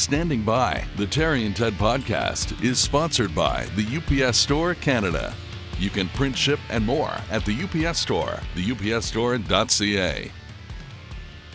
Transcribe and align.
Standing 0.00 0.42
by, 0.44 0.82
the 0.96 1.06
Terry 1.06 1.44
and 1.44 1.54
Ted 1.54 1.74
podcast 1.74 2.64
is 2.64 2.78
sponsored 2.78 3.34
by 3.34 3.66
the 3.76 4.24
UPS 4.24 4.38
Store 4.38 4.74
Canada. 4.74 5.34
You 5.78 5.90
can 5.90 6.08
print, 6.08 6.38
ship, 6.38 6.58
and 6.70 6.86
more 6.86 7.12
at 7.30 7.44
the 7.44 7.54
UPS 7.62 7.98
Store, 7.98 8.40
theupsstore.ca. 8.54 10.32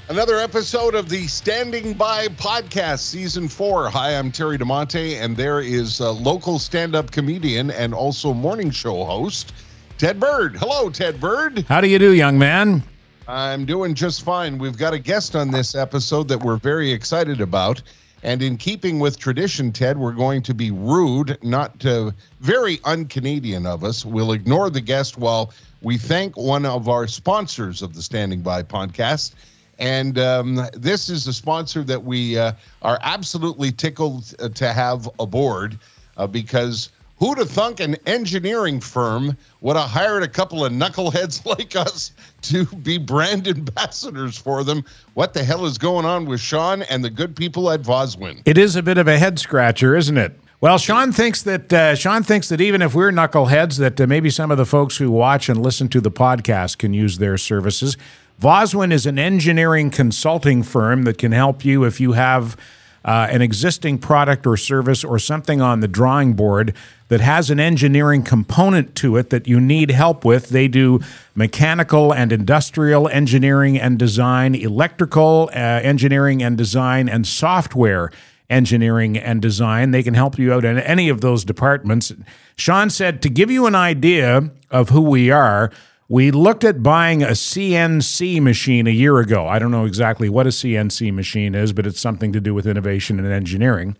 Another 0.09 0.37
episode 0.37 0.93
of 0.93 1.09
the 1.09 1.25
Standing 1.25 1.95
By 1.95 2.27
Podcast, 2.27 2.99
Season 2.99 3.47
4. 3.47 3.89
Hi, 3.89 4.15
I'm 4.15 4.31
Terry 4.31 4.59
DiMonte, 4.59 5.19
and 5.19 5.35
there 5.35 5.61
is 5.61 5.99
a 5.99 6.11
local 6.11 6.59
stand 6.59 6.95
up 6.95 7.09
comedian 7.09 7.71
and 7.71 7.95
also 7.95 8.31
morning 8.31 8.69
show 8.69 9.05
host, 9.05 9.53
Ted 9.97 10.19
Bird. 10.19 10.55
Hello, 10.55 10.91
Ted 10.91 11.19
Bird. 11.19 11.65
How 11.67 11.81
do 11.81 11.87
you 11.87 11.97
do, 11.97 12.13
young 12.13 12.37
man? 12.37 12.83
I'm 13.27 13.65
doing 13.65 13.95
just 13.95 14.21
fine. 14.21 14.59
We've 14.59 14.77
got 14.77 14.93
a 14.93 14.99
guest 14.99 15.35
on 15.35 15.49
this 15.49 15.73
episode 15.73 16.27
that 16.27 16.43
we're 16.43 16.57
very 16.57 16.91
excited 16.91 17.41
about. 17.41 17.81
And 18.25 18.41
in 18.41 18.57
keeping 18.57 18.97
with 18.97 19.19
tradition, 19.19 19.71
Ted, 19.71 19.99
we're 19.99 20.11
going 20.11 20.41
to 20.41 20.55
be 20.55 20.71
rude, 20.71 21.37
not 21.43 21.85
uh, 21.85 22.09
very 22.39 22.79
un 22.83 23.05
Canadian 23.05 23.67
of 23.67 23.83
us. 23.83 24.03
We'll 24.03 24.31
ignore 24.31 24.71
the 24.71 24.81
guest 24.81 25.15
while 25.15 25.53
we 25.83 25.99
thank 25.99 26.35
one 26.35 26.65
of 26.65 26.89
our 26.89 27.05
sponsors 27.05 27.83
of 27.83 27.93
the 27.93 28.01
Standing 28.01 28.41
By 28.41 28.63
podcast. 28.63 29.35
And 29.77 30.17
um, 30.17 30.67
this 30.73 31.07
is 31.07 31.27
a 31.27 31.33
sponsor 31.33 31.83
that 31.83 32.03
we 32.03 32.35
uh, 32.35 32.53
are 32.81 32.97
absolutely 33.03 33.71
tickled 33.71 34.33
uh, 34.39 34.49
to 34.49 34.73
have 34.73 35.07
aboard 35.19 35.77
uh, 36.17 36.25
because 36.25 36.89
who'd 37.17 37.37
have 37.37 37.49
thunk 37.49 37.79
an 37.79 37.95
engineering 38.05 38.79
firm 38.79 39.37
would 39.61 39.75
have 39.75 39.89
hired 39.89 40.23
a 40.23 40.27
couple 40.27 40.65
of 40.65 40.71
knuckleheads 40.71 41.45
like 41.57 41.75
us 41.75 42.11
to 42.43 42.65
be 42.65 42.97
brand 42.97 43.47
ambassadors 43.47 44.37
for 44.37 44.63
them? 44.63 44.83
What 45.13 45.33
the 45.33 45.43
hell 45.43 45.65
is 45.65 45.77
going 45.77 46.05
on 46.05 46.25
with 46.25 46.41
Sean 46.41 46.83
and 46.83 47.03
the 47.03 47.09
good 47.09 47.35
people 47.35 47.69
at 47.71 47.81
Voswin? 47.81 48.41
It 48.45 48.57
is 48.57 48.75
a 48.75 48.83
bit 48.83 48.97
of 48.97 49.07
a 49.07 49.17
head 49.17 49.39
scratcher, 49.39 49.95
isn't 49.95 50.17
it? 50.17 50.39
Well, 50.61 50.77
Sean 50.77 51.11
thinks 51.11 51.43
that 51.43 51.71
uh, 51.71 51.95
Sean 51.95 52.23
thinks 52.23 52.49
that 52.49 52.61
even 52.61 52.81
if 52.81 52.95
we're 52.95 53.11
knuckleheads, 53.11 53.77
that 53.77 53.99
uh, 53.99 54.07
maybe 54.07 54.29
some 54.29 54.51
of 54.51 54.57
the 54.57 54.65
folks 54.65 54.97
who 54.97 55.11
watch 55.11 55.49
and 55.49 55.61
listen 55.61 55.89
to 55.89 56.01
the 56.01 56.09
podcast 56.09 56.77
can 56.77 56.93
use 56.93 57.17
their 57.17 57.37
services. 57.37 57.97
Voswin 58.41 58.91
is 58.91 59.05
an 59.05 59.19
engineering 59.19 59.91
consulting 59.91 60.63
firm 60.63 61.03
that 61.03 61.17
can 61.17 61.31
help 61.31 61.63
you 61.63 61.83
if 61.83 61.99
you 61.99 62.13
have 62.13 62.57
uh, 63.05 63.27
an 63.29 63.41
existing 63.41 63.99
product 63.99 64.47
or 64.47 64.57
service 64.57 65.03
or 65.03 65.19
something 65.19 65.61
on 65.61 65.79
the 65.79 65.87
drawing 65.87 66.33
board 66.33 66.73
that 67.07 67.21
has 67.21 67.51
an 67.51 67.59
engineering 67.59 68.23
component 68.23 68.95
to 68.95 69.15
it 69.15 69.29
that 69.29 69.47
you 69.47 69.61
need 69.61 69.91
help 69.91 70.25
with. 70.25 70.49
They 70.49 70.67
do 70.67 70.99
mechanical 71.35 72.11
and 72.11 72.31
industrial 72.31 73.07
engineering 73.07 73.79
and 73.79 73.99
design, 73.99 74.55
electrical 74.55 75.51
uh, 75.53 75.57
engineering 75.59 76.41
and 76.41 76.57
design, 76.57 77.07
and 77.07 77.27
software 77.27 78.11
engineering 78.49 79.17
and 79.17 79.39
design. 79.41 79.91
They 79.91 80.03
can 80.03 80.15
help 80.15 80.39
you 80.39 80.51
out 80.51 80.65
in 80.65 80.79
any 80.79 81.07
of 81.09 81.21
those 81.21 81.45
departments. 81.45 82.11
Sean 82.57 82.89
said 82.89 83.21
to 83.21 83.29
give 83.29 83.51
you 83.51 83.67
an 83.67 83.75
idea 83.75 84.49
of 84.71 84.89
who 84.89 85.01
we 85.01 85.29
are, 85.29 85.71
we 86.07 86.31
looked 86.31 86.63
at 86.63 86.83
buying 86.83 87.23
a 87.23 87.29
CNC 87.29 88.41
machine 88.41 88.87
a 88.87 88.91
year 88.91 89.19
ago. 89.19 89.47
I 89.47 89.57
don't 89.57 89.71
know 89.71 89.85
exactly 89.85 90.29
what 90.29 90.45
a 90.45 90.51
CNC 90.51 91.13
machine 91.13 91.55
is, 91.55 91.73
but 91.73 91.87
it's 91.87 91.99
something 91.99 92.31
to 92.33 92.39
do 92.39 92.53
with 92.53 92.67
innovation 92.67 93.19
and 93.19 93.27
engineering. 93.27 93.97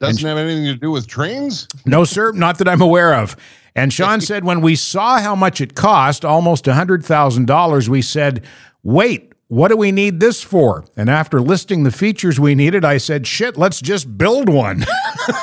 Doesn't 0.00 0.24
and, 0.24 0.28
have 0.28 0.38
anything 0.38 0.66
to 0.66 0.74
do 0.74 0.90
with 0.90 1.06
trains? 1.06 1.66
No, 1.86 2.04
sir, 2.04 2.32
not 2.32 2.58
that 2.58 2.68
I'm 2.68 2.82
aware 2.82 3.14
of. 3.14 3.36
And 3.74 3.92
Sean 3.92 4.20
said 4.22 4.44
when 4.44 4.60
we 4.60 4.76
saw 4.76 5.18
how 5.18 5.34
much 5.34 5.60
it 5.60 5.74
cost, 5.74 6.24
almost 6.24 6.66
$100,000, 6.66 7.88
we 7.88 8.02
said, 8.02 8.44
wait, 8.82 9.32
what 9.48 9.68
do 9.68 9.76
we 9.78 9.90
need 9.90 10.20
this 10.20 10.42
for? 10.42 10.84
And 10.96 11.08
after 11.08 11.40
listing 11.40 11.82
the 11.82 11.90
features 11.90 12.38
we 12.38 12.54
needed, 12.54 12.84
I 12.84 12.98
said, 12.98 13.26
shit, 13.26 13.56
let's 13.56 13.80
just 13.80 14.18
build 14.18 14.50
one. 14.50 14.84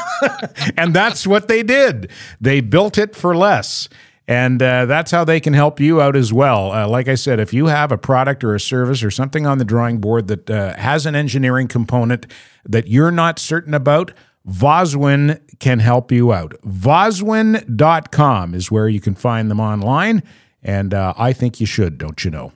and 0.78 0.94
that's 0.94 1.26
what 1.26 1.48
they 1.48 1.64
did. 1.64 2.12
They 2.40 2.62
built 2.62 3.00
it 3.00 3.16
for 3.16 3.36
less. 3.36 3.90
And 4.28 4.62
uh, 4.62 4.86
that's 4.86 5.12
how 5.12 5.24
they 5.24 5.40
can 5.40 5.54
help 5.54 5.80
you 5.80 6.02
out 6.02 6.16
as 6.16 6.34
well. 6.34 6.72
Uh, 6.72 6.88
like 6.88 7.08
I 7.08 7.16
said, 7.16 7.40
if 7.40 7.54
you 7.54 7.68
have 7.68 7.92
a 7.92 7.98
product 7.98 8.44
or 8.44 8.56
a 8.56 8.60
service 8.60 9.04
or 9.04 9.12
something 9.12 9.46
on 9.46 9.60
the 9.60 9.66
drawing 9.66 10.00
board 10.00 10.28
that 10.28 10.50
uh, 10.50 10.76
has 10.78 11.06
an 11.06 11.16
engineering 11.16 11.68
component 11.68 12.26
that 12.68 12.88
you're 12.88 13.12
not 13.12 13.38
certain 13.38 13.76
about, 13.76 14.14
Voswin 14.48 15.40
can 15.60 15.80
help 15.80 16.12
you 16.12 16.34
out. 16.34 16.54
Voswin.com 16.66 18.56
is 18.56 18.72
where 18.72 18.88
you 18.88 19.00
can 19.00 19.16
find 19.16 19.52
them 19.52 19.60
online. 19.60 20.24
And 20.64 20.94
uh, 20.94 21.14
I 21.18 21.32
think 21.32 21.60
you 21.60 21.68
should, 21.68 22.00
don't 22.00 22.24
you 22.26 22.32
know? 22.32 22.52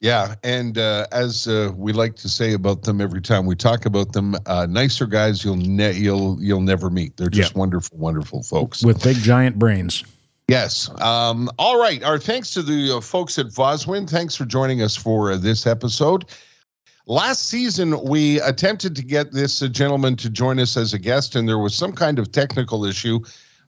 Yeah, 0.00 0.36
and 0.44 0.78
uh, 0.78 1.08
as 1.10 1.48
uh, 1.48 1.72
we 1.74 1.92
like 1.92 2.14
to 2.16 2.28
say 2.28 2.52
about 2.52 2.82
them 2.82 3.00
every 3.00 3.20
time 3.20 3.46
we 3.46 3.56
talk 3.56 3.84
about 3.84 4.12
them, 4.12 4.36
uh, 4.46 4.66
nicer 4.70 5.06
guys 5.06 5.42
you'll 5.42 5.56
ne- 5.56 5.94
you'll 5.94 6.40
you'll 6.40 6.60
never 6.60 6.88
meet. 6.88 7.16
They're 7.16 7.28
just 7.28 7.56
wonderful, 7.56 7.98
wonderful 7.98 8.44
folks 8.44 8.84
with 8.84 9.02
big 9.02 9.16
giant 9.16 9.58
brains. 9.58 10.04
Yes. 10.48 10.88
Um, 11.02 11.50
all 11.58 11.78
right. 11.78 12.02
Our 12.02 12.18
thanks 12.18 12.54
to 12.54 12.62
the 12.62 12.96
uh, 12.96 13.00
folks 13.02 13.38
at 13.38 13.48
Voswin. 13.48 14.08
Thanks 14.08 14.34
for 14.34 14.46
joining 14.46 14.80
us 14.80 14.96
for 14.96 15.30
uh, 15.30 15.36
this 15.36 15.66
episode. 15.66 16.24
Last 17.06 17.50
season, 17.50 18.02
we 18.02 18.40
attempted 18.40 18.96
to 18.96 19.02
get 19.02 19.32
this 19.32 19.60
uh, 19.60 19.68
gentleman 19.68 20.16
to 20.16 20.30
join 20.30 20.58
us 20.58 20.78
as 20.78 20.94
a 20.94 20.98
guest, 20.98 21.36
and 21.36 21.46
there 21.46 21.58
was 21.58 21.74
some 21.74 21.92
kind 21.92 22.18
of 22.18 22.32
technical 22.32 22.86
issue 22.86 23.20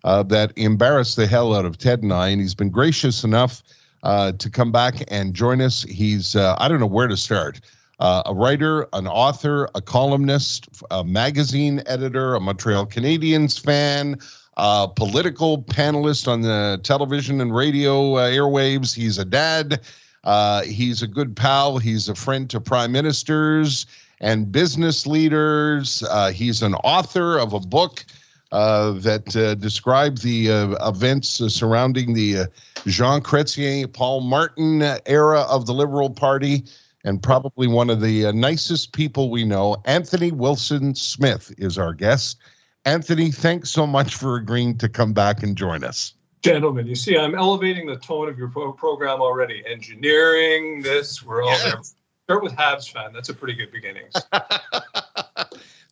uh, 0.05 0.23
that 0.25 0.57
embarrassed 0.57 1.17
the 1.17 1.27
hell 1.27 1.55
out 1.55 1.67
of 1.67 1.77
Ted 1.77 2.03
and 2.03 2.15
I. 2.15 2.29
And 2.29 2.41
he's 2.41 2.55
been 2.55 2.71
gracious 2.71 3.25
enough 3.25 3.62
uh, 4.03 4.33
to 4.33 4.49
come 4.49 4.73
back 4.73 5.05
and 5.09 5.35
join 5.35 5.61
us. 5.61 5.83
He's, 5.83 6.35
uh, 6.35 6.57
I 6.59 6.69
don't 6.69 6.81
know 6.81 6.87
where 6.87 7.09
to 7.09 7.17
start. 7.17 7.61
a 7.99 8.33
writer, 8.35 8.89
an 8.95 9.07
author, 9.07 9.69
a 9.75 9.83
columnist, 9.83 10.67
a 10.91 11.05
magazine 11.05 11.83
editor, 11.85 12.35
a 12.35 12.41
Montreal 12.41 12.87
Canadiens 12.87 13.61
fan, 13.61 14.19
uh, 14.56 14.87
political 14.88 15.62
panelist 15.62 16.28
on 16.28 16.43
the 16.43 16.81
television 16.83 17.41
and 17.41 17.55
radio 17.55 18.16
uh, 18.16 18.31
airwaves. 18.31 18.94
He's 18.94 19.19
a 19.19 19.25
dad. 19.25 19.81
Uh, 20.25 20.62
he's 20.62 21.03
a 21.03 21.06
good 21.06 21.34
pal. 21.34 21.78
He's 21.78 22.09
a 22.09 22.15
friend 22.15 22.49
to 22.50 22.61
prime 22.61 22.93
ministers 22.93 23.87
and 24.21 24.53
business 24.53 25.06
leaders. 25.06 26.03
Uh, 26.03 26.31
he's 26.31 26.62
an 26.62 26.75
author 26.75 27.38
of 27.38 27.55
a 27.55 27.61
book 27.61 28.05
uh, 28.53 28.93
that 28.93 29.34
uh, 29.34 29.55
described 29.55 30.22
the 30.22 30.49
events 30.82 31.28
surrounding 31.55 32.12
the 32.12 32.47
Jean 32.87 33.22
Chrétien, 33.22 33.91
Paul 33.91 34.21
Martin 34.21 34.82
era 35.06 35.41
of 35.43 35.67
the 35.67 35.72
Liberal 35.72 36.11
Party. 36.11 36.65
And 37.03 37.22
probably 37.22 37.67
one 37.67 37.88
of 37.88 38.03
the 38.03 38.31
nicest 38.32 38.93
people 38.93 39.31
we 39.31 39.44
know, 39.44 39.78
Anthony 39.87 40.32
Wilson 40.32 40.94
Smith, 40.94 41.50
is 41.56 41.78
our 41.78 41.94
guest. 41.94 42.37
Anthony, 42.85 43.31
thanks 43.31 43.71
so 43.71 43.87
much 43.87 44.15
for 44.15 44.37
agreeing 44.37 44.79
to 44.79 44.89
come 44.89 45.13
back 45.13 45.43
and 45.43 45.57
join 45.57 45.85
us. 45.85 46.15
Gentlemen, 46.43 46.87
you 46.87 46.95
see, 46.95 47.19
I'm 47.19 47.35
elevating 47.35 47.87
the 47.87 47.97
tone 47.97 48.29
of 48.29 48.39
your 48.39 48.49
pro- 48.49 48.73
program 48.73 49.21
already. 49.21 49.63
Engineering, 49.67 50.81
this, 50.81 51.23
we're 51.23 51.43
all 51.43 51.51
yes. 51.51 51.63
there. 51.65 51.83
Start 52.25 52.43
with 52.43 52.53
Habs 52.55 52.91
fan. 52.91 53.13
That's 53.13 53.29
a 53.29 53.35
pretty 53.35 53.55
good 53.55 53.71
beginning. 53.71 54.07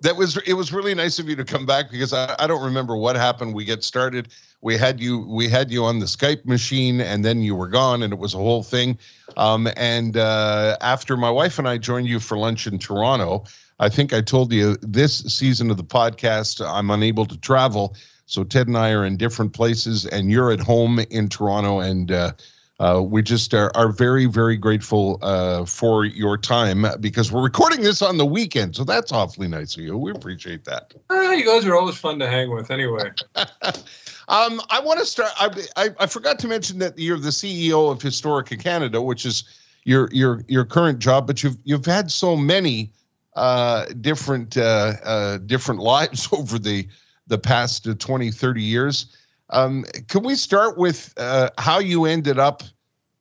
that 0.00 0.16
was 0.16 0.37
it 0.47 0.54
was 0.54 0.72
really 0.72 0.94
nice 0.94 1.19
of 1.19 1.28
you 1.28 1.37
to 1.37 1.44
come 1.44 1.66
back 1.66 1.91
because 1.91 2.12
I, 2.12 2.34
I 2.38 2.47
don't 2.47 2.62
remember 2.62 2.97
what 2.97 3.16
happened. 3.16 3.55
We 3.55 3.65
get 3.65 3.82
started. 3.82 4.28
We 4.60 4.76
had 4.76 5.00
you 5.00 5.26
we 5.26 5.49
had 5.49 5.70
you 5.70 5.84
on 5.84 5.99
the 5.99 6.06
Skype 6.06 6.44
machine 6.47 7.00
and 7.00 7.25
then 7.25 7.43
you 7.43 7.55
were 7.55 7.69
gone 7.69 8.03
and 8.03 8.12
it 8.12 8.19
was 8.19 8.34
a 8.34 8.38
whole 8.38 8.62
thing. 8.62 8.99
Um, 9.37 9.69
and 9.76 10.16
uh, 10.16 10.76
after 10.81 11.16
my 11.16 11.31
wife 11.31 11.59
and 11.59 11.69
I 11.69 11.76
joined 11.78 12.06
you 12.06 12.20
for 12.20 12.38
lunch 12.38 12.66
in 12.66 12.78
Toronto, 12.78 13.44
I 13.80 13.88
think 13.88 14.12
I 14.12 14.20
told 14.20 14.52
you 14.52 14.76
this 14.80 15.18
season 15.20 15.70
of 15.70 15.76
the 15.76 15.84
podcast, 15.84 16.66
I'm 16.66 16.90
unable 16.90 17.26
to 17.26 17.38
travel. 17.38 17.96
So 18.26 18.44
Ted 18.44 18.66
and 18.66 18.76
I 18.76 18.90
are 18.90 19.04
in 19.04 19.16
different 19.16 19.52
places, 19.52 20.04
and 20.06 20.30
you're 20.30 20.50
at 20.50 20.60
home 20.60 20.98
in 21.10 21.28
Toronto. 21.28 21.78
And 21.78 22.10
uh, 22.10 22.32
uh, 22.80 23.02
we 23.02 23.22
just 23.22 23.54
are, 23.54 23.70
are, 23.76 23.90
very, 23.90 24.26
very 24.26 24.56
grateful 24.56 25.18
uh, 25.22 25.64
for 25.64 26.04
your 26.04 26.36
time 26.36 26.84
because 27.00 27.32
we're 27.32 27.42
recording 27.42 27.82
this 27.82 28.02
on 28.02 28.19
the 28.19 28.26
weekend. 28.26 28.76
So 28.76 28.84
that's 28.84 29.12
awfully 29.12 29.48
nice 29.48 29.76
of 29.76 29.82
you. 29.82 29.96
We 29.96 30.10
appreciate 30.10 30.64
that. 30.64 30.92
Uh, 31.08 31.31
you 31.31 31.44
guys 31.44 31.64
are 31.64 31.74
always 31.76 31.96
fun 31.96 32.19
to 32.19 32.28
hang 32.28 32.50
with, 32.50 32.70
anyway. 32.70 33.12
um, 33.36 34.60
I 34.70 34.81
want 34.82 34.98
to 34.98 35.06
start. 35.06 35.31
I, 35.38 35.50
I, 35.76 35.90
I 36.00 36.06
forgot 36.06 36.38
to 36.40 36.48
mention 36.48 36.78
that 36.81 36.98
you're 36.98 37.19
the 37.19 37.31
CEO 37.31 37.90
of 37.90 38.00
Historica 38.00 38.60
Canada, 38.60 39.00
which 39.00 39.24
is 39.24 39.44
your 39.84 40.10
your 40.12 40.44
your 40.48 40.64
current 40.64 40.98
job, 40.98 41.26
but 41.26 41.42
you've 41.42 41.56
you've 41.64 41.86
had 41.86 42.10
so 42.10 42.36
many 42.36 42.92
uh, 43.34 43.86
different 44.00 44.56
uh, 44.56 44.94
uh, 45.04 45.38
different 45.38 45.80
lives 45.80 46.28
over 46.32 46.58
the 46.58 46.88
the 47.26 47.38
past 47.38 47.86
20 47.98 48.30
30 48.30 48.62
years. 48.62 49.14
Um, 49.50 49.84
can 50.08 50.22
we 50.22 50.34
start 50.34 50.76
with 50.76 51.14
uh, 51.16 51.50
how 51.58 51.78
you 51.78 52.04
ended 52.04 52.38
up 52.38 52.62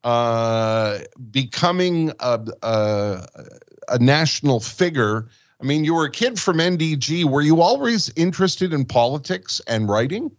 uh, 0.04 1.00
becoming 1.32 2.12
a, 2.20 2.40
a, 2.62 3.28
a, 3.90 4.00
national 4.00 4.60
figure? 4.60 5.30
I 5.62 5.66
mean 5.66 5.84
you 5.84 5.94
were 5.94 6.06
a 6.06 6.12
kid 6.12 6.40
from 6.40 6.58
ndg 6.58 7.26
were 7.26 7.42
you 7.42 7.62
always 7.62 8.12
interested 8.16 8.74
in 8.74 8.86
politics 8.86 9.62
and 9.68 9.90
writing 9.90 10.32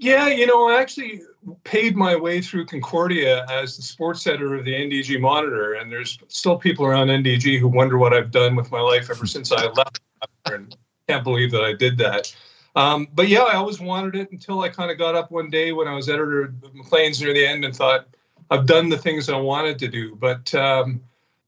yeah 0.00 0.26
you 0.26 0.46
know 0.46 0.68
i 0.68 0.80
actually 0.80 1.22
paid 1.64 1.96
my 1.96 2.14
way 2.14 2.40
through 2.40 2.66
Concordia 2.66 3.46
as 3.50 3.76
the 3.76 3.82
sports 3.82 4.26
editor 4.26 4.54
of 4.54 4.64
the 4.64 4.72
NDG 4.72 5.20
Monitor, 5.20 5.74
and 5.74 5.90
there's 5.90 6.18
still 6.28 6.58
people 6.58 6.84
around 6.84 7.08
NDG 7.08 7.58
who 7.58 7.68
wonder 7.68 7.98
what 7.98 8.12
I've 8.12 8.30
done 8.30 8.56
with 8.56 8.70
my 8.70 8.80
life 8.80 9.10
ever 9.10 9.26
since 9.26 9.52
I 9.52 9.66
left. 9.66 10.00
And 10.46 10.76
can't 11.08 11.24
believe 11.24 11.50
that 11.52 11.62
I 11.64 11.72
did 11.72 11.98
that. 11.98 12.34
Um, 12.76 13.08
but 13.14 13.28
yeah, 13.28 13.42
I 13.42 13.54
always 13.54 13.80
wanted 13.80 14.14
it 14.14 14.30
until 14.30 14.60
I 14.60 14.68
kind 14.68 14.90
of 14.90 14.98
got 14.98 15.14
up 15.14 15.30
one 15.30 15.50
day 15.50 15.72
when 15.72 15.88
I 15.88 15.94
was 15.94 16.08
editor 16.08 16.42
of 16.42 16.74
Maclean's 16.74 17.20
near 17.20 17.34
the 17.34 17.44
end 17.44 17.64
and 17.64 17.74
thought, 17.74 18.06
I've 18.50 18.66
done 18.66 18.88
the 18.88 18.98
things 18.98 19.28
I 19.28 19.36
wanted 19.36 19.78
to 19.80 19.88
do. 19.88 20.14
But 20.14 20.54
um, 20.54 21.00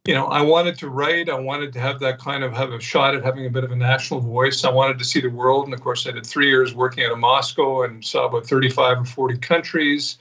you 0.04 0.14
know, 0.14 0.26
I 0.26 0.42
wanted 0.42 0.78
to 0.78 0.88
write. 0.88 1.28
I 1.28 1.38
wanted 1.38 1.72
to 1.74 1.80
have 1.80 2.00
that 2.00 2.18
kind 2.18 2.42
of 2.42 2.52
have 2.54 2.72
a 2.72 2.80
shot 2.80 3.14
at 3.14 3.22
having 3.22 3.46
a 3.46 3.50
bit 3.50 3.62
of 3.62 3.70
a 3.70 3.76
national 3.76 4.20
voice. 4.20 4.64
I 4.64 4.70
wanted 4.70 4.98
to 4.98 5.04
see 5.04 5.20
the 5.20 5.28
world, 5.28 5.66
and 5.66 5.74
of 5.74 5.80
course, 5.80 6.06
I 6.06 6.10
did 6.10 6.26
three 6.26 6.48
years 6.48 6.74
working 6.74 7.04
out 7.04 7.12
of 7.12 7.18
Moscow 7.18 7.84
and 7.84 8.04
saw 8.04 8.26
about 8.26 8.46
35 8.46 9.02
or 9.02 9.04
40 9.04 9.38
countries. 9.38 10.18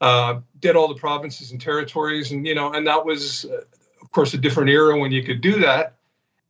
Uh, 0.00 0.40
did 0.60 0.76
all 0.76 0.88
the 0.88 0.94
provinces 1.00 1.52
and 1.52 1.60
territories, 1.60 2.32
and 2.32 2.46
you 2.46 2.54
know, 2.54 2.72
and 2.72 2.86
that 2.86 3.06
was, 3.06 3.46
uh, 3.46 3.62
of 4.02 4.12
course, 4.12 4.34
a 4.34 4.38
different 4.38 4.68
era 4.68 4.98
when 4.98 5.10
you 5.10 5.22
could 5.22 5.40
do 5.40 5.58
that. 5.60 5.94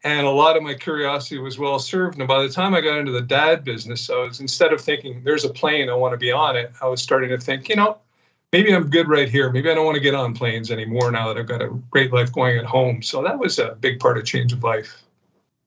And 0.03 0.27
a 0.27 0.31
lot 0.31 0.57
of 0.57 0.63
my 0.63 0.75
curiosity 0.75 1.39
was 1.39 1.59
well 1.59 1.79
served. 1.79 2.19
And 2.19 2.27
by 2.27 2.43
the 2.43 2.49
time 2.49 2.75
I 2.75 2.81
got 2.81 2.99
into 2.99 3.13
the 3.13 3.23
dad 3.23 3.65
business, 3.65 4.11
I 4.11 4.17
was 4.17 4.41
instead 4.41 4.73
of 4.73 4.81
thinking 4.81 5.23
there's 5.23 5.45
a 5.45 5.49
plane 5.49 5.89
I 5.89 5.95
want 5.95 6.13
to 6.13 6.19
be 6.19 6.33
on 6.33 6.57
it, 6.57 6.73
I 6.83 6.89
was 6.89 7.01
starting 7.01 7.31
to 7.31 7.39
think, 7.39 7.69
you 7.69 7.77
know, 7.77 7.99
maybe 8.55 8.73
I'm 8.73 8.89
good 8.89 9.09
right 9.09 9.29
here. 9.29 9.51
Maybe 9.51 9.69
I 9.69 9.75
don't 9.75 9.85
want 9.85 9.97
to 9.97 10.01
get 10.01 10.15
on 10.15 10.33
planes 10.33 10.71
anymore 10.71 11.11
now 11.11 11.27
that 11.27 11.37
I've 11.37 11.49
got 11.49 11.61
a 11.61 11.71
great 11.91 12.13
life 12.13 12.33
going 12.33 12.57
at 12.57 12.65
home. 12.65 13.03
So 13.03 13.21
that 13.25 13.37
was 13.37 13.59
a 13.59 13.77
big 13.81 13.99
part 13.99 14.17
of 14.17 14.25
change 14.25 14.53
of 14.53 14.63
life. 14.63 15.03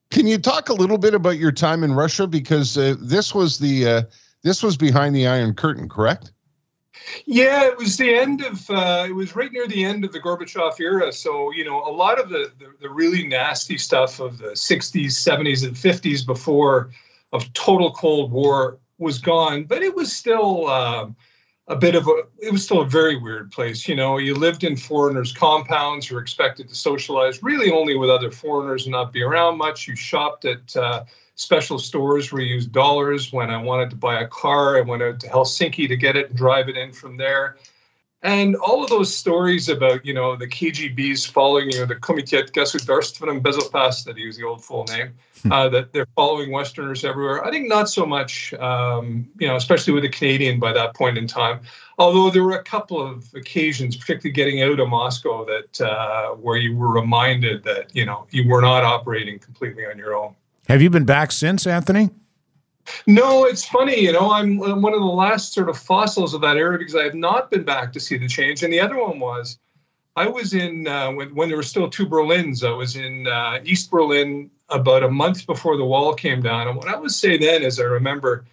Can 0.09 0.25
you 0.25 0.37
talk 0.37 0.69
a 0.69 0.73
little 0.73 0.97
bit 0.97 1.13
about 1.13 1.37
your 1.37 1.51
time 1.51 1.83
in 1.83 1.91
Russia 1.91 2.27
because 2.27 2.77
uh, 2.77 2.95
this 2.97 3.35
was 3.35 3.59
the 3.59 3.87
uh, 3.87 4.01
this 4.43 4.63
was 4.63 4.77
behind 4.77 5.13
the 5.13 5.27
Iron 5.27 5.53
Curtain, 5.53 5.89
correct? 5.89 6.31
Yeah, 7.25 7.65
it 7.65 7.77
was 7.77 7.97
the 7.97 8.15
end 8.15 8.41
of 8.41 8.69
uh, 8.69 9.05
it 9.09 9.11
was 9.11 9.35
right 9.35 9.51
near 9.51 9.67
the 9.67 9.83
end 9.83 10.05
of 10.05 10.13
the 10.13 10.21
Gorbachev 10.21 10.79
era. 10.79 11.11
So 11.11 11.51
you 11.51 11.65
know, 11.65 11.83
a 11.83 11.91
lot 11.91 12.21
of 12.21 12.29
the, 12.29 12.53
the, 12.57 12.73
the 12.79 12.89
really 12.89 13.27
nasty 13.27 13.77
stuff 13.77 14.21
of 14.21 14.37
the 14.37 14.51
'60s, 14.51 15.07
'70s, 15.07 15.67
and 15.67 15.75
'50s 15.75 16.25
before 16.25 16.91
of 17.33 17.51
total 17.51 17.91
Cold 17.91 18.31
War 18.31 18.79
was 18.97 19.19
gone, 19.19 19.65
but 19.65 19.83
it 19.83 19.93
was 19.93 20.15
still. 20.15 20.69
Um, 20.69 21.17
a 21.67 21.75
bit 21.75 21.95
of 21.95 22.07
a 22.07 22.23
it 22.39 22.51
was 22.51 22.63
still 22.63 22.81
a 22.81 22.85
very 22.85 23.17
weird 23.17 23.51
place 23.51 23.87
you 23.87 23.95
know 23.95 24.17
you 24.17 24.33
lived 24.33 24.63
in 24.63 24.77
foreigners 24.77 25.33
compounds 25.33 26.09
you're 26.09 26.21
expected 26.21 26.69
to 26.69 26.75
socialize 26.75 27.43
really 27.43 27.71
only 27.71 27.95
with 27.95 28.09
other 28.09 28.31
foreigners 28.31 28.85
and 28.85 28.91
not 28.91 29.11
be 29.11 29.21
around 29.21 29.57
much. 29.57 29.87
You 29.87 29.95
shopped 29.95 30.45
at 30.45 30.75
uh, 30.75 31.03
special 31.35 31.77
stores 31.77 32.31
where 32.31 32.41
you 32.41 32.55
used 32.55 32.71
dollars. 32.71 33.33
When 33.33 33.49
i 33.49 33.61
wanted 33.61 33.89
to 33.89 33.95
buy 33.95 34.21
a 34.21 34.27
car 34.27 34.77
i 34.77 34.81
went 34.81 35.03
out 35.03 35.19
to 35.21 35.27
helsinki 35.27 35.87
to 35.87 35.97
get 35.97 36.15
it 36.15 36.29
and 36.29 36.37
drive 36.37 36.69
it 36.69 36.77
in 36.77 36.91
from 36.93 37.17
there 37.17 37.57
and 38.22 38.54
all 38.54 38.84
of 38.84 38.88
those 38.88 39.14
stories 39.14 39.68
about, 39.68 40.06
you 40.06 40.14
know, 40.14 40.36
the 40.36 40.46
KGB's 40.46 41.26
following, 41.26 41.70
you 41.72 41.80
know, 41.80 41.86
the 41.86 41.96
Komitet 41.96 42.52
Государственной 42.52 43.40
Безопасности, 43.40 44.14
to 44.14 44.20
use 44.20 44.36
the 44.36 44.44
old 44.44 44.64
full 44.64 44.84
name, 44.84 45.12
hmm. 45.42 45.50
uh, 45.50 45.68
that 45.70 45.92
they're 45.92 46.06
following 46.14 46.52
Westerners 46.52 47.04
everywhere. 47.04 47.44
I 47.44 47.50
think 47.50 47.68
not 47.68 47.88
so 47.88 48.06
much, 48.06 48.54
um, 48.54 49.28
you 49.40 49.48
know, 49.48 49.56
especially 49.56 49.92
with 49.92 50.04
the 50.04 50.08
Canadian 50.08 50.60
by 50.60 50.72
that 50.72 50.94
point 50.94 51.18
in 51.18 51.26
time. 51.26 51.60
Although 51.98 52.30
there 52.30 52.44
were 52.44 52.56
a 52.56 52.62
couple 52.62 53.00
of 53.00 53.26
occasions, 53.34 53.96
particularly 53.96 54.32
getting 54.32 54.62
out 54.62 54.78
of 54.78 54.88
Moscow, 54.88 55.44
that 55.46 55.80
uh, 55.80 56.28
where 56.34 56.56
you 56.56 56.76
were 56.76 56.92
reminded 56.92 57.64
that, 57.64 57.94
you 57.94 58.06
know, 58.06 58.26
you 58.30 58.48
were 58.48 58.62
not 58.62 58.84
operating 58.84 59.40
completely 59.40 59.84
on 59.84 59.98
your 59.98 60.14
own. 60.14 60.36
Have 60.68 60.80
you 60.80 60.90
been 60.90 61.04
back 61.04 61.32
since, 61.32 61.66
Anthony? 61.66 62.10
No, 63.05 63.45
it's 63.45 63.65
funny. 63.65 63.99
You 63.99 64.13
know, 64.13 64.31
I'm, 64.31 64.61
I'm, 64.63 64.81
one 64.81 64.93
of 64.93 64.99
the 64.99 65.05
last 65.05 65.53
sort 65.53 65.69
of 65.69 65.77
fossils 65.77 66.33
of 66.33 66.41
that 66.41 66.57
era 66.57 66.77
because 66.77 66.95
I 66.95 67.03
have 67.03 67.15
not 67.15 67.51
been 67.51 67.63
back 67.63 67.93
to 67.93 67.99
see 67.99 68.17
the 68.17 68.27
change. 68.27 68.63
And 68.63 68.71
the 68.71 68.79
other 68.79 68.97
one 68.97 69.19
was, 69.19 69.59
I 70.15 70.27
was 70.27 70.53
in 70.53 70.87
uh, 70.87 71.11
when, 71.11 71.35
when 71.35 71.47
there 71.47 71.57
were 71.57 71.63
still 71.63 71.89
two 71.89 72.07
Berlins. 72.07 72.67
I 72.67 72.71
was 72.71 72.95
in 72.95 73.27
uh, 73.27 73.59
East 73.63 73.91
Berlin 73.91 74.49
about 74.69 75.03
a 75.03 75.09
month 75.09 75.45
before 75.45 75.77
the 75.77 75.85
wall 75.85 76.13
came 76.13 76.41
down. 76.41 76.67
And 76.67 76.75
what 76.75 76.87
I 76.87 76.97
would 76.97 77.11
say 77.11 77.37
then 77.37 77.63
is, 77.63 77.79
I 77.79 77.83
remember 77.83 78.45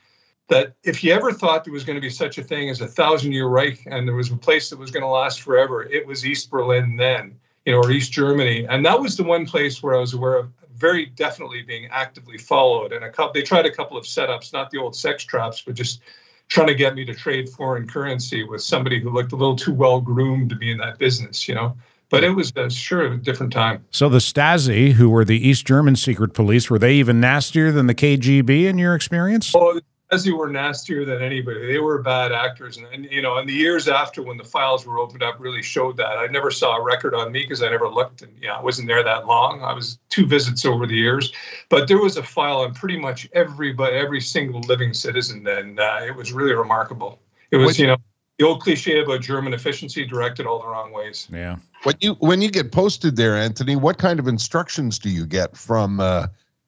that 0.49 0.75
if 0.85 1.03
you 1.03 1.13
ever 1.13 1.33
thought 1.33 1.65
there 1.65 1.73
was 1.73 1.85
going 1.85 1.97
to 1.97 2.03
be 2.03 2.11
such 2.11 2.37
a 2.37 2.43
thing 2.43 2.69
as 2.69 2.81
a 2.81 2.87
thousand-year 2.87 3.47
Reich 3.47 3.83
and 3.87 4.07
there 4.07 4.15
was 4.15 4.31
a 4.31 4.37
place 4.37 4.69
that 4.71 4.79
was 4.79 4.91
going 4.91 5.03
to 5.03 5.09
last 5.09 5.41
forever, 5.41 5.85
it 5.85 6.07
was 6.07 6.27
East 6.27 6.51
Berlin 6.51 6.97
then, 6.97 7.35
you 7.65 7.73
know, 7.73 7.79
or 7.79 7.91
East 7.91 8.13
Germany. 8.13 8.67
And 8.69 8.85
that 8.85 9.01
was 9.01 9.17
the 9.17 9.25
one 9.25 9.47
place 9.47 9.83
where 9.83 9.95
I 9.95 10.01
was 10.01 10.13
aware 10.13 10.37
of 10.37 10.51
very 10.85 11.07
definitely 11.07 11.63
being 11.63 11.89
actively 11.91 12.37
followed. 12.37 12.93
And 12.93 13.07
a 13.07 13.11
couple, 13.11 13.33
they 13.33 13.41
tried 13.41 13.65
a 13.65 13.71
couple 13.71 13.97
of 13.97 14.05
setups, 14.05 14.53
not 14.53 14.71
the 14.71 14.77
old 14.77 14.95
sex 14.95 15.25
traps, 15.25 15.63
but 15.63 15.75
just 15.75 16.03
trying 16.49 16.67
to 16.67 16.75
get 16.75 16.95
me 16.95 17.07
to 17.07 17.15
trade 17.15 17.49
foreign 17.49 17.89
currency 17.89 18.45
with 18.45 18.61
somebody 18.61 19.01
who 19.01 19.09
looked 19.09 19.33
a 19.33 19.37
little 19.37 19.57
too 19.57 19.73
well 19.73 19.99
groomed 19.99 20.51
to 20.51 20.57
be 20.57 20.71
in 20.71 20.77
that 20.77 20.99
business, 20.99 21.49
you 21.49 21.55
know. 21.55 21.75
But 22.11 22.23
it 22.23 22.29
was 22.29 22.53
a, 22.57 22.69
sure 22.69 23.15
a 23.15 23.17
different 23.17 23.51
time. 23.51 23.83
So 23.93 24.11
the 24.11 24.19
Stasi, 24.19 24.93
who 24.93 25.09
were 25.09 25.25
the 25.25 25.49
East 25.49 25.67
German 25.67 25.97
secret 25.97 26.35
police, 26.35 26.69
were 26.69 26.79
they 26.79 26.97
even 26.97 27.19
nastier 27.19 27.73
than 27.73 27.87
the 27.87 27.95
KGB 27.95 28.67
in 28.67 28.77
your 28.77 28.95
experience? 28.95 29.55
Oh, 29.57 29.81
Stasi 30.13 30.37
were 30.37 30.49
nastier 30.49 31.05
than 31.05 31.23
anybody. 31.23 31.67
They 31.67 31.79
were 31.79 32.01
bad 32.03 32.31
actors, 32.31 32.77
and, 32.77 32.87
and, 32.93 33.05
you 33.11 33.23
know, 33.23 33.39
in 33.39 33.47
the 33.47 33.53
years 33.53 33.89
after 33.89 34.23
when 34.23 34.37
the 34.37 34.45
files 34.45 34.87
were 34.87 34.99
opened 34.99 35.23
up, 35.23 35.37
really 35.39 35.63
showed 35.63 35.97
that. 35.97 36.19
I 36.19 36.27
never 36.27 36.51
saw 36.51 36.77
a 36.77 36.83
record 36.83 37.15
on 37.15 37.33
me 37.33 37.43
because 37.43 37.63
I 37.63 37.71
never 37.71 37.89
looked, 37.89 38.23
and 38.23 38.33
yeah, 38.41 38.55
I 38.55 38.63
wasn't 38.63 38.89
there 38.89 39.03
that 39.03 39.27
long. 39.27 39.63
I 39.63 39.73
was 39.73 39.99
two 40.11 40.27
visits 40.27 40.65
over 40.65 40.87
the 40.87 40.95
years, 40.95 41.33
but 41.69 41.89
there 41.89 41.99
was 41.99 42.17
a 42.17 42.23
file 42.23 42.59
on 42.59 42.75
pretty 42.75 42.99
much 42.99 43.29
every 43.33 43.73
but 43.73 43.95
every 43.95 44.21
single 44.21 44.61
living 44.61 44.93
citizen, 44.93 45.47
and 45.47 45.81
uh, 45.81 46.01
it 46.07 46.15
was 46.15 46.33
really 46.33 46.55
remarkable. 46.55 47.21
It 47.51 47.57
was, 47.57 47.79
you 47.79 47.87
know, 47.87 47.97
the 48.39 48.45
old 48.45 48.61
cliche 48.63 49.01
about 49.01 49.21
German 49.21 49.55
efficiency 49.55 50.05
directed 50.05 50.47
all 50.47 50.61
the 50.61 50.67
wrong 50.67 50.93
ways. 50.93 51.29
Yeah. 51.33 51.57
When 51.85 51.95
you 52.01 52.15
when 52.15 52.43
you 52.43 52.51
get 52.51 52.73
posted 52.73 53.17
there, 53.17 53.37
Anthony, 53.37 53.77
what 53.77 53.99
kind 53.99 54.19
of 54.19 54.27
instructions 54.27 54.99
do 54.99 55.09
you 55.09 55.27
get 55.27 55.57
from 55.57 56.01
uh, 56.01 56.27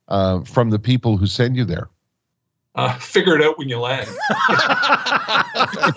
uh, 0.09 0.41
from 0.43 0.71
the 0.71 0.79
people 0.79 1.17
who 1.17 1.27
send 1.27 1.57
you 1.57 1.65
there? 1.65 1.89
Uh, 2.77 2.97
figure 2.99 3.35
it 3.35 3.43
out 3.43 3.59
when 3.59 3.71
you 3.71 3.79
land. 3.79 4.07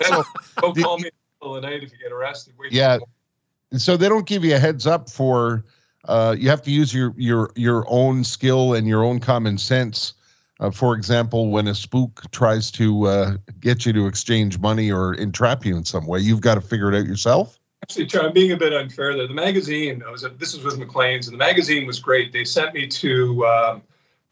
don't, 0.00 0.26
call 0.56 0.98
me 0.98 1.08
in 1.08 1.12
the 1.12 1.12
middle 1.40 1.56
of 1.56 1.62
the 1.62 1.68
night 1.68 1.82
if 1.82 1.92
you 1.92 1.98
get 1.98 2.10
arrested. 2.10 2.54
Wait 2.58 2.72
yeah. 2.72 2.98
So 3.76 3.98
they 3.98 4.08
don't 4.08 4.26
give 4.26 4.44
you 4.44 4.54
a 4.54 4.58
heads 4.58 4.86
up 4.86 5.10
for. 5.10 5.64
Uh, 6.06 6.34
you 6.36 6.48
have 6.48 6.62
to 6.62 6.70
use 6.70 6.94
your 6.94 7.12
your 7.18 7.50
your 7.54 7.84
own 7.88 8.24
skill 8.24 8.72
and 8.72 8.88
your 8.88 9.04
own 9.04 9.20
common 9.20 9.58
sense. 9.58 10.14
Uh, 10.58 10.70
for 10.70 10.94
example, 10.94 11.50
when 11.50 11.68
a 11.68 11.74
spook 11.74 12.22
tries 12.32 12.70
to 12.70 13.06
uh, 13.06 13.36
get 13.60 13.84
you 13.84 13.92
to 13.92 14.06
exchange 14.06 14.58
money 14.58 14.90
or 14.90 15.14
entrap 15.14 15.66
you 15.66 15.76
in 15.76 15.84
some 15.84 16.06
way, 16.06 16.18
you've 16.18 16.40
got 16.40 16.54
to 16.54 16.60
figure 16.62 16.90
it 16.92 16.98
out 16.98 17.06
yourself. 17.06 17.58
Actually, 17.82 18.08
I'm 18.20 18.32
being 18.32 18.52
a 18.52 18.56
bit 18.56 18.72
unfair 18.72 19.16
there. 19.16 19.26
The 19.26 19.34
magazine, 19.34 20.02
I 20.06 20.10
was 20.10 20.22
this 20.38 20.54
was 20.54 20.64
with 20.64 20.78
Maclean's, 20.78 21.28
and 21.28 21.34
the 21.34 21.38
magazine 21.38 21.86
was 21.86 21.98
great. 21.98 22.32
They 22.32 22.44
sent 22.44 22.72
me 22.72 22.86
to 22.88 23.46
um, 23.46 23.82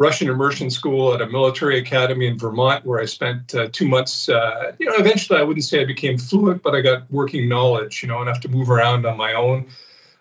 Russian 0.01 0.29
immersion 0.29 0.71
school 0.71 1.13
at 1.13 1.21
a 1.21 1.27
military 1.27 1.79
academy 1.79 2.29
in 2.29 2.39
Vermont, 2.39 2.87
where 2.87 3.01
I 3.01 3.05
spent 3.05 3.55
uh, 3.55 3.69
two 3.73 3.89
months. 3.89 4.29
Uh, 4.29 4.73
you 4.79 4.87
know, 4.87 4.95
eventually 4.97 5.41
I 5.41 5.43
wouldn't 5.43 5.65
say 5.65 5.81
I 5.81 5.85
became 5.85 6.19
fluent, 6.19 6.63
but 6.63 6.75
I 6.75 6.81
got 6.81 7.11
working 7.11 7.49
knowledge. 7.49 8.03
You 8.03 8.09
know, 8.09 8.23
enough 8.23 8.41
to 8.41 8.49
move 8.49 8.71
around 8.71 9.07
on 9.07 9.17
my 9.17 9.35
own. 9.35 9.67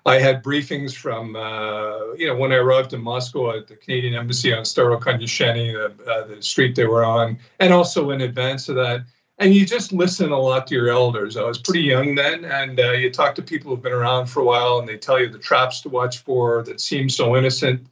I 0.07 0.19
had 0.19 0.41
briefings 0.41 0.95
from, 0.95 1.35
uh, 1.35 2.13
you 2.13 2.27
know, 2.27 2.35
when 2.37 2.53
I 2.53 2.55
arrived 2.55 2.93
in 2.93 3.01
Moscow 3.01 3.57
at 3.57 3.67
the 3.67 3.75
Canadian 3.75 4.15
Embassy 4.15 4.53
on 4.53 4.63
Starokonyushenny, 4.63 5.73
the, 5.73 6.09
uh, 6.09 6.27
the 6.27 6.41
street 6.41 6.77
they 6.77 6.85
were 6.85 7.03
on, 7.03 7.37
and 7.59 7.73
also 7.73 8.11
in 8.11 8.21
advance 8.21 8.69
of 8.69 8.75
that. 8.77 9.03
And 9.37 9.53
you 9.53 9.65
just 9.65 9.91
listen 9.91 10.31
a 10.31 10.39
lot 10.39 10.65
to 10.67 10.75
your 10.75 10.89
elders. 10.89 11.35
I 11.35 11.43
was 11.43 11.57
pretty 11.57 11.81
young 11.81 12.15
then, 12.15 12.45
and 12.45 12.79
uh, 12.79 12.93
you 12.93 13.11
talk 13.11 13.35
to 13.35 13.41
people 13.41 13.69
who've 13.69 13.83
been 13.83 13.91
around 13.91 14.27
for 14.27 14.39
a 14.39 14.45
while, 14.45 14.79
and 14.79 14.87
they 14.87 14.97
tell 14.97 15.19
you 15.19 15.29
the 15.29 15.37
traps 15.37 15.81
to 15.81 15.89
watch 15.89 16.19
for 16.19 16.63
that 16.63 16.79
seem 16.79 17.09
so 17.09 17.35
innocent 17.35 17.85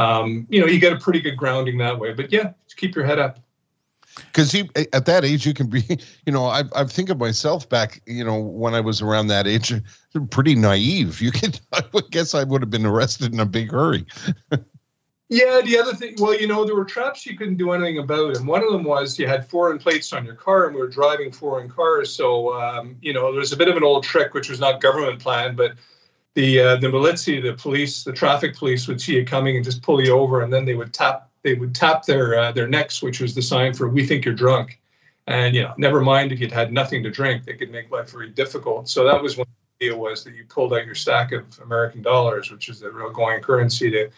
um, 0.00 0.46
you 0.48 0.60
know, 0.60 0.66
you 0.66 0.78
get 0.78 0.92
a 0.92 0.98
pretty 0.98 1.20
good 1.20 1.36
grounding 1.36 1.78
that 1.78 1.98
way. 1.98 2.12
But 2.12 2.32
yeah, 2.32 2.52
just 2.66 2.76
keep 2.76 2.94
your 2.94 3.04
head 3.04 3.18
up. 3.18 3.38
Because 4.26 4.54
at 4.92 5.06
that 5.06 5.24
age, 5.24 5.46
you 5.46 5.54
can 5.54 5.68
be, 5.68 5.84
you 6.26 6.32
know, 6.32 6.46
I, 6.46 6.64
I 6.74 6.84
think 6.84 7.10
of 7.10 7.18
myself 7.18 7.68
back, 7.68 8.02
you 8.06 8.24
know, 8.24 8.38
when 8.40 8.74
I 8.74 8.80
was 8.80 9.02
around 9.02 9.28
that 9.28 9.46
age, 9.46 9.72
pretty 10.30 10.54
naive. 10.54 11.20
You 11.20 11.30
could, 11.30 11.60
I 11.72 11.82
would 11.92 12.10
guess 12.10 12.34
I 12.34 12.44
would 12.44 12.62
have 12.62 12.70
been 12.70 12.86
arrested 12.86 13.32
in 13.32 13.40
a 13.40 13.46
big 13.46 13.70
hurry. 13.70 14.06
yeah, 15.28 15.60
the 15.60 15.78
other 15.78 15.94
thing, 15.94 16.14
well, 16.18 16.38
you 16.38 16.46
know, 16.46 16.64
there 16.64 16.74
were 16.74 16.84
traps 16.84 17.26
you 17.26 17.36
couldn't 17.36 17.56
do 17.56 17.72
anything 17.72 17.98
about. 17.98 18.36
And 18.36 18.46
one 18.46 18.64
of 18.64 18.72
them 18.72 18.84
was 18.84 19.18
you 19.18 19.28
had 19.28 19.48
foreign 19.48 19.78
plates 19.78 20.12
on 20.12 20.24
your 20.24 20.34
car 20.34 20.66
and 20.66 20.74
we 20.74 20.80
were 20.80 20.88
driving 20.88 21.30
foreign 21.30 21.68
cars. 21.68 22.12
So, 22.12 22.58
um, 22.58 22.96
you 23.00 23.12
know, 23.12 23.32
there's 23.32 23.52
a 23.52 23.56
bit 23.56 23.68
of 23.68 23.76
an 23.76 23.84
old 23.84 24.02
trick, 24.02 24.34
which 24.34 24.48
was 24.48 24.60
not 24.60 24.80
government 24.80 25.20
planned, 25.20 25.56
but 25.56 25.74
the 26.34 26.60
uh, 26.60 26.76
the 26.76 26.88
militia, 26.88 27.40
the 27.40 27.54
police, 27.54 28.04
the 28.04 28.12
traffic 28.12 28.56
police 28.56 28.86
would 28.86 29.00
see 29.00 29.16
you 29.16 29.24
coming 29.24 29.56
and 29.56 29.64
just 29.64 29.82
pull 29.82 30.02
you 30.02 30.12
over, 30.12 30.42
and 30.42 30.52
then 30.52 30.64
they 30.64 30.74
would 30.74 30.94
tap 30.94 31.28
they 31.42 31.54
would 31.54 31.74
tap 31.74 32.04
their 32.04 32.38
uh, 32.38 32.52
their 32.52 32.68
necks, 32.68 33.02
which 33.02 33.20
was 33.20 33.34
the 33.34 33.42
sign 33.42 33.74
for 33.74 33.88
"We 33.88 34.06
think 34.06 34.24
you're 34.24 34.34
drunk," 34.34 34.80
and 35.26 35.54
you 35.54 35.62
know, 35.62 35.74
never 35.76 36.00
mind 36.00 36.32
if 36.32 36.40
you'd 36.40 36.52
had 36.52 36.72
nothing 36.72 37.02
to 37.02 37.10
drink, 37.10 37.44
they 37.44 37.54
could 37.54 37.70
make 37.70 37.90
life 37.90 38.10
very 38.10 38.30
difficult. 38.30 38.88
So 38.88 39.04
that 39.04 39.22
was 39.22 39.36
the 39.36 39.46
deal 39.80 39.98
was 39.98 40.22
that 40.24 40.34
you 40.34 40.44
pulled 40.44 40.72
out 40.72 40.86
your 40.86 40.94
stack 40.94 41.32
of 41.32 41.58
American 41.60 42.02
dollars, 42.02 42.50
which 42.50 42.68
is 42.68 42.80
the 42.80 42.90
real 42.90 43.10
going 43.10 43.40
currency 43.40 43.90
to 43.90 44.10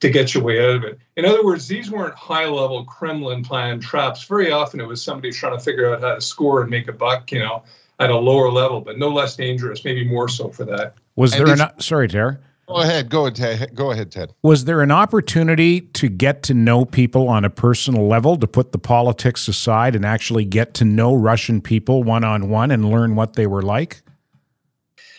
to 0.00 0.08
get 0.08 0.34
your 0.34 0.42
way 0.42 0.58
out 0.64 0.76
of 0.76 0.84
it. 0.84 0.98
In 1.16 1.26
other 1.26 1.44
words, 1.44 1.68
these 1.68 1.90
weren't 1.90 2.14
high 2.14 2.46
level 2.46 2.84
Kremlin 2.84 3.44
planned 3.44 3.82
traps. 3.82 4.24
Very 4.24 4.50
often 4.50 4.80
it 4.80 4.86
was 4.86 5.02
somebody 5.02 5.30
trying 5.30 5.56
to 5.56 5.62
figure 5.62 5.94
out 5.94 6.00
how 6.00 6.14
to 6.14 6.20
score 6.20 6.62
and 6.62 6.70
make 6.70 6.88
a 6.88 6.92
buck, 6.92 7.30
you 7.30 7.38
know, 7.38 7.62
at 7.98 8.08
a 8.08 8.16
lower 8.16 8.50
level, 8.50 8.80
but 8.80 8.98
no 8.98 9.08
less 9.08 9.36
dangerous, 9.36 9.84
maybe 9.84 10.04
more 10.04 10.26
so 10.26 10.48
for 10.48 10.64
that. 10.64 10.94
Was 11.20 11.34
and 11.34 11.46
there 11.46 11.66
an 11.66 11.80
sorry, 11.80 12.08
Tara? 12.08 12.38
Go 12.66 12.76
ahead. 12.76 13.10
Go 13.10 13.26
ahead. 13.26 13.74
Go 13.74 13.90
ahead, 13.90 14.10
Ted. 14.10 14.32
Was 14.40 14.64
there 14.64 14.80
an 14.80 14.90
opportunity 14.90 15.82
to 15.82 16.08
get 16.08 16.42
to 16.44 16.54
know 16.54 16.86
people 16.86 17.28
on 17.28 17.44
a 17.44 17.50
personal 17.50 18.06
level, 18.06 18.38
to 18.38 18.46
put 18.46 18.72
the 18.72 18.78
politics 18.78 19.46
aside 19.46 19.94
and 19.94 20.06
actually 20.06 20.46
get 20.46 20.72
to 20.74 20.86
know 20.86 21.14
Russian 21.14 21.60
people 21.60 22.02
one 22.02 22.24
on 22.24 22.48
one 22.48 22.70
and 22.70 22.90
learn 22.90 23.16
what 23.16 23.34
they 23.34 23.46
were 23.46 23.60
like? 23.60 24.00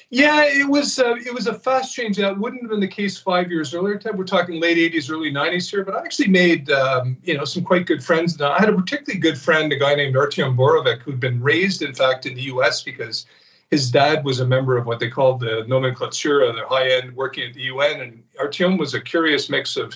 Yeah, 0.10 0.43
it 0.46 0.67
was 0.67 0.98
uh, 0.98 1.17
it 1.24 1.36
was 1.36 1.46
a 1.46 1.53
fast 1.53 1.93
change. 1.93 2.17
That 2.17 2.39
wouldn't 2.39 2.63
have 2.63 2.72
been 2.72 2.79
the 2.79 2.88
case 2.88 3.20
five 3.20 3.51
years 3.51 3.72
earlier. 3.75 4.00
Ted, 4.00 4.17
we're 4.17 4.24
talking 4.24 4.60
late 4.60 4.77
'80s, 4.91 5.12
early 5.12 5.31
'90s 5.31 5.70
here. 5.70 5.86
But 5.86 5.93
I 5.93 6.00
actually 6.00 6.29
made 6.29 6.72
um, 6.72 7.15
you 7.22 7.38
know 7.38 7.46
some 7.46 7.63
quite 7.63 7.86
good 7.86 8.03
friends. 8.03 8.39
Now, 8.39 8.53
I 8.53 8.60
had 8.60 8.70
a 8.70 8.74
particularly 8.74 9.20
good 9.20 9.38
friend, 9.38 9.72
a 9.72 9.77
guy 9.77 9.93
named 9.93 10.15
Artyom 10.15 10.58
Borovik, 10.58 11.01
who'd 11.01 11.20
been 11.20 11.39
raised, 11.43 11.84
in 11.84 11.93
fact, 11.93 12.25
in 12.25 12.34
the 12.34 12.41
U.S. 12.53 12.81
because 12.81 13.27
his 13.71 13.89
dad 13.89 14.23
was 14.23 14.39
a 14.39 14.45
member 14.45 14.77
of 14.77 14.85
what 14.85 14.99
they 14.99 15.09
called 15.09 15.39
the 15.39 15.65
nomenklatura, 15.67 16.53
the 16.53 16.67
high 16.67 16.89
end 16.89 17.15
working 17.15 17.47
at 17.47 17.53
the 17.53 17.61
UN. 17.63 18.01
And 18.01 18.23
Artyom 18.39 18.77
was 18.77 18.93
a 18.93 19.01
curious 19.01 19.49
mix 19.49 19.77
of, 19.77 19.95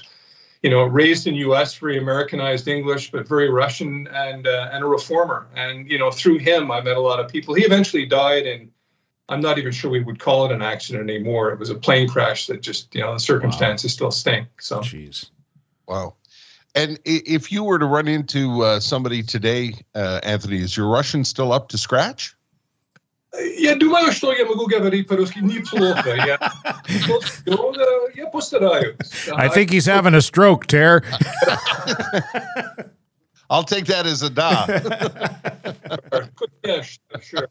you 0.64 0.70
know, 0.70 0.84
raised 0.84 1.28
in 1.28 1.36
U.S., 1.36 1.76
very 1.76 1.98
Americanized 1.98 2.68
English, 2.68 3.12
but 3.12 3.28
very 3.28 3.50
Russian 3.50 4.08
and 4.08 4.48
uh, 4.48 4.70
and 4.72 4.84
a 4.84 4.88
reformer. 4.88 5.48
And 5.56 5.90
you 5.92 6.00
know, 6.00 6.10
through 6.10 6.40
him, 6.40 6.72
I 6.72 6.82
met 6.82 6.98
a 6.98 7.02
lot 7.02 7.20
of 7.20 7.30
people. 7.30 7.54
He 7.54 7.64
eventually 7.64 8.06
died 8.06 8.48
in 8.48 8.72
I'm 9.28 9.42
not 9.42 9.58
even 9.58 9.72
sure 9.72 9.90
we 9.90 10.04
would 10.04 10.20
call 10.20 10.46
it 10.46 10.52
an 10.52 10.62
accident 10.62 11.10
anymore. 11.10 11.52
It 11.52 11.60
was 11.60 11.70
a 11.70 11.76
plane 11.76 12.08
crash 12.08 12.48
that 12.48 12.62
just, 12.62 12.94
you 12.94 13.02
know, 13.02 13.14
the 13.14 13.20
circumstances 13.20 13.92
wow. 13.92 13.94
still 13.94 14.12
stink. 14.12 14.62
So, 14.62 14.80
jeez. 14.80 15.30
Wow. 15.88 16.16
And 16.76 17.00
if 17.06 17.52
you 17.52 17.64
were 17.64 17.80
to 17.80 17.86
run 17.86 18.08
into 18.08 18.62
uh, 18.62 18.80
somebody 18.80 19.24
today, 19.24 19.76
uh, 19.96 20.20
Anthony, 20.24 20.58
is 20.58 20.76
your 20.76 20.88
Russian 20.88 21.24
still 21.24 21.54
up 21.54 21.70
to 21.70 21.78
scratch? 21.78 22.35
Я 23.59 23.77
думаю, 23.77 24.11
что 24.13 24.33
я 24.33 24.45
могу 24.45 24.67
говорить 24.67 25.07
по-русски 25.07 25.39
неплохо. 25.39 26.17
Я, 26.17 26.39
я 28.15 28.27
постараюсь. 28.27 28.97
I 29.33 29.49
think 29.49 29.71
he's 29.71 29.87
having 29.87 30.15
a 30.15 30.21
stroke, 30.21 30.67
Ter. 30.67 31.03
I'll 33.49 33.65
take 33.65 33.87
that 33.87 34.07
as 34.07 34.23
a 34.23 34.31
da. 34.31 34.67
sure. 37.21 37.49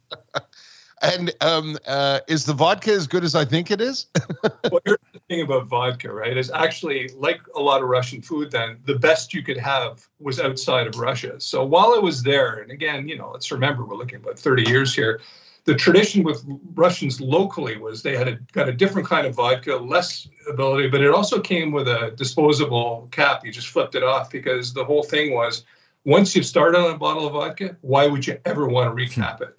And 1.01 1.31
um, 1.41 1.77
uh, 1.88 2.19
is 2.27 2.45
the 2.45 2.53
vodka 2.53 2.91
as 2.91 3.07
good 3.07 3.23
as 3.23 3.33
I 3.33 3.45
think 3.45 3.71
it 3.71 3.79
is? 3.79 4.07
well, 4.69 4.81
here's 4.85 4.97
the 5.13 5.19
thing 5.29 5.41
about 5.41 5.67
vodka, 5.67 6.11
right? 6.11 6.35
Is 6.35 6.51
actually 6.51 7.09
like 7.15 7.39
a 7.55 7.61
lot 7.61 7.81
of 7.81 7.88
Russian 7.88 8.21
food. 8.21 8.51
Then 8.51 8.79
the 8.85 8.95
best 8.95 9.33
you 9.33 9.41
could 9.41 9.57
have 9.57 10.05
was 10.19 10.39
outside 10.39 10.88
of 10.88 10.97
Russia. 10.97 11.39
So 11.39 11.63
while 11.63 11.93
I 11.93 11.99
was 11.99 12.23
there, 12.23 12.55
and 12.55 12.71
again, 12.71 13.07
you 13.07 13.17
know, 13.17 13.31
let's 13.31 13.51
remember 13.51 13.85
we're 13.85 13.95
looking 13.95 14.17
about 14.17 14.38
30 14.38 14.69
years 14.69 14.93
here. 14.93 15.21
The 15.64 15.75
tradition 15.75 16.23
with 16.23 16.44
Russians 16.75 17.21
locally 17.21 17.78
was 17.78 18.02
they 18.02 18.16
had 18.16 18.28
a, 18.28 18.38
got 18.52 18.68
a 18.68 18.73
different 18.73 19.09
kind 19.09 19.26
of 19.26 19.35
vodka, 19.35 19.76
less 19.76 20.28
ability, 20.49 20.88
but 20.88 21.00
it 21.00 21.11
also 21.11 21.40
came 21.40 21.73
with 21.73 21.88
a 21.88 22.12
disposable 22.16 23.09
cap. 23.11 23.47
You 23.47 23.52
just 23.52 23.68
flipped 23.68 23.94
it 23.94 24.02
off 24.02 24.30
because 24.30 24.75
the 24.75 24.85
whole 24.85 25.02
thing 25.02 25.33
was 25.33 25.64
once 26.04 26.37
you've 26.37 26.44
started 26.44 26.78
on 26.78 26.94
a 26.94 26.99
bottle 26.99 27.26
of 27.26 27.33
vodka, 27.33 27.76
why 27.80 28.06
would 28.06 28.26
you 28.26 28.38
ever 28.44 28.68
want 28.68 28.94
to 28.94 29.04
recap 29.04 29.40
it? 29.40 29.56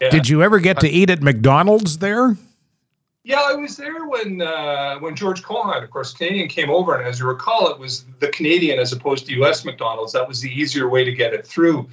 Yeah. 0.00 0.08
Did 0.08 0.28
you 0.30 0.42
ever 0.42 0.60
get 0.60 0.80
to 0.80 0.88
eat 0.88 1.10
at 1.10 1.20
McDonald's 1.20 1.98
there? 1.98 2.34
Yeah, 3.22 3.42
I 3.44 3.54
was 3.54 3.76
there 3.76 4.06
when 4.06 4.40
uh, 4.40 4.96
when 4.98 5.14
George 5.14 5.42
Cohon, 5.42 5.84
of 5.84 5.90
course, 5.90 6.14
Canadian 6.14 6.48
came 6.48 6.70
over, 6.70 6.96
and 6.96 7.06
as 7.06 7.18
you 7.18 7.26
recall, 7.26 7.68
it 7.68 7.78
was 7.78 8.06
the 8.18 8.28
Canadian 8.28 8.78
as 8.78 8.92
opposed 8.92 9.26
to 9.26 9.34
U.S. 9.34 9.62
McDonald's. 9.64 10.14
That 10.14 10.26
was 10.26 10.40
the 10.40 10.50
easier 10.50 10.88
way 10.88 11.04
to 11.04 11.12
get 11.12 11.34
it 11.34 11.46
through. 11.46 11.86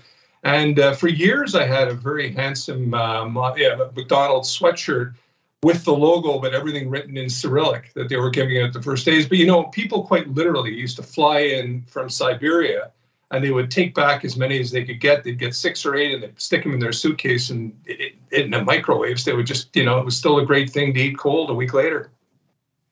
And 0.48 0.80
uh, 0.80 0.94
for 0.94 1.10
years, 1.10 1.56
I 1.56 1.66
had 1.66 1.90
a 1.90 1.94
very 1.94 2.32
handsome 2.32 2.94
um, 2.94 3.38
yeah, 3.58 3.76
McDonald's 3.98 4.58
sweatshirt 4.58 5.14
with 5.62 5.84
the 5.84 5.92
logo, 5.92 6.40
but 6.40 6.54
everything 6.54 6.90
written 6.90 7.18
in 7.18 7.30
Cyrillic 7.30 7.94
that 7.96 8.08
they 8.08 8.16
were 8.16 8.30
giving 8.30 8.62
out 8.62 8.72
the 8.72 8.82
first 8.82 9.06
days. 9.06 9.28
But 9.28 9.40
you 9.40 9.46
know, 9.46 9.64
people 9.66 10.04
quite 10.04 10.30
literally 10.30 10.74
used 10.74 10.96
to 10.96 11.04
fly 11.04 11.40
in 11.40 11.84
from 11.90 12.10
Siberia 12.10 12.92
and 13.30 13.44
they 13.44 13.52
would 13.52 13.70
take 13.70 13.94
back 13.94 14.24
as 14.24 14.38
many 14.38 14.58
as 14.62 14.72
they 14.72 14.86
could 14.86 15.02
get. 15.02 15.26
They'd 15.26 15.38
get 15.38 15.54
six 15.54 15.86
or 15.86 15.96
eight, 15.96 16.14
and 16.14 16.24
they'd 16.24 16.40
stick 16.40 16.64
them 16.64 16.74
in 16.74 16.80
their 16.80 16.94
suitcase 16.94 17.50
and 17.50 17.78
it, 17.86 18.16
it, 18.32 18.44
in 18.44 18.52
the 18.52 18.64
microwaves. 18.64 19.26
They 19.26 19.34
would 19.34 19.48
just, 19.48 19.76
you 19.76 19.84
know, 19.84 20.00
it 20.00 20.06
was 20.06 20.16
still 20.16 20.40
a 20.40 20.46
great 20.46 20.70
thing 20.70 20.94
to 20.94 21.00
eat 21.02 21.18
cold 21.18 21.50
a 21.50 21.54
week 21.54 21.74
later. 21.74 22.10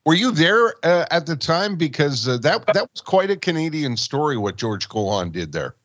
Were 0.05 0.13
you 0.13 0.31
there 0.31 0.74
uh, 0.83 1.05
at 1.09 1.25
the 1.25 1.38
time? 1.38 1.77
Because 1.77 2.27
uh, 2.27 2.38
that 2.39 2.65
that 2.74 2.89
was 2.91 3.00
quite 3.00 3.31
a 3.31 3.38
Canadian 3.38 3.95
story. 3.95 4.35
What 4.35 4.57
George 4.57 4.89
Cohon 4.89 5.31
did 5.31 5.53
there. 5.53 5.75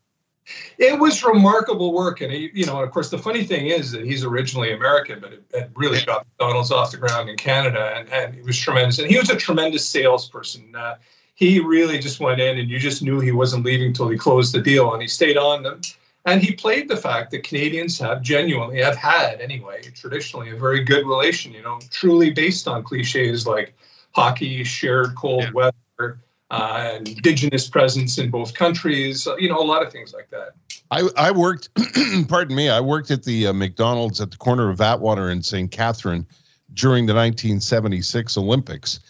It 0.78 0.98
was 0.98 1.22
remarkable 1.22 1.92
work, 1.92 2.20
and 2.20 2.32
he, 2.32 2.50
you 2.54 2.66
know, 2.66 2.82
of 2.82 2.90
course, 2.90 3.10
the 3.10 3.18
funny 3.18 3.44
thing 3.44 3.66
is 3.66 3.92
that 3.92 4.04
he's 4.04 4.24
originally 4.24 4.72
American, 4.72 5.20
but 5.20 5.32
it, 5.32 5.44
it 5.52 5.70
really 5.74 6.00
got 6.04 6.26
McDonald's 6.26 6.70
off 6.70 6.90
the 6.90 6.96
ground 6.96 7.28
in 7.28 7.36
Canada, 7.36 7.94
and 7.96 8.08
and 8.10 8.34
it 8.34 8.44
was 8.44 8.58
tremendous. 8.58 8.98
And 8.98 9.10
he 9.10 9.18
was 9.18 9.30
a 9.30 9.36
tremendous 9.36 9.86
salesperson. 9.86 10.74
Uh, 10.74 10.96
he 11.40 11.58
really 11.58 11.98
just 11.98 12.20
went 12.20 12.38
in 12.38 12.58
and 12.58 12.68
you 12.68 12.78
just 12.78 13.02
knew 13.02 13.18
he 13.18 13.32
wasn't 13.32 13.64
leaving 13.64 13.94
till 13.94 14.08
he 14.08 14.18
closed 14.18 14.54
the 14.54 14.60
deal 14.60 14.92
and 14.92 15.00
he 15.00 15.08
stayed 15.08 15.38
on 15.38 15.62
them 15.62 15.80
and 16.26 16.42
he 16.42 16.52
played 16.52 16.86
the 16.86 16.96
fact 16.96 17.30
that 17.30 17.42
canadians 17.42 17.98
have 17.98 18.20
genuinely 18.20 18.80
have 18.80 18.94
had 18.94 19.40
anyway 19.40 19.80
traditionally 19.94 20.50
a 20.50 20.56
very 20.56 20.84
good 20.84 21.06
relation 21.06 21.52
you 21.52 21.62
know 21.62 21.80
truly 21.90 22.30
based 22.30 22.68
on 22.68 22.84
cliches 22.84 23.46
like 23.46 23.74
hockey 24.12 24.62
shared 24.62 25.14
cold 25.16 25.44
yeah. 25.44 25.52
weather 25.52 25.76
uh, 26.50 26.98
indigenous 26.98 27.68
presence 27.68 28.18
in 28.18 28.30
both 28.30 28.54
countries 28.54 29.26
you 29.38 29.48
know 29.48 29.60
a 29.60 29.64
lot 29.64 29.84
of 29.84 29.92
things 29.92 30.12
like 30.12 30.28
that 30.30 30.50
i, 30.90 31.08
I 31.16 31.30
worked 31.30 31.68
pardon 32.28 32.56
me 32.56 32.68
i 32.68 32.80
worked 32.80 33.10
at 33.10 33.22
the 33.22 33.48
uh, 33.48 33.52
mcdonald's 33.52 34.20
at 34.20 34.30
the 34.30 34.36
corner 34.36 34.68
of 34.68 34.80
atwater 34.80 35.28
and 35.28 35.44
st 35.44 35.70
catherine 35.70 36.26
during 36.74 37.06
the 37.06 37.14
1976 37.14 38.36
olympics 38.36 39.00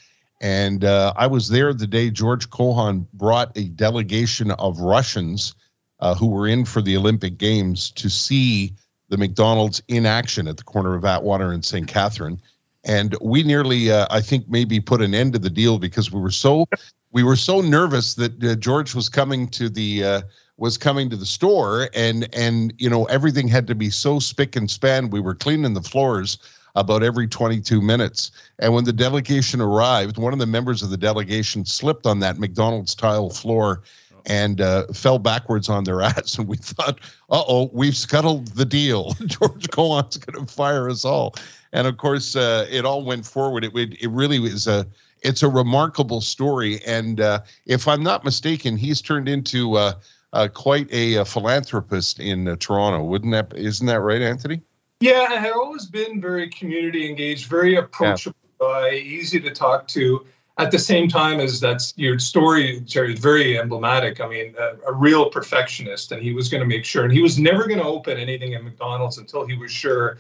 and 0.40 0.85
uh, 0.85 1.12
I 1.16 1.26
was 1.26 1.49
there 1.49 1.75
the 1.75 1.87
day 1.87 2.11
George 2.11 2.49
Cohon 2.49 3.06
brought 3.12 3.56
a 3.56 3.64
delegation 3.64 4.50
of 4.52 4.80
Russians 4.80 5.54
uh, 6.00 6.14
who 6.14 6.28
were 6.28 6.49
in 6.49 6.64
for 6.64 6.80
the 6.80 6.97
Olympic 6.97 7.37
Games 7.37 7.90
to 7.92 8.09
see 8.09 8.73
the 9.11 9.18
McDonald's 9.18 9.82
in 9.88 10.06
action 10.06 10.49
at 10.49 10.56
the 10.56 10.64
corner 10.64 10.94
of 10.94 11.04
Atwater 11.04 11.52
and 11.52 11.64
St. 11.64 11.87
Catherine. 11.87 12.40
And 12.85 13.14
we 13.20 13.42
nearly, 13.42 13.92
uh, 13.92 14.06
I 14.11 14.23
think, 14.23 14.49
maybe 14.49 14.80
put 14.80 15.02
an 15.02 15.14
end 15.14 15.35
to 15.35 15.38
the 15.38 15.50
deal 15.50 15.78
because 15.78 16.11
we 16.11 16.20
were 16.20 16.30
so 16.30 16.64
we 17.12 17.23
were 17.23 17.37
so 17.37 17.61
nervous 17.61 18.14
that 18.14 18.43
uh, 18.43 18.55
George 18.57 18.95
was 18.95 19.09
coming 19.09 19.49
to 19.49 19.69
the 19.69 20.05
uh, 20.05 20.23
was 20.57 20.76
coming 20.76 21.11
to 21.11 21.17
the 21.17 21.26
store, 21.26 21.88
and 21.95 22.29
and 22.35 22.73
you 22.79 22.88
know 22.88 23.05
everything 23.07 23.49
had 23.49 23.67
to 23.67 23.75
be 23.75 23.90
so 23.90 24.19
spick 24.19 24.57
and 24.57 24.71
span. 24.71 25.11
We 25.11 25.21
were 25.21 25.35
cleaning 25.35 25.75
the 25.75 25.83
floors 25.83 26.38
about 26.76 27.02
every 27.02 27.26
22 27.26 27.81
minutes. 27.81 28.31
And 28.61 28.73
when 28.73 28.85
the 28.85 28.93
delegation 28.93 29.61
arrived, 29.61 30.19
one 30.19 30.33
of 30.33 30.38
the 30.38 30.47
members 30.47 30.83
of 30.83 30.90
the 30.90 30.97
delegation 30.97 31.64
slipped 31.64 32.07
on 32.07 32.21
that 32.21 32.38
McDonald's 32.38 32.95
tile 32.95 33.31
floor 33.31 33.83
and 34.26 34.61
uh, 34.61 34.87
fell 34.88 35.19
backwards 35.19 35.69
on 35.69 35.85
their 35.85 36.00
ass. 36.02 36.38
And 36.38 36.47
we 36.47 36.57
thought, 36.57 37.00
uh 37.31 37.43
oh, 37.49 37.71
we've 37.73 37.97
scuttled 37.97 38.49
the 38.49 38.64
deal. 38.64 39.14
George 39.26 39.69
Cohon's 39.71 40.17
going 40.17 40.47
to 40.47 40.52
fire 40.52 40.88
us 40.88 41.05
all. 41.05 41.35
And 41.73 41.87
of 41.87 41.97
course, 41.97 42.37
uh, 42.37 42.67
it 42.71 42.85
all 42.85 43.05
went 43.05 43.26
forward. 43.26 43.64
It, 43.64 43.75
it, 43.76 44.02
it 44.02 44.11
really 44.11 44.38
was 44.38 44.67
a 44.67 44.87
it's 45.23 45.43
a 45.43 45.49
remarkable 45.49 46.21
story. 46.21 46.81
And 46.87 47.21
uh, 47.21 47.41
if 47.67 47.89
I'm 47.89 48.03
not 48.03 48.25
mistaken, 48.25 48.77
he's 48.77 49.00
turned 49.00 49.29
into 49.29 49.77
uh, 49.77 49.95
uh, 50.33 50.49
quite 50.53 50.91
a, 50.93 51.17
a, 51.17 51.25
philanthropist 51.25 52.21
in 52.21 52.57
Toronto. 52.59 53.05
Wouldn't 53.05 53.33
that 53.33 53.53
isn't 53.57 53.87
that 53.87 54.00
right, 54.00 54.23
Anthony? 54.23 54.62
Yeah, 55.00 55.27
I 55.31 55.37
had 55.37 55.53
always 55.53 55.87
been 55.87 56.21
very 56.21 56.49
community 56.50 57.09
engaged, 57.09 57.47
very 57.47 57.77
approachable 57.77 58.37
guy, 58.61 58.95
easy 58.95 59.41
to 59.41 59.50
talk 59.50 59.89
to. 59.89 60.27
At 60.59 60.71
the 60.71 60.79
same 60.79 61.09
time 61.09 61.41
as 61.41 61.59
that's 61.59 61.95
your 61.97 62.19
story, 62.19 62.81
Jerry, 62.81 63.15
very 63.15 63.59
emblematic. 63.59 64.21
I 64.21 64.29
mean, 64.29 64.55
a, 64.59 64.91
a 64.91 64.93
real 64.93 65.31
perfectionist, 65.31 66.12
and 66.12 66.23
he 66.23 66.35
was 66.35 66.50
going 66.50 66.61
to 66.61 66.67
make 66.67 66.85
sure, 66.85 67.05
and 67.05 67.12
he 67.12 67.23
was 67.23 67.39
never 67.39 67.67
going 67.67 67.81
to 67.81 67.87
open 67.87 68.19
anything 68.19 68.53
at 68.55 68.62
McDonald's 68.62 69.17
until 69.17 69.47
he 69.47 69.57
was 69.57 69.73
sure 69.73 70.19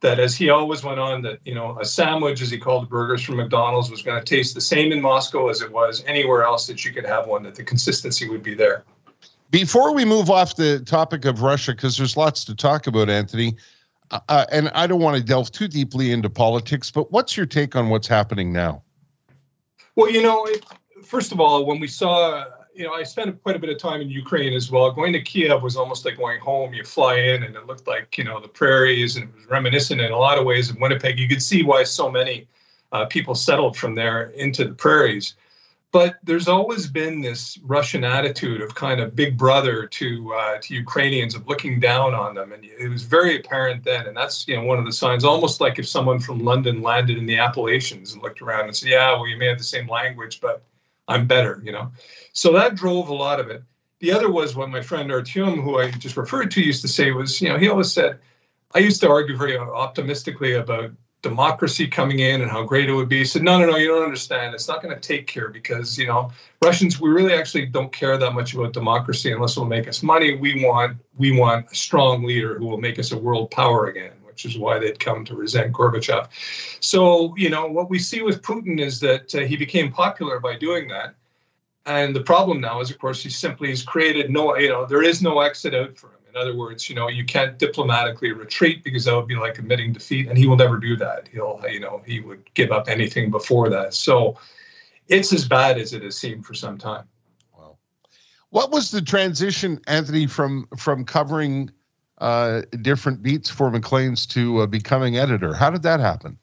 that, 0.00 0.18
as 0.18 0.36
he 0.36 0.50
always 0.50 0.82
went 0.82 0.98
on, 0.98 1.22
that 1.22 1.40
you 1.44 1.54
know, 1.54 1.78
a 1.78 1.84
sandwich, 1.84 2.40
as 2.40 2.50
he 2.50 2.58
called 2.58 2.88
burgers 2.88 3.22
from 3.22 3.36
McDonald's, 3.36 3.90
was 3.90 4.02
going 4.02 4.18
to 4.18 4.24
taste 4.24 4.54
the 4.54 4.60
same 4.60 4.92
in 4.92 5.00
Moscow 5.00 5.48
as 5.48 5.60
it 5.60 5.70
was 5.70 6.02
anywhere 6.06 6.42
else 6.42 6.66
that 6.66 6.84
you 6.84 6.92
could 6.92 7.06
have 7.06 7.26
one. 7.26 7.42
That 7.42 7.54
the 7.54 7.64
consistency 7.64 8.28
would 8.28 8.42
be 8.42 8.54
there. 8.54 8.84
Before 9.50 9.92
we 9.94 10.04
move 10.04 10.30
off 10.30 10.56
the 10.56 10.80
topic 10.80 11.24
of 11.24 11.42
Russia, 11.42 11.72
because 11.72 11.96
there's 11.96 12.16
lots 12.16 12.44
to 12.44 12.54
talk 12.54 12.86
about, 12.86 13.10
Anthony. 13.10 13.56
Uh, 14.10 14.20
uh, 14.28 14.46
and 14.50 14.70
I 14.74 14.86
don't 14.86 15.00
want 15.00 15.16
to 15.16 15.22
delve 15.22 15.52
too 15.52 15.68
deeply 15.68 16.12
into 16.12 16.30
politics, 16.30 16.90
but 16.90 17.12
what's 17.12 17.36
your 17.36 17.46
take 17.46 17.76
on 17.76 17.90
what's 17.90 18.08
happening 18.08 18.52
now? 18.52 18.82
Well, 19.96 20.10
you 20.10 20.22
know, 20.22 20.46
it, 20.46 20.64
first 21.04 21.32
of 21.32 21.40
all, 21.40 21.66
when 21.66 21.78
we 21.78 21.86
saw, 21.86 22.44
you 22.80 22.86
know, 22.86 22.94
I 22.94 23.02
spent 23.02 23.42
quite 23.42 23.56
a 23.56 23.58
bit 23.58 23.68
of 23.68 23.76
time 23.76 24.00
in 24.00 24.08
Ukraine 24.08 24.54
as 24.54 24.70
well. 24.70 24.90
Going 24.90 25.12
to 25.12 25.20
Kiev 25.20 25.62
was 25.62 25.76
almost 25.76 26.06
like 26.06 26.16
going 26.16 26.40
home. 26.40 26.72
You 26.72 26.82
fly 26.82 27.16
in, 27.16 27.42
and 27.42 27.54
it 27.54 27.66
looked 27.66 27.86
like 27.86 28.16
you 28.16 28.24
know 28.24 28.40
the 28.40 28.48
prairies, 28.48 29.16
and 29.16 29.28
it 29.28 29.34
was 29.34 29.44
reminiscent 29.50 30.00
in 30.00 30.10
a 30.12 30.16
lot 30.16 30.38
of 30.38 30.46
ways 30.46 30.70
of 30.70 30.78
Winnipeg. 30.80 31.18
You 31.18 31.28
could 31.28 31.42
see 31.42 31.62
why 31.62 31.84
so 31.84 32.10
many 32.10 32.48
uh, 32.92 33.04
people 33.04 33.34
settled 33.34 33.76
from 33.76 33.94
there 33.94 34.30
into 34.30 34.64
the 34.64 34.72
prairies. 34.72 35.34
but 35.92 36.18
there's 36.22 36.48
always 36.48 36.86
been 36.86 37.20
this 37.20 37.58
Russian 37.64 38.02
attitude 38.04 38.60
of 38.62 38.74
kind 38.76 39.00
of 39.00 39.14
big 39.14 39.36
brother 39.36 39.86
to 39.98 40.32
uh, 40.32 40.58
to 40.62 40.74
Ukrainians 40.74 41.34
of 41.34 41.46
looking 41.46 41.80
down 41.80 42.14
on 42.14 42.34
them, 42.34 42.52
and 42.54 42.64
it 42.64 42.88
was 42.88 43.02
very 43.02 43.36
apparent 43.40 43.84
then. 43.84 44.06
And 44.06 44.16
that's 44.16 44.48
you 44.48 44.56
know 44.56 44.64
one 44.64 44.78
of 44.78 44.86
the 44.86 44.96
signs, 45.02 45.22
almost 45.22 45.60
like 45.60 45.78
if 45.78 45.86
someone 45.86 46.18
from 46.18 46.38
London 46.50 46.80
landed 46.80 47.18
in 47.18 47.26
the 47.26 47.36
Appalachians 47.36 48.14
and 48.14 48.22
looked 48.22 48.40
around 48.40 48.64
and 48.68 48.74
said, 48.74 48.88
"Yeah, 48.88 49.12
well, 49.12 49.26
you 49.26 49.36
may 49.36 49.48
have 49.48 49.58
the 49.58 49.74
same 49.76 49.86
language, 49.86 50.40
but 50.40 50.62
I'm 51.10 51.26
better," 51.26 51.60
you 51.64 51.72
know. 51.72 51.92
So 52.32 52.52
that 52.52 52.74
drove 52.74 53.08
a 53.08 53.14
lot 53.14 53.40
of 53.40 53.50
it. 53.50 53.62
The 54.00 54.12
other 54.12 54.30
was 54.30 54.56
what 54.56 54.70
my 54.70 54.80
friend 54.80 55.10
Artyom, 55.10 55.62
who 55.62 55.78
I 55.78 55.90
just 55.90 56.16
referred 56.16 56.50
to, 56.52 56.62
used 56.62 56.82
to 56.82 56.88
say 56.88 57.10
was, 57.10 57.40
you 57.40 57.50
know, 57.50 57.58
he 57.58 57.68
always 57.68 57.92
said, 57.92 58.18
I 58.74 58.78
used 58.78 59.00
to 59.02 59.10
argue 59.10 59.36
very 59.36 59.58
optimistically 59.58 60.54
about 60.54 60.92
democracy 61.22 61.86
coming 61.86 62.20
in 62.20 62.40
and 62.40 62.50
how 62.50 62.62
great 62.62 62.88
it 62.88 62.94
would 62.94 63.08
be. 63.08 63.18
He 63.18 63.24
said, 63.24 63.42
no, 63.42 63.58
no, 63.58 63.66
no, 63.66 63.76
you 63.76 63.88
don't 63.88 64.02
understand. 64.02 64.54
It's 64.54 64.68
not 64.68 64.82
going 64.82 64.94
to 64.94 65.00
take 65.00 65.26
care 65.26 65.48
because, 65.48 65.98
you 65.98 66.06
know, 66.06 66.32
Russians, 66.62 66.98
we 66.98 67.10
really 67.10 67.34
actually 67.34 67.66
don't 67.66 67.92
care 67.92 68.16
that 68.16 68.32
much 68.32 68.54
about 68.54 68.72
democracy 68.72 69.32
unless 69.32 69.52
it'll 69.52 69.66
make 69.66 69.86
us 69.86 70.02
money. 70.02 70.36
We 70.36 70.64
want 70.64 70.96
we 71.18 71.38
want 71.38 71.70
a 71.70 71.74
strong 71.74 72.24
leader 72.24 72.58
who 72.58 72.66
will 72.66 72.80
make 72.80 72.98
us 72.98 73.12
a 73.12 73.18
world 73.18 73.50
power 73.50 73.88
again, 73.88 74.12
which 74.44 74.54
is 74.54 74.58
why 74.58 74.78
they'd 74.78 74.98
come 74.98 75.24
to 75.24 75.34
resent 75.34 75.72
Gorbachev. 75.72 76.28
So, 76.80 77.34
you 77.36 77.50
know, 77.50 77.66
what 77.66 77.90
we 77.90 77.98
see 77.98 78.22
with 78.22 78.42
Putin 78.42 78.80
is 78.80 79.00
that 79.00 79.34
uh, 79.34 79.40
he 79.40 79.56
became 79.56 79.92
popular 79.92 80.40
by 80.40 80.56
doing 80.56 80.88
that. 80.88 81.14
And 81.86 82.14
the 82.14 82.22
problem 82.22 82.60
now 82.60 82.80
is, 82.80 82.90
of 82.90 82.98
course, 82.98 83.22
he 83.22 83.30
simply 83.30 83.70
has 83.70 83.82
created 83.82 84.30
no, 84.30 84.56
you 84.56 84.68
know, 84.68 84.86
there 84.86 85.02
is 85.02 85.22
no 85.22 85.40
exit 85.40 85.74
out 85.74 85.96
for 85.96 86.08
him. 86.08 86.20
In 86.30 86.36
other 86.36 86.56
words, 86.56 86.88
you 86.88 86.94
know, 86.94 87.08
you 87.08 87.24
can't 87.24 87.58
diplomatically 87.58 88.32
retreat 88.32 88.84
because 88.84 89.04
that 89.04 89.16
would 89.16 89.26
be 89.26 89.34
like 89.34 89.58
admitting 89.58 89.92
defeat, 89.92 90.28
and 90.28 90.38
he 90.38 90.46
will 90.46 90.56
never 90.56 90.76
do 90.76 90.96
that. 90.96 91.26
He'll, 91.28 91.60
you 91.68 91.80
know, 91.80 92.02
he 92.06 92.20
would 92.20 92.42
give 92.54 92.70
up 92.70 92.88
anything 92.88 93.30
before 93.30 93.68
that. 93.70 93.94
So 93.94 94.38
it's 95.08 95.32
as 95.32 95.48
bad 95.48 95.76
as 95.76 95.92
it 95.92 96.02
has 96.02 96.16
seemed 96.16 96.46
for 96.46 96.54
some 96.54 96.78
time. 96.78 97.04
Wow. 97.58 97.78
What 98.50 98.70
was 98.70 98.92
the 98.92 99.02
transition, 99.02 99.80
Anthony, 99.88 100.28
from 100.28 100.68
from 100.76 101.04
covering 101.04 101.70
uh, 102.20 102.62
different 102.82 103.22
beats 103.22 103.50
for 103.50 103.70
Maclean's 103.70 104.26
to 104.26 104.60
uh, 104.60 104.66
becoming 104.66 105.16
editor? 105.16 105.54
How 105.54 105.70
did 105.70 105.82
that 105.82 106.00
happen? 106.00 106.38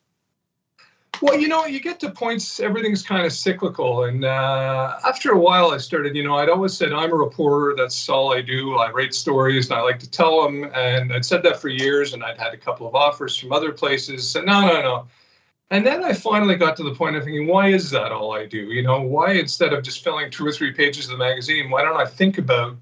Well, 1.21 1.39
you 1.39 1.47
know, 1.47 1.65
you 1.65 1.79
get 1.79 1.99
to 2.01 2.11
points, 2.11 2.59
everything's 2.59 3.01
kind 3.01 3.25
of 3.25 3.33
cyclical. 3.33 4.03
And 4.03 4.23
uh, 4.23 4.99
after 5.03 5.31
a 5.31 5.39
while, 5.39 5.71
I 5.71 5.77
started, 5.77 6.15
you 6.15 6.23
know, 6.23 6.35
I'd 6.35 6.49
always 6.49 6.77
said, 6.77 6.93
I'm 6.93 7.11
a 7.11 7.15
reporter. 7.15 7.75
That's 7.75 8.07
all 8.07 8.33
I 8.33 8.41
do. 8.41 8.75
I 8.75 8.91
write 8.91 9.15
stories 9.15 9.69
and 9.69 9.79
I 9.79 9.81
like 9.81 9.99
to 9.99 10.09
tell 10.09 10.43
them. 10.43 10.69
And 10.75 11.11
I'd 11.11 11.25
said 11.25 11.41
that 11.43 11.59
for 11.59 11.69
years. 11.69 12.13
And 12.13 12.23
I'd 12.23 12.37
had 12.37 12.53
a 12.53 12.57
couple 12.57 12.87
of 12.87 12.93
offers 12.93 13.35
from 13.35 13.51
other 13.51 13.71
places. 13.71 14.29
Said, 14.29 14.45
no, 14.45 14.61
no, 14.61 14.81
no. 14.81 15.07
And 15.71 15.85
then 15.85 16.03
I 16.03 16.13
finally 16.13 16.55
got 16.55 16.77
to 16.77 16.83
the 16.83 16.93
point 16.93 17.15
of 17.15 17.23
thinking, 17.23 17.47
why 17.47 17.69
is 17.69 17.89
that 17.91 18.11
all 18.11 18.33
I 18.33 18.45
do? 18.45 18.57
You 18.57 18.83
know, 18.83 19.01
why 19.01 19.33
instead 19.33 19.73
of 19.73 19.83
just 19.83 20.03
filling 20.03 20.29
two 20.29 20.45
or 20.45 20.51
three 20.51 20.71
pages 20.71 21.05
of 21.05 21.11
the 21.11 21.17
magazine, 21.17 21.69
why 21.69 21.81
don't 21.81 21.99
I 21.99 22.05
think 22.05 22.37
about 22.37 22.77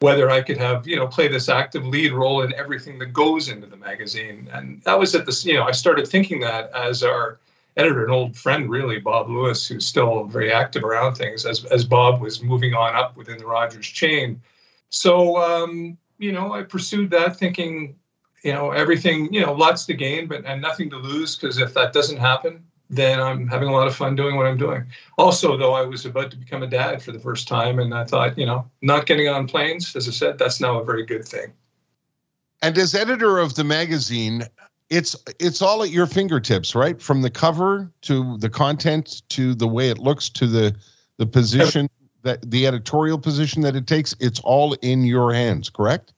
whether 0.00 0.30
I 0.30 0.42
could 0.42 0.58
have, 0.58 0.86
you 0.86 0.96
know, 0.96 1.06
play 1.06 1.28
this 1.28 1.48
active 1.48 1.86
lead 1.86 2.12
role 2.12 2.42
in 2.42 2.52
everything 2.54 2.98
that 2.98 3.12
goes 3.12 3.48
into 3.48 3.66
the 3.66 3.76
magazine? 3.76 4.48
And 4.52 4.82
that 4.82 4.98
was 4.98 5.14
at 5.14 5.26
this, 5.26 5.44
you 5.44 5.54
know, 5.54 5.64
I 5.64 5.72
started 5.72 6.06
thinking 6.06 6.40
that 6.40 6.70
as 6.74 7.02
our 7.02 7.38
editor, 7.76 8.04
an 8.04 8.10
old 8.10 8.36
friend, 8.36 8.70
really, 8.70 8.98
Bob 8.98 9.28
Lewis, 9.28 9.66
who's 9.66 9.86
still 9.86 10.24
very 10.24 10.52
active 10.52 10.84
around 10.84 11.14
things 11.14 11.44
as, 11.44 11.64
as 11.66 11.84
Bob 11.84 12.20
was 12.20 12.42
moving 12.42 12.74
on 12.74 12.94
up 12.94 13.16
within 13.16 13.38
the 13.38 13.46
Rogers 13.46 13.86
chain. 13.86 14.40
So, 14.88 15.36
um, 15.36 15.96
you 16.18 16.32
know, 16.32 16.52
I 16.52 16.62
pursued 16.62 17.10
that 17.10 17.36
thinking, 17.36 17.96
you 18.42 18.52
know, 18.52 18.70
everything, 18.70 19.32
you 19.32 19.44
know, 19.44 19.52
lots 19.52 19.86
to 19.86 19.94
gain, 19.94 20.26
but 20.26 20.44
and 20.44 20.62
nothing 20.62 20.88
to 20.90 20.96
lose 20.96 21.36
because 21.36 21.58
if 21.58 21.74
that 21.74 21.92
doesn't 21.92 22.18
happen, 22.18 22.64
then 22.88 23.20
I'm 23.20 23.48
having 23.48 23.68
a 23.68 23.72
lot 23.72 23.86
of 23.86 23.96
fun 23.96 24.14
doing 24.14 24.36
what 24.36 24.46
I'm 24.46 24.56
doing. 24.56 24.84
Also, 25.18 25.56
though, 25.56 25.74
I 25.74 25.82
was 25.82 26.04
about 26.04 26.30
to 26.30 26.36
become 26.36 26.62
a 26.62 26.66
dad 26.66 27.02
for 27.02 27.12
the 27.12 27.18
first 27.18 27.48
time, 27.48 27.78
and 27.78 27.92
I 27.92 28.04
thought, 28.04 28.38
you 28.38 28.46
know, 28.46 28.68
not 28.82 29.06
getting 29.06 29.28
on 29.28 29.48
planes, 29.48 29.94
as 29.96 30.08
I 30.08 30.12
said, 30.12 30.38
that's 30.38 30.60
now 30.60 30.78
a 30.78 30.84
very 30.84 31.04
good 31.04 31.26
thing. 31.26 31.52
And 32.62 32.78
as 32.78 32.94
editor 32.94 33.38
of 33.38 33.54
the 33.54 33.64
magazine, 33.64 34.44
it's 34.88 35.16
it's 35.40 35.60
all 35.60 35.82
at 35.82 35.90
your 35.90 36.06
fingertips, 36.06 36.74
right? 36.74 37.00
From 37.00 37.22
the 37.22 37.30
cover 37.30 37.90
to 38.02 38.38
the 38.38 38.48
content 38.48 39.22
to 39.30 39.54
the 39.54 39.66
way 39.66 39.90
it 39.90 39.98
looks 39.98 40.28
to 40.30 40.46
the 40.46 40.74
the 41.18 41.26
position 41.26 41.88
that 42.22 42.50
the 42.50 42.66
editorial 42.66 43.18
position 43.18 43.62
that 43.62 43.76
it 43.76 43.86
takes. 43.86 44.14
It's 44.20 44.40
all 44.40 44.74
in 44.74 45.04
your 45.04 45.32
hands, 45.32 45.70
correct? 45.70 46.12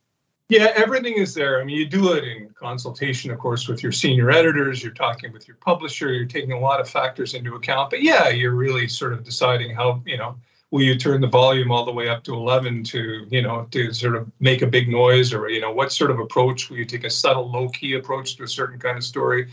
Yeah, 0.49 0.71
everything 0.75 1.13
is 1.13 1.35
there. 1.35 1.61
I 1.61 1.63
mean, 1.63 1.77
you 1.77 1.85
do 1.85 2.13
it 2.13 2.23
in 2.23 2.49
consultation, 2.55 3.29
of 3.29 3.37
course, 3.37 3.67
with 3.67 3.83
your 3.83 3.91
senior 3.91 4.31
editors. 4.31 4.83
You're 4.83 4.93
talking 4.93 5.31
with 5.31 5.47
your 5.47 5.57
publisher. 5.57 6.11
You're 6.11 6.25
taking 6.25 6.53
a 6.53 6.59
lot 6.59 6.79
of 6.79 6.89
factors 6.89 7.35
into 7.35 7.53
account. 7.53 7.91
But 7.91 8.01
yeah, 8.01 8.29
you're 8.29 8.55
really 8.55 8.87
sort 8.87 9.13
of 9.13 9.23
deciding 9.23 9.75
how 9.75 10.01
you 10.07 10.17
know 10.17 10.35
will 10.71 10.81
you 10.81 10.97
turn 10.97 11.21
the 11.21 11.27
volume 11.27 11.71
all 11.71 11.85
the 11.85 11.91
way 11.91 12.09
up 12.09 12.23
to 12.23 12.33
11 12.33 12.83
to 12.85 13.27
you 13.29 13.41
know 13.41 13.67
to 13.71 13.93
sort 13.93 14.15
of 14.15 14.29
make 14.39 14.61
a 14.61 14.67
big 14.67 14.89
noise 14.89 15.33
or 15.33 15.49
you 15.49 15.61
know 15.61 15.71
what 15.71 15.91
sort 15.91 16.11
of 16.11 16.19
approach 16.19 16.69
will 16.69 16.77
you 16.77 16.85
take 16.85 17.03
a 17.03 17.09
subtle 17.09 17.49
low 17.51 17.69
key 17.69 17.93
approach 17.93 18.35
to 18.35 18.43
a 18.43 18.47
certain 18.47 18.79
kind 18.79 18.97
of 18.97 19.03
story 19.03 19.49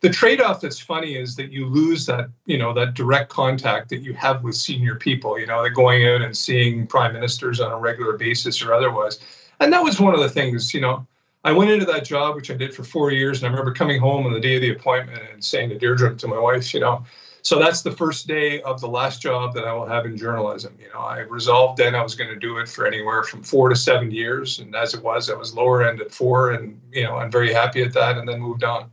the 0.00 0.08
trade-off 0.08 0.60
that's 0.60 0.78
funny 0.78 1.16
is 1.16 1.34
that 1.36 1.50
you 1.50 1.66
lose 1.66 2.06
that 2.06 2.28
you 2.46 2.56
know 2.56 2.72
that 2.72 2.94
direct 2.94 3.28
contact 3.30 3.88
that 3.88 3.98
you 3.98 4.14
have 4.14 4.44
with 4.44 4.54
senior 4.54 4.94
people 4.94 5.38
you 5.38 5.46
know 5.46 5.60
they're 5.62 5.70
going 5.70 6.06
out 6.06 6.22
and 6.22 6.36
seeing 6.36 6.86
prime 6.86 7.12
ministers 7.12 7.58
on 7.60 7.72
a 7.72 7.78
regular 7.78 8.16
basis 8.16 8.62
or 8.62 8.72
otherwise 8.72 9.18
and 9.60 9.72
that 9.72 9.82
was 9.82 10.00
one 10.00 10.14
of 10.14 10.20
the 10.20 10.28
things 10.28 10.74
you 10.74 10.80
know 10.80 11.06
I 11.44 11.52
went 11.52 11.70
into 11.70 11.86
that 11.86 12.04
job, 12.04 12.36
which 12.36 12.50
I 12.50 12.54
did 12.54 12.74
for 12.74 12.84
four 12.84 13.10
years, 13.12 13.38
and 13.38 13.46
I 13.46 13.50
remember 13.50 13.72
coming 13.72 13.98
home 13.98 14.26
on 14.26 14.32
the 14.32 14.40
day 14.40 14.56
of 14.56 14.62
the 14.62 14.72
appointment 14.72 15.22
and 15.32 15.42
saying 15.42 15.70
to 15.70 15.78
Deirdre, 15.78 16.14
to 16.14 16.28
my 16.28 16.38
wife, 16.38 16.74
you 16.74 16.80
know, 16.80 17.04
so 17.42 17.58
that's 17.58 17.82
the 17.82 17.90
first 17.90 18.26
day 18.26 18.60
of 18.62 18.80
the 18.80 18.88
last 18.88 19.22
job 19.22 19.54
that 19.54 19.64
I 19.64 19.72
will 19.72 19.86
have 19.86 20.04
in 20.04 20.16
journalism. 20.16 20.76
You 20.78 20.88
know, 20.92 21.00
I 21.00 21.20
resolved 21.20 21.78
then 21.78 21.94
I 21.94 22.02
was 22.02 22.14
going 22.14 22.30
to 22.30 22.36
do 22.36 22.58
it 22.58 22.68
for 22.68 22.86
anywhere 22.86 23.22
from 23.22 23.42
four 23.42 23.68
to 23.68 23.76
seven 23.76 24.10
years, 24.10 24.58
and 24.58 24.74
as 24.74 24.94
it 24.94 25.02
was, 25.02 25.30
I 25.30 25.34
was 25.34 25.54
lower 25.54 25.82
end 25.82 26.00
at 26.00 26.12
four, 26.12 26.50
and 26.50 26.80
you 26.92 27.04
know, 27.04 27.16
I'm 27.16 27.30
very 27.30 27.52
happy 27.52 27.82
at 27.82 27.92
that, 27.94 28.18
and 28.18 28.28
then 28.28 28.40
moved 28.40 28.64
on. 28.64 28.90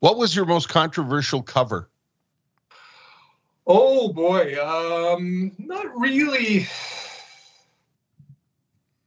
What 0.00 0.18
was 0.18 0.36
your 0.36 0.44
most 0.44 0.68
controversial 0.68 1.42
cover? 1.42 1.88
Oh 3.66 4.12
boy, 4.12 4.56
um, 4.62 5.52
not 5.58 5.86
really. 5.98 6.66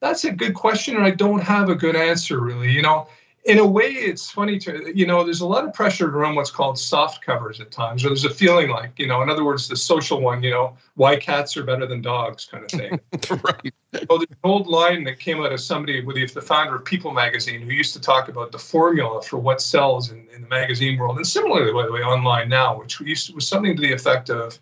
That's 0.02 0.26
a 0.26 0.32
good 0.32 0.54
question, 0.54 0.96
and 0.96 1.06
I 1.06 1.12
don't 1.12 1.42
have 1.42 1.70
a 1.70 1.76
good 1.76 1.96
answer 1.96 2.40
really. 2.40 2.72
You 2.72 2.82
know, 2.82 3.08
in 3.46 3.58
a 3.58 3.66
way, 3.66 3.92
it's 3.92 4.30
funny 4.30 4.60
to, 4.60 4.92
you 4.96 5.08
know, 5.08 5.24
there's 5.24 5.42
a 5.42 5.48
lot 5.48 5.66
of 5.66 5.74
pressure 5.74 6.06
to 6.06 6.18
run 6.18 6.36
what's 6.36 6.52
called 6.52 6.78
soft 6.78 7.24
covers 7.24 7.60
at 7.60 7.72
times, 7.72 8.06
or 8.06 8.10
there's 8.10 8.24
a 8.24 8.30
feeling 8.30 8.70
like, 8.70 9.00
you 9.00 9.08
know, 9.08 9.24
in 9.24 9.30
other 9.30 9.44
words, 9.44 9.68
the 9.68 9.76
social 9.76 10.22
one, 10.22 10.44
you 10.44 10.52
know, 10.52 10.78
why 10.94 11.16
cats 11.16 11.58
are 11.58 11.64
better 11.64 11.88
than 11.88 12.02
dogs 12.02 12.46
kind 12.46 12.64
of 12.64 12.70
thing. 12.70 13.00
right. 13.44 13.74
So 13.94 14.18
there's 14.18 14.30
an 14.30 14.38
old 14.44 14.68
line 14.68 15.04
that 15.06 15.20
came 15.20 15.42
out 15.42 15.52
of 15.52 15.60
somebody 15.60 16.04
with 16.04 16.34
the 16.34 16.42
founder 16.42 16.76
of 16.76 16.86
People 16.86 17.12
magazine 17.12 17.62
who 17.62 17.72
used 17.72 17.94
to 17.94 18.00
talk 18.00 18.30
about 18.30 18.52
the 18.52 18.60
formula 18.60 19.24
for 19.24 19.38
what 19.38 19.60
sells 19.60 20.12
in, 20.12 20.28
in 20.36 20.44
the 20.44 20.48
magazine 20.48 21.00
world. 21.00 21.18
And 21.18 21.26
similarly, 21.26 21.74
by 21.74 21.88
the 21.88 21.92
way, 21.92 22.02
online 22.02 22.48
now, 22.48 22.78
which 22.78 23.00
used 23.02 23.28
to, 23.28 23.34
was 23.34 23.48
something 23.48 23.76
to 23.76 23.82
the 23.82 23.92
effect 23.92 24.30
of 24.30 24.60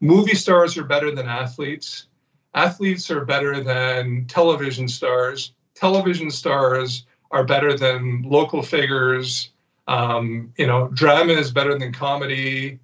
movie 0.00 0.34
stars 0.34 0.76
are 0.76 0.84
better 0.84 1.14
than 1.14 1.28
athletes, 1.28 2.06
athletes 2.54 3.10
are 3.10 3.24
better 3.24 3.62
than 3.62 4.26
television 4.26 4.88
stars, 4.88 5.52
television 5.74 6.30
stars 6.30 7.06
are 7.30 7.44
better 7.44 7.76
than 7.76 8.22
local 8.22 8.62
figures. 8.62 9.50
Um, 9.88 10.52
you 10.56 10.66
know, 10.66 10.88
drama 10.88 11.32
is 11.32 11.50
better 11.50 11.78
than 11.78 11.92
comedy, 11.92 12.78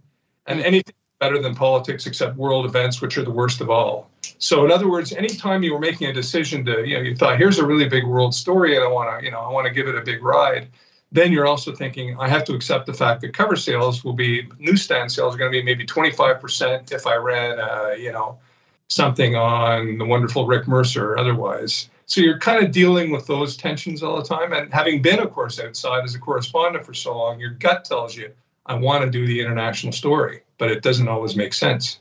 and 0.47 0.61
anything 0.61 0.95
better 1.19 1.41
than 1.41 1.55
politics 1.55 2.07
except 2.07 2.37
world 2.37 2.67
events, 2.67 3.01
which 3.01 3.17
are 3.17 3.23
the 3.23 3.31
worst 3.31 3.61
of 3.61 3.71
all. 3.71 4.11
So, 4.39 4.65
in 4.65 4.71
other 4.71 4.89
words, 4.89 5.13
anytime 5.13 5.63
you 5.63 5.73
were 5.73 5.79
making 5.79 6.09
a 6.09 6.13
decision 6.13 6.65
to, 6.67 6.87
you 6.87 6.97
know, 6.97 7.03
you 7.03 7.17
thought, 7.17 7.39
here's 7.39 7.59
a 7.59 7.67
really 7.67 7.89
big 7.89 8.05
world 8.05 8.35
story, 8.35 8.77
and 8.77 8.85
I 8.85 8.89
want 8.89 9.19
to, 9.19 9.25
you 9.25 9.31
know, 9.31 9.41
I 9.41 9.51
want 9.51 9.67
to 9.67 9.73
give 9.73 9.89
it 9.89 9.95
a 9.95 10.03
big 10.03 10.23
ride. 10.23 10.69
Then 11.13 11.33
you're 11.33 11.47
also 11.47 11.73
thinking, 11.73 12.17
I 12.19 12.29
have 12.29 12.45
to 12.45 12.55
accept 12.55 12.87
the 12.87 12.93
fact 12.93 13.21
that 13.23 13.33
cover 13.33 13.57
sales 13.57 14.05
will 14.05 14.13
be 14.13 14.49
newsstand 14.59 15.13
sales 15.13 15.35
are 15.35 15.39
going 15.39 15.53
to 15.53 15.59
be 15.59 15.63
maybe 15.63 15.87
25% 15.87 16.93
if 16.93 17.07
I 17.07 17.15
ran, 17.15 17.61
uh, 17.61 17.95
you 17.97 18.13
know, 18.13 18.39
something 18.89 19.35
on 19.35 19.99
the 19.99 20.05
wonderful 20.05 20.47
Rick 20.47 20.69
Mercer 20.69 21.13
or 21.13 21.19
otherwise. 21.19 21.89
So 22.07 22.21
you're 22.21 22.39
kind 22.39 22.65
of 22.65 22.71
dealing 22.71 23.11
with 23.11 23.27
those 23.27 23.57
tensions 23.57 24.03
all 24.03 24.17
the 24.17 24.23
time. 24.23 24.53
And 24.53 24.73
having 24.73 25.03
been, 25.03 25.19
of 25.19 25.33
course, 25.33 25.59
outside 25.59 26.05
as 26.05 26.15
a 26.15 26.19
correspondent 26.19 26.87
for 26.87 26.95
so 26.95 27.17
long, 27.17 27.41
your 27.41 27.51
gut 27.51 27.85
tells 27.85 28.17
you, 28.17 28.33
I 28.67 28.75
want 28.75 29.05
to 29.05 29.11
do 29.11 29.27
the 29.27 29.41
international 29.41 29.93
story, 29.93 30.43
but 30.59 30.71
it 30.71 30.83
doesn't 30.83 31.09
always 31.09 31.37
make 31.37 31.53
sense. 31.53 32.01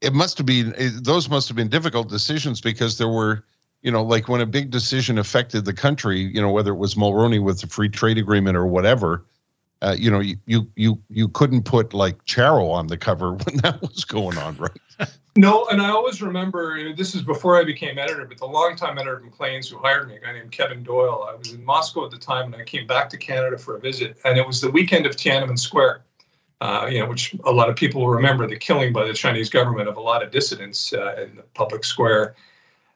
It 0.00 0.12
must 0.12 0.38
have 0.38 0.46
been, 0.46 0.74
those 1.02 1.28
must 1.28 1.48
have 1.48 1.56
been 1.56 1.68
difficult 1.68 2.08
decisions 2.08 2.60
because 2.60 2.98
there 2.98 3.08
were, 3.08 3.44
you 3.82 3.90
know, 3.90 4.02
like 4.02 4.28
when 4.28 4.40
a 4.40 4.46
big 4.46 4.70
decision 4.70 5.18
affected 5.18 5.64
the 5.64 5.72
country, 5.72 6.20
you 6.20 6.40
know, 6.40 6.50
whether 6.50 6.72
it 6.72 6.76
was 6.76 6.94
Mulroney 6.94 7.42
with 7.42 7.60
the 7.60 7.66
free 7.66 7.88
trade 7.88 8.18
agreement 8.18 8.56
or 8.56 8.66
whatever, 8.66 9.24
uh, 9.82 9.94
you 9.98 10.10
know, 10.10 10.20
you, 10.20 10.36
you 10.46 10.70
you 10.74 10.98
you 11.10 11.28
couldn't 11.28 11.64
put 11.64 11.92
like 11.92 12.24
Charo 12.24 12.70
on 12.70 12.86
the 12.86 12.96
cover 12.96 13.32
when 13.44 13.58
that 13.58 13.80
was 13.82 14.04
going 14.04 14.38
on, 14.38 14.56
right? 14.56 14.70
No, 15.38 15.66
and 15.66 15.82
I 15.82 15.90
always 15.90 16.22
remember 16.22 16.94
this 16.94 17.14
is 17.14 17.20
before 17.20 17.60
I 17.60 17.64
became 17.64 17.98
editor, 17.98 18.24
but 18.24 18.38
the 18.38 18.46
longtime 18.46 18.96
editor 18.96 19.18
of 19.18 19.24
Maclean's 19.24 19.68
who 19.68 19.76
hired 19.76 20.08
me, 20.08 20.16
a 20.16 20.20
guy 20.20 20.32
named 20.32 20.50
Kevin 20.50 20.82
Doyle. 20.82 21.28
I 21.30 21.34
was 21.34 21.52
in 21.52 21.62
Moscow 21.62 22.06
at 22.06 22.10
the 22.10 22.16
time, 22.16 22.52
and 22.54 22.62
I 22.62 22.64
came 22.64 22.86
back 22.86 23.10
to 23.10 23.18
Canada 23.18 23.58
for 23.58 23.76
a 23.76 23.78
visit, 23.80 24.16
and 24.24 24.38
it 24.38 24.46
was 24.46 24.62
the 24.62 24.70
weekend 24.70 25.04
of 25.04 25.14
Tiananmen 25.14 25.58
Square. 25.58 26.04
uh, 26.60 26.88
you 26.90 26.98
know, 26.98 27.06
which 27.06 27.34
a 27.44 27.52
lot 27.52 27.68
of 27.68 27.76
people 27.76 28.00
will 28.00 28.10
remember 28.10 28.46
the 28.46 28.56
killing 28.56 28.92
by 28.92 29.06
the 29.06 29.12
Chinese 29.12 29.50
government 29.50 29.88
of 29.88 29.96
a 29.96 30.00
lot 30.00 30.22
of 30.22 30.30
dissidents 30.30 30.92
uh, 30.92 31.16
in 31.22 31.36
the 31.36 31.42
public 31.54 31.84
square. 31.84 32.34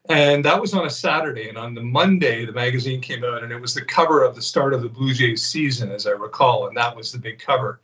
And 0.08 0.44
that 0.44 0.60
was 0.60 0.72
on 0.72 0.86
a 0.86 0.90
Saturday. 0.90 1.48
And 1.48 1.58
on 1.58 1.74
the 1.74 1.82
Monday, 1.82 2.46
the 2.46 2.52
magazine 2.52 3.00
came 3.00 3.22
out 3.22 3.42
and 3.42 3.52
it 3.52 3.60
was 3.60 3.74
the 3.74 3.84
cover 3.84 4.24
of 4.24 4.34
the 4.34 4.42
start 4.42 4.72
of 4.72 4.82
the 4.82 4.88
Blue 4.88 5.12
Jays 5.12 5.44
season, 5.44 5.92
as 5.92 6.06
I 6.06 6.12
recall. 6.12 6.68
And 6.68 6.76
that 6.76 6.96
was 6.96 7.12
the 7.12 7.18
big 7.18 7.38
cover. 7.38 7.80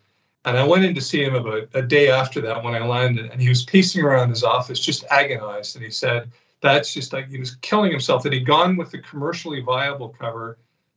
And 0.46 0.56
I 0.56 0.66
went 0.66 0.84
in 0.84 0.94
to 0.94 1.00
see 1.00 1.22
him 1.22 1.34
about 1.34 1.68
a 1.74 1.82
day 1.82 2.08
after 2.08 2.40
that 2.40 2.62
when 2.62 2.74
I 2.74 2.86
landed, 2.86 3.30
and 3.30 3.40
he 3.40 3.48
was 3.48 3.64
pacing 3.64 4.02
around 4.02 4.30
his 4.30 4.44
office, 4.44 4.80
just 4.80 5.04
agonized. 5.10 5.76
And 5.76 5.84
he 5.84 5.90
said, 5.90 6.30
That's 6.62 6.94
just 6.94 7.12
like 7.12 7.28
he 7.28 7.38
was 7.38 7.56
killing 7.56 7.90
himself, 7.90 8.22
that 8.22 8.32
he'd 8.32 8.46
gone 8.46 8.76
with 8.76 8.90
the 8.90 9.00
commercially 9.00 9.60
viable 9.60 10.10
cover 10.18 10.56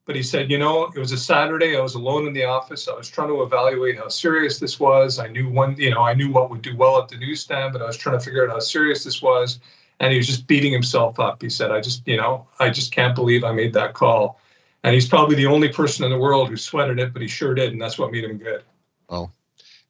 but 0.10 0.16
he 0.16 0.24
said, 0.24 0.50
you 0.50 0.58
know, 0.58 0.86
it 0.86 0.98
was 0.98 1.12
a 1.12 1.18
Saturday. 1.20 1.78
I 1.78 1.82
was 1.82 1.94
alone 1.94 2.26
in 2.26 2.34
the 2.34 2.44
office. 2.44 2.88
I 2.88 2.96
was 2.96 3.08
trying 3.08 3.28
to 3.28 3.44
evaluate 3.44 3.96
how 3.96 4.08
serious 4.08 4.58
this 4.58 4.80
was. 4.80 5.20
I 5.20 5.28
knew 5.28 5.48
one, 5.48 5.76
you 5.78 5.92
know, 5.92 6.02
I 6.02 6.16
knew 6.16 6.32
what 6.32 6.50
would 6.50 6.64
do 6.64 6.76
well 6.76 7.00
at 7.00 7.10
the 7.10 7.18
newsstand, 7.18 7.74
but 7.74 7.84
I 7.84 7.86
was 7.86 7.96
trying 7.96 8.18
to 8.18 8.26
figure 8.26 8.44
out 8.44 8.52
how 8.52 8.58
serious 8.58 9.04
this 9.04 9.22
was. 9.22 9.60
And 10.00 10.12
he 10.12 10.18
was 10.18 10.26
just 10.26 10.48
beating 10.48 10.74
himself 10.74 11.20
up. 11.20 11.44
He 11.44 11.50
said, 11.52 11.70
I 11.70 11.80
just, 11.80 12.08
you 12.08 12.18
know, 12.18 12.48
I 12.58 12.72
just 12.72 12.92
can't 12.92 13.14
believe 13.14 13.44
I 13.44 13.52
made 13.52 13.72
that 13.74 13.94
call. 13.94 14.42
And 14.84 14.96
he's 14.96 15.08
probably 15.08 15.36
the 15.36 15.46
only 15.46 15.70
person 15.70 16.04
in 16.04 16.10
the 16.10 16.18
world 16.18 16.50
who 16.50 16.58
sweated 16.58 16.98
it, 16.98 17.14
but 17.14 17.22
he 17.22 17.28
sure 17.28 17.54
did. 17.54 17.72
And 17.72 17.80
that's 17.80 18.00
what 18.00 18.12
made 18.12 18.24
him 18.24 18.40
good. 18.40 18.64
Oh, 19.10 19.30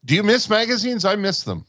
do 0.05 0.15
you 0.15 0.23
miss 0.23 0.49
magazines? 0.49 1.05
I 1.05 1.15
miss 1.15 1.43
them. 1.43 1.65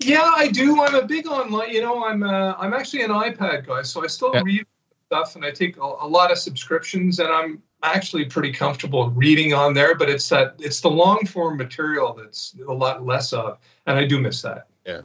Yeah, 0.00 0.30
I 0.34 0.48
do. 0.48 0.82
I'm 0.82 0.94
a 0.94 1.06
big 1.06 1.26
online. 1.26 1.70
You 1.70 1.80
know, 1.80 2.04
I'm 2.04 2.22
uh, 2.22 2.54
I'm 2.58 2.74
actually 2.74 3.02
an 3.02 3.10
iPad 3.10 3.66
guy, 3.66 3.82
so 3.82 4.04
I 4.04 4.08
still 4.08 4.30
yeah. 4.34 4.42
read 4.44 4.66
stuff 5.06 5.36
and 5.36 5.44
I 5.44 5.50
take 5.50 5.76
a, 5.76 5.80
a, 5.80 6.08
lot 6.08 6.32
of 6.32 6.38
subscriptions 6.38 7.20
and 7.20 7.28
I'm 7.28 7.62
actually 7.84 8.24
pretty 8.24 8.52
comfortable 8.52 9.08
reading 9.10 9.54
on 9.54 9.72
there, 9.72 9.94
but 9.94 10.10
it's 10.10 10.28
that 10.30 10.56
it's 10.58 10.80
the 10.80 10.90
long 10.90 11.24
form 11.26 11.56
material 11.56 12.12
that's 12.12 12.56
a 12.68 12.72
lot 12.72 13.06
less 13.06 13.32
of, 13.32 13.58
and 13.86 13.98
I 13.98 14.04
do 14.04 14.20
miss 14.20 14.42
that. 14.42 14.66
Yeah. 14.84 15.02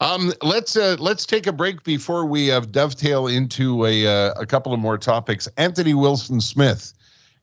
Um, 0.00 0.32
let's 0.42 0.76
uh, 0.76 0.96
let's 0.98 1.24
take 1.24 1.46
a 1.46 1.52
break 1.52 1.82
before 1.82 2.26
we 2.26 2.50
uh, 2.50 2.60
dovetail 2.60 3.28
into 3.28 3.86
a 3.86 4.06
uh, 4.06 4.34
a 4.36 4.44
couple 4.44 4.74
of 4.74 4.78
more 4.78 4.98
topics. 4.98 5.48
Anthony 5.56 5.94
Wilson 5.94 6.40
Smith 6.40 6.92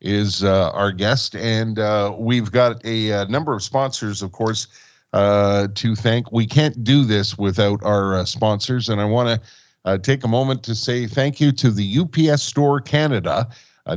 is 0.04 0.44
uh, 0.44 0.70
our 0.72 0.92
guest, 0.92 1.36
and 1.36 1.80
uh, 1.80 2.14
we've 2.18 2.52
got 2.52 2.84
a, 2.86 3.10
a, 3.10 3.22
uh, 3.22 3.26
number 3.26 3.54
of 3.54 3.64
sponsors, 3.64 4.22
of 4.22 4.34
course, 4.34 4.68
uh, 5.14 5.68
to 5.76 5.96
thank. 5.96 6.32
We 6.32 6.46
can't 6.46 6.84
do 6.84 7.06
this 7.06 7.38
without 7.38 7.82
our 7.84 8.16
uh, 8.16 8.26
sponsors, 8.26 8.90
and 8.90 9.00
I 9.00 9.06
want 9.06 9.30
to 9.30 9.48
uh, 9.86 9.98
take 9.98 10.24
a 10.24 10.28
moment 10.28 10.64
to 10.64 10.76
say 10.76 11.08
thank 11.08 11.40
you 11.40 11.52
to 11.54 11.72
the 11.72 12.00
UPS 12.00 12.44
Store 12.44 12.82
Canada. 12.82 13.48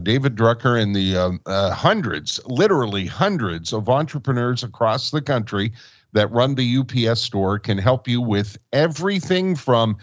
David 0.02 0.34
Drucker 0.34 0.82
and 0.82 0.96
the 0.96 1.16
um, 1.16 1.40
hundreds, 1.46 2.40
literally 2.46 3.06
hundreds 3.06 3.72
of 3.72 3.88
entrepreneurs 3.88 4.64
across 4.64 5.12
the 5.12 5.22
country 5.22 5.72
that 6.12 6.28
run 6.32 6.56
the 6.56 6.78
UPS 6.78 7.20
store 7.20 7.60
can 7.60 7.78
help 7.78 8.08
you 8.08 8.20
with 8.20 8.58
everything 8.72 9.54
from 9.54 9.96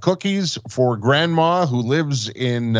cookies 0.00 0.58
for 0.68 0.96
grandma 0.96 1.66
who 1.66 1.82
lives 1.82 2.30
in 2.30 2.72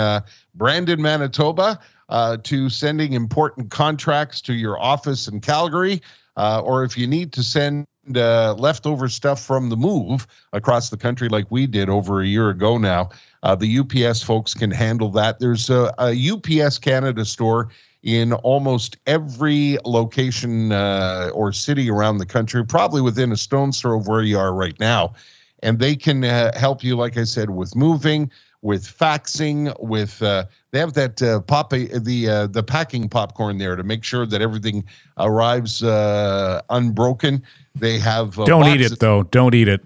Brandon, 0.57 1.01
Manitoba, 1.01 1.79
uh, 2.13 2.37
to 2.45 2.71
sending 2.71 3.15
important 3.15 3.71
contracts 3.71 4.41
to 4.43 4.53
your 4.53 4.81
office 4.81 5.27
in 5.27 5.41
Calgary, 5.41 6.01
or 6.37 6.85
if 6.85 6.97
you 6.97 7.09
need 7.09 7.33
to 7.33 7.43
send 7.43 7.87
uh, 8.17 8.55
leftover 8.55 9.09
stuff 9.09 9.41
from 9.43 9.69
the 9.69 9.77
move 9.77 10.27
across 10.53 10.91
the 10.91 10.97
country 10.97 11.29
like 11.29 11.47
we 11.51 11.67
did 11.67 11.89
over 11.89 12.21
a 12.21 12.27
year 12.27 12.51
ago 12.51 12.79
now. 12.79 13.09
Uh, 13.43 13.55
the 13.55 13.79
UPS 13.79 14.23
folks 14.23 14.55
can 14.55 14.71
handle 14.71 15.09
that. 15.11 15.39
There's 15.39 15.71
a, 15.71 15.93
a 15.99 16.31
UPS 16.31 16.79
Canada 16.79 17.25
store 17.25 17.69
in 18.03 18.33
almost 18.33 18.97
every 19.07 19.79
location 19.85 20.73
uh, 20.73 21.31
or 21.33 21.53
city 21.53 21.89
around 21.89 22.19
the 22.19 22.27
country, 22.27 22.65
probably 22.65 23.01
within 23.01 23.31
a 23.31 23.37
stone's 23.37 23.81
throw 23.81 23.99
of 23.99 24.09
where 24.09 24.23
you 24.23 24.39
are 24.39 24.53
right 24.53 24.79
now. 24.81 25.15
And 25.63 25.79
they 25.79 25.95
can 25.95 26.25
uh, 26.25 26.59
help 26.59 26.83
you, 26.83 26.97
like 26.97 27.17
I 27.17 27.23
said, 27.23 27.51
with 27.51 27.77
moving, 27.77 28.33
with 28.63 28.85
faxing, 28.85 29.79
with 29.81 30.23
uh, 30.23 30.45
they 30.71 30.79
have 30.79 30.95
that 30.95 31.21
uh, 31.21 31.41
pop 31.41 31.71
the 31.71 32.29
uh, 32.29 32.47
the 32.47 32.63
packing 32.63 33.09
popcorn 33.09 33.59
there 33.59 33.77
to 33.77 33.83
make 33.83 34.05
sure 34.05 34.25
that 34.25 34.41
everything 34.41 34.85
arrives 35.19 35.83
uh, 35.83 36.63
unbroken. 36.71 37.43
They 37.75 37.99
have 37.99 38.39
uh, 38.39 38.45
don't 38.45 38.63
boxes. 38.63 38.87
eat 38.87 38.93
it 38.93 39.01
though. 39.01 39.25
Don't 39.25 39.55
eat 39.55 39.69
it. 39.69 39.83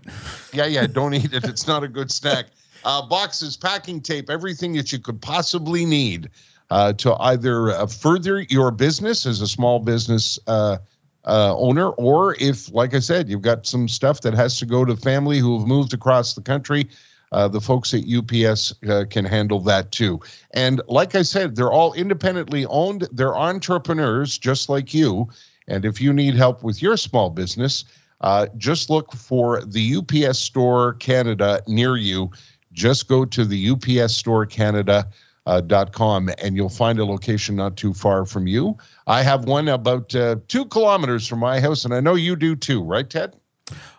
Yeah, 0.53 0.67
yeah, 0.67 0.87
don't 0.93 1.15
eat 1.15 1.33
it. 1.33 1.45
It's 1.45 1.67
not 1.67 1.83
a 1.83 1.89
good 1.89 2.13
snack. 2.13 2.47
Uh, 2.85 3.05
boxes, 3.05 3.57
packing 3.57 4.01
tape, 4.01 4.31
everything 4.31 4.75
that 4.75 4.93
you 4.93 5.01
could 5.01 5.21
possibly 5.21 5.85
need 5.85 6.31
uh, 6.71 6.93
to 6.95 7.15
either 7.15 7.71
uh, 7.71 7.87
further 7.87 8.41
your 8.43 8.71
business 8.71 9.27
as 9.27 9.41
a 9.41 9.49
small 9.49 9.79
business 9.79 10.39
uh, 10.47 10.79
uh, 11.25 11.57
owner, 11.57 11.91
or 11.91 12.37
if, 12.39 12.73
like 12.73 12.95
I 12.95 13.01
said, 13.01 13.29
you've 13.29 13.43
got 13.43 13.67
some 13.67 13.89
stuff 13.89 14.21
that 14.21 14.35
has 14.35 14.59
to 14.61 14.67
go 14.67 14.85
to 14.85 14.97
family 14.97 15.39
who 15.39 15.59
have 15.59 15.67
moved 15.67 15.93
across 15.93 16.35
the 16.35 16.43
country. 16.43 16.89
Uh, 17.33 17.49
the 17.49 17.61
folks 17.61 17.93
at 17.93 18.05
UPS 18.09 18.75
uh, 18.89 19.05
can 19.11 19.25
handle 19.25 19.61
that 19.61 19.91
too. 19.91 20.21
And 20.53 20.81
like 20.89 21.15
I 21.15 21.23
said, 21.23 21.57
they're 21.57 21.73
all 21.73 21.93
independently 21.95 22.67
owned. 22.67 23.09
They're 23.13 23.37
entrepreneurs 23.37 24.39
just 24.39 24.69
like 24.69 24.95
you. 24.95 25.29
And 25.69 25.85
if 25.85 26.01
you 26.01 26.13
need 26.13 26.35
help 26.35 26.63
with 26.63 26.81
your 26.81 26.97
small 26.97 27.31
business, 27.31 27.85
uh, 28.21 28.47
just 28.57 28.89
look 28.89 29.13
for 29.13 29.63
the 29.65 29.97
UPS 29.97 30.39
Store 30.39 30.95
Canada 30.95 31.63
near 31.67 31.97
you. 31.97 32.31
Just 32.73 33.09
go 33.09 33.25
to 33.25 33.45
the 33.45 33.71
UPS 33.71 34.15
Store 34.15 34.47
Canada. 34.47 35.09
Uh, 35.49 35.61
dot 35.61 35.93
com 35.93 36.29
and 36.43 36.57
you'll 36.57 36.69
find 36.69 36.99
a 36.99 37.05
location 37.05 37.55
not 37.55 37.77
too 37.77 37.95
far 37.95 38.27
from 38.27 38.49
you. 38.49 38.77
I 39.07 39.23
have 39.23 39.45
one 39.45 39.69
about 39.69 40.13
uh, 40.13 40.39
two 40.49 40.65
kilometers 40.65 41.25
from 41.25 41.39
my 41.39 41.61
house, 41.61 41.85
and 41.85 41.95
I 41.95 42.01
know 42.01 42.17
you 42.17 42.35
do 42.35 42.57
too, 42.57 42.83
right, 42.83 43.09
Ted? 43.09 43.37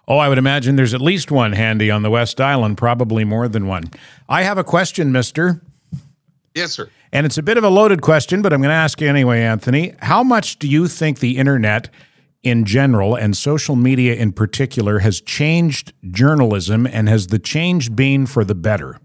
Oh, 0.08 0.18
I 0.18 0.30
would 0.30 0.38
imagine 0.38 0.78
there's 0.78 0.94
at 0.94 1.02
least 1.02 1.32
one 1.32 1.52
handy 1.52 1.92
on 1.92 2.02
the 2.02 2.10
West 2.10 2.40
Island, 2.40 2.78
probably 2.78 3.26
more 3.26 3.50
than 3.50 3.68
one. 3.68 3.92
I 4.30 4.44
have 4.44 4.58
a 4.58 4.64
question, 4.64 5.12
mister. 5.12 5.62
Yes, 6.56 6.72
sir. 6.72 6.90
And 7.12 7.26
it's 7.26 7.38
a 7.38 7.44
bit 7.44 7.58
of 7.58 7.64
a 7.64 7.70
loaded 7.70 8.02
question, 8.02 8.42
but 8.42 8.54
I'm 8.54 8.62
going 8.62 8.70
to 8.70 8.76
ask 8.76 9.02
you 9.02 9.08
anyway, 9.08 9.42
Anthony. 9.42 9.96
How 10.00 10.24
much 10.24 10.60
do 10.60 10.68
you 10.68 10.88
think 10.88 11.20
the 11.20 11.38
internet 11.38 11.90
in 12.42 12.64
general 12.64 13.16
and 13.16 13.36
social 13.36 13.76
media 13.76 14.16
in 14.16 14.32
particular 14.32 15.00
has 15.00 15.20
changed 15.20 15.92
journalism, 16.10 16.88
and 16.88 17.10
has 17.10 17.28
the 17.28 17.40
change 17.40 17.96
been 17.96 18.26
for 18.26 18.46
the 18.46 18.56
better? 18.56 19.00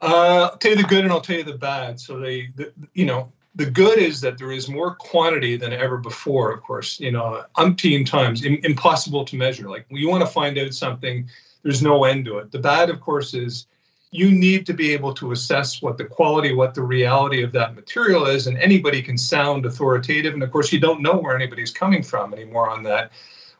Uh, 0.00 0.48
I'll 0.50 0.56
tell 0.58 0.70
you 0.70 0.76
the 0.78 0.84
good 0.84 1.04
and 1.04 1.12
I'll 1.12 1.20
tell 1.20 1.36
you 1.36 1.44
the 1.44 1.58
bad. 1.58 2.00
So 2.00 2.18
they, 2.18 2.48
the, 2.54 2.72
you 2.94 3.04
know, 3.04 3.32
the 3.58 3.68
good 3.68 3.98
is 3.98 4.20
that 4.20 4.38
there 4.38 4.52
is 4.52 4.68
more 4.68 4.94
quantity 4.94 5.56
than 5.56 5.72
ever 5.72 5.98
before. 5.98 6.52
Of 6.52 6.62
course, 6.62 7.00
you 7.00 7.10
know, 7.10 7.44
umpteen 7.56 8.06
times, 8.06 8.44
Im- 8.44 8.60
impossible 8.62 9.24
to 9.24 9.36
measure. 9.36 9.68
Like 9.68 9.84
you 9.90 10.08
want 10.08 10.24
to 10.24 10.30
find 10.30 10.56
out 10.58 10.72
something, 10.72 11.28
there's 11.64 11.82
no 11.82 12.04
end 12.04 12.24
to 12.26 12.38
it. 12.38 12.52
The 12.52 12.60
bad, 12.60 12.88
of 12.88 13.00
course, 13.00 13.34
is 13.34 13.66
you 14.12 14.30
need 14.30 14.64
to 14.66 14.74
be 14.74 14.92
able 14.92 15.12
to 15.14 15.32
assess 15.32 15.82
what 15.82 15.98
the 15.98 16.04
quality, 16.04 16.54
what 16.54 16.72
the 16.72 16.82
reality 16.82 17.42
of 17.42 17.50
that 17.50 17.74
material 17.74 18.26
is, 18.26 18.46
and 18.46 18.56
anybody 18.58 19.02
can 19.02 19.18
sound 19.18 19.66
authoritative. 19.66 20.34
And 20.34 20.42
of 20.44 20.52
course, 20.52 20.72
you 20.72 20.78
don't 20.78 21.02
know 21.02 21.16
where 21.16 21.34
anybody's 21.34 21.72
coming 21.72 22.04
from 22.04 22.32
anymore 22.32 22.70
on 22.70 22.84
that. 22.84 23.10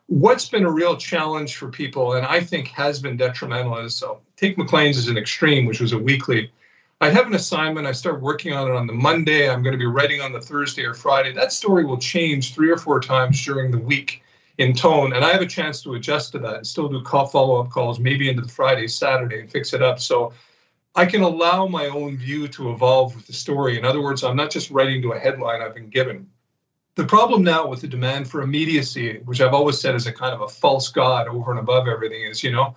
What's 0.06 0.48
been 0.48 0.64
a 0.64 0.70
real 0.70 0.96
challenge 0.96 1.56
for 1.56 1.68
people, 1.70 2.14
and 2.14 2.24
I 2.24 2.38
think 2.38 2.68
has 2.68 3.00
been 3.00 3.16
detrimental, 3.16 3.76
is 3.78 3.96
so 3.96 4.20
take 4.36 4.56
Maclean's 4.56 4.96
as 4.96 5.08
an 5.08 5.18
extreme, 5.18 5.66
which 5.66 5.80
was 5.80 5.92
a 5.92 5.98
weekly. 5.98 6.52
I 7.00 7.10
have 7.10 7.28
an 7.28 7.34
assignment. 7.34 7.86
I 7.86 7.92
start 7.92 8.20
working 8.20 8.54
on 8.54 8.68
it 8.68 8.74
on 8.74 8.88
the 8.88 8.92
Monday. 8.92 9.48
I'm 9.48 9.62
going 9.62 9.72
to 9.72 9.78
be 9.78 9.86
writing 9.86 10.20
on 10.20 10.32
the 10.32 10.40
Thursday 10.40 10.82
or 10.82 10.94
Friday. 10.94 11.32
That 11.32 11.52
story 11.52 11.84
will 11.84 11.98
change 11.98 12.54
three 12.54 12.70
or 12.70 12.76
four 12.76 12.98
times 12.98 13.44
during 13.44 13.70
the 13.70 13.78
week 13.78 14.22
in 14.58 14.74
tone, 14.74 15.12
and 15.12 15.24
I 15.24 15.30
have 15.30 15.40
a 15.40 15.46
chance 15.46 15.80
to 15.82 15.94
adjust 15.94 16.32
to 16.32 16.40
that 16.40 16.56
and 16.56 16.66
still 16.66 16.88
do 16.88 17.00
call 17.00 17.26
follow-up 17.26 17.70
calls, 17.70 18.00
maybe 18.00 18.28
into 18.28 18.42
the 18.42 18.48
Friday, 18.48 18.88
Saturday, 18.88 19.38
and 19.38 19.48
fix 19.48 19.72
it 19.72 19.80
up. 19.80 20.00
So 20.00 20.32
I 20.96 21.06
can 21.06 21.22
allow 21.22 21.68
my 21.68 21.86
own 21.86 22.16
view 22.16 22.48
to 22.48 22.72
evolve 22.72 23.14
with 23.14 23.28
the 23.28 23.32
story. 23.32 23.78
In 23.78 23.84
other 23.84 24.02
words, 24.02 24.24
I'm 24.24 24.34
not 24.34 24.50
just 24.50 24.72
writing 24.72 25.00
to 25.02 25.12
a 25.12 25.18
headline 25.20 25.62
I've 25.62 25.76
been 25.76 25.90
given. 25.90 26.28
The 26.96 27.04
problem 27.04 27.44
now 27.44 27.68
with 27.68 27.82
the 27.82 27.86
demand 27.86 28.28
for 28.28 28.42
immediacy, 28.42 29.20
which 29.24 29.40
I've 29.40 29.54
always 29.54 29.80
said 29.80 29.94
is 29.94 30.08
a 30.08 30.12
kind 30.12 30.34
of 30.34 30.40
a 30.40 30.48
false 30.48 30.88
god 30.88 31.28
over 31.28 31.52
and 31.52 31.60
above 31.60 31.86
everything, 31.86 32.22
is 32.24 32.42
you 32.42 32.50
know, 32.50 32.74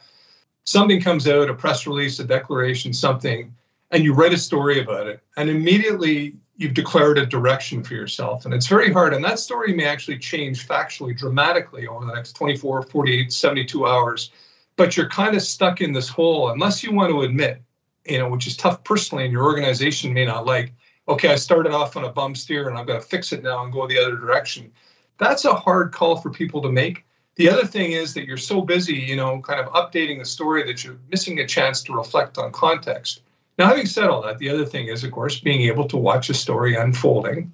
something 0.65 1.01
comes 1.01 1.27
out, 1.27 1.49
a 1.49 1.55
press 1.55 1.87
release, 1.87 2.19
a 2.19 2.23
declaration, 2.23 2.93
something, 2.93 3.51
and 3.91 4.03
you 4.03 4.13
write 4.13 4.33
a 4.33 4.37
story 4.37 4.79
about 4.79 5.07
it, 5.07 5.21
and 5.37 5.49
immediately 5.49 6.35
you've 6.61 6.73
declared 6.75 7.17
a 7.17 7.25
direction 7.25 7.83
for 7.83 7.95
yourself. 7.95 8.45
And 8.45 8.53
it's 8.53 8.67
very 8.67 8.93
hard. 8.93 9.13
And 9.13 9.25
that 9.25 9.39
story 9.39 9.73
may 9.73 9.85
actually 9.85 10.19
change 10.19 10.67
factually 10.67 11.17
dramatically 11.17 11.87
over 11.87 12.05
the 12.05 12.13
next 12.13 12.33
24, 12.33 12.83
48, 12.83 13.33
72 13.33 13.87
hours. 13.87 14.31
But 14.75 14.95
you're 14.95 15.09
kind 15.09 15.35
of 15.35 15.41
stuck 15.41 15.81
in 15.81 15.91
this 15.91 16.07
hole 16.07 16.51
unless 16.51 16.83
you 16.83 16.93
want 16.93 17.11
to 17.11 17.23
admit, 17.23 17.61
you 18.05 18.19
know, 18.19 18.29
which 18.29 18.45
is 18.45 18.55
tough 18.55 18.83
personally 18.83 19.23
and 19.23 19.33
your 19.33 19.43
organization 19.43 20.13
may 20.13 20.25
not 20.25 20.45
like, 20.45 20.73
okay, 21.07 21.33
I 21.33 21.35
started 21.35 21.73
off 21.73 21.97
on 21.97 22.03
a 22.03 22.11
bum 22.11 22.35
steer 22.35 22.69
and 22.69 22.77
I've 22.77 22.87
got 22.87 23.01
to 23.01 23.07
fix 23.07 23.33
it 23.33 23.41
now 23.41 23.63
and 23.63 23.73
go 23.73 23.87
the 23.87 23.99
other 23.99 24.15
direction. 24.15 24.71
That's 25.17 25.45
a 25.45 25.53
hard 25.55 25.91
call 25.91 26.17
for 26.17 26.29
people 26.29 26.61
to 26.61 26.71
make. 26.71 27.05
The 27.35 27.49
other 27.49 27.65
thing 27.65 27.93
is 27.93 28.13
that 28.13 28.25
you're 28.25 28.37
so 28.37 28.61
busy, 28.61 28.95
you 28.95 29.15
know, 29.15 29.41
kind 29.41 29.59
of 29.59 29.73
updating 29.73 30.19
the 30.19 30.25
story 30.25 30.63
that 30.63 30.83
you're 30.83 30.99
missing 31.09 31.39
a 31.39 31.47
chance 31.47 31.81
to 31.83 31.93
reflect 31.93 32.37
on 32.37 32.51
context. 32.51 33.21
Now, 33.57 33.67
having 33.67 33.85
said 33.85 34.05
all 34.05 34.21
that, 34.23 34.39
the 34.39 34.49
other 34.49 34.65
thing 34.65 34.87
is, 34.87 35.03
of 35.03 35.11
course, 35.11 35.39
being 35.39 35.61
able 35.61 35.87
to 35.87 35.97
watch 35.97 36.29
a 36.29 36.33
story 36.33 36.75
unfolding 36.75 37.51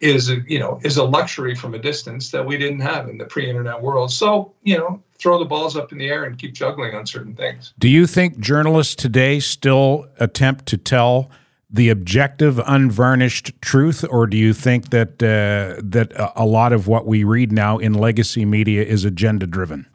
is 0.00 0.28
a, 0.28 0.40
you 0.46 0.58
know 0.58 0.80
is 0.84 0.96
a 0.96 1.04
luxury 1.04 1.54
from 1.54 1.74
a 1.74 1.78
distance 1.78 2.30
that 2.30 2.44
we 2.44 2.58
didn't 2.58 2.80
have 2.80 3.08
in 3.08 3.18
the 3.18 3.24
pre-internet 3.24 3.80
world. 3.80 4.12
So 4.12 4.52
you 4.62 4.76
know, 4.76 5.02
throw 5.18 5.38
the 5.38 5.44
balls 5.44 5.76
up 5.76 5.92
in 5.92 5.98
the 5.98 6.08
air 6.08 6.24
and 6.24 6.38
keep 6.38 6.52
juggling 6.52 6.94
on 6.94 7.06
certain 7.06 7.34
things. 7.34 7.72
Do 7.78 7.88
you 7.88 8.06
think 8.06 8.38
journalists 8.38 8.94
today 8.94 9.40
still 9.40 10.06
attempt 10.20 10.66
to 10.66 10.76
tell 10.76 11.30
the 11.70 11.88
objective, 11.88 12.60
unvarnished 12.66 13.50
truth, 13.60 14.04
or 14.08 14.26
do 14.26 14.36
you 14.36 14.52
think 14.52 14.90
that 14.90 15.22
uh, 15.22 15.80
that 15.82 16.12
a 16.36 16.44
lot 16.44 16.72
of 16.72 16.86
what 16.86 17.06
we 17.06 17.24
read 17.24 17.50
now 17.50 17.78
in 17.78 17.94
legacy 17.94 18.44
media 18.44 18.84
is 18.84 19.04
agenda 19.04 19.46
driven? 19.46 19.86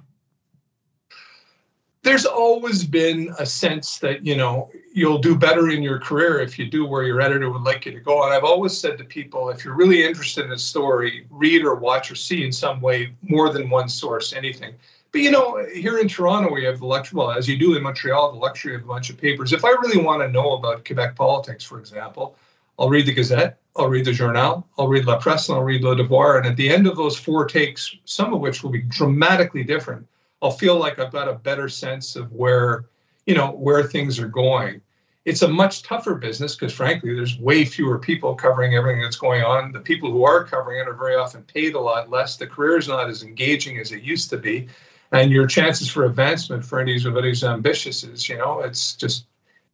There's 2.10 2.26
always 2.26 2.84
been 2.84 3.32
a 3.38 3.46
sense 3.46 4.00
that 4.00 4.26
you 4.26 4.36
know 4.36 4.72
you'll 4.92 5.20
do 5.20 5.36
better 5.38 5.70
in 5.70 5.84
your 5.84 6.00
career 6.00 6.40
if 6.40 6.58
you 6.58 6.68
do 6.68 6.84
where 6.84 7.04
your 7.04 7.22
editor 7.22 7.52
would 7.52 7.62
like 7.62 7.86
you 7.86 7.92
to 7.92 8.00
go. 8.00 8.24
And 8.24 8.34
i've 8.34 8.44
always 8.44 8.76
said 8.76 8.98
to 8.98 9.04
people 9.04 9.52
if 9.52 9.64
you're 9.64 9.76
really 9.76 10.04
interested 10.04 10.46
in 10.46 10.52
a 10.52 10.58
story 10.58 11.28
read 11.30 11.64
or 11.64 11.76
watch 11.76 12.10
or 12.10 12.16
see 12.16 12.44
in 12.44 12.52
some 12.52 12.82
way 12.82 13.14
more 13.22 13.54
than 13.54 13.70
one 13.70 13.88
source 13.88 14.34
anything. 14.34 14.74
But 15.12 15.22
you 15.22 15.30
know 15.30 15.64
here 15.72 16.00
in 16.00 16.08
toronto 16.08 16.52
we 16.52 16.64
have 16.64 16.80
the 16.80 16.88
luxury 16.88 17.18
well 17.18 17.30
as 17.30 17.48
you 17.48 17.60
do 17.60 17.78
in 17.78 17.84
montreal 17.84 18.32
the 18.32 18.40
luxury 18.40 18.74
of 18.74 18.82
a 18.82 18.88
bunch 18.88 19.12
of 19.12 19.18
papers. 19.18 19.54
If 19.54 19.64
i 19.64 19.70
really 19.70 20.04
want 20.04 20.24
to 20.24 20.32
know 20.32 20.54
about 20.54 20.86
quebec 20.86 21.16
politics 21.16 21.64
for 21.64 21.78
example 21.78 22.36
i'll 22.80 22.90
read 22.90 23.06
the 23.06 23.14
gazette 23.14 23.60
i'll 23.76 23.88
read 23.96 24.06
the 24.06 24.14
journal 24.14 24.68
i'll 24.80 24.88
read 24.88 25.06
la 25.06 25.20
presse 25.20 25.48
and 25.50 25.60
i'll 25.60 25.64
read 25.64 25.84
le 25.84 25.96
devoir. 25.96 26.40
And 26.40 26.48
at 26.48 26.58
the 26.58 26.70
end 26.70 26.88
of 26.88 26.96
those 26.96 27.16
four 27.16 27.46
takes 27.46 27.96
some 28.06 28.34
of 28.34 28.40
which 28.40 28.64
will 28.64 28.72
be 28.72 28.82
dramatically 28.82 29.64
different 29.64 30.08
I'll 30.42 30.52
feel 30.52 30.78
like 30.78 31.00
I've 31.00 31.12
got 31.12 31.28
a 31.28 31.34
better 31.34 31.70
sense 31.70 32.16
of 32.16 32.32
where, 32.32 32.86
you 33.26 33.36
know, 33.36 33.52
where 33.52 33.84
things 33.84 34.20
are 34.20 34.28
going. 34.28 34.82
It's 35.26 35.42
a 35.42 35.48
much 35.48 35.84
tougher 35.84 36.16
business 36.16 36.56
because, 36.56 36.74
frankly, 36.74 37.14
there's 37.14 37.38
way 37.38 37.66
fewer 37.66 38.00
people 38.00 38.34
covering 38.36 38.74
everything 38.76 39.02
that's 39.02 39.18
going 39.18 39.44
on. 39.44 39.72
The 39.72 39.82
people 39.82 40.12
who 40.12 40.24
are 40.24 40.46
covering 40.46 40.80
it 40.80 40.88
are 40.88 40.94
very 40.94 41.16
often 41.16 41.44
paid 41.44 41.76
a 41.76 41.80
lot 41.80 42.10
less. 42.10 42.38
The 42.38 42.48
career 42.48 42.78
is 42.78 42.88
not 42.88 43.10
as 43.10 43.22
engaging 43.22 43.78
as 43.80 43.92
it 43.92 44.02
used 44.02 44.30
to 44.30 44.38
be, 44.38 44.68
and 45.12 45.30
your 45.30 45.46
chances 45.46 45.90
for 45.90 46.06
advancement 46.06 46.66
for 46.66 46.80
any 46.80 47.00
who's 47.00 47.44
ambitious 47.44 48.04
is, 48.04 48.30
you 48.30 48.38
know, 48.38 48.62
it's 48.62 48.96
just 48.96 49.26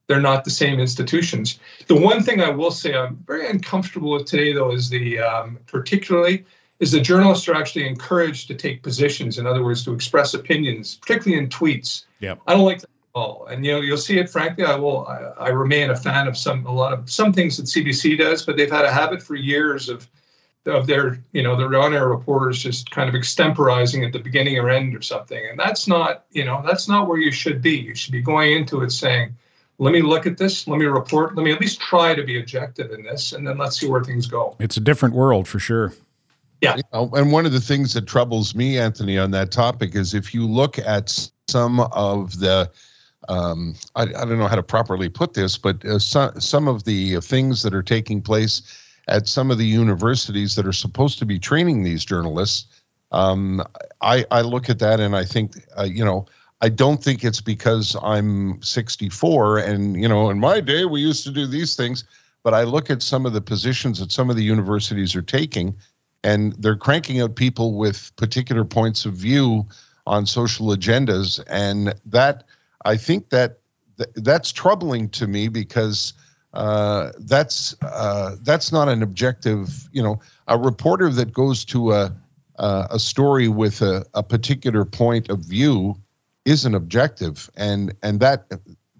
they're 0.08 0.19
not 0.21 0.43
the 0.43 0.51
same 0.51 0.80
institutions. 0.80 1.60
The 1.88 1.99
one 1.99 2.21
thing 2.21 2.41
I 2.41 2.49
will 2.49 2.71
say 2.71 2.95
I'm 2.95 3.23
very 3.28 3.47
uncomfortable 3.47 4.12
with 4.12 4.25
today, 4.25 4.54
though, 4.54 4.71
is 4.71 4.89
the 4.89 5.19
um, 5.19 5.60
particularly 5.67 6.45
is 6.80 6.92
that 6.92 7.02
journalists 7.02 7.48
are 7.48 7.56
actually 7.56 7.88
encouraged 7.88 8.48
to 8.48 8.56
take 8.56 8.84
positions. 8.84 9.38
In 9.38 9.48
other 9.48 9.64
words, 9.64 9.84
to 9.86 9.94
express 9.94 10.34
opinions, 10.34 10.96
particularly 10.96 11.42
in 11.42 11.50
tweets. 11.50 12.06
Yep. 12.20 12.40
I 12.48 12.54
don't 12.54 12.66
like 12.66 12.82
that 12.82 12.90
at 12.90 13.20
all. 13.20 13.48
And 13.48 13.66
you 13.66 13.72
know, 13.72 13.82
you'll 13.82 13.98
see 13.98 14.18
it. 14.18 14.30
Frankly, 14.30 14.66
I 14.66 14.76
will. 14.76 15.08
I, 15.08 15.46
I 15.46 15.50
remain 15.50 15.90
a 15.90 15.96
fan 15.96 16.28
of 16.28 16.38
some 16.38 16.66
a 16.66 16.72
lot 16.72 16.94
of 16.94 17.10
some 17.10 17.32
things 17.32 17.58
that 17.58 17.66
CBC 17.66 18.18
does, 18.18 18.46
but 18.46 18.58
they've 18.58 18.72
had 18.72 18.86
a 18.86 18.92
habit 18.92 19.22
for 19.22 19.36
years 19.36 19.90
of 19.90 20.08
of 20.66 20.88
their 20.88 21.20
you 21.32 21.44
know 21.44 21.56
their 21.56 21.80
on-air 21.80 22.08
reporters 22.08 22.62
just 22.62 22.90
kind 22.90 23.08
of 23.08 23.16
extemporizing 23.16 24.06
at 24.06 24.12
the 24.12 24.20
beginning 24.20 24.58
or 24.58 24.70
end 24.70 24.96
or 24.96 25.02
something 25.02 25.46
and 25.50 25.60
that's 25.60 25.88
not 25.88 26.26
you 26.32 26.44
know 26.44 26.62
that's 26.66 26.90
not 26.90 27.08
where 27.08 27.20
you 27.20 27.32
should 27.32 27.62
be 27.62 27.78
you 27.78 27.94
should 27.94 28.12
be 28.12 28.22
going 28.22 28.54
into 28.54 28.82
it 28.82 28.92
saying 28.92 29.36
let 29.78 29.94
me 29.94 30.02
look 30.02 30.26
at 30.26 30.38
this 30.38 30.68
let 30.68 30.80
me 30.80 30.86
report 30.86 31.36
let 31.36 31.44
me 31.44 31.52
at 31.52 31.62
least 31.62 31.80
try 31.80 32.16
to 32.16 32.24
be 32.24 32.40
objective 32.40 32.92
in 32.92 33.04
this 33.04 33.32
and 33.34 33.48
then 33.48 33.58
let's 33.58 33.80
see 33.80 33.88
where 33.88 34.04
things 34.04 34.26
go 34.26 34.56
it's 34.60 34.78
a 34.78 34.82
different 34.82 35.14
world 35.14 35.48
for 35.48 35.60
sure 35.60 35.94
yeah. 36.62 36.78
You 36.78 36.84
know, 36.94 37.10
and 37.13 37.32
one 37.32 37.46
of 37.46 37.52
the 37.52 37.60
things 37.60 37.94
that 37.94 38.08
troubles 38.08 38.56
me, 38.56 38.78
Anthony, 38.78 39.18
on 39.18 39.32
that 39.32 39.52
topic 39.52 39.96
is 39.96 40.13
if 40.13 40.34
you 40.34 40.48
look 40.48 40.80
at 40.80 41.30
some 41.48 41.80
of 41.80 42.39
the, 42.39 42.70
um, 43.28 43.76
I, 43.96 44.04
I, 44.04 44.06
don't 44.06 44.39
know 44.39 44.48
how 44.48 44.56
to 44.56 44.63
properly 44.63 45.10
put 45.10 45.34
this, 45.34 45.58
but 45.58 45.84
uh, 45.86 46.00
some, 46.00 46.68
of 46.68 46.84
the 46.84 47.20
things 47.22 47.63
that 47.63 47.74
are 47.74 47.84
taking 47.84 48.22
place 48.22 48.62
at 49.08 49.28
some 49.28 49.52
of 49.52 49.58
the 49.58 49.65
universities 49.65 50.56
that 50.56 50.65
are 50.65 50.74
supposed 50.74 51.20
to 51.20 51.26
be 51.26 51.39
training 51.39 51.84
these 51.84 52.06
journalists, 52.06 52.68
um, 53.12 53.63
I, 54.02 54.26
I 54.32 54.41
look 54.41 54.70
at 54.70 54.80
that 54.80 55.00
and 55.00 55.15
I 55.15 55.24
think, 55.24 55.65
uh, 55.78 55.84
you 55.84 56.04
know, 56.04 56.26
I 56.62 56.70
don't 56.70 57.04
think 57.04 57.24
it's 57.24 57.41
because 57.41 57.96
I'm 58.02 58.62
64 58.62 59.60
and, 59.60 60.02
you 60.02 60.08
know, 60.08 60.30
in 60.30 60.39
my 60.39 60.62
day 60.62 60.86
we 60.86 61.02
used 61.02 61.24
to 61.26 61.32
do 61.32 61.46
these 61.46 61.76
things, 61.76 62.06
but 62.44 62.54
I 62.54 62.63
look 62.63 62.89
at 62.89 63.02
some 63.02 63.26
of 63.26 63.34
the 63.34 63.41
positions 63.41 64.00
that 64.00 64.12
some 64.12 64.30
of 64.30 64.36
the 64.36 64.44
universities 64.44 65.15
are 65.15 65.22
taking 65.22 65.76
and 66.26 66.54
they're 66.54 66.76
cranking 66.76 67.22
out 67.22 67.36
people 67.36 67.76
with 67.76 68.12
particular 68.16 68.66
points 68.66 69.06
of 69.06 69.14
view 69.14 69.66
on 70.08 70.26
social 70.26 70.68
agendas. 70.68 71.42
And 71.48 71.94
that 72.06 72.44
i 72.84 72.98
think 72.98 73.30
that 73.30 73.60
th- 73.98 74.10
that's 74.16 74.52
troubling 74.52 75.10
to 75.10 75.28
me 75.28 75.48
because 75.48 76.14
uh, 76.54 77.12
that's 77.20 77.76
uh, 77.82 78.36
that's 78.44 78.72
not 78.72 78.88
an 78.88 79.04
objective 79.04 79.90
you 79.92 80.02
know 80.02 80.20
a 80.48 80.58
reporter 80.58 81.10
that 81.10 81.34
goes 81.34 81.66
to 81.66 81.92
a 81.92 82.16
uh, 82.58 82.88
a 82.92 83.00
story 83.00 83.48
with 83.48 83.82
a, 83.82 84.06
a 84.14 84.24
particular 84.24 84.86
point 84.86 85.30
of 85.30 85.40
view 85.40 85.96
is 86.46 86.66
an 86.66 86.76
objective. 86.76 87.50
And 87.56 87.94
and 88.04 88.20
that 88.20 88.52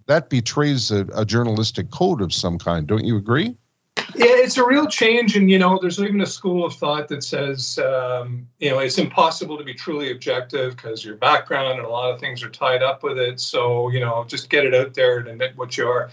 that 0.08 0.30
betrays 0.30 0.92
a, 0.92 1.08
a 1.16 1.26
journalistic 1.26 1.92
code 1.92 2.22
of 2.22 2.34
some 2.34 2.58
kind. 2.58 2.88
Don't 2.88 3.06
you 3.06 3.18
agree 3.18 3.56
yeah, 3.97 4.27
it's 4.27 4.58
a 4.58 4.65
real 4.65 4.88
change, 4.88 5.36
and 5.36 5.49
you 5.49 5.60
know, 5.60 5.77
there's 5.81 5.99
even 5.99 6.21
a 6.21 6.25
school 6.25 6.65
of 6.65 6.73
thought 6.73 7.08
that 7.10 7.23
says, 7.23 7.79
um, 7.79 8.47
you 8.60 8.69
know, 8.69 8.79
it's 8.79 8.97
impossible 8.97 9.58
to 9.58 9.63
be 9.63 9.73
truly 9.73 10.12
objective 10.12 10.75
because 10.75 11.03
your 11.03 11.15
background 11.15 11.79
and 11.79 11.88
a 11.88 11.89
lot 11.89 12.13
of 12.13 12.19
things 12.19 12.43
are 12.43 12.49
tied 12.49 12.84
up 12.84 13.03
with 13.03 13.17
it. 13.17 13.39
So, 13.39 13.89
you 13.89 13.99
know, 13.99 14.25
just 14.27 14.49
get 14.49 14.65
it 14.65 14.73
out 14.73 14.93
there 14.93 15.19
and 15.19 15.27
admit 15.27 15.53
what 15.55 15.77
you 15.77 15.88
are. 15.88 16.12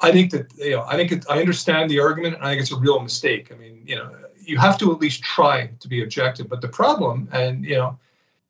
I 0.00 0.12
think 0.12 0.30
that 0.32 0.52
you 0.56 0.72
know, 0.72 0.84
I 0.88 0.96
think 0.96 1.12
it, 1.12 1.24
I 1.28 1.40
understand 1.40 1.90
the 1.90 2.00
argument, 2.00 2.36
and 2.36 2.44
I 2.44 2.50
think 2.50 2.62
it's 2.62 2.72
a 2.72 2.76
real 2.76 3.00
mistake. 3.00 3.52
I 3.52 3.56
mean, 3.56 3.82
you 3.84 3.96
know, 3.96 4.12
you 4.40 4.58
have 4.58 4.78
to 4.78 4.92
at 4.92 4.98
least 4.98 5.22
try 5.22 5.68
to 5.78 5.88
be 5.88 6.02
objective. 6.02 6.48
But 6.48 6.60
the 6.60 6.68
problem, 6.68 7.28
and 7.32 7.64
you 7.64 7.76
know, 7.76 7.98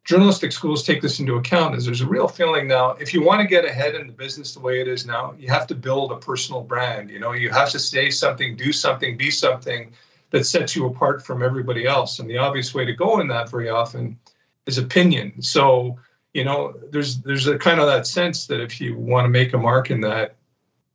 journalistic 0.04 0.50
schools 0.50 0.82
take 0.82 1.02
this 1.02 1.20
into 1.20 1.36
account 1.36 1.74
is 1.74 1.84
there's 1.84 2.00
a 2.00 2.06
real 2.06 2.26
feeling 2.26 2.66
now 2.66 2.92
if 2.92 3.12
you 3.12 3.22
want 3.22 3.40
to 3.40 3.46
get 3.46 3.64
ahead 3.64 3.94
in 3.94 4.06
the 4.06 4.12
business 4.12 4.54
the 4.54 4.60
way 4.60 4.80
it 4.80 4.88
is 4.88 5.06
now 5.06 5.34
you 5.38 5.48
have 5.48 5.66
to 5.66 5.74
build 5.74 6.10
a 6.10 6.16
personal 6.16 6.62
brand 6.62 7.10
you 7.10 7.18
know? 7.18 7.32
You 7.32 7.50
have 7.50 7.70
to 7.70 7.78
say 7.78 8.10
something 8.10 8.56
do 8.56 8.72
something 8.72 9.16
be 9.16 9.30
something 9.30 9.92
that 10.30 10.46
sets 10.46 10.74
you 10.74 10.86
apart 10.86 11.24
from 11.24 11.42
everybody 11.42 11.86
else 11.86 12.18
and 12.18 12.30
the 12.30 12.38
obvious 12.38 12.74
way 12.74 12.84
to 12.84 12.94
go 12.94 13.20
in 13.20 13.28
that 13.28 13.50
very 13.50 13.68
often 13.68 14.18
is 14.66 14.78
opinion. 14.78 15.42
So 15.42 15.98
you 16.32 16.44
know 16.44 16.74
there's 16.90 17.20
there's 17.22 17.46
a 17.46 17.58
kind 17.58 17.80
of 17.80 17.86
that 17.86 18.06
sense 18.06 18.46
that 18.46 18.60
if 18.60 18.80
you 18.80 18.96
want 18.96 19.24
to 19.24 19.28
make 19.28 19.52
a 19.52 19.58
mark 19.58 19.90
in 19.90 20.00
that 20.02 20.36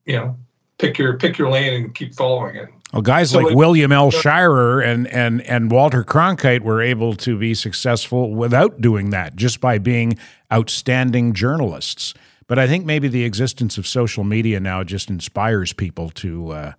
you 0.05 0.15
know 0.15 0.37
pick 0.77 0.97
your 0.97 1.17
pick 1.17 1.37
your 1.37 1.51
lane 1.51 1.73
and 1.73 1.95
keep 1.95 2.15
following 2.15 2.55
it 2.55 2.69
well, 2.93 3.01
guys 3.01 3.31
so 3.31 3.39
like 3.39 3.51
it, 3.51 3.55
William 3.55 3.91
L. 3.91 4.11
Shirer 4.11 4.81
and, 4.81 5.07
and, 5.07 5.41
and 5.41 5.71
Walter 5.71 6.03
Cronkite 6.03 6.61
were 6.61 6.81
able 6.81 7.15
to 7.15 7.37
be 7.37 7.53
successful 7.53 8.33
without 8.33 8.79
doing 8.79 9.09
that, 9.09 9.35
just 9.35 9.59
by 9.59 9.77
being 9.77 10.17
outstanding 10.51 11.33
journalists. 11.33 12.13
But 12.47 12.59
I 12.59 12.67
think 12.67 12.85
maybe 12.85 13.07
the 13.07 13.23
existence 13.23 13.77
of 13.77 13.87
social 13.87 14.23
media 14.23 14.59
now 14.59 14.83
just 14.83 15.09
inspires 15.09 15.73
people 15.73 16.09
to 16.11 16.51
uh, 16.51 16.73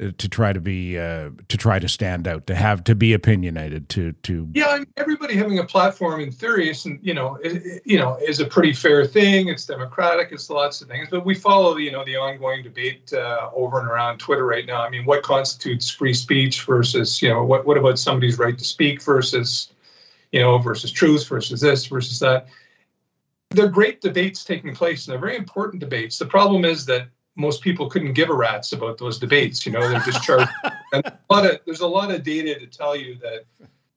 to 0.00 0.28
try 0.28 0.52
to 0.52 0.60
be 0.60 0.98
uh, 0.98 1.28
to 1.48 1.56
try 1.58 1.78
to 1.78 1.88
stand 1.88 2.26
out, 2.26 2.46
to 2.46 2.54
have 2.54 2.82
to 2.84 2.94
be 2.94 3.12
opinionated, 3.12 3.90
to 3.90 4.12
to 4.12 4.48
yeah. 4.54 4.68
I 4.68 4.78
mean, 4.78 4.86
everybody 4.96 5.34
having 5.36 5.58
a 5.58 5.64
platform 5.64 6.20
in 6.20 6.32
theory 6.32 6.70
is 6.70 6.86
you 7.02 7.12
know 7.12 7.36
it, 7.42 7.82
you 7.84 7.98
know 7.98 8.16
is 8.16 8.40
a 8.40 8.46
pretty 8.46 8.72
fair 8.72 9.04
thing. 9.04 9.48
It's 9.48 9.66
democratic. 9.66 10.32
It's 10.32 10.48
lots 10.48 10.80
of 10.80 10.88
things, 10.88 11.08
but 11.10 11.26
we 11.26 11.34
follow 11.34 11.76
you 11.76 11.92
know 11.92 12.04
the 12.04 12.16
ongoing 12.16 12.62
debate 12.62 13.12
uh, 13.12 13.50
over 13.54 13.78
and 13.78 13.88
around 13.88 14.18
Twitter 14.18 14.46
right 14.46 14.64
now. 14.64 14.82
I 14.82 14.88
mean, 14.88 15.04
what 15.04 15.22
constitutes 15.22 15.90
free 15.90 16.14
speech 16.14 16.64
versus 16.64 17.20
you 17.20 17.28
know 17.28 17.44
what 17.44 17.66
what 17.66 17.76
about 17.76 17.98
somebody's 17.98 18.38
right 18.38 18.56
to 18.56 18.64
speak 18.64 19.02
versus 19.02 19.70
you 20.32 20.40
know 20.40 20.56
versus 20.58 20.90
truth 20.90 21.28
versus 21.28 21.60
this 21.60 21.86
versus 21.86 22.18
that. 22.20 22.46
They're 23.50 23.68
great 23.68 24.00
debates 24.00 24.44
taking 24.44 24.74
place, 24.74 25.06
and 25.06 25.12
they're 25.12 25.20
very 25.20 25.36
important 25.36 25.80
debates. 25.80 26.18
The 26.18 26.26
problem 26.26 26.64
is 26.64 26.86
that 26.86 27.08
most 27.40 27.62
people 27.62 27.88
couldn't 27.88 28.12
give 28.12 28.30
a 28.30 28.34
rat's 28.34 28.72
about 28.72 28.98
those 28.98 29.18
debates. 29.18 29.64
You 29.66 29.72
know, 29.72 29.88
they're 29.88 30.00
just 30.00 30.22
charged. 30.22 30.50
and 30.92 31.04
a 31.06 31.18
lot 31.28 31.46
of, 31.46 31.60
there's 31.64 31.80
a 31.80 31.86
lot 31.86 32.10
of 32.10 32.22
data 32.22 32.58
to 32.58 32.66
tell 32.66 32.94
you 32.94 33.16
that 33.16 33.44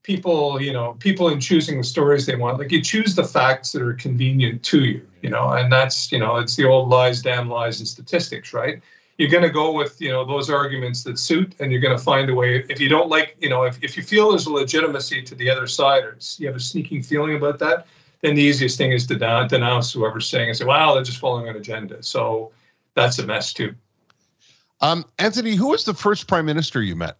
people, 0.04 0.62
you 0.62 0.74
know, 0.74 0.96
people 1.00 1.30
in 1.30 1.40
choosing 1.40 1.78
the 1.78 1.84
stories 1.84 2.26
they 2.26 2.36
want, 2.36 2.60
like 2.60 2.72
you 2.72 2.82
choose 2.82 3.16
the 3.16 3.24
facts 3.24 3.72
that 3.72 3.82
are 3.82 3.94
convenient 3.94 4.64
to 4.64 4.84
you, 4.84 5.08
you 5.22 5.30
know, 5.30 5.50
and 5.52 5.72
that's, 5.72 6.12
you 6.12 6.20
know, 6.20 6.38
it's 6.38 6.56
the 6.56 6.66
old 6.66 6.90
lies, 6.90 7.22
damn 7.22 7.50
lies, 7.50 7.80
and 7.80 7.88
statistics, 7.88 8.54
right? 8.54 8.82
You're 9.18 9.30
going 9.30 9.44
to 9.44 9.50
go 9.50 9.72
with, 9.72 10.02
you 10.02 10.10
know, 10.10 10.26
those 10.26 10.50
arguments 10.50 11.04
that 11.04 11.20
suit, 11.20 11.56
and 11.60 11.72
you're 11.72 11.82
going 11.82 11.96
to 11.96 12.04
find 12.04 12.30
a 12.30 12.34
way. 12.34 12.66
If 12.68 12.80
you 12.80 12.90
don't 12.90 13.10
like, 13.10 13.38
you 13.40 13.50
know, 13.50 13.64
if, 13.64 13.82
if 13.84 13.96
you 13.96 14.04
feel 14.04 14.32
there's 14.32 14.48
a 14.48 14.52
legitimacy 14.52 15.22
to 15.22 15.36
the 15.36 15.50
other 15.50 15.68
side, 15.68 16.04
or 16.04 16.18
you 16.38 16.48
have 16.48 16.56
a 16.56 16.60
sneaking 16.60 17.04
feeling 17.04 17.36
about 17.36 17.60
that, 17.60 17.86
then 18.22 18.36
the 18.36 18.42
easiest 18.42 18.78
thing 18.78 18.92
is 18.92 19.06
to 19.08 19.16
denounce 19.16 19.94
whoever's 19.94 20.28
saying 20.28 20.50
and 20.50 20.58
say, 20.58 20.66
wow, 20.66 20.94
they're 20.94 21.04
just 21.04 21.20
following 21.20 21.48
an 21.48 21.56
agenda. 21.58 22.02
So, 22.02 22.52
that's 22.96 23.20
a 23.20 23.26
mess 23.26 23.54
too. 23.54 23.76
Um, 24.82 25.06
Anthony, 25.18 25.56
who 25.56 25.70
was 25.70 25.86
the 25.86 25.94
first 25.94 26.28
prime 26.28 26.46
minister 26.46 26.82
you 26.82 26.96
met? 26.96 27.18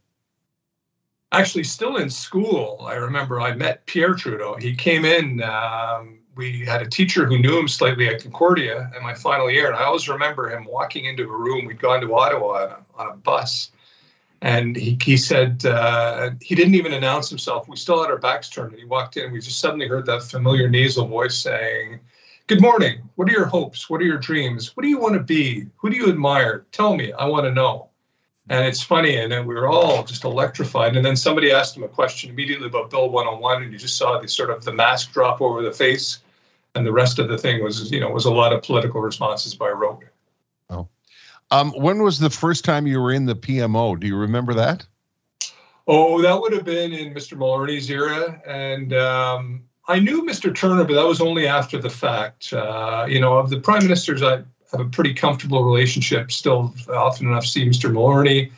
Actually, 1.32 1.64
still 1.64 1.98
in 1.98 2.10
school, 2.10 2.86
I 2.88 2.94
remember 2.94 3.42
I 3.42 3.56
met 3.56 3.86
Pierre 3.88 4.14
Trudeau. 4.14 4.56
He 4.56 4.76
came 4.76 5.04
in. 5.04 5.42
Um, 5.42 6.20
we 6.36 6.60
had 6.66 6.82
a 6.82 6.88
teacher 6.88 7.26
who 7.26 7.40
knew 7.40 7.58
him 7.58 7.68
slightly 7.68 8.08
at 8.08 8.22
Concordia 8.22 8.92
in 8.96 9.04
my 9.04 9.14
final 9.14 9.50
year, 9.50 9.68
and 9.68 9.76
I 9.76 9.84
always 9.84 10.10
remember 10.10 10.50
him 10.50 10.66
walking 10.66 11.06
into 11.06 11.24
a 11.24 11.38
room. 11.38 11.66
We'd 11.66 11.80
gone 11.80 12.02
to 12.02 12.14
Ottawa 12.14 12.48
on 12.48 12.70
a, 12.70 12.78
on 12.96 13.08
a 13.14 13.16
bus, 13.16 13.72
And 14.44 14.76
he, 14.76 14.98
he 15.02 15.16
said 15.16 15.66
uh, 15.66 16.32
he 16.42 16.54
didn't 16.54 16.76
even 16.76 16.92
announce 16.92 17.30
himself. 17.30 17.70
We 17.70 17.78
still 17.78 18.02
had 18.02 18.12
our 18.12 18.18
backs 18.18 18.50
turned, 18.50 18.72
and 18.72 18.80
he 18.80 18.86
walked 18.86 19.16
in. 19.16 19.24
And 19.24 19.34
we 19.34 19.40
just 19.40 19.60
suddenly 19.60 19.88
heard 19.88 20.06
that 20.08 20.22
familiar 20.22 20.68
nasal 20.68 21.08
voice 21.08 21.38
saying, 21.38 22.02
"Good 22.54 22.62
morning. 22.62 23.10
What 23.16 23.28
are 23.30 23.32
your 23.32 23.48
hopes? 23.48 23.90
What 23.90 24.00
are 24.00 24.06
your 24.06 24.20
dreams? 24.20 24.78
What 24.78 24.84
do 24.84 24.88
you 24.88 25.00
want 25.00 25.16
to 25.16 25.20
be? 25.20 25.66
Who 25.78 25.90
do 25.90 25.98
you 25.98 26.08
admire? 26.08 26.68
Tell 26.72 26.96
me. 26.96 27.12
I 27.12 27.26
want 27.26 27.46
to 27.46 27.52
know." 27.52 27.90
And 28.48 28.64
it's 28.68 28.84
funny, 28.84 29.18
and 29.18 29.32
then 29.32 29.48
we 29.48 29.56
were 29.56 29.68
all 29.68 30.04
just 30.04 30.24
electrified. 30.24 30.96
And 30.96 31.04
then 31.04 31.16
somebody 31.16 31.52
asked 31.52 31.76
him 31.76 31.82
a 31.82 31.88
question 31.88 32.30
immediately 32.30 32.68
about 32.68 32.92
Bill 32.92 33.10
101, 33.10 33.64
and 33.64 33.74
you 33.74 33.80
just 33.80 33.98
saw 33.98 34.20
the 34.20 34.28
sort 34.28 34.52
of 34.52 34.66
the 34.66 34.72
mask 34.72 35.14
drop 35.14 35.42
over 35.42 35.64
the 35.64 35.72
face, 35.72 36.20
and 36.76 36.86
the 36.86 36.92
rest 36.92 37.18
of 37.18 37.28
the 37.28 37.40
thing 37.40 37.64
was, 37.64 37.92
you 37.92 38.00
know, 38.00 38.12
was 38.12 38.26
a 38.26 38.32
lot 38.32 38.54
of 38.54 38.62
political 38.62 39.02
responses 39.02 39.56
by 39.56 39.70
rote. 39.70 40.04
Oh, 40.70 40.88
um, 41.50 41.72
when 41.72 42.04
was 42.04 42.20
the 42.20 42.30
first 42.30 42.64
time 42.64 42.86
you 42.86 43.02
were 43.02 43.14
in 43.14 43.26
the 43.26 43.36
PMO? 43.36 44.00
Do 44.00 44.06
you 44.06 44.16
remember 44.16 44.54
that? 44.54 44.86
Oh, 45.88 46.22
that 46.22 46.40
would 46.40 46.54
have 46.54 46.66
been 46.66 46.94
in 46.94 47.16
Mr. 47.16 47.36
Mulroney's 47.36 47.90
era, 47.90 48.40
and 48.46 48.94
um, 48.94 49.64
I 49.88 50.00
knew 50.00 50.24
Mr. 50.24 50.54
Turner, 50.54 50.84
but 50.86 50.94
that 50.94 51.06
was 51.06 51.20
only 51.20 51.48
after 51.48 51.78
the 51.78 51.90
fact. 51.90 52.54
Uh, 52.54 53.06
you 53.08 53.20
know, 53.20 53.38
of 53.38 53.50
the 53.50 53.60
prime 53.60 53.84
ministers 53.84 54.22
I 54.24 54.44
have 54.72 54.80
a 54.80 54.86
pretty 54.86 55.14
comfortable 55.14 55.64
relationship 55.64 56.32
still 56.32 56.74
often 56.90 57.28
enough 57.28 57.46
see 57.46 57.68
Mr. 57.68 57.92
Mulroney. 57.92 58.52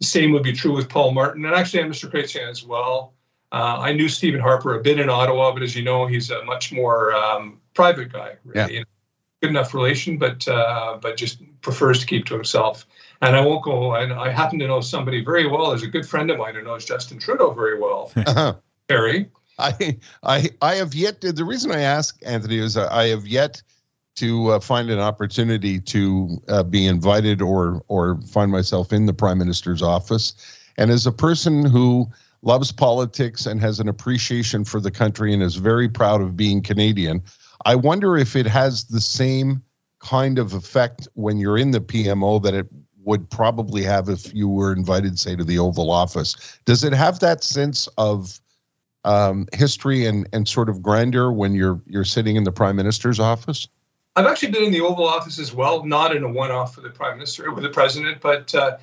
The 0.00 0.06
same 0.06 0.32
would 0.32 0.42
be 0.42 0.52
true 0.52 0.74
with 0.74 0.88
Paul 0.88 1.12
Martin 1.12 1.44
and 1.44 1.54
actually 1.54 1.82
Mr. 1.84 2.10
Chrétien 2.10 2.50
as 2.50 2.64
well. 2.64 3.12
Uh, 3.52 3.78
I 3.78 3.92
knew 3.92 4.08
Stephen 4.08 4.40
Harper 4.40 4.74
a 4.74 4.82
bit 4.82 4.98
in 4.98 5.08
Ottawa, 5.08 5.52
but 5.52 5.62
as 5.62 5.76
you 5.76 5.84
know, 5.84 6.06
he's 6.06 6.30
a 6.30 6.44
much 6.44 6.72
more 6.72 7.14
um, 7.14 7.60
private 7.74 8.12
guy. 8.12 8.36
Really. 8.44 8.60
Yeah. 8.60 8.66
You 8.66 8.80
know, 8.80 8.86
good 9.40 9.50
enough 9.50 9.74
relation, 9.74 10.18
but 10.18 10.46
uh, 10.48 10.98
but 11.00 11.16
just 11.16 11.40
prefers 11.60 12.00
to 12.00 12.06
keep 12.06 12.26
to 12.26 12.34
himself. 12.34 12.84
And 13.22 13.36
I 13.36 13.40
won't 13.40 13.62
go. 13.62 13.94
And 13.94 14.12
I 14.12 14.30
happen 14.30 14.58
to 14.58 14.66
know 14.66 14.80
somebody 14.80 15.24
very 15.24 15.46
well. 15.46 15.68
There's 15.68 15.84
a 15.84 15.88
good 15.88 16.06
friend 16.06 16.30
of 16.30 16.38
mine 16.38 16.56
who 16.56 16.62
knows 16.62 16.84
Justin 16.84 17.20
Trudeau 17.20 17.52
very 17.52 17.78
well. 17.78 18.10
uh 18.26 18.54
Harry. 18.88 19.30
I 19.58 19.98
I 20.22 20.50
I 20.60 20.74
have 20.76 20.94
yet. 20.94 21.20
To, 21.20 21.32
the 21.32 21.44
reason 21.44 21.70
I 21.70 21.80
ask 21.80 22.18
Anthony 22.24 22.58
is 22.58 22.76
I 22.76 23.08
have 23.08 23.26
yet 23.26 23.62
to 24.16 24.52
uh, 24.52 24.60
find 24.60 24.90
an 24.90 24.98
opportunity 24.98 25.80
to 25.80 26.42
uh, 26.48 26.62
be 26.62 26.86
invited 26.86 27.42
or 27.42 27.82
or 27.88 28.20
find 28.22 28.50
myself 28.50 28.92
in 28.92 29.06
the 29.06 29.14
prime 29.14 29.38
minister's 29.38 29.82
office 29.82 30.34
and 30.76 30.90
as 30.90 31.06
a 31.06 31.12
person 31.12 31.64
who 31.64 32.08
loves 32.42 32.70
politics 32.70 33.46
and 33.46 33.60
has 33.60 33.80
an 33.80 33.88
appreciation 33.88 34.64
for 34.64 34.80
the 34.80 34.90
country 34.90 35.32
and 35.32 35.42
is 35.42 35.56
very 35.56 35.88
proud 35.88 36.20
of 36.20 36.36
being 36.36 36.62
canadian 36.62 37.22
i 37.64 37.74
wonder 37.74 38.16
if 38.16 38.36
it 38.36 38.46
has 38.46 38.84
the 38.84 39.00
same 39.00 39.62
kind 39.98 40.38
of 40.38 40.52
effect 40.52 41.08
when 41.14 41.38
you're 41.38 41.58
in 41.58 41.70
the 41.70 41.80
pmo 41.80 42.42
that 42.42 42.54
it 42.54 42.66
would 43.02 43.28
probably 43.30 43.82
have 43.82 44.08
if 44.08 44.32
you 44.34 44.48
were 44.48 44.72
invited 44.72 45.18
say 45.18 45.34
to 45.34 45.44
the 45.44 45.58
oval 45.58 45.90
office 45.90 46.58
does 46.64 46.84
it 46.84 46.92
have 46.92 47.18
that 47.20 47.42
sense 47.42 47.88
of 47.98 48.40
um, 49.04 49.46
history 49.52 50.06
and, 50.06 50.28
and 50.32 50.48
sort 50.48 50.68
of 50.68 50.82
grandeur 50.82 51.30
when 51.30 51.54
you're 51.54 51.80
you're 51.86 52.04
sitting 52.04 52.36
in 52.36 52.44
the 52.44 52.52
prime 52.52 52.76
minister's 52.76 53.20
office 53.20 53.68
I've 54.16 54.26
actually 54.26 54.52
been 54.52 54.64
in 54.64 54.72
the 54.72 54.80
Oval 54.80 55.06
Office 55.06 55.38
as 55.38 55.52
well, 55.52 55.84
not 55.84 56.14
in 56.14 56.22
a 56.22 56.28
one-off 56.28 56.74
for 56.74 56.80
the 56.80 56.90
Prime 56.90 57.18
Minister 57.18 57.52
with 57.52 57.64
the 57.64 57.70
President, 57.70 58.20
but 58.20 58.54
uh, 58.54 58.76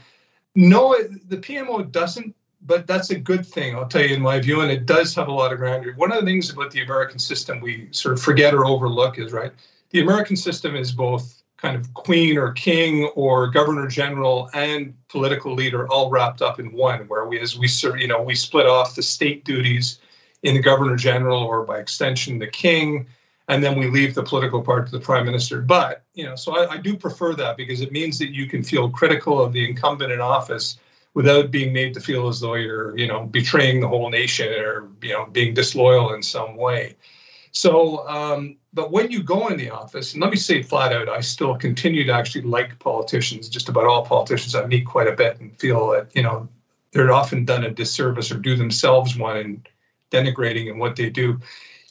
no, 0.55 0.95
the 1.27 1.37
PMO 1.37 1.89
doesn't. 1.89 2.35
But 2.63 2.85
that's 2.85 3.09
a 3.09 3.17
good 3.17 3.43
thing, 3.43 3.75
I'll 3.75 3.87
tell 3.87 4.03
you, 4.03 4.13
in 4.13 4.21
my 4.21 4.39
view, 4.39 4.61
and 4.61 4.71
it 4.71 4.85
does 4.85 5.15
have 5.15 5.29
a 5.29 5.31
lot 5.31 5.51
of 5.51 5.57
grandeur. 5.57 5.93
One 5.95 6.11
of 6.11 6.19
the 6.19 6.25
things 6.27 6.51
about 6.51 6.69
the 6.69 6.83
American 6.83 7.17
system 7.17 7.59
we 7.59 7.87
sort 7.89 8.13
of 8.13 8.21
forget 8.21 8.53
or 8.53 8.67
overlook 8.67 9.17
is 9.17 9.31
right. 9.31 9.51
The 9.89 10.01
American 10.01 10.35
system 10.35 10.75
is 10.75 10.91
both 10.91 11.41
kind 11.57 11.75
of 11.75 11.91
queen 11.95 12.37
or 12.37 12.51
king 12.51 13.05
or 13.15 13.47
governor 13.47 13.87
general 13.87 14.47
and 14.53 14.93
political 15.07 15.55
leader 15.55 15.87
all 15.87 16.11
wrapped 16.11 16.43
up 16.43 16.59
in 16.59 16.71
one. 16.71 17.07
Where 17.07 17.25
we, 17.25 17.39
as 17.39 17.57
we 17.57 17.67
you 17.99 18.07
know, 18.07 18.21
we 18.21 18.35
split 18.35 18.67
off 18.67 18.93
the 18.93 19.01
state 19.01 19.43
duties 19.43 19.97
in 20.43 20.55
the 20.55 20.61
governor 20.61 20.95
general 20.95 21.41
or 21.41 21.63
by 21.63 21.79
extension 21.79 22.39
the 22.39 22.47
king 22.47 23.07
and 23.51 23.61
then 23.61 23.77
we 23.77 23.87
leave 23.87 24.15
the 24.15 24.23
political 24.23 24.61
part 24.61 24.85
to 24.85 24.91
the 24.91 24.99
prime 24.99 25.25
minister. 25.25 25.61
But 25.61 26.03
you 26.13 26.25
know, 26.25 26.35
so 26.35 26.55
I, 26.55 26.73
I, 26.73 26.77
do 26.77 26.95
prefer 26.95 27.33
that 27.35 27.57
because 27.57 27.81
it 27.81 27.91
means 27.91 28.17
that 28.19 28.29
you 28.29 28.47
can 28.47 28.63
feel 28.63 28.89
critical 28.89 29.41
of 29.41 29.51
the 29.51 29.67
incumbent 29.67 30.11
in 30.11 30.21
office 30.21 30.79
without 31.13 31.51
being 31.51 31.73
made 31.73 31.93
to 31.95 31.99
feel 31.99 32.29
as 32.29 32.39
though 32.39 32.53
you're 32.53 32.97
you 32.97 33.07
know 33.07 33.25
betraying 33.25 33.81
the 33.81 33.87
whole 33.87 34.09
nation 34.09 34.47
or 34.53 34.87
you 35.01 35.11
know 35.11 35.25
being 35.25 35.53
disloyal 35.53 36.13
in 36.13 36.23
some 36.23 36.55
way. 36.55 36.95
So, 37.51 38.07
um, 38.07 38.55
but 38.73 38.91
when 38.91 39.11
you 39.11 39.21
go 39.21 39.49
in 39.49 39.57
the 39.57 39.71
office, 39.71 40.13
and 40.13 40.21
let 40.21 40.31
me 40.31 40.37
say 40.37 40.63
flat 40.63 40.93
out, 40.93 41.09
I 41.09 41.19
still 41.19 41.57
continue 41.57 42.05
to 42.05 42.13
actually 42.13 42.43
like 42.43 42.79
politicians. 42.79 43.49
Just 43.49 43.67
about 43.67 43.85
all 43.85 44.05
politicians 44.05 44.55
I 44.55 44.65
meet 44.65 44.85
quite 44.85 45.07
a 45.07 45.15
bit, 45.15 45.41
and 45.41 45.57
feel 45.59 45.89
that 45.89 46.15
you 46.15 46.23
know 46.23 46.47
they're 46.93 47.11
often 47.11 47.43
done 47.43 47.65
a 47.65 47.71
disservice 47.71 48.31
or 48.31 48.37
do 48.37 48.55
themselves 48.55 49.17
one 49.17 49.37
in 49.37 49.63
denigrating 50.11 50.67
in 50.67 50.77
what 50.77 50.95
they 50.95 51.09
do. 51.09 51.39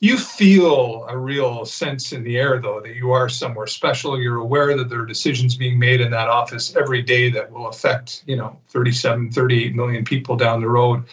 You 0.02 0.16
feel 0.16 1.04
a 1.08 1.16
real 1.16 1.66
sense 1.66 2.12
in 2.12 2.22
the 2.22 2.38
air 2.38 2.58
though 2.58 2.80
that 2.80 2.94
you 2.94 3.12
are 3.12 3.28
somewhere 3.28 3.66
special. 3.66 4.18
You're 4.18 4.38
aware 4.38 4.74
that 4.76 4.88
there 4.88 5.00
are 5.00 5.06
decisions 5.06 5.56
being 5.56 5.78
made 5.78 6.00
in 6.00 6.10
that 6.12 6.28
office 6.28 6.74
every 6.74 7.02
day 7.02 7.30
that 7.30 7.52
will 7.52 7.68
affect 7.68 8.22
you 8.26 8.36
know 8.36 8.58
37 8.68 9.30
38 9.30 9.74
million 9.74 10.04
people 10.04 10.36
down 10.36 10.60
the 10.60 10.68
road. 10.68 11.04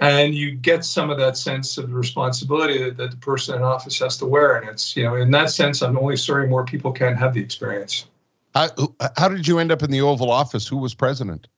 And 0.00 0.34
you 0.34 0.56
get 0.56 0.84
some 0.84 1.10
of 1.10 1.18
that 1.18 1.36
sense 1.36 1.78
of 1.78 1.88
the 1.88 1.94
responsibility 1.94 2.82
that, 2.82 2.96
that 2.96 3.12
the 3.12 3.16
person 3.18 3.54
in 3.54 3.62
office 3.62 4.00
has 4.00 4.16
to 4.16 4.26
wear. 4.26 4.56
And 4.56 4.68
it's 4.68 4.96
you 4.96 5.04
know 5.04 5.14
in 5.14 5.30
that 5.30 5.50
sense 5.50 5.80
i'm 5.80 5.96
only 5.96 6.16
sorry 6.16 6.48
more 6.48 6.64
people 6.64 6.90
can't 6.90 7.16
have 7.16 7.34
the 7.34 7.40
experience. 7.40 8.06
How, 8.52 8.68
how 9.16 9.28
did 9.28 9.48
you 9.48 9.58
end 9.58 9.72
up 9.72 9.82
in 9.82 9.90
the 9.90 10.00
oval 10.00 10.30
office? 10.30 10.66
Who 10.66 10.78
was 10.78 10.94
president 10.94 11.48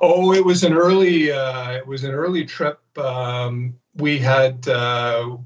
oh 0.00 0.32
it 0.32 0.44
was 0.44 0.64
an 0.64 0.72
early 0.72 1.30
uh, 1.30 1.72
it 1.72 1.86
was 1.86 2.04
an 2.04 2.12
early 2.12 2.44
trip 2.44 2.80
um, 2.98 3.74
we 3.96 4.18
had 4.18 4.66
uh, 4.68 5.36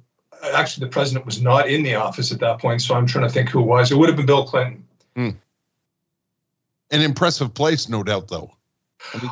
actually 0.53 0.87
the 0.87 0.91
president 0.91 1.25
was 1.25 1.41
not 1.41 1.69
in 1.69 1.83
the 1.83 1.95
office 1.95 2.33
at 2.33 2.41
that 2.41 2.61
point, 2.61 2.83
so 2.83 2.95
I'm 2.95 3.07
trying 3.07 3.27
to 3.27 3.33
think 3.33 3.49
who 3.49 3.61
it 3.61 3.67
was. 3.67 3.91
It 3.91 3.97
would 3.97 4.09
have 4.09 4.17
been 4.17 4.27
Bill 4.27 4.45
Clinton. 4.45 4.85
Mm. 5.17 5.37
An 6.91 7.01
impressive 7.01 7.55
place, 7.55 7.89
no 7.89 8.03
doubt, 8.03 8.29
though. 8.29 8.51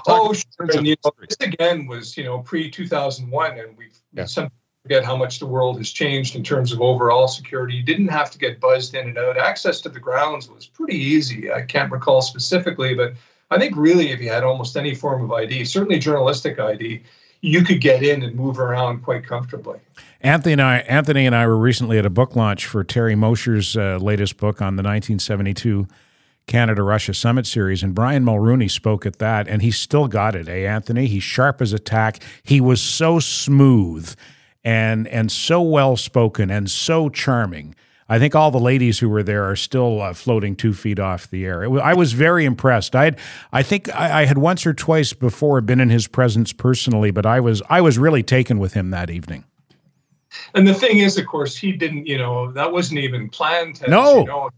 Oh, 0.07 0.33
sure. 0.33 0.45
And, 0.77 0.87
you 0.87 0.97
know, 1.05 1.13
this 1.21 1.37
again 1.41 1.87
was 1.87 2.17
you 2.17 2.25
know 2.25 2.41
pre 2.41 2.71
2001, 2.71 3.59
and 3.59 3.77
we've 3.77 3.97
yeah. 4.13 4.27
some 4.27 4.51
forget 4.83 5.05
how 5.05 5.17
much 5.17 5.39
the 5.39 5.47
world 5.47 5.79
has 5.79 5.91
changed 5.91 6.35
in 6.35 6.43
terms 6.43 6.73
of 6.73 6.81
overall 6.81 7.29
security. 7.29 7.75
You 7.75 7.85
didn't 7.85 8.09
have 8.09 8.31
to 8.33 8.39
get 8.39 8.61
buzzed 8.61 8.95
in 8.95 9.09
and 9.09 9.17
out. 9.17 9.39
Access 9.39 9.81
to 9.83 9.89
the 9.89 10.01
grounds 10.01 10.49
was 10.51 10.67
pretty 10.67 10.97
easy. 10.97 11.53
I 11.53 11.63
can't 11.63 11.91
recall 11.91 12.21
specifically, 12.21 12.95
but 12.95 13.15
I 13.53 13.59
think 13.59 13.77
really 13.77 14.11
if 14.11 14.21
you 14.21 14.31
had 14.31 14.45
almost 14.45 14.77
any 14.77 14.95
form 14.95 15.23
of 15.23 15.33
ID, 15.33 15.65
certainly 15.65 15.99
journalistic 15.99 16.59
ID, 16.59 17.03
you 17.43 17.63
could 17.63 17.81
get 17.81 18.03
in 18.03 18.23
and 18.23 18.35
move 18.35 18.59
around 18.59 19.03
quite 19.03 19.27
comfortably. 19.27 19.79
Anthony 20.23 20.53
and 20.53 20.63
I, 20.63 20.79
Anthony 20.79 21.27
and 21.27 21.35
I 21.35 21.47
were 21.47 21.59
recently 21.59 21.99
at 21.99 22.07
a 22.07 22.11
book 22.11 22.37
launch 22.37 22.67
for 22.67 22.83
Terry 22.85 23.15
Mosher's 23.15 23.77
uh, 23.77 23.99
latest 24.01 24.37
book 24.37 24.63
on 24.63 24.77
the 24.77 24.83
1972 24.83 25.87
Canada 26.47 26.83
Russia 26.83 27.15
Summit 27.15 27.47
Series, 27.47 27.83
and 27.83 27.95
Brian 27.95 28.25
Mulroney 28.25 28.71
spoke 28.71 29.07
at 29.07 29.19
that, 29.19 29.47
and 29.49 29.63
he 29.63 29.71
still 29.71 30.09
got 30.09 30.35
it. 30.35 30.49
Eh, 30.49 30.67
Anthony? 30.67 31.07
He's 31.07 31.23
sharp 31.23 31.61
as 31.61 31.73
a 31.73 31.79
tack. 31.79 32.23
He 32.43 32.61
was 32.61 32.81
so 32.81 33.19
smooth 33.19 34.15
and 34.65 35.09
and 35.09 35.31
so 35.31 35.61
well 35.61 35.97
spoken 35.97 36.51
and 36.51 36.71
so 36.71 37.09
charming. 37.09 37.75
I 38.13 38.19
think 38.19 38.35
all 38.35 38.51
the 38.51 38.61
ladies 38.61 38.99
who 38.99 39.09
were 39.09 39.23
there 39.23 39.49
are 39.49 39.57
still 39.57 40.03
uh, 40.03 40.13
floating 40.13 40.55
two 40.55 40.75
feet 40.75 40.99
off 40.99 41.31
the 41.31 41.47
air. 41.47 41.71
Was, 41.71 41.81
I 41.81 41.95
was 41.95 42.13
very 42.13 42.45
impressed. 42.45 42.95
I 42.95 43.13
I 43.55 43.63
think 43.63 43.89
I, 43.95 44.21
I, 44.21 44.25
had 44.27 44.37
once 44.37 44.67
or 44.67 44.75
twice 44.75 45.15
before 45.15 45.59
been 45.63 45.81
in 45.81 45.89
his 45.89 46.07
presence 46.09 46.53
personally, 46.53 47.11
but 47.11 47.25
I 47.25 47.41
was 47.41 47.63
I 47.71 47.81
was 47.81 47.97
really 47.97 48.23
taken 48.23 48.59
with 48.59 48.75
him 48.75 48.91
that 48.91 49.09
evening. 49.09 49.47
And 50.55 50.69
the 50.69 50.75
thing 50.75 50.99
is, 50.99 51.17
of 51.17 51.27
course, 51.27 51.57
he 51.57 51.73
didn't. 51.73 52.07
You 52.07 52.19
know, 52.19 52.53
that 52.53 52.71
wasn't 52.71 53.01
even 53.01 53.31
planned. 53.31 53.77
To, 53.77 53.89
no, 53.89 54.19
you 54.19 54.27
know, 54.27 54.51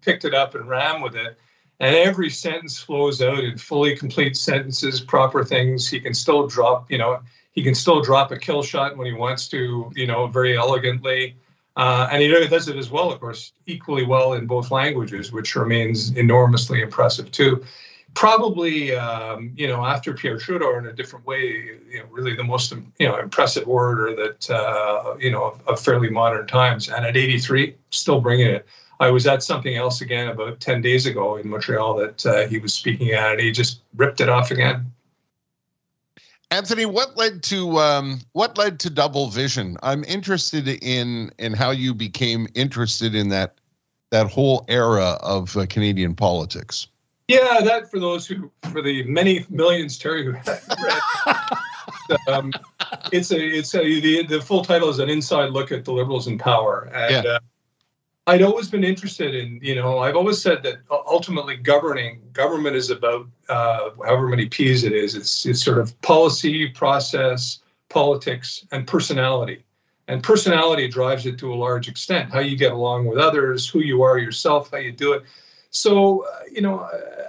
picked 0.00 0.24
it 0.24 0.32
up 0.32 0.54
and 0.54 0.66
ran 0.66 1.02
with 1.02 1.14
it. 1.14 1.36
And 1.80 1.94
every 1.94 2.30
sentence 2.30 2.78
flows 2.78 3.20
out 3.20 3.44
in 3.44 3.58
fully 3.58 3.94
complete 3.94 4.34
sentences, 4.34 5.02
proper 5.02 5.44
things. 5.44 5.90
He 5.90 6.00
can 6.00 6.14
still 6.14 6.46
drop. 6.46 6.90
You 6.90 6.96
know, 6.96 7.20
he 7.52 7.62
can 7.62 7.74
still 7.74 8.00
drop 8.00 8.30
a 8.30 8.38
kill 8.38 8.62
shot 8.62 8.96
when 8.96 9.06
he 9.06 9.12
wants 9.12 9.46
to. 9.48 9.92
You 9.94 10.06
know, 10.06 10.26
very 10.26 10.56
elegantly. 10.56 11.36
Uh, 11.76 12.08
and 12.10 12.22
he 12.22 12.28
does 12.28 12.68
it 12.68 12.76
as 12.76 12.90
well, 12.90 13.10
of 13.10 13.20
course, 13.20 13.52
equally 13.66 14.04
well 14.04 14.34
in 14.34 14.46
both 14.46 14.70
languages, 14.70 15.32
which 15.32 15.56
remains 15.56 16.10
enormously 16.16 16.82
impressive 16.82 17.30
too. 17.30 17.64
Probably, 18.14 18.94
um, 18.94 19.52
you 19.56 19.66
know, 19.66 19.84
after 19.84 20.14
Pierre 20.14 20.38
Trudeau 20.38 20.78
in 20.78 20.86
a 20.86 20.92
different 20.92 21.26
way, 21.26 21.40
you 21.90 21.98
know, 21.98 22.04
really 22.10 22.36
the 22.36 22.44
most, 22.44 22.72
you 22.72 23.08
know, 23.08 23.18
impressive 23.18 23.66
orator 23.66 24.14
that, 24.14 24.50
uh, 24.50 25.16
you 25.18 25.32
know, 25.32 25.46
of, 25.46 25.66
of, 25.66 25.80
fairly 25.80 26.08
modern 26.08 26.46
times. 26.46 26.88
And 26.88 27.04
at 27.04 27.16
83, 27.16 27.74
still 27.90 28.20
bringing 28.20 28.46
it. 28.46 28.66
I 29.00 29.10
was 29.10 29.26
at 29.26 29.42
something 29.42 29.74
else 29.74 30.00
again 30.00 30.28
about 30.28 30.60
10 30.60 30.80
days 30.80 31.06
ago 31.06 31.36
in 31.38 31.48
Montreal 31.48 31.96
that 31.96 32.24
uh, 32.24 32.46
he 32.46 32.58
was 32.58 32.72
speaking 32.72 33.10
at, 33.10 33.32
and 33.32 33.40
he 33.40 33.50
just 33.50 33.80
ripped 33.96 34.20
it 34.20 34.28
off 34.28 34.52
again. 34.52 34.92
Anthony, 36.50 36.86
what 36.86 37.16
led 37.16 37.42
to 37.44 37.78
um, 37.78 38.20
what 38.32 38.56
led 38.56 38.78
to 38.80 38.90
Double 38.90 39.28
Vision? 39.28 39.76
I'm 39.82 40.04
interested 40.04 40.68
in 40.68 41.30
in 41.38 41.52
how 41.52 41.70
you 41.70 41.94
became 41.94 42.46
interested 42.54 43.14
in 43.14 43.28
that 43.30 43.58
that 44.10 44.30
whole 44.30 44.64
era 44.68 45.18
of 45.22 45.56
uh, 45.56 45.66
Canadian 45.66 46.14
politics. 46.14 46.86
Yeah, 47.26 47.60
that 47.62 47.90
for 47.90 47.98
those 47.98 48.26
who, 48.26 48.50
for 48.70 48.82
the 48.82 49.02
many 49.04 49.46
millions 49.48 49.96
Terry 49.96 50.24
who 50.24 50.32
read, 50.32 50.60
um, 52.28 52.52
it's 53.12 53.30
a, 53.30 53.38
it's 53.38 53.74
a, 53.74 54.00
the, 54.00 54.26
the 54.26 54.40
full 54.42 54.62
title 54.62 54.90
is 54.90 54.98
an 54.98 55.08
inside 55.08 55.50
look 55.50 55.72
at 55.72 55.86
the 55.86 55.92
liberals 55.92 56.26
in 56.26 56.36
power. 56.36 56.90
And 56.94 57.24
yeah. 57.24 57.30
uh, 57.32 57.38
I'd 58.26 58.42
always 58.42 58.70
been 58.70 58.84
interested 58.84 59.34
in, 59.34 59.58
you 59.62 59.74
know, 59.74 59.98
I've 59.98 60.16
always 60.16 60.40
said 60.40 60.62
that 60.62 60.78
ultimately 60.90 61.56
governing, 61.56 62.22
government 62.32 62.74
is 62.74 62.88
about 62.88 63.26
uh, 63.50 63.90
however 64.02 64.28
many 64.28 64.46
P's 64.46 64.82
it 64.82 64.92
is. 64.92 65.14
It's, 65.14 65.44
it's 65.44 65.62
sort 65.62 65.78
of 65.78 66.00
policy, 66.00 66.68
process, 66.68 67.58
politics, 67.90 68.66
and 68.72 68.86
personality. 68.86 69.62
And 70.08 70.22
personality 70.22 70.88
drives 70.88 71.26
it 71.26 71.38
to 71.38 71.52
a 71.52 71.56
large 71.56 71.88
extent. 71.88 72.30
How 72.30 72.40
you 72.40 72.56
get 72.56 72.72
along 72.72 73.06
with 73.06 73.18
others, 73.18 73.68
who 73.68 73.80
you 73.80 74.02
are 74.02 74.18
yourself, 74.18 74.70
how 74.70 74.78
you 74.78 74.92
do 74.92 75.12
it. 75.12 75.22
So, 75.70 76.24
uh, 76.26 76.40
you 76.50 76.62
know, 76.62 76.80
uh, 76.80 77.23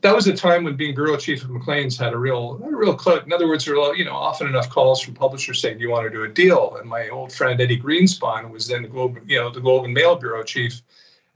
that 0.00 0.14
was 0.14 0.26
a 0.26 0.34
time 0.34 0.64
when 0.64 0.76
being 0.76 0.94
bureau 0.94 1.16
chief 1.16 1.42
of 1.42 1.50
Maclean's 1.50 1.96
had 1.96 2.12
a 2.12 2.18
real, 2.18 2.60
a 2.62 2.76
real 2.76 2.94
clout. 2.94 3.24
In 3.24 3.32
other 3.32 3.48
words, 3.48 3.64
there 3.64 3.76
were, 3.76 3.94
you 3.94 4.04
know, 4.04 4.14
often 4.14 4.46
enough 4.46 4.70
calls 4.70 5.00
from 5.00 5.14
publishers 5.14 5.60
saying, 5.60 5.78
"Do 5.78 5.84
you 5.84 5.90
want 5.90 6.04
to 6.04 6.10
do 6.10 6.24
a 6.24 6.28
deal?" 6.28 6.76
And 6.80 6.88
my 6.88 7.08
old 7.08 7.32
friend 7.32 7.60
Eddie 7.60 7.78
Greenspon 7.78 8.50
was 8.50 8.66
then 8.66 8.82
the 8.82 8.88
Globe, 8.88 9.18
you 9.26 9.38
know, 9.38 9.50
the 9.50 9.60
Globe 9.60 9.84
and 9.84 9.94
Mail 9.94 10.16
bureau 10.16 10.42
chief, 10.42 10.82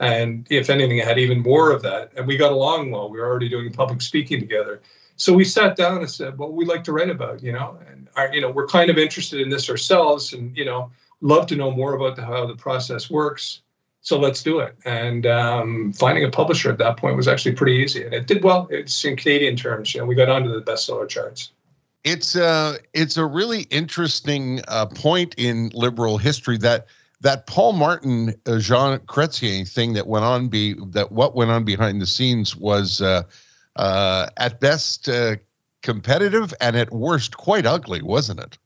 and 0.00 0.46
if 0.50 0.70
anything, 0.70 0.98
had 0.98 1.18
even 1.18 1.40
more 1.40 1.70
of 1.70 1.82
that. 1.82 2.12
And 2.16 2.26
we 2.26 2.36
got 2.36 2.52
along 2.52 2.90
well. 2.90 3.10
We 3.10 3.18
were 3.18 3.26
already 3.26 3.48
doing 3.48 3.72
public 3.72 4.02
speaking 4.02 4.40
together. 4.40 4.80
So 5.16 5.32
we 5.32 5.44
sat 5.44 5.76
down 5.76 5.98
and 5.98 6.10
said, 6.10 6.38
"What 6.38 6.52
we 6.52 6.64
like 6.64 6.84
to 6.84 6.92
write 6.92 7.10
about?" 7.10 7.42
You 7.42 7.52
know, 7.52 7.78
and 7.90 8.08
our, 8.16 8.32
you 8.34 8.40
know, 8.40 8.50
we're 8.50 8.66
kind 8.66 8.90
of 8.90 8.98
interested 8.98 9.40
in 9.40 9.50
this 9.50 9.70
ourselves, 9.70 10.32
and 10.32 10.56
you 10.56 10.64
know, 10.64 10.90
love 11.20 11.46
to 11.48 11.56
know 11.56 11.70
more 11.70 11.94
about 11.94 12.16
the, 12.16 12.24
how 12.24 12.46
the 12.46 12.56
process 12.56 13.10
works 13.10 13.62
so 14.02 14.18
let's 14.18 14.42
do 14.42 14.58
it. 14.58 14.76
And 14.84 15.26
um, 15.26 15.92
finding 15.92 16.24
a 16.24 16.30
publisher 16.30 16.70
at 16.70 16.78
that 16.78 16.96
point 16.96 17.16
was 17.16 17.28
actually 17.28 17.52
pretty 17.54 17.76
easy, 17.76 18.04
and 18.04 18.12
it 18.12 18.26
did 18.26 18.42
well. 18.44 18.66
It's 18.70 19.04
in 19.04 19.16
Canadian 19.16 19.56
terms. 19.56 19.94
You 19.94 20.00
know, 20.00 20.06
we 20.06 20.16
got 20.16 20.28
onto 20.28 20.52
the 20.52 20.60
bestseller 20.60 21.08
charts. 21.08 21.52
It's 22.04 22.34
a 22.34 22.44
uh, 22.44 22.74
it's 22.92 23.16
a 23.16 23.24
really 23.24 23.62
interesting 23.70 24.60
uh, 24.66 24.86
point 24.86 25.36
in 25.38 25.70
liberal 25.72 26.18
history 26.18 26.58
that 26.58 26.86
that 27.20 27.46
Paul 27.46 27.74
Martin 27.74 28.34
uh, 28.44 28.58
Jean 28.58 28.98
Chrétien 28.98 29.72
thing 29.72 29.92
that 29.92 30.08
went 30.08 30.24
on 30.24 30.48
be 30.48 30.74
that 30.88 31.12
what 31.12 31.36
went 31.36 31.52
on 31.52 31.64
behind 31.64 32.02
the 32.02 32.06
scenes 32.06 32.56
was 32.56 33.00
uh, 33.00 33.22
uh, 33.76 34.26
at 34.36 34.58
best 34.58 35.08
uh, 35.08 35.36
competitive 35.82 36.52
and 36.60 36.76
at 36.76 36.92
worst 36.92 37.36
quite 37.36 37.66
ugly, 37.66 38.02
wasn't 38.02 38.40
it? 38.40 38.58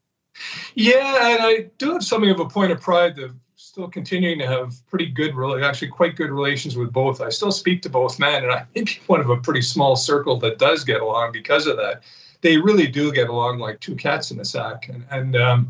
Yeah, 0.75 1.33
and 1.33 1.43
I 1.43 1.71
do 1.77 1.93
have 1.93 2.05
something 2.05 2.31
of 2.31 2.41
a 2.41 2.49
point 2.49 2.73
of 2.73 2.81
pride 2.81 3.17
that 3.17 3.35
still 3.77 3.89
continuing 3.89 4.39
to 4.39 4.47
have 4.47 4.75
pretty 4.89 5.05
good, 5.05 5.35
really, 5.35 5.63
actually 5.63 5.89
quite 5.89 6.17
good 6.17 6.31
relations 6.31 6.79
with 6.79 6.91
both. 6.91 7.21
I 7.21 7.29
still 7.29 7.53
speak 7.53 7.83
to 7.83 7.91
both 7.91 8.19
men, 8.19 8.43
and 8.43 8.51
I'm 8.51 8.67
maybe 8.75 8.99
one 9.07 9.21
of 9.21 9.29
a 9.29 9.37
pretty 9.37 9.61
small 9.61 9.97
circle 9.97 10.39
that 10.39 10.59
does 10.59 10.83
get 10.83 11.03
along 11.03 11.33
because 11.33 11.67
of 11.67 11.77
that. 11.77 12.03
They 12.41 12.57
really 12.57 12.87
do 12.87 13.13
get 13.13 13.29
along 13.29 13.59
like 13.59 13.81
two 13.81 13.95
cats 13.95 14.31
in 14.31 14.41
a 14.41 14.47
sack. 14.47 14.89
And, 14.89 15.05
and 15.11 15.37
um, 15.37 15.69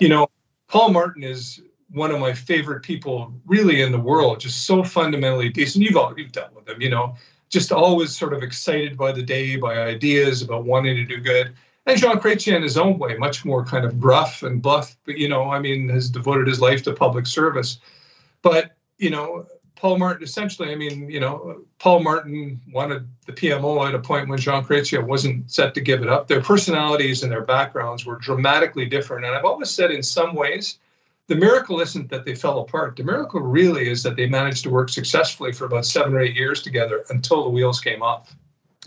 you 0.00 0.08
know, 0.08 0.28
Paul 0.68 0.90
Martin 0.90 1.24
is 1.24 1.60
one 1.90 2.12
of 2.12 2.20
my 2.20 2.32
favorite 2.32 2.84
people 2.84 3.34
really 3.46 3.82
in 3.82 3.90
the 3.90 3.98
world, 3.98 4.38
just 4.38 4.64
so 4.64 4.84
fundamentally 4.84 5.48
decent. 5.48 5.84
You've 5.84 5.96
all, 5.96 6.16
you've 6.16 6.30
dealt 6.30 6.54
with 6.54 6.68
him, 6.68 6.80
you 6.80 6.90
know, 6.90 7.16
just 7.48 7.72
always 7.72 8.16
sort 8.16 8.32
of 8.32 8.44
excited 8.44 8.96
by 8.96 9.10
the 9.10 9.24
day, 9.24 9.56
by 9.56 9.76
ideas, 9.76 10.40
about 10.40 10.66
wanting 10.66 10.94
to 10.94 11.04
do 11.04 11.18
good 11.18 11.52
and 11.90 12.00
Jean 12.00 12.18
Chrétien 12.18 12.56
in 12.56 12.62
his 12.62 12.76
own 12.76 12.98
way, 12.98 13.16
much 13.16 13.44
more 13.44 13.64
kind 13.64 13.84
of 13.84 14.00
gruff 14.00 14.42
and 14.42 14.62
bluff, 14.62 14.96
but 15.04 15.18
you 15.18 15.28
know, 15.28 15.50
I 15.50 15.58
mean, 15.58 15.88
has 15.88 16.08
devoted 16.08 16.46
his 16.46 16.60
life 16.60 16.82
to 16.84 16.92
public 16.92 17.26
service. 17.26 17.78
But, 18.42 18.76
you 18.98 19.10
know, 19.10 19.46
Paul 19.76 19.98
Martin 19.98 20.22
essentially, 20.22 20.70
I 20.70 20.74
mean, 20.74 21.10
you 21.10 21.20
know, 21.20 21.62
Paul 21.78 22.02
Martin 22.02 22.60
wanted 22.72 23.08
the 23.26 23.32
PMO 23.32 23.86
at 23.86 23.94
a 23.94 23.98
point 23.98 24.28
when 24.28 24.38
Jean 24.38 24.64
Chrétien 24.64 25.06
wasn't 25.06 25.50
set 25.50 25.74
to 25.74 25.80
give 25.80 26.02
it 26.02 26.08
up. 26.08 26.28
Their 26.28 26.42
personalities 26.42 27.22
and 27.22 27.32
their 27.32 27.44
backgrounds 27.44 28.04
were 28.04 28.16
dramatically 28.16 28.86
different. 28.86 29.24
And 29.24 29.34
I've 29.34 29.44
always 29.44 29.70
said 29.70 29.90
in 29.90 30.02
some 30.02 30.34
ways, 30.34 30.78
the 31.28 31.34
miracle 31.34 31.80
isn't 31.80 32.10
that 32.10 32.24
they 32.24 32.34
fell 32.34 32.58
apart. 32.60 32.96
The 32.96 33.04
miracle 33.04 33.40
really 33.40 33.88
is 33.88 34.02
that 34.02 34.16
they 34.16 34.26
managed 34.26 34.64
to 34.64 34.70
work 34.70 34.90
successfully 34.90 35.52
for 35.52 35.64
about 35.64 35.86
seven 35.86 36.12
or 36.14 36.20
eight 36.20 36.34
years 36.34 36.60
together 36.60 37.04
until 37.08 37.44
the 37.44 37.50
wheels 37.50 37.80
came 37.80 38.02
off. 38.02 38.36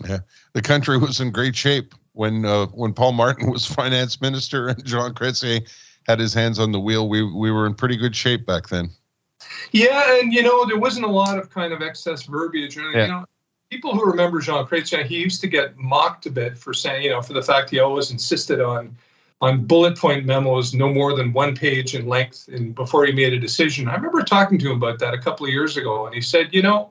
Yeah, 0.06 0.18
the 0.52 0.62
country 0.62 0.98
was 0.98 1.20
in 1.20 1.30
great 1.30 1.56
shape 1.56 1.94
when 2.14 2.44
uh, 2.44 2.66
when 2.68 2.94
Paul 2.94 3.12
Martin 3.12 3.50
was 3.52 3.66
finance 3.66 4.20
minister 4.20 4.68
and 4.68 4.84
Jean 4.84 5.12
Chrétien 5.12 5.68
had 6.08 6.18
his 6.18 6.32
hands 6.32 6.58
on 6.58 6.72
the 6.72 6.80
wheel, 6.80 7.08
we 7.08 7.22
we 7.22 7.50
were 7.50 7.66
in 7.66 7.74
pretty 7.74 7.96
good 7.96 8.16
shape 8.16 8.46
back 8.46 8.68
then. 8.68 8.90
Yeah, 9.72 10.18
and 10.18 10.32
you 10.32 10.42
know 10.42 10.64
there 10.64 10.78
wasn't 10.78 11.04
a 11.04 11.10
lot 11.10 11.38
of 11.38 11.50
kind 11.50 11.72
of 11.72 11.82
excess 11.82 12.22
verbiage. 12.22 12.78
Or, 12.78 12.90
yeah. 12.92 13.02
You 13.02 13.08
know, 13.08 13.24
people 13.70 13.94
who 13.94 14.04
remember 14.04 14.40
Jean 14.40 14.64
Chrétien, 14.66 15.04
he 15.04 15.18
used 15.18 15.40
to 15.42 15.46
get 15.46 15.76
mocked 15.76 16.26
a 16.26 16.30
bit 16.30 16.56
for 16.56 16.72
saying, 16.72 17.02
you 17.02 17.10
know, 17.10 17.20
for 17.20 17.34
the 17.34 17.42
fact 17.42 17.70
he 17.70 17.80
always 17.80 18.10
insisted 18.10 18.60
on 18.60 18.96
on 19.40 19.64
bullet 19.64 19.98
point 19.98 20.24
memos 20.24 20.72
no 20.72 20.88
more 20.88 21.14
than 21.14 21.32
one 21.32 21.54
page 21.54 21.94
in 21.94 22.06
length 22.06 22.48
and 22.48 22.74
before 22.74 23.04
he 23.04 23.12
made 23.12 23.32
a 23.32 23.38
decision. 23.38 23.88
I 23.88 23.94
remember 23.94 24.22
talking 24.22 24.58
to 24.58 24.70
him 24.70 24.76
about 24.76 25.00
that 25.00 25.12
a 25.12 25.18
couple 25.18 25.44
of 25.44 25.52
years 25.52 25.76
ago, 25.76 26.06
and 26.06 26.14
he 26.14 26.20
said, 26.20 26.54
you 26.54 26.62
know 26.62 26.90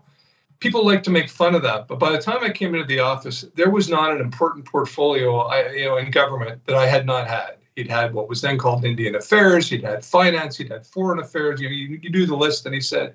people 0.63 0.85
like 0.85 1.03
to 1.03 1.11
make 1.11 1.29
fun 1.29 1.53
of 1.53 1.61
that. 1.61 1.87
But 1.89 1.99
by 1.99 2.11
the 2.11 2.17
time 2.17 2.41
I 2.41 2.49
came 2.49 2.73
into 2.73 2.87
the 2.87 2.99
office, 2.99 3.45
there 3.55 3.69
was 3.69 3.89
not 3.89 4.11
an 4.11 4.21
important 4.21 4.65
portfolio, 4.65 5.39
I, 5.39 5.69
you 5.71 5.85
know, 5.85 5.97
in 5.97 6.09
government 6.09 6.65
that 6.65 6.77
I 6.77 6.87
had 6.87 7.05
not 7.05 7.27
had. 7.27 7.57
He'd 7.75 7.89
had 7.89 8.13
what 8.13 8.29
was 8.29 8.41
then 8.41 8.57
called 8.57 8.85
Indian 8.85 9.15
Affairs. 9.15 9.69
He'd 9.69 9.83
had 9.83 10.05
finance. 10.05 10.57
He'd 10.57 10.71
had 10.71 10.87
foreign 10.87 11.19
affairs. 11.19 11.59
You, 11.59 11.67
know, 11.69 11.75
you, 11.75 11.99
you 12.01 12.09
do 12.09 12.25
the 12.25 12.35
list, 12.35 12.65
and 12.65 12.73
he 12.73 12.79
said, 12.79 13.13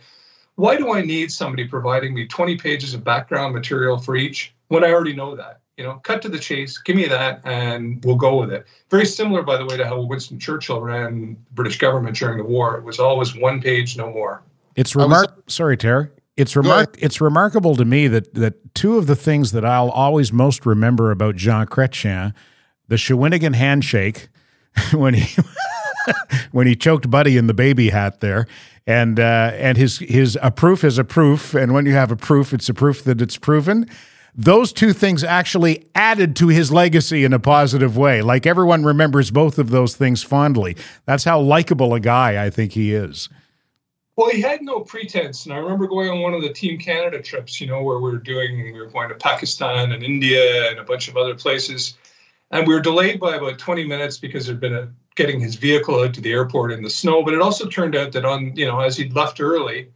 "Why 0.56 0.76
do 0.76 0.92
I 0.92 1.00
need 1.00 1.32
somebody 1.32 1.66
providing 1.66 2.12
me 2.12 2.26
20 2.26 2.56
pages 2.58 2.92
of 2.92 3.02
background 3.02 3.54
material 3.54 3.98
for 3.98 4.14
each 4.16 4.52
when 4.66 4.84
I 4.84 4.90
already 4.90 5.14
know 5.14 5.34
that? 5.36 5.60
You 5.76 5.84
know, 5.84 5.94
cut 6.02 6.20
to 6.22 6.28
the 6.28 6.40
chase. 6.40 6.76
Give 6.76 6.96
me 6.96 7.06
that, 7.06 7.40
and 7.44 8.04
we'll 8.04 8.16
go 8.16 8.40
with 8.40 8.52
it." 8.52 8.66
Very 8.90 9.06
similar, 9.06 9.42
by 9.42 9.56
the 9.56 9.64
way, 9.64 9.76
to 9.76 9.86
how 9.86 10.00
Winston 10.02 10.40
Churchill 10.40 10.80
ran 10.80 11.20
the 11.20 11.36
British 11.54 11.78
government 11.78 12.16
during 12.16 12.36
the 12.36 12.44
war. 12.44 12.76
It 12.76 12.84
was 12.84 12.98
always 12.98 13.36
one 13.36 13.62
page, 13.62 13.96
no 13.96 14.10
more. 14.12 14.42
It's 14.74 14.96
remark. 14.96 15.44
Sorry, 15.46 15.76
Terry. 15.76 16.08
It's 16.38 16.54
remark 16.54 16.96
it's 17.00 17.20
remarkable 17.20 17.74
to 17.74 17.84
me 17.84 18.06
that 18.06 18.32
that 18.34 18.72
two 18.72 18.96
of 18.96 19.08
the 19.08 19.16
things 19.16 19.50
that 19.50 19.64
I'll 19.64 19.90
always 19.90 20.32
most 20.32 20.64
remember 20.64 21.10
about 21.10 21.34
Jean 21.34 21.66
Chrétien, 21.66 22.32
the 22.86 22.94
Shawinigan 22.94 23.56
handshake 23.56 24.28
when 24.92 25.14
he 25.14 25.42
when 26.52 26.68
he 26.68 26.76
choked 26.76 27.10
Buddy 27.10 27.36
in 27.36 27.48
the 27.48 27.54
baby 27.54 27.88
hat 27.88 28.20
there, 28.20 28.46
and 28.86 29.18
uh, 29.18 29.50
and 29.54 29.76
his 29.76 29.98
his 29.98 30.38
a 30.40 30.52
proof 30.52 30.84
is 30.84 30.96
a 30.96 31.02
proof, 31.02 31.54
and 31.54 31.74
when 31.74 31.86
you 31.86 31.94
have 31.94 32.12
a 32.12 32.16
proof, 32.16 32.52
it's 32.52 32.68
a 32.68 32.74
proof 32.74 33.02
that 33.02 33.20
it's 33.20 33.36
proven. 33.36 33.90
Those 34.32 34.72
two 34.72 34.92
things 34.92 35.24
actually 35.24 35.88
added 35.96 36.36
to 36.36 36.46
his 36.46 36.70
legacy 36.70 37.24
in 37.24 37.32
a 37.32 37.40
positive 37.40 37.96
way. 37.96 38.22
Like 38.22 38.46
everyone 38.46 38.84
remembers 38.84 39.32
both 39.32 39.58
of 39.58 39.70
those 39.70 39.96
things 39.96 40.22
fondly. 40.22 40.76
That's 41.04 41.24
how 41.24 41.40
likable 41.40 41.94
a 41.94 41.98
guy 42.00 42.44
I 42.44 42.48
think 42.48 42.74
he 42.74 42.94
is. 42.94 43.28
Well, 44.18 44.30
he 44.30 44.40
had 44.40 44.62
no 44.62 44.80
pretense, 44.80 45.44
and 45.44 45.54
I 45.54 45.58
remember 45.58 45.86
going 45.86 46.10
on 46.10 46.18
one 46.18 46.34
of 46.34 46.42
the 46.42 46.52
Team 46.52 46.76
Canada 46.76 47.22
trips. 47.22 47.60
You 47.60 47.68
know, 47.68 47.84
where 47.84 47.98
we 47.98 48.10
were 48.10 48.18
doing, 48.18 48.60
we 48.60 48.72
were 48.72 48.86
going 48.86 49.10
to 49.10 49.14
Pakistan 49.14 49.92
and 49.92 50.02
India 50.02 50.68
and 50.68 50.80
a 50.80 50.82
bunch 50.82 51.06
of 51.06 51.16
other 51.16 51.36
places, 51.36 51.96
and 52.50 52.66
we 52.66 52.74
were 52.74 52.80
delayed 52.80 53.20
by 53.20 53.36
about 53.36 53.60
20 53.60 53.84
minutes 53.84 54.18
because 54.18 54.44
there'd 54.44 54.58
been 54.58 54.74
a 54.74 54.88
getting 55.14 55.38
his 55.38 55.54
vehicle 55.54 56.00
out 56.00 56.14
to 56.14 56.20
the 56.20 56.32
airport 56.32 56.72
in 56.72 56.82
the 56.82 56.90
snow. 56.90 57.22
But 57.22 57.34
it 57.34 57.40
also 57.40 57.68
turned 57.68 57.94
out 57.94 58.10
that 58.10 58.24
on, 58.24 58.56
you 58.56 58.66
know, 58.66 58.80
as 58.80 58.96
he'd 58.96 59.14
left 59.14 59.40
early, 59.40 59.86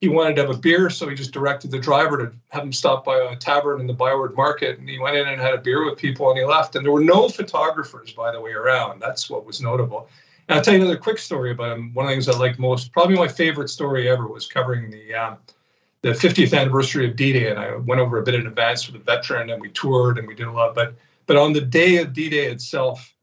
he 0.00 0.08
wanted 0.08 0.36
to 0.36 0.46
have 0.46 0.56
a 0.56 0.58
beer, 0.58 0.88
so 0.88 1.06
he 1.06 1.14
just 1.14 1.32
directed 1.32 1.70
the 1.70 1.78
driver 1.78 2.16
to 2.16 2.32
have 2.48 2.62
him 2.62 2.72
stop 2.72 3.04
by 3.04 3.18
a 3.18 3.36
tavern 3.36 3.82
in 3.82 3.86
the 3.86 3.92
Byward 3.92 4.34
Market, 4.34 4.78
and 4.78 4.88
he 4.88 4.98
went 4.98 5.18
in 5.18 5.28
and 5.28 5.38
had 5.38 5.52
a 5.52 5.58
beer 5.58 5.84
with 5.84 5.98
people, 5.98 6.30
and 6.30 6.38
he 6.38 6.44
left. 6.46 6.74
And 6.74 6.86
there 6.86 6.92
were 6.92 7.04
no 7.04 7.28
photographers, 7.28 8.12
by 8.12 8.32
the 8.32 8.40
way, 8.40 8.52
around. 8.52 9.02
That's 9.02 9.28
what 9.28 9.44
was 9.44 9.60
notable. 9.60 10.08
And 10.48 10.56
I'll 10.56 10.64
tell 10.64 10.74
you 10.74 10.80
another 10.80 10.96
quick 10.96 11.18
story 11.18 11.52
about 11.52 11.76
him. 11.76 11.92
One 11.92 12.06
of 12.06 12.10
the 12.10 12.14
things 12.14 12.28
I 12.28 12.38
liked 12.38 12.58
most, 12.58 12.92
probably 12.92 13.16
my 13.16 13.28
favorite 13.28 13.68
story 13.68 14.08
ever, 14.08 14.26
was 14.26 14.46
covering 14.46 14.90
the 14.90 15.14
um, 15.14 15.36
the 16.00 16.10
50th 16.10 16.56
anniversary 16.56 17.08
of 17.08 17.16
D-Day, 17.16 17.50
and 17.50 17.58
I 17.58 17.74
went 17.76 18.00
over 18.00 18.18
a 18.18 18.22
bit 18.22 18.34
in 18.34 18.46
advance 18.46 18.86
with 18.86 19.00
a 19.00 19.04
veteran, 19.04 19.50
and 19.50 19.60
we 19.60 19.68
toured 19.70 20.16
and 20.16 20.26
we 20.26 20.34
did 20.34 20.46
a 20.46 20.52
lot. 20.52 20.74
But 20.74 20.94
but 21.26 21.36
on 21.36 21.52
the 21.52 21.60
day 21.60 21.98
of 21.98 22.14
D-Day 22.14 22.46
itself, 22.46 23.14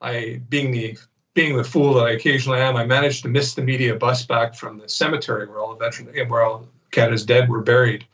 I 0.00 0.40
being 0.48 0.70
the 0.70 0.96
being 1.34 1.56
the 1.56 1.64
fool 1.64 1.94
that 1.94 2.06
I 2.06 2.12
occasionally 2.12 2.60
am, 2.60 2.76
I 2.76 2.84
managed 2.84 3.22
to 3.22 3.28
miss 3.28 3.54
the 3.54 3.62
media 3.62 3.94
bus 3.96 4.24
back 4.24 4.54
from 4.54 4.78
the 4.78 4.88
cemetery 4.88 5.46
where 5.46 5.58
all 5.58 5.74
the 5.74 5.84
veterans, 5.84 6.30
where 6.30 6.42
all 6.42 6.68
Canada's 6.90 7.24
dead 7.24 7.48
were 7.48 7.60
buried 7.60 8.04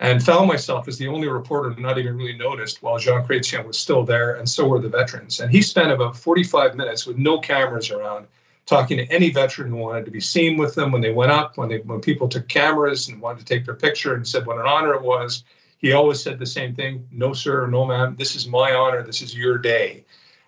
and 0.00 0.22
found 0.22 0.46
myself 0.46 0.86
as 0.86 0.96
the 0.98 1.08
only 1.08 1.28
reporter 1.28 1.74
not 1.80 1.98
even 1.98 2.16
really 2.16 2.36
noticed 2.36 2.82
while 2.82 2.98
Jean 2.98 3.24
Chrétien 3.24 3.66
was 3.66 3.78
still 3.78 4.04
there, 4.04 4.36
and 4.36 4.48
so 4.48 4.66
were 4.66 4.80
the 4.80 4.88
veterans. 4.88 5.40
And 5.40 5.50
he 5.50 5.60
spent 5.60 5.90
about 5.90 6.16
45 6.16 6.76
minutes 6.76 7.06
with 7.06 7.18
no 7.18 7.38
cameras 7.38 7.90
around, 7.90 8.26
talking 8.66 8.98
to 8.98 9.06
any 9.06 9.30
veteran 9.30 9.70
who 9.70 9.76
wanted 9.76 10.04
to 10.04 10.10
be 10.10 10.20
seen 10.20 10.56
with 10.56 10.74
them 10.74 10.92
when 10.92 11.02
they 11.02 11.12
went 11.12 11.32
up, 11.32 11.56
when 11.56 11.68
they 11.68 11.78
when 11.78 12.00
people 12.00 12.28
took 12.28 12.48
cameras 12.48 13.08
and 13.08 13.20
wanted 13.20 13.40
to 13.40 13.44
take 13.44 13.64
their 13.64 13.74
picture, 13.74 14.14
and 14.14 14.26
said 14.26 14.46
what 14.46 14.58
an 14.58 14.66
honor 14.66 14.94
it 14.94 15.02
was. 15.02 15.42
He 15.78 15.92
always 15.92 16.22
said 16.22 16.38
the 16.38 16.46
same 16.46 16.74
thing: 16.74 17.08
"No, 17.10 17.32
sir, 17.32 17.66
no, 17.66 17.84
ma'am. 17.84 18.14
This 18.18 18.36
is 18.36 18.46
my 18.46 18.72
honor. 18.72 19.02
This 19.02 19.22
is 19.22 19.36
your 19.36 19.58
day." 19.58 20.04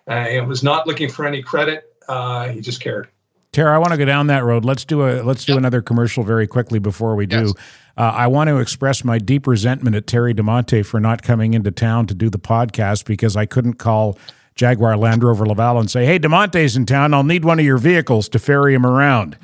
Uh, 0.07 0.25
he 0.25 0.41
was 0.41 0.63
not 0.63 0.87
looking 0.87 1.09
for 1.09 1.25
any 1.25 1.41
credit. 1.41 1.93
Uh, 2.07 2.49
he 2.49 2.61
just 2.61 2.81
cared. 2.81 3.09
Tara, 3.51 3.75
I 3.75 3.79
want 3.79 3.91
to 3.91 3.97
go 3.97 4.05
down 4.05 4.27
that 4.27 4.45
road. 4.45 4.63
Let's 4.63 4.85
do 4.85 5.05
a 5.05 5.23
let's 5.23 5.43
do 5.43 5.53
yep. 5.53 5.59
another 5.59 5.81
commercial 5.81 6.23
very 6.23 6.47
quickly 6.47 6.79
before 6.79 7.15
we 7.15 7.25
do. 7.25 7.47
Yes. 7.47 7.53
Uh, 7.97 8.03
I 8.15 8.27
want 8.27 8.47
to 8.47 8.59
express 8.59 9.03
my 9.03 9.17
deep 9.17 9.45
resentment 9.45 9.95
at 9.95 10.07
Terry 10.07 10.33
DiMonte 10.33 10.85
for 10.85 11.01
not 11.01 11.21
coming 11.21 11.53
into 11.53 11.69
town 11.69 12.07
to 12.07 12.13
do 12.13 12.29
the 12.29 12.39
podcast 12.39 13.05
because 13.05 13.35
I 13.35 13.45
couldn't 13.45 13.73
call 13.73 14.17
Jaguar 14.55 14.95
Land 14.95 15.21
Rover 15.21 15.45
Laval 15.45 15.79
and 15.79 15.91
say, 15.91 16.05
"Hey, 16.05 16.17
DiMonte's 16.17 16.77
in 16.77 16.85
town. 16.85 17.13
I'll 17.13 17.23
need 17.23 17.43
one 17.43 17.59
of 17.59 17.65
your 17.65 17.77
vehicles 17.77 18.29
to 18.29 18.39
ferry 18.39 18.73
him 18.73 18.85
around." 18.85 19.37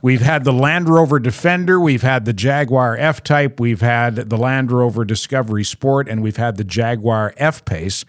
We've 0.00 0.22
had 0.22 0.44
the 0.44 0.52
Land 0.52 0.88
Rover 0.88 1.18
Defender, 1.18 1.78
we've 1.78 2.02
had 2.02 2.24
the 2.24 2.32
Jaguar 2.32 2.96
F 2.98 3.22
Type, 3.22 3.60
we've 3.60 3.82
had 3.82 4.16
the 4.30 4.38
Land 4.38 4.72
Rover 4.72 5.04
Discovery 5.04 5.64
Sport, 5.64 6.08
and 6.08 6.22
we've 6.22 6.38
had 6.38 6.56
the 6.56 6.64
Jaguar 6.64 7.34
F 7.36 7.64
Pace 7.66 8.06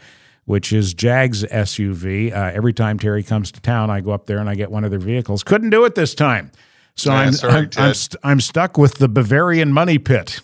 which 0.52 0.74
is 0.74 0.93
Jag's 0.93 1.45
SUV. 1.45 2.34
Uh, 2.34 2.52
every 2.54 2.74
time 2.74 2.99
Terry 2.99 3.24
comes 3.24 3.54
to 3.54 3.62
town, 3.62 3.89
I 3.89 4.02
go 4.02 4.12
up 4.12 4.26
there 4.26 4.38
and 4.39 4.49
I 4.49 4.56
get 4.56 4.70
one 4.70 4.84
of 4.84 4.91
their 4.91 4.99
vehicles. 4.99 5.43
Couldn't 5.43 5.70
do 5.70 5.86
it 5.86 5.95
this 5.95 6.14
time. 6.14 6.52
So 6.93 7.10
yeah, 7.10 7.20
I'm, 7.20 7.32
sorry, 7.32 7.54
I'm, 7.54 7.70
I'm, 7.78 7.93
st- 7.93 8.20
I'm, 8.22 8.41
stuck 8.41 8.78
with 8.78 8.95
the 8.95 9.08
Bavarian 9.08 9.72
money 9.72 9.97
pit. 9.97 10.41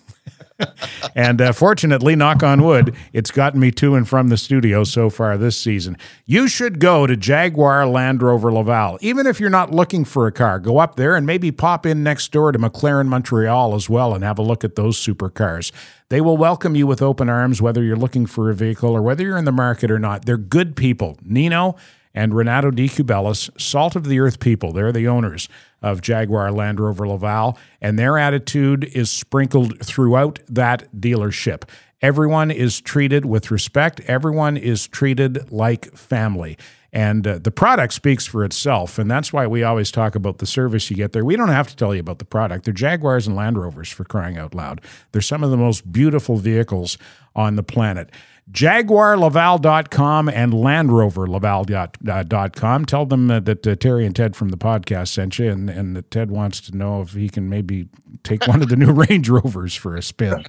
and 1.16 1.42
uh, 1.42 1.52
fortunately, 1.52 2.16
knock 2.16 2.44
on 2.44 2.64
wood, 2.64 2.96
it's 3.14 3.32
gotten 3.32 3.60
me 3.60 3.72
to 3.72 3.96
and 3.96 4.08
from 4.08 4.30
the 4.30 4.38
studio 4.38 4.84
so 4.84 5.10
far 5.10 5.38
this 5.38 5.60
season. 5.60 5.98
You 6.26 6.48
should 6.48 6.80
go 6.80 7.08
to 7.08 7.16
Jaguar 7.16 7.86
Land 7.88 8.22
Rover 8.22 8.52
Laval. 8.52 8.98
Even 9.02 9.28
if 9.28 9.40
you're 9.40 9.50
not 9.50 9.72
looking 9.72 10.06
for 10.06 10.28
a 10.28 10.32
car, 10.32 10.60
go 10.60 10.80
up 10.80 10.96
there 10.96 11.16
and 11.16 11.26
maybe 11.26 11.52
pop 11.52 11.86
in 11.86 12.04
next 12.04 12.32
door 12.32 12.52
to 12.52 12.60
McLaren 12.60 13.08
Montreal 13.08 13.76
as 13.76 13.90
well 13.90 14.14
and 14.14 14.24
have 14.24 14.40
a 14.40 14.44
look 14.44 14.64
at 14.64 14.76
those 14.76 14.98
supercars. 14.98 15.72
They 16.10 16.22
will 16.22 16.38
welcome 16.38 16.76
you 16.76 16.88
with 16.88 17.02
open 17.02 17.30
arms, 17.30 17.62
whether 17.62 17.84
you're 17.84 17.98
looking 17.98 18.26
for 18.26 18.50
a 18.50 18.56
vehicle 18.56 18.92
or 18.92 19.02
whether 19.02 19.24
you're 19.24 19.38
in 19.38 19.46
the 19.46 19.52
market 19.52 19.92
or 19.92 20.00
not. 20.00 20.26
They're 20.26 20.38
good 20.38 20.76
people. 20.76 21.18
Nino 21.22 21.76
and 22.18 22.34
Renato 22.34 22.72
Di 22.72 22.90
Cubelis, 22.90 23.48
salt 23.62 23.96
of 23.96 24.06
the 24.06 24.20
earth 24.20 24.40
people. 24.40 24.74
They're 24.74 24.92
the 24.92 25.08
owners 25.08 25.48
of 25.84 26.02
Jaguar 26.02 26.52
Land 26.52 26.80
Rover 26.80 27.08
Laval, 27.08 27.60
and 27.80 28.00
their 28.00 28.18
attitude 28.18 28.86
is 28.86 29.12
sprinkled 29.12 29.86
throughout 29.86 30.40
that 30.50 30.92
dealership. 31.00 31.70
Everyone 32.02 32.50
is 32.50 32.82
treated 32.82 33.26
with 33.26 33.52
respect, 33.52 34.00
everyone 34.08 34.58
is 34.58 34.88
treated 34.88 35.52
like 35.52 35.96
family. 35.96 36.58
And 36.92 37.28
uh, 37.28 37.38
the 37.38 37.52
product 37.52 37.94
speaks 37.94 38.26
for 38.26 38.44
itself. 38.44 38.98
And 38.98 39.12
that's 39.12 39.32
why 39.32 39.46
we 39.46 39.62
always 39.62 39.92
talk 39.92 40.16
about 40.16 40.40
the 40.40 40.46
service 40.48 40.90
you 40.90 40.96
get 40.96 41.12
there. 41.12 41.24
We 41.24 41.36
don't 41.36 41.50
have 41.50 41.68
to 41.68 41.76
tell 41.76 41.94
you 41.94 42.00
about 42.00 42.18
the 42.18 42.26
product. 42.26 42.66
They're 42.66 42.74
Jaguars 42.74 43.28
and 43.28 43.36
Land 43.36 43.60
Rovers 43.60 43.92
for 43.92 44.06
crying 44.06 44.38
out 44.38 44.56
loud. 44.56 44.82
They're 45.12 45.22
some 45.22 45.44
of 45.44 45.52
the 45.52 45.58
most 45.58 45.92
beautiful 45.92 46.38
vehicles 46.38 46.98
on 47.36 47.58
the 47.58 47.62
planet. 47.62 48.10
JaguarLaval.com 48.52 50.30
and 50.30 50.54
LandRoverLaval.com. 50.54 52.86
Tell 52.86 53.06
them 53.06 53.30
uh, 53.30 53.42
that 53.42 53.68
uh, 53.68 53.76
Terry 53.76 54.06
and 54.06 54.16
Ted 54.16 54.38
from 54.38 54.50
the 54.50 54.58
podcast 54.58 55.10
sent 55.10 55.38
you, 55.38 55.52
and, 55.52 55.70
and 55.70 55.96
that 55.96 56.10
Ted 56.12 56.32
wants 56.32 56.62
to 56.62 56.76
know 56.76 57.02
if 57.02 57.14
he 57.14 57.30
can 57.30 57.50
maybe 57.50 57.90
take 58.24 58.48
one 58.48 58.62
of 58.62 58.70
the 58.70 58.78
new 58.78 58.92
Range 58.94 59.30
Rovers 59.30 59.76
for 59.76 59.98
a 59.98 60.02
spin. 60.02 60.46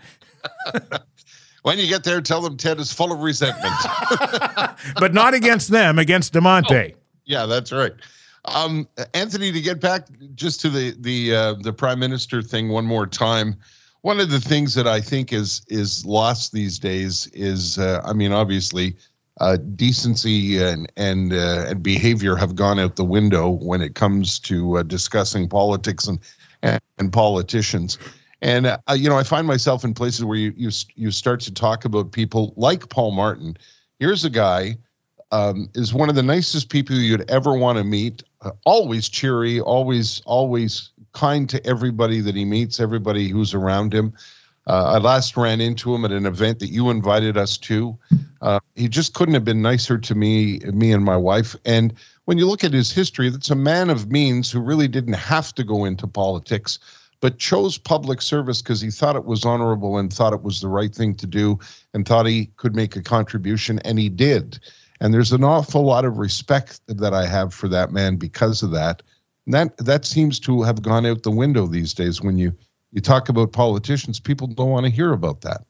when 1.62 1.78
you 1.78 1.88
get 1.88 2.04
there, 2.04 2.20
tell 2.20 2.40
them 2.40 2.56
Ted 2.56 2.78
is 2.78 2.92
full 2.92 3.10
of 3.12 3.18
resentment. 3.20 3.74
but 5.00 5.12
not 5.12 5.34
against 5.34 5.70
them, 5.70 5.98
against 5.98 6.32
DiMonte. 6.32 6.94
Oh, 6.94 6.98
yeah, 7.24 7.46
that's 7.46 7.72
right. 7.72 7.94
Um, 8.44 8.86
Anthony, 9.12 9.50
to 9.50 9.60
get 9.60 9.80
back 9.80 10.06
just 10.34 10.60
to 10.60 10.70
the 10.70 10.94
the 11.00 11.34
uh, 11.34 11.54
the 11.54 11.72
prime 11.72 11.98
minister 11.98 12.40
thing 12.40 12.68
one 12.68 12.86
more 12.86 13.04
time 13.06 13.56
one 14.02 14.20
of 14.20 14.30
the 14.30 14.40
things 14.40 14.74
that 14.74 14.86
I 14.86 15.00
think 15.00 15.32
is 15.32 15.62
is 15.68 16.04
lost 16.04 16.52
these 16.52 16.78
days 16.78 17.26
is, 17.32 17.78
uh, 17.78 18.00
I 18.04 18.12
mean, 18.12 18.32
obviously, 18.32 18.96
uh, 19.40 19.56
decency 19.56 20.62
and 20.62 20.90
and 20.96 21.32
uh, 21.32 21.66
and 21.68 21.82
behavior 21.82 22.36
have 22.36 22.54
gone 22.54 22.78
out 22.78 22.96
the 22.96 23.04
window 23.04 23.50
when 23.50 23.80
it 23.82 23.94
comes 23.94 24.38
to 24.40 24.78
uh, 24.78 24.82
discussing 24.82 25.48
politics 25.48 26.06
and 26.06 26.18
and, 26.62 26.80
and 26.98 27.12
politicians. 27.12 27.98
And 28.40 28.66
uh, 28.66 28.78
you 28.94 29.08
know, 29.08 29.18
I 29.18 29.24
find 29.24 29.46
myself 29.46 29.84
in 29.84 29.94
places 29.94 30.24
where 30.24 30.38
you 30.38 30.52
you 30.56 30.70
you 30.94 31.10
start 31.10 31.40
to 31.40 31.52
talk 31.52 31.84
about 31.84 32.12
people 32.12 32.54
like 32.56 32.88
Paul 32.88 33.12
Martin. 33.12 33.56
Here's 33.98 34.24
a 34.24 34.30
guy 34.30 34.76
um, 35.30 35.68
is 35.74 35.92
one 35.92 36.08
of 36.08 36.14
the 36.14 36.22
nicest 36.22 36.70
people 36.70 36.96
you'd 36.96 37.28
ever 37.30 37.54
want 37.54 37.78
to 37.78 37.84
meet. 37.84 38.22
Uh, 38.40 38.52
always 38.64 39.08
cheery, 39.08 39.60
always 39.60 40.22
always 40.24 40.90
kind 41.12 41.48
to 41.50 41.64
everybody 41.66 42.20
that 42.20 42.34
he 42.34 42.44
meets, 42.44 42.80
everybody 42.80 43.28
who's 43.28 43.54
around 43.54 43.92
him. 43.92 44.12
Uh, 44.68 44.92
I 44.94 44.98
last 44.98 45.36
ran 45.36 45.62
into 45.62 45.94
him 45.94 46.04
at 46.04 46.12
an 46.12 46.26
event 46.26 46.58
that 46.58 46.68
you 46.68 46.90
invited 46.90 47.38
us 47.38 47.56
to. 47.58 47.98
Uh, 48.42 48.60
he 48.74 48.86
just 48.86 49.14
couldn't 49.14 49.32
have 49.32 49.44
been 49.44 49.62
nicer 49.62 49.96
to 49.96 50.14
me, 50.14 50.58
me 50.58 50.92
and 50.92 51.02
my 51.02 51.16
wife. 51.16 51.56
And 51.64 51.94
when 52.26 52.36
you 52.36 52.46
look 52.46 52.62
at 52.62 52.74
his 52.74 52.92
history, 52.92 53.30
that's 53.30 53.48
a 53.48 53.56
man 53.56 53.88
of 53.88 54.12
means 54.12 54.50
who 54.50 54.60
really 54.60 54.86
didn't 54.86 55.14
have 55.14 55.54
to 55.54 55.64
go 55.64 55.86
into 55.86 56.06
politics, 56.06 56.78
but 57.20 57.38
chose 57.38 57.78
public 57.78 58.20
service 58.20 58.60
because 58.60 58.82
he 58.82 58.90
thought 58.90 59.16
it 59.16 59.24
was 59.24 59.46
honorable 59.46 59.96
and 59.96 60.12
thought 60.12 60.34
it 60.34 60.42
was 60.42 60.60
the 60.60 60.68
right 60.68 60.94
thing 60.94 61.14
to 61.14 61.26
do 61.26 61.58
and 61.94 62.06
thought 62.06 62.26
he 62.26 62.50
could 62.56 62.76
make 62.76 62.94
a 62.94 63.02
contribution, 63.02 63.78
and 63.86 63.98
he 63.98 64.10
did. 64.10 64.60
And 65.00 65.14
there's 65.14 65.32
an 65.32 65.44
awful 65.44 65.84
lot 65.84 66.04
of 66.04 66.18
respect 66.18 66.80
that 66.88 67.14
I 67.14 67.26
have 67.26 67.54
for 67.54 67.68
that 67.68 67.92
man 67.92 68.16
because 68.16 68.62
of 68.62 68.70
that 68.72 69.02
that 69.48 69.76
that 69.78 70.04
seems 70.04 70.38
to 70.40 70.62
have 70.62 70.82
gone 70.82 71.06
out 71.06 71.22
the 71.22 71.30
window 71.30 71.66
these 71.66 71.94
days. 71.94 72.20
When 72.20 72.38
you 72.38 72.52
you 72.92 73.00
talk 73.00 73.28
about 73.28 73.52
politicians, 73.52 74.20
people 74.20 74.46
don't 74.46 74.70
want 74.70 74.86
to 74.86 74.92
hear 74.92 75.12
about 75.12 75.42
that. 75.42 75.64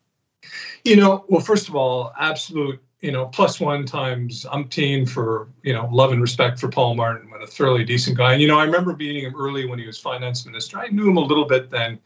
You 0.85 0.97
know, 0.97 1.24
well, 1.29 1.41
first 1.41 1.68
of 1.68 1.74
all, 1.74 2.12
absolute, 2.18 2.81
you 3.01 3.11
know, 3.11 3.26
plus 3.26 3.59
one 3.59 3.85
times 3.85 4.47
umpteen 4.53 5.09
for, 5.09 5.49
you 5.62 5.72
know, 5.72 5.89
love 5.91 6.12
and 6.12 6.20
respect 6.20 6.61
for 6.61 6.68
Paul 6.68 6.95
Martin, 6.95 7.29
what 7.29 7.43
a 7.43 7.47
thoroughly 7.47 7.85
decent 7.85 8.16
guy. 8.16 8.33
And, 8.33 8.41
you 8.41 8.47
know, 8.47 8.59
I 8.59 8.64
remember 8.64 8.95
meeting 8.95 9.24
him 9.24 9.35
early 9.37 9.66
when 9.66 9.81
he 9.81 9.87
was 9.87 9.99
finance 9.99 10.47
minister. 10.47 10.79
I 10.79 10.89
knew 10.89 11.11
him 11.11 11.16
a 11.16 11.22
little 11.22 11.45
bit 11.45 11.70
then. 11.70 11.99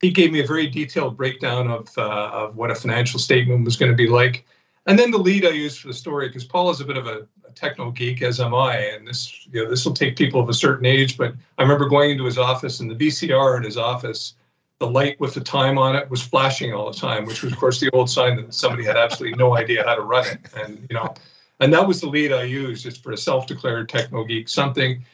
He 0.00 0.10
gave 0.10 0.32
me 0.32 0.40
a 0.40 0.46
very 0.46 0.66
detailed 0.66 1.16
breakdown 1.16 1.70
of, 1.70 1.88
uh, 1.98 2.30
of 2.32 2.56
what 2.56 2.70
a 2.70 2.74
financial 2.74 3.20
statement 3.20 3.64
was 3.64 3.76
going 3.76 3.90
to 3.90 3.96
be 3.96 4.08
like. 4.08 4.46
And 4.86 4.98
then 4.98 5.10
the 5.10 5.18
lead 5.18 5.44
I 5.44 5.50
used 5.50 5.80
for 5.80 5.88
the 5.88 5.94
story, 5.94 6.28
because 6.28 6.44
Paul 6.44 6.70
is 6.70 6.80
a 6.80 6.84
bit 6.84 6.96
of 6.96 7.06
a, 7.06 7.26
a, 7.46 7.52
techno 7.54 7.90
geek, 7.90 8.22
as 8.22 8.38
am 8.38 8.54
I, 8.54 8.76
and 8.76 9.06
this 9.06 9.46
you 9.50 9.64
know 9.64 9.70
this 9.70 9.84
will 9.84 9.94
take 9.94 10.16
people 10.16 10.40
of 10.40 10.48
a 10.48 10.54
certain 10.54 10.86
age. 10.86 11.18
But 11.18 11.34
I 11.58 11.62
remember 11.62 11.88
going 11.88 12.10
into 12.10 12.24
his 12.24 12.38
office, 12.38 12.80
and 12.80 12.90
the 12.90 12.94
VCR 12.94 13.56
in 13.56 13.64
his 13.64 13.76
office, 13.76 14.34
the 14.78 14.86
light 14.86 15.18
with 15.18 15.34
the 15.34 15.40
time 15.40 15.76
on 15.76 15.96
it 15.96 16.08
was 16.08 16.22
flashing 16.22 16.72
all 16.72 16.90
the 16.90 16.98
time, 16.98 17.24
which 17.24 17.42
was 17.42 17.52
of 17.52 17.58
course 17.58 17.80
the 17.80 17.90
old 17.90 18.08
sign 18.08 18.36
that 18.36 18.54
somebody 18.54 18.84
had 18.84 18.96
absolutely 18.96 19.36
no 19.36 19.56
idea 19.56 19.84
how 19.84 19.94
to 19.94 20.02
run 20.02 20.26
it. 20.26 20.38
And 20.54 20.86
you 20.88 20.94
know, 20.94 21.14
and 21.60 21.72
that 21.72 21.86
was 21.86 22.00
the 22.00 22.08
lead 22.08 22.32
I 22.32 22.44
used, 22.44 22.84
just 22.84 23.02
for 23.02 23.12
a 23.12 23.16
self-declared 23.16 23.88
techno 23.88 24.22
geek. 24.24 24.48
Something 24.48 25.04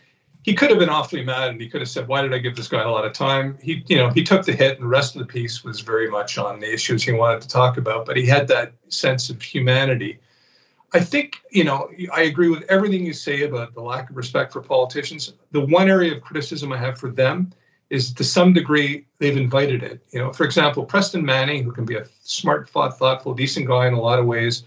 he 0.43 0.55
could 0.55 0.70
have 0.70 0.78
been 0.78 0.88
awfully 0.88 1.24
mad 1.24 1.51
and 1.51 1.61
he 1.61 1.68
could 1.68 1.80
have 1.80 1.88
said, 1.88 2.09
"Why 2.09 2.22
did 2.22 2.34
I 2.34 2.38
give 2.38 2.57
this 2.57 2.68
guy 2.68 2.82
a 2.82 2.90
lot 2.90 3.05
of 3.05 3.12
time?" 3.12 3.59
He, 3.62 3.84
you 3.86 3.97
know, 3.97 4.11
he 4.11 4.24
took 4.24 4.45
the 4.45 4.53
hit, 4.53 4.74
and 4.74 4.84
the 4.84 4.88
rest 4.88 5.14
of 5.14 5.20
the 5.20 5.26
piece 5.26 5.62
was 5.62 5.80
very 5.80 6.11
much 6.11 6.36
on 6.36 6.61
the 6.61 6.72
issues 6.72 7.03
he 7.03 7.12
wanted 7.12 7.43
to 7.43 7.49
talk 7.49 7.76
about. 7.76 8.07
But 8.07 8.16
he 8.16 8.26
had 8.26 8.49
that 8.49 8.72
sense 8.88 9.30
of 9.30 9.40
humanity. 9.40 10.18
I 10.93 11.01
think, 11.01 11.40
you 11.51 11.64
know, 11.64 11.88
I 12.12 12.22
agree 12.22 12.51
with 12.51 12.64
everything 12.68 13.07
you 13.07 13.14
say 13.14 13.43
about 13.43 13.72
the 13.74 13.80
lack 13.80 14.11
of 14.11 14.16
respect 14.16 14.53
for 14.53 14.61
politicians. 14.61 15.32
The 15.53 15.64
one 15.64 15.88
area 15.88 16.14
of 16.14 16.22
criticism 16.22 16.72
I 16.72 16.76
have 16.76 16.99
for 16.99 17.11
them 17.11 17.53
is, 17.88 18.12
to 18.14 18.24
some 18.24 18.53
degree, 18.53 19.07
they've 19.18 19.36
invited 19.36 19.82
it. 19.82 20.05
You 20.11 20.18
know, 20.18 20.32
for 20.32 20.45
example, 20.45 20.84
Preston 20.84 21.24
Manning, 21.24 21.62
who 21.62 21.72
can 21.72 21.86
be 21.86 21.97
a 21.97 22.05
smart, 22.22 22.68
thoughtful, 22.68 23.32
decent 23.32 23.68
guy 23.68 23.86
in 23.86 23.95
a 23.95 24.01
lot 24.01 24.18
of 24.18 24.26
ways 24.26 24.64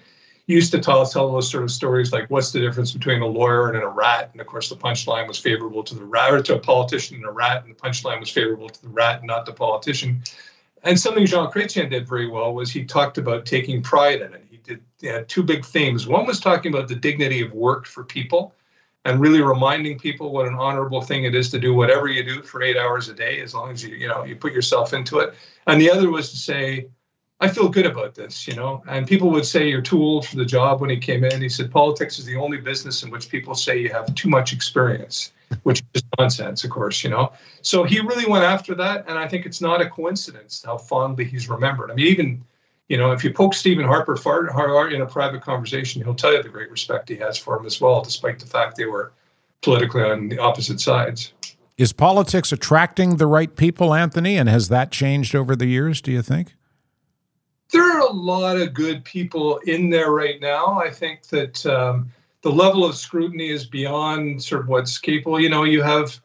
used 0.48 0.72
to 0.72 0.80
tell 0.80 1.02
us 1.02 1.14
tell 1.14 1.32
those 1.32 1.50
sort 1.50 1.64
of 1.64 1.72
stories 1.72 2.12
like 2.12 2.30
what's 2.30 2.52
the 2.52 2.60
difference 2.60 2.92
between 2.92 3.22
a 3.22 3.26
lawyer 3.26 3.70
and 3.70 3.84
a 3.84 3.88
rat? 3.88 4.30
And 4.32 4.42
of 4.42 4.48
course 4.48 4.70
the 4.70 4.76
punchline 4.76 5.28
was 5.28 5.40
favorable 5.40 5.84
to 5.84 5.96
the 5.96 6.06
rat 6.06 6.34
or 6.34 6.42
to 6.44 6.56
a 6.56 6.60
politician 6.60 7.18
and 7.18 7.26
a 7.26 7.32
rat 7.32 7.64
and 7.64 7.76
the 7.76 7.80
punchline 7.80 8.20
was 8.20 8.30
favorable 8.30 8.70
to 8.70 8.82
the 8.82 8.90
rat 8.90 9.20
and 9.20 9.28
not 9.28 9.46
the 9.46 9.54
politician. 9.54 10.22
And 10.84 11.00
something 11.00 11.26
jean 11.26 11.48
chrétien 11.48 11.90
did 11.90 12.08
very 12.08 12.28
well 12.28 12.54
was 12.54 12.72
he 12.72 12.86
talked 12.86 13.18
about 13.18 13.46
taking 13.46 13.82
pride 13.82 14.22
in 14.22 14.34
it. 14.34 14.46
He 14.50 14.58
did 14.58 14.82
he 15.02 15.08
had 15.08 15.28
two 15.28 15.42
big 15.42 15.66
themes. 15.66 16.08
One 16.08 16.28
was 16.28 16.40
talking 16.40 16.74
about 16.74 16.88
the 16.88 16.96
dignity 16.96 17.42
of 17.42 17.52
work 17.54 17.88
for 17.88 18.04
people 18.04 18.54
and 19.04 19.20
really 19.20 19.42
reminding 19.42 19.98
people 19.98 20.32
what 20.32 20.48
an 20.48 20.56
honorable 20.56 21.02
thing 21.02 21.26
it 21.26 21.34
is 21.34 21.50
to 21.52 21.60
do 21.60 21.74
whatever 21.74 22.08
you 22.08 22.24
do 22.24 22.42
for 22.44 22.62
eight 22.62 22.78
hours 22.78 23.08
a 23.08 23.14
day 23.14 23.40
as 23.42 23.56
long 23.56 23.72
as 23.72 23.84
you 23.84 23.96
you 23.96 24.08
know 24.08 24.24
you 24.24 24.36
put 24.36 24.54
yourself 24.54 24.94
into 24.94 25.20
it. 25.20 25.34
And 25.66 25.82
the 25.82 25.90
other 25.90 26.12
was 26.12 26.30
to 26.30 26.38
say 26.38 26.88
I 27.46 27.48
feel 27.48 27.70
good 27.70 27.86
about 27.86 28.16
this, 28.16 28.48
you 28.48 28.56
know. 28.56 28.82
And 28.88 29.06
people 29.08 29.30
would 29.30 29.46
say 29.46 29.70
you're 29.70 29.82
too 29.82 30.02
old 30.02 30.26
for 30.28 30.36
the 30.36 30.46
job 30.46 30.82
when 30.82 30.90
he 30.90 30.98
came 30.98 31.24
in. 31.24 31.42
He 31.42 31.48
said 31.48 31.70
politics 31.70 32.18
is 32.18 32.26
the 32.26 32.38
only 32.38 32.58
business 32.58 33.04
in 33.04 33.12
which 33.12 33.30
people 33.30 33.54
say 33.54 33.78
you 33.80 33.90
have 33.90 34.16
too 34.16 34.30
much 34.30 34.52
experience, 34.52 35.32
which 35.62 35.84
is 35.94 36.02
nonsense, 36.18 36.64
of 36.64 36.72
course, 36.72 37.04
you 37.04 37.12
know. 37.12 37.32
So 37.62 37.84
he 37.84 38.00
really 38.00 38.26
went 38.26 38.46
after 38.46 38.74
that, 38.76 39.06
and 39.08 39.20
I 39.20 39.28
think 39.28 39.46
it's 39.46 39.62
not 39.62 39.80
a 39.80 39.88
coincidence 39.88 40.64
how 40.66 40.80
fondly 40.80 41.24
he's 41.24 41.48
remembered. 41.48 41.92
I 41.92 41.94
mean, 41.94 42.08
even 42.08 42.44
you 42.90 42.98
know, 42.98 43.12
if 43.12 43.24
you 43.24 43.32
poke 43.32 43.54
Stephen 43.54 43.86
Harper 43.86 44.16
hard 44.24 44.94
in 44.94 45.02
a 45.02 45.06
private 45.06 45.42
conversation, 45.42 46.04
he'll 46.04 46.16
tell 46.16 46.34
you 46.34 46.42
the 46.42 46.50
great 46.50 46.72
respect 46.72 47.10
he 47.10 47.16
has 47.18 47.38
for 47.38 47.60
him 47.60 47.68
as 47.68 47.80
well, 47.80 48.02
despite 48.02 48.40
the 48.40 48.48
fact 48.48 48.76
they 48.76 48.86
were 48.86 49.12
politically 49.62 50.02
on 50.02 50.30
the 50.30 50.40
opposite 50.40 50.80
sides. 50.80 51.34
Is 51.78 51.94
politics 51.94 52.52
attracting 52.52 53.18
the 53.18 53.28
right 53.28 53.56
people, 53.56 53.94
Anthony? 53.94 54.38
And 54.38 54.50
has 54.50 54.70
that 54.70 54.92
changed 54.92 55.36
over 55.36 55.56
the 55.56 55.68
years, 55.68 56.02
do 56.02 56.12
you 56.12 56.24
think? 56.24 56.56
There 57.72 57.84
are 57.84 58.08
a 58.08 58.12
lot 58.12 58.58
of 58.58 58.74
good 58.74 59.04
people 59.04 59.58
in 59.66 59.90
there 59.90 60.12
right 60.12 60.40
now. 60.40 60.80
I 60.80 60.90
think 60.90 61.24
that 61.28 61.66
um, 61.66 62.12
the 62.42 62.52
level 62.52 62.86
of 62.86 62.96
scrutiny 62.96 63.50
is 63.50 63.66
beyond 63.66 64.44
sort 64.44 64.62
of 64.62 64.68
what's 64.68 64.98
capable. 64.98 65.40
You 65.40 65.50
know, 65.50 65.64
you 65.64 65.82
have 65.82 66.20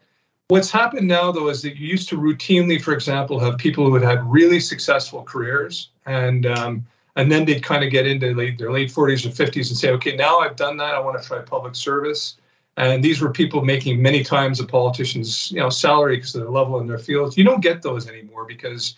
What's 0.51 0.73
happened 0.73 1.07
now, 1.07 1.31
though, 1.31 1.49
is 1.49 1.63
that 1.63 1.77
you 1.77 1.87
used 1.87 2.09
to 2.09 2.17
routinely, 2.17 2.83
for 2.83 2.93
example, 2.93 3.39
have 3.39 3.57
people 3.57 3.85
who 3.85 3.95
had 3.95 4.03
had 4.03 4.29
really 4.29 4.59
successful 4.59 5.23
careers, 5.23 5.91
and 6.07 6.45
um, 6.45 6.85
and 7.15 7.31
then 7.31 7.45
they'd 7.45 7.63
kind 7.63 7.85
of 7.85 7.93
get 7.93 8.05
into 8.05 8.35
late, 8.35 8.59
their 8.59 8.73
late 8.73 8.91
40s 8.91 9.25
or 9.25 9.29
50s 9.29 9.69
and 9.69 9.79
say, 9.79 9.91
okay, 9.91 10.17
now 10.17 10.41
I've 10.41 10.57
done 10.57 10.77
that, 10.79 10.95
I 10.95 10.99
want 10.99 11.23
to 11.23 11.27
try 11.27 11.39
public 11.39 11.77
service. 11.77 12.37
And 12.77 13.03
these 13.05 13.21
were 13.21 13.31
people 13.31 13.65
making 13.65 14.03
many 14.03 14.25
times 14.25 14.59
a 14.59 14.67
politician's, 14.67 15.53
you 15.53 15.61
know, 15.61 15.71
salary 15.71 16.17
because 16.17 16.35
of 16.35 16.41
their 16.43 16.51
level 16.51 16.81
in 16.81 16.89
their 16.89 16.99
fields. 16.99 17.39
You 17.39 17.45
don't 17.45 17.63
get 17.63 17.83
those 17.83 18.09
anymore 18.09 18.45
because 18.45 18.97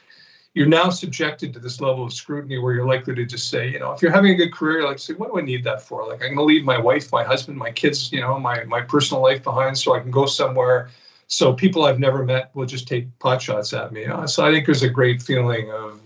you're 0.54 0.66
now 0.66 0.90
subjected 0.90 1.52
to 1.54 1.58
this 1.58 1.80
level 1.80 2.04
of 2.04 2.12
scrutiny 2.12 2.58
where 2.58 2.74
you're 2.74 2.86
likely 2.86 3.14
to 3.14 3.24
just 3.24 3.48
say, 3.48 3.70
you 3.70 3.78
know, 3.78 3.92
if 3.92 4.02
you're 4.02 4.12
having 4.12 4.32
a 4.32 4.34
good 4.34 4.52
career, 4.52 4.80
you're 4.80 4.88
like, 4.88 4.98
say, 4.98 5.14
what 5.14 5.32
do 5.32 5.38
I 5.38 5.42
need 5.42 5.64
that 5.64 5.80
for? 5.80 6.06
Like, 6.06 6.22
I'm 6.22 6.34
going 6.34 6.36
to 6.36 6.42
leave 6.42 6.64
my 6.64 6.78
wife, 6.78 7.10
my 7.10 7.24
husband, 7.24 7.56
my 7.56 7.70
kids, 7.70 8.12
you 8.12 8.20
know, 8.20 8.38
my 8.38 8.64
my 8.64 8.82
personal 8.82 9.22
life 9.22 9.42
behind 9.42 9.78
so 9.78 9.94
I 9.94 10.00
can 10.00 10.10
go 10.10 10.26
somewhere. 10.26 10.90
So 11.26 11.54
people 11.54 11.84
I've 11.84 11.98
never 11.98 12.24
met 12.24 12.50
will 12.54 12.66
just 12.66 12.86
take 12.86 13.06
pot 13.18 13.40
shots 13.40 13.72
at 13.72 13.92
me. 13.92 14.02
You 14.02 14.08
know? 14.08 14.26
So 14.26 14.44
I 14.44 14.52
think 14.52 14.66
there's 14.66 14.82
a 14.82 14.90
great 14.90 15.22
feeling 15.22 15.70
of, 15.70 15.98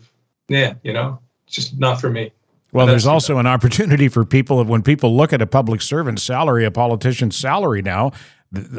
yeah, 0.49 0.75
you 0.85 0.93
know, 0.93 1.19
just 1.49 1.79
not 1.79 2.01
for 2.01 2.11
me. 2.11 2.31
Well, 2.73 2.87
there's 2.87 3.07
also 3.07 3.39
an 3.39 3.47
opportunity 3.47 4.09
for 4.09 4.25
people 4.25 4.63
when 4.65 4.83
people 4.83 5.17
look 5.17 5.33
at 5.33 5.41
a 5.41 5.47
public 5.47 5.81
servant's 5.81 6.23
salary, 6.23 6.65
a 6.65 6.71
politician's 6.71 7.35
salary 7.35 7.81
now, 7.81 8.13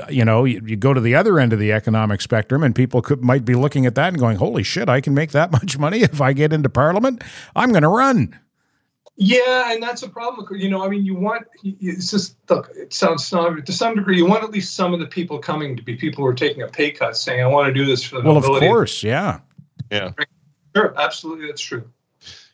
you 0.10 0.26
know, 0.26 0.46
you, 0.46 0.62
you, 0.66 0.76
go 0.76 0.94
to 0.94 1.02
the 1.02 1.16
other 1.16 1.40
end 1.40 1.54
of 1.54 1.60
the 1.60 1.72
economic 1.72 2.22
spectrum, 2.22 2.64
and 2.64 2.76
people 2.76 3.02
could 3.02 3.24
might 3.24 3.46
be 3.46 3.56
looking 3.56 3.86
at 3.86 3.96
that 3.96 4.10
and 4.10 4.20
going, 4.20 4.38
"Holy 4.38 4.64
shit, 4.64 4.90
I 4.90 5.02
can 5.02 5.14
make 5.14 5.32
that 5.32 5.52
much 5.60 5.78
money 5.78 6.02
if 6.02 6.22
I 6.22 6.34
get 6.34 6.54
into 6.54 6.70
Parliament. 6.70 7.24
I'm 7.56 7.72
going 7.72 7.84
to 7.84 7.90
run." 7.90 8.38
Yeah, 9.20 9.72
and 9.72 9.82
that's 9.82 10.04
a 10.04 10.10
problem. 10.10 10.48
You 10.52 10.70
know, 10.70 10.86
I 10.86 10.90
mean, 10.90 11.04
you 11.04 11.16
want 11.16 11.48
it's 11.64 12.12
just 12.12 12.38
look. 12.50 12.70
It 12.76 12.94
sounds 12.94 13.26
snobby 13.26 13.64
to 13.64 13.74
some 13.74 13.96
degree. 13.96 14.18
You 14.18 14.28
want 14.28 14.44
at 14.44 14.52
least 14.52 14.76
some 14.76 14.94
of 14.94 15.00
the 15.00 15.08
people 15.08 15.40
coming 15.40 15.76
to 15.76 15.82
be 15.82 15.96
people 15.96 16.24
who 16.24 16.30
are 16.30 16.36
taking 16.36 16.62
a 16.62 16.68
pay 16.68 16.92
cut, 16.92 17.18
saying, 17.18 17.44
"I 17.44 17.48
want 17.48 17.68
to 17.68 17.74
do 17.74 17.86
this 17.86 18.04
for 18.04 18.22
the 18.22 18.28
well, 18.28 18.38
of 18.38 18.46
course, 18.46 19.02
yeah, 19.02 19.40
yeah, 19.92 20.12
sure, 20.76 20.94
absolutely, 20.98 21.48
that's 21.48 21.62
true. 21.62 21.84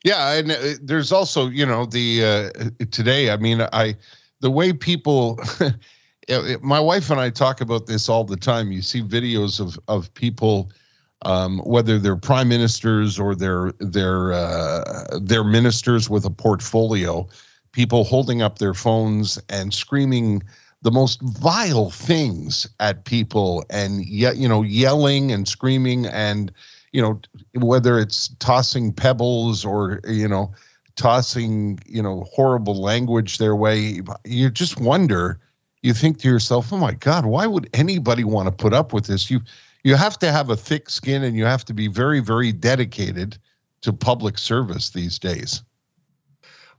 Yeah, 0.03 0.33
and 0.33 0.51
uh, 0.51 0.55
there's 0.81 1.11
also, 1.11 1.47
you 1.47 1.65
know, 1.65 1.85
the 1.85 2.23
uh, 2.25 2.85
today. 2.91 3.29
I 3.29 3.37
mean, 3.37 3.61
I 3.61 3.95
the 4.41 4.51
way 4.51 4.73
people 4.73 5.39
my 6.61 6.79
wife 6.79 7.09
and 7.09 7.19
I 7.19 7.29
talk 7.29 7.61
about 7.61 7.87
this 7.87 8.09
all 8.09 8.23
the 8.23 8.37
time. 8.37 8.71
You 8.71 8.81
see 8.81 9.01
videos 9.01 9.59
of 9.59 9.77
of 9.87 10.13
people, 10.13 10.71
um, 11.23 11.59
whether 11.59 11.99
they're 11.99 12.15
prime 12.15 12.47
ministers 12.47 13.19
or 13.19 13.35
they're 13.35 13.73
they're 13.79 14.33
uh, 14.33 15.19
they're 15.21 15.43
ministers 15.43 16.09
with 16.09 16.25
a 16.25 16.29
portfolio, 16.29 17.27
people 17.71 18.03
holding 18.03 18.41
up 18.41 18.59
their 18.59 18.73
phones 18.73 19.39
and 19.49 19.73
screaming 19.73 20.43
the 20.81 20.91
most 20.91 21.21
vile 21.21 21.89
things 21.89 22.67
at 22.79 23.05
people, 23.05 23.63
and 23.69 24.05
yet 24.05 24.37
you 24.37 24.47
know 24.47 24.61
yelling 24.61 25.31
and 25.31 25.47
screaming 25.47 26.05
and 26.05 26.51
you 26.91 27.01
know 27.01 27.19
whether 27.55 27.99
it's 27.99 28.29
tossing 28.39 28.93
pebbles 28.93 29.65
or 29.65 29.99
you 30.07 30.27
know 30.27 30.53
tossing 30.95 31.79
you 31.85 32.01
know 32.01 32.23
horrible 32.31 32.81
language 32.81 33.37
their 33.39 33.55
way. 33.55 34.01
You 34.25 34.49
just 34.49 34.79
wonder 34.79 35.39
you 35.83 35.93
think 35.93 36.17
to 36.19 36.27
yourself, 36.27 36.73
"Oh 36.73 36.77
my 36.77 36.93
God, 36.93 37.25
why 37.25 37.45
would 37.45 37.69
anybody 37.73 38.23
want 38.23 38.47
to 38.47 38.51
put 38.51 38.73
up 38.73 38.93
with 38.93 39.05
this?" 39.05 39.29
You 39.29 39.41
you 39.83 39.95
have 39.95 40.17
to 40.19 40.31
have 40.31 40.49
a 40.49 40.55
thick 40.55 40.89
skin 40.89 41.23
and 41.23 41.35
you 41.35 41.45
have 41.45 41.63
to 41.65 41.73
be 41.73 41.87
very 41.87 42.19
very 42.19 42.51
dedicated 42.51 43.37
to 43.81 43.93
public 43.93 44.37
service 44.39 44.89
these 44.89 45.19
days. 45.19 45.61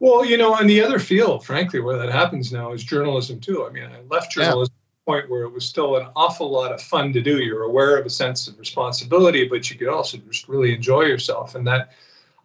Well, 0.00 0.24
you 0.24 0.36
know, 0.36 0.54
on 0.54 0.66
the 0.66 0.82
other 0.82 0.98
field, 0.98 1.46
frankly, 1.46 1.80
where 1.80 1.96
that 1.96 2.10
happens 2.10 2.52
now 2.52 2.72
is 2.72 2.82
journalism 2.82 3.40
too. 3.40 3.64
I 3.64 3.70
mean, 3.70 3.84
I 3.84 4.00
left 4.08 4.32
journalism 4.32 4.74
yeah. 4.74 5.12
point 5.12 5.30
where 5.30 5.42
it 5.42 5.52
was 5.52 5.64
still 5.64 5.96
an 5.96 6.08
awful 6.16 6.50
lot 6.50 6.72
of 6.72 6.82
fun 6.82 7.12
to 7.12 7.22
do. 7.22 7.38
You're 7.38 7.62
aware 7.62 7.96
of 7.96 8.06
a 8.06 8.10
sense 8.10 8.48
of 8.48 8.58
responsibility, 8.58 9.46
but 9.46 9.70
you 9.70 9.76
could 9.76 9.88
also 9.88 10.18
just 10.18 10.48
really 10.48 10.74
enjoy 10.74 11.02
yourself. 11.02 11.54
And 11.54 11.66
that 11.68 11.92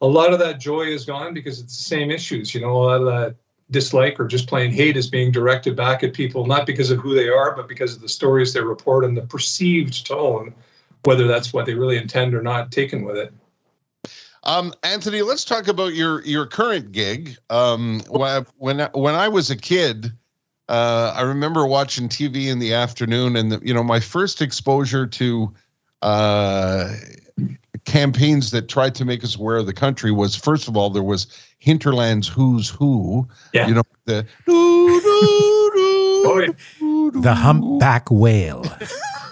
a 0.02 0.08
lot 0.08 0.32
of 0.32 0.40
that 0.40 0.60
joy 0.60 0.84
is 0.84 1.06
gone 1.06 1.34
because 1.34 1.60
it's 1.60 1.78
the 1.78 1.84
same 1.84 2.12
issues. 2.12 2.54
You 2.54 2.62
know, 2.62 2.72
a 2.72 2.84
lot 2.84 3.02
of 3.02 3.08
that 3.08 3.36
dislike 3.72 4.20
or 4.20 4.26
just 4.26 4.48
plain 4.48 4.72
hate 4.72 4.98
is 4.98 5.10
being 5.10 5.32
directed 5.32 5.76
back 5.76 6.04
at 6.04 6.14
people, 6.14 6.46
not 6.46 6.66
because 6.66 6.92
of 6.92 7.00
who 7.00 7.14
they 7.14 7.30
are, 7.30 7.56
but 7.56 7.68
because 7.68 7.96
of 7.96 8.02
the 8.02 8.10
stories 8.10 8.54
they 8.54 8.62
report 8.62 9.06
and 9.06 9.16
the 9.16 9.22
perceived 9.22 10.06
tone, 10.06 10.54
whether 11.04 11.28
that's 11.28 11.54
what 11.54 11.66
they 11.66 11.76
really 11.76 11.98
intend 11.98 12.34
or 12.34 12.42
not, 12.42 12.72
taken 12.72 13.04
with 13.04 13.18
it. 13.18 13.34
Um, 14.44 14.74
Anthony, 14.84 15.22
let's 15.22 15.44
talk 15.44 15.68
about 15.68 15.94
your 15.94 16.22
your 16.24 16.46
current 16.46 16.92
gig. 16.92 17.38
Um, 17.50 18.02
when 18.08 18.46
when 18.94 19.16
I 19.16 19.28
was 19.28 19.52
a 19.52 19.56
kid, 19.56 20.14
uh, 20.70 21.14
I 21.16 21.22
remember 21.22 21.66
watching 21.66 22.08
TV 22.08 22.48
in 22.48 22.60
the 22.60 22.74
afternoon, 22.74 23.36
and 23.36 23.52
the, 23.52 23.62
you 23.64 23.74
know 23.74 23.84
my 23.84 24.00
first 24.00 24.42
exposure 24.42 25.06
to 25.06 25.54
uh, 26.02 26.96
campaigns 27.86 28.52
that 28.52 28.70
tried 28.70 28.96
to 28.96 29.06
make 29.06 29.24
us 29.24 29.36
aware 29.36 29.58
of 29.58 29.66
the 29.66 29.74
country 29.74 30.12
was 30.12 30.36
first 30.36 30.68
of 30.68 30.78
all 30.78 30.90
there 30.90 31.04
was 31.04 31.28
hinterland's 31.60 32.28
who's 32.28 32.70
who 32.70 33.28
yeah. 33.54 33.68
you 33.68 33.74
know 33.74 33.84
the 34.06 34.26
oh, 34.48 35.00
the 37.14 37.34
humpback 37.34 38.10
whale. 38.10 38.66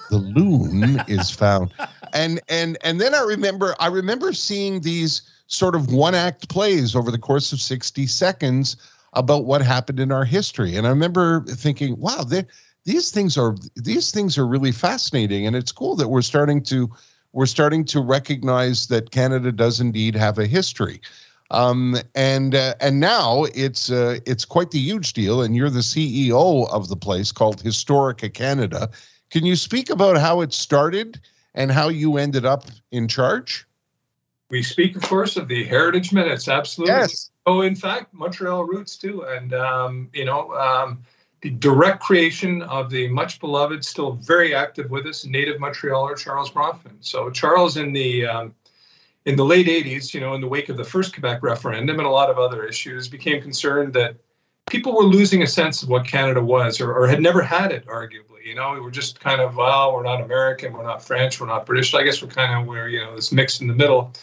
The 0.09 0.19
loon 0.19 1.03
is 1.09 1.29
found. 1.31 1.73
And 2.13 2.39
and 2.47 2.77
and 2.81 3.01
then 3.01 3.13
i 3.13 3.19
remember 3.19 3.75
i 3.77 3.87
remember 3.87 4.31
seeing 4.31 4.79
these 4.79 5.21
sort 5.47 5.75
of 5.75 5.91
one 5.91 6.15
act 6.15 6.47
plays 6.47 6.95
over 6.95 7.11
the 7.11 7.17
course 7.17 7.51
of 7.51 7.59
60 7.59 8.07
seconds 8.07 8.77
about 9.11 9.43
what 9.43 9.61
happened 9.61 9.99
in 9.99 10.13
our 10.13 10.23
history. 10.23 10.77
And 10.77 10.87
i 10.87 10.89
remember 10.91 11.41
thinking 11.41 11.99
wow 11.99 12.23
these 12.87 13.11
things 13.11 13.37
are 13.37 13.57
these 13.75 14.11
things 14.11 14.37
are 14.37 14.47
really 14.47 14.71
fascinating. 14.71 15.45
And 15.45 15.57
it's 15.57 15.73
cool 15.73 15.97
that 15.97 16.07
we're 16.07 16.21
starting 16.21 16.63
to 16.63 16.89
we're 17.33 17.45
starting 17.45 17.83
to 17.85 17.99
recognize 17.99 18.87
that 18.87 19.11
Canada 19.11 19.51
does 19.51 19.81
indeed 19.81 20.15
have 20.15 20.39
a 20.39 20.47
history. 20.47 21.01
Um, 21.51 21.97
and 22.13 22.55
uh, 22.55 22.75
and 22.81 22.99
now 22.99 23.45
it's 23.55 23.89
uh, 23.89 24.19
it's 24.25 24.43
quite 24.43 24.71
the 24.71 24.79
huge 24.79 25.13
deal, 25.13 25.41
and 25.41 25.55
you're 25.55 25.69
the 25.69 25.79
CEO 25.79 26.69
of 26.69 26.89
the 26.89 26.95
place 26.95 27.31
called 27.31 27.63
Historica 27.63 28.33
Canada. 28.33 28.89
Can 29.29 29.45
you 29.45 29.55
speak 29.55 29.89
about 29.89 30.17
how 30.17 30.41
it 30.41 30.53
started 30.53 31.19
and 31.55 31.71
how 31.71 31.89
you 31.89 32.17
ended 32.17 32.45
up 32.45 32.65
in 32.91 33.07
charge? 33.07 33.65
We 34.49 34.63
speak, 34.63 34.95
of 34.95 35.01
course, 35.01 35.35
of 35.35 35.47
the 35.47 35.65
Heritage 35.65 36.13
Minutes. 36.13 36.47
Absolutely. 36.47 36.95
Yes. 36.95 37.31
Oh, 37.45 37.61
in 37.61 37.75
fact, 37.75 38.13
Montreal 38.13 38.65
roots 38.65 38.97
too, 38.97 39.23
and 39.23 39.53
um, 39.53 40.09
you 40.13 40.25
know. 40.25 40.53
Um, 40.53 41.03
the 41.41 41.51
direct 41.51 42.01
creation 42.01 42.63
of 42.63 42.89
the 42.89 43.07
much 43.09 43.39
beloved, 43.39 43.85
still 43.85 44.13
very 44.13 44.55
active 44.55 44.89
with 44.89 45.05
us, 45.05 45.23
native 45.23 45.57
Montrealer 45.61 46.17
Charles 46.17 46.49
Bronfman. 46.49 46.95
So 46.99 47.29
Charles, 47.29 47.77
in 47.77 47.93
the 47.93 48.25
um, 48.25 48.55
in 49.27 49.35
the 49.35 49.43
late 49.43 49.67
80s, 49.67 50.13
you 50.13 50.21
know, 50.21 50.35
in 50.35 50.41
the 50.41 50.47
wake 50.47 50.69
of 50.69 50.77
the 50.77 50.85
first 50.85 51.11
Quebec 51.11 51.43
referendum 51.43 51.99
and 51.99 52.07
a 52.07 52.09
lot 52.09 52.29
of 52.29 52.39
other 52.39 52.63
issues, 52.63 53.09
became 53.09 53.41
concerned 53.41 53.93
that 53.93 54.15
people 54.67 54.95
were 54.95 55.03
losing 55.03 55.43
a 55.43 55.47
sense 55.47 55.83
of 55.83 55.89
what 55.89 56.07
Canada 56.07 56.41
was, 56.41 56.79
or, 56.79 56.93
or 56.93 57.05
had 57.07 57.21
never 57.21 57.41
had 57.41 57.73
it, 57.73 57.85
arguably. 57.87 58.45
You 58.45 58.55
know, 58.55 58.73
we 58.73 58.79
were 58.79 58.89
just 58.89 59.19
kind 59.19 59.41
of, 59.41 59.57
well, 59.57 59.93
we're 59.93 60.03
not 60.03 60.21
American, 60.21 60.71
we're 60.71 60.83
not 60.83 61.03
French, 61.03 61.41
we're 61.41 61.47
not 61.47 61.65
British. 61.65 61.93
I 61.93 62.03
guess 62.03 62.21
we're 62.21 62.29
kind 62.29 62.57
of 62.57 62.67
where 62.67 62.87
you 62.87 63.01
know 63.01 63.17
this 63.17 63.33
mix 63.33 63.59
in 63.59 63.67
the 63.67 63.73
middle. 63.73 64.13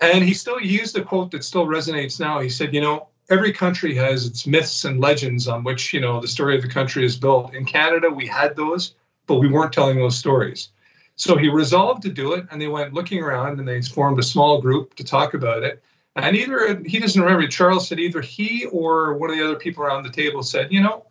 And 0.00 0.24
he 0.24 0.32
still 0.32 0.58
used 0.58 0.96
a 0.96 1.04
quote 1.04 1.30
that 1.32 1.44
still 1.44 1.66
resonates 1.66 2.18
now. 2.18 2.40
He 2.40 2.48
said, 2.48 2.72
you 2.72 2.80
know, 2.80 3.08
every 3.28 3.52
country 3.52 3.94
has 3.96 4.24
its 4.24 4.46
myths 4.46 4.86
and 4.86 4.98
legends 4.98 5.46
on 5.46 5.62
which 5.62 5.92
you 5.92 6.00
know 6.00 6.22
the 6.22 6.26
story 6.26 6.56
of 6.56 6.62
the 6.62 6.68
country 6.68 7.04
is 7.04 7.18
built. 7.18 7.52
In 7.52 7.66
Canada, 7.66 8.08
we 8.08 8.26
had 8.26 8.56
those, 8.56 8.94
but 9.26 9.36
we 9.36 9.48
weren't 9.48 9.74
telling 9.74 9.98
those 9.98 10.16
stories. 10.16 10.70
So 11.22 11.36
he 11.36 11.48
resolved 11.48 12.02
to 12.02 12.08
do 12.08 12.32
it, 12.32 12.48
and 12.50 12.60
they 12.60 12.66
went 12.66 12.94
looking 12.94 13.22
around, 13.22 13.60
and 13.60 13.68
they 13.68 13.80
formed 13.80 14.18
a 14.18 14.24
small 14.24 14.60
group 14.60 14.96
to 14.96 15.04
talk 15.04 15.34
about 15.34 15.62
it. 15.62 15.80
And 16.16 16.34
either 16.34 16.82
he 16.84 16.98
doesn't 16.98 17.22
remember. 17.22 17.46
Charles 17.46 17.86
said 17.86 18.00
either 18.00 18.20
he 18.20 18.66
or 18.72 19.16
one 19.16 19.30
of 19.30 19.36
the 19.36 19.44
other 19.44 19.54
people 19.54 19.84
around 19.84 20.02
the 20.02 20.10
table 20.10 20.42
said, 20.42 20.72
you 20.72 20.82
know, 20.82 21.06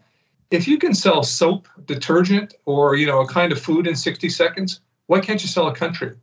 if 0.49 0.67
you 0.67 0.77
can 0.77 0.93
sell 0.93 1.23
soap, 1.23 1.69
detergent, 1.85 2.55
or 2.65 2.97
you 2.97 3.07
know 3.07 3.21
a 3.21 3.25
kind 3.25 3.53
of 3.53 3.61
food 3.61 3.87
in 3.87 3.95
60 3.95 4.27
seconds, 4.27 4.81
why 5.07 5.21
can't 5.21 5.41
you 5.41 5.47
sell 5.47 5.69
a 5.69 5.73
country? 5.73 6.17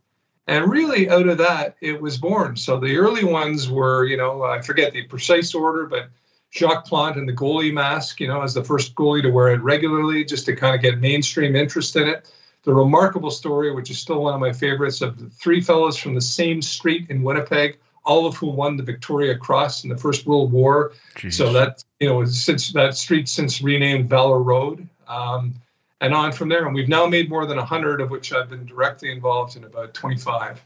And 0.47 0.71
really, 0.71 1.09
out 1.09 1.27
of 1.27 1.39
that, 1.39 1.77
it 1.81 1.99
was 1.99 2.19
born. 2.19 2.57
So 2.57 2.79
the 2.79 2.99
early 2.99 3.25
ones 3.25 3.71
were, 3.71 4.05
you 4.05 4.19
know, 4.19 4.43
I 4.43 4.61
forget 4.61 4.93
the 4.93 5.05
precise 5.05 5.55
order, 5.55 5.87
but 5.87 6.11
Jacques 6.53 6.87
Plante 6.87 7.19
and 7.19 7.27
the 7.27 7.33
goalie 7.33 7.73
mask, 7.73 8.21
you 8.21 8.29
know, 8.29 8.43
as 8.43 8.53
the 8.53 8.65
first 8.65 8.95
goalie 8.95 9.23
to 9.23 9.31
wear 9.31 9.49
it 9.49 9.63
regularly, 9.63 10.27
just 10.27 10.45
to 10.45 10.55
kind 10.55 10.75
of 10.75 10.83
get 10.83 11.01
mainstream 11.01 11.57
interest 11.57 11.97
in 11.97 12.07
it. 12.07 12.31
The 12.69 12.75
remarkable 12.75 13.31
story, 13.31 13.75
which 13.75 13.91
is 13.91 13.99
still 13.99 14.25
one 14.25 14.35
of 14.35 14.41
my 14.41 14.53
favorites, 14.53 15.01
of 15.01 15.19
the 15.19 15.31
three 15.31 15.63
fellows 15.63 15.97
from 15.97 16.15
the 16.15 16.21
same 16.21 16.61
street 16.61 17.07
in 17.09 17.23
Winnipeg, 17.23 17.79
all 18.05 18.27
of 18.27 18.37
whom 18.37 18.57
won 18.57 18.77
the 18.77 18.83
Victoria 18.83 19.39
Cross 19.39 19.85
in 19.85 19.89
the 19.89 19.97
First 19.97 20.27
World 20.27 20.53
War. 20.53 20.93
Jeez. 21.15 21.33
So 21.33 21.51
that, 21.55 21.83
you 21.99 22.11
know, 22.11 22.27
since 22.27 22.71
that 22.75 22.95
street 22.95 23.27
since 23.27 23.63
renamed 23.63 24.11
Valor 24.11 24.43
Road. 24.43 24.87
Um, 25.07 25.55
and 26.03 26.13
on 26.13 26.31
from 26.31 26.51
there. 26.51 26.67
And 26.67 26.75
we've 26.75 26.91
now 26.91 27.07
made 27.07 27.31
more 27.31 27.47
than 27.47 27.57
100, 27.57 28.03
of 28.03 28.11
which 28.11 28.35
I've 28.35 28.51
been 28.51 28.67
directly 28.67 29.13
involved 29.13 29.57
in 29.57 29.65
about 29.65 29.95
25. 29.95 30.63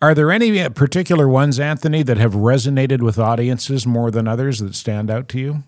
Are 0.00 0.14
there 0.14 0.30
any 0.30 0.60
uh, 0.60 0.68
particular 0.68 1.28
ones, 1.28 1.58
Anthony, 1.58 2.04
that 2.04 2.16
have 2.16 2.34
resonated 2.34 3.02
with 3.02 3.18
audiences 3.18 3.88
more 3.88 4.12
than 4.12 4.28
others 4.28 4.60
that 4.60 4.76
stand 4.76 5.10
out 5.10 5.28
to 5.30 5.40
you? 5.40 5.64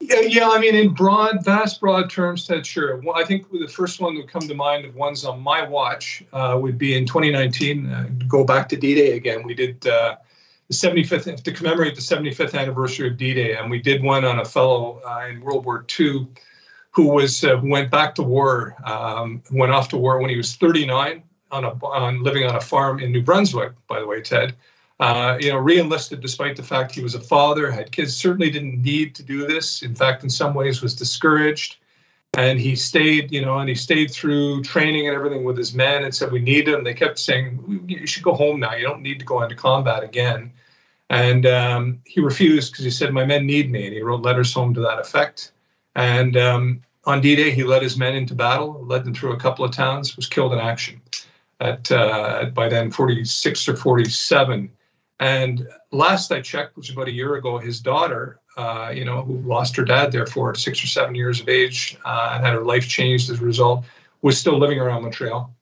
Yeah, 0.00 0.20
yeah. 0.20 0.48
I 0.50 0.58
mean, 0.58 0.74
in 0.74 0.92
broad, 0.92 1.44
vast, 1.44 1.80
broad 1.80 2.10
terms, 2.10 2.46
Ted, 2.46 2.66
sure. 2.66 2.96
Well, 2.98 3.16
I 3.16 3.24
think 3.24 3.50
the 3.50 3.66
first 3.66 3.98
one 3.98 4.14
that 4.14 4.20
would 4.20 4.30
come 4.30 4.46
to 4.46 4.54
mind 4.54 4.84
of 4.84 4.94
ones 4.94 5.24
on 5.24 5.40
my 5.40 5.66
watch 5.66 6.22
uh, 6.32 6.58
would 6.60 6.76
be 6.76 6.96
in 6.96 7.06
2019. 7.06 7.86
Uh, 7.86 8.08
go 8.28 8.44
back 8.44 8.68
to 8.70 8.76
D-Day 8.76 9.16
again. 9.16 9.42
We 9.42 9.54
did 9.54 9.86
uh, 9.86 10.16
the 10.68 10.74
75th 10.74 11.42
to 11.42 11.52
commemorate 11.52 11.94
the 11.94 12.02
75th 12.02 12.58
anniversary 12.58 13.08
of 13.08 13.16
D-Day, 13.16 13.56
and 13.56 13.70
we 13.70 13.80
did 13.80 14.02
one 14.02 14.24
on 14.24 14.40
a 14.40 14.44
fellow 14.44 15.00
uh, 15.06 15.28
in 15.28 15.40
World 15.40 15.64
War 15.64 15.86
II 15.98 16.26
who 16.96 17.08
was 17.08 17.44
uh, 17.44 17.60
went 17.62 17.90
back 17.90 18.14
to 18.14 18.22
war, 18.22 18.74
um, 18.84 19.42
went 19.52 19.70
off 19.70 19.88
to 19.90 19.98
war 19.98 20.18
when 20.18 20.30
he 20.30 20.36
was 20.36 20.56
39 20.56 21.22
on 21.50 21.64
a 21.64 21.68
on 21.84 22.22
living 22.22 22.44
on 22.44 22.56
a 22.56 22.60
farm 22.60 23.00
in 23.00 23.12
New 23.12 23.22
Brunswick. 23.22 23.72
By 23.86 24.00
the 24.00 24.06
way, 24.06 24.22
Ted, 24.22 24.54
uh, 24.98 25.36
you 25.40 25.50
know, 25.50 25.58
re-enlisted 25.58 26.20
despite 26.20 26.56
the 26.56 26.62
fact 26.62 26.94
he 26.94 27.02
was 27.02 27.14
a 27.14 27.20
father, 27.20 27.70
had 27.70 27.92
kids. 27.92 28.16
Certainly 28.16 28.50
didn't 28.50 28.82
need 28.82 29.14
to 29.16 29.22
do 29.22 29.46
this. 29.46 29.82
In 29.82 29.94
fact, 29.94 30.22
in 30.22 30.30
some 30.30 30.54
ways, 30.54 30.80
was 30.80 30.94
discouraged. 30.94 31.76
And 32.34 32.58
he 32.58 32.76
stayed, 32.76 33.32
you 33.32 33.42
know, 33.44 33.58
and 33.58 33.68
he 33.68 33.74
stayed 33.74 34.10
through 34.10 34.62
training 34.62 35.06
and 35.06 35.16
everything 35.16 35.44
with 35.44 35.56
his 35.56 35.74
men 35.74 36.04
and 36.04 36.14
said, 36.14 36.32
"We 36.32 36.40
need 36.40 36.68
him." 36.68 36.84
They 36.84 36.92
kept 36.92 37.18
saying, 37.18 37.84
"You 37.86 38.06
should 38.06 38.22
go 38.22 38.34
home 38.34 38.60
now. 38.60 38.74
You 38.74 38.84
don't 38.84 39.02
need 39.02 39.18
to 39.20 39.24
go 39.24 39.42
into 39.42 39.54
combat 39.54 40.02
again." 40.02 40.52
And 41.08 41.46
um, 41.46 42.00
he 42.04 42.20
refused 42.20 42.72
because 42.72 42.84
he 42.84 42.90
said, 42.90 43.12
"My 43.12 43.24
men 43.24 43.46
need 43.46 43.70
me," 43.70 43.86
and 43.86 43.94
he 43.94 44.02
wrote 44.02 44.22
letters 44.22 44.52
home 44.52 44.74
to 44.74 44.80
that 44.80 44.98
effect. 44.98 45.52
And 45.94 46.36
um, 46.36 46.82
on 47.06 47.22
D-Day, 47.22 47.52
he 47.52 47.64
led 47.64 47.82
his 47.82 47.96
men 47.96 48.14
into 48.14 48.34
battle, 48.34 48.84
led 48.84 49.04
them 49.04 49.14
through 49.14 49.32
a 49.32 49.40
couple 49.40 49.64
of 49.64 49.70
towns, 49.70 50.16
was 50.16 50.26
killed 50.26 50.52
in 50.52 50.58
action 50.58 51.00
at 51.60 51.90
uh, 51.90 52.46
by 52.52 52.68
then 52.68 52.90
46 52.90 53.68
or 53.68 53.76
47. 53.76 54.70
And 55.18 55.66
last 55.92 56.30
I 56.30 56.40
checked, 56.40 56.76
which 56.76 56.88
was 56.88 56.96
about 56.96 57.08
a 57.08 57.12
year 57.12 57.36
ago, 57.36 57.58
his 57.58 57.80
daughter, 57.80 58.38
uh, 58.56 58.92
you 58.94 59.04
know, 59.04 59.22
who 59.22 59.38
lost 59.38 59.76
her 59.76 59.84
dad 59.84 60.12
there 60.12 60.26
for 60.26 60.54
six 60.54 60.82
or 60.82 60.86
seven 60.86 61.14
years 61.14 61.40
of 61.40 61.48
age 61.48 61.96
uh, 62.04 62.32
and 62.34 62.44
had 62.44 62.54
her 62.54 62.64
life 62.64 62.86
changed 62.88 63.30
as 63.30 63.40
a 63.40 63.44
result, 63.44 63.84
was 64.22 64.38
still 64.38 64.58
living 64.58 64.78
around 64.78 65.02
Montreal. 65.02 65.54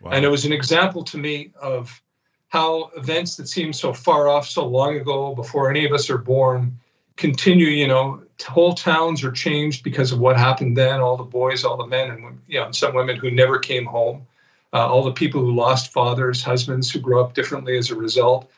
Wow. 0.00 0.10
And 0.10 0.24
it 0.24 0.28
was 0.28 0.44
an 0.44 0.52
example 0.52 1.04
to 1.04 1.18
me 1.18 1.52
of 1.60 2.02
how 2.48 2.90
events 2.96 3.36
that 3.36 3.48
seem 3.48 3.72
so 3.72 3.92
far 3.92 4.28
off 4.28 4.46
so 4.46 4.66
long 4.66 4.96
ago, 4.96 5.34
before 5.34 5.70
any 5.70 5.84
of 5.86 5.92
us 5.92 6.10
are 6.10 6.18
born, 6.18 6.78
continue. 7.16 7.68
You 7.68 7.86
know, 7.88 8.22
whole 8.46 8.74
towns 8.74 9.22
are 9.22 9.30
changed 9.30 9.84
because 9.84 10.10
of 10.10 10.18
what 10.18 10.36
happened 10.36 10.76
then. 10.76 11.00
All 11.00 11.16
the 11.16 11.24
boys, 11.24 11.64
all 11.64 11.76
the 11.76 11.86
men, 11.86 12.10
and 12.10 12.40
you 12.48 12.58
know, 12.58 12.70
some 12.72 12.94
women 12.94 13.16
who 13.16 13.30
never 13.30 13.58
came 13.58 13.86
home. 13.86 14.26
Uh, 14.72 14.86
all 14.86 15.02
the 15.02 15.12
people 15.12 15.40
who 15.40 15.52
lost 15.52 15.92
fathers, 15.92 16.42
husbands 16.42 16.90
who 16.90 17.00
grew 17.00 17.20
up 17.20 17.34
differently 17.34 17.76
as 17.76 17.90
a 17.90 17.94
result. 17.94 18.50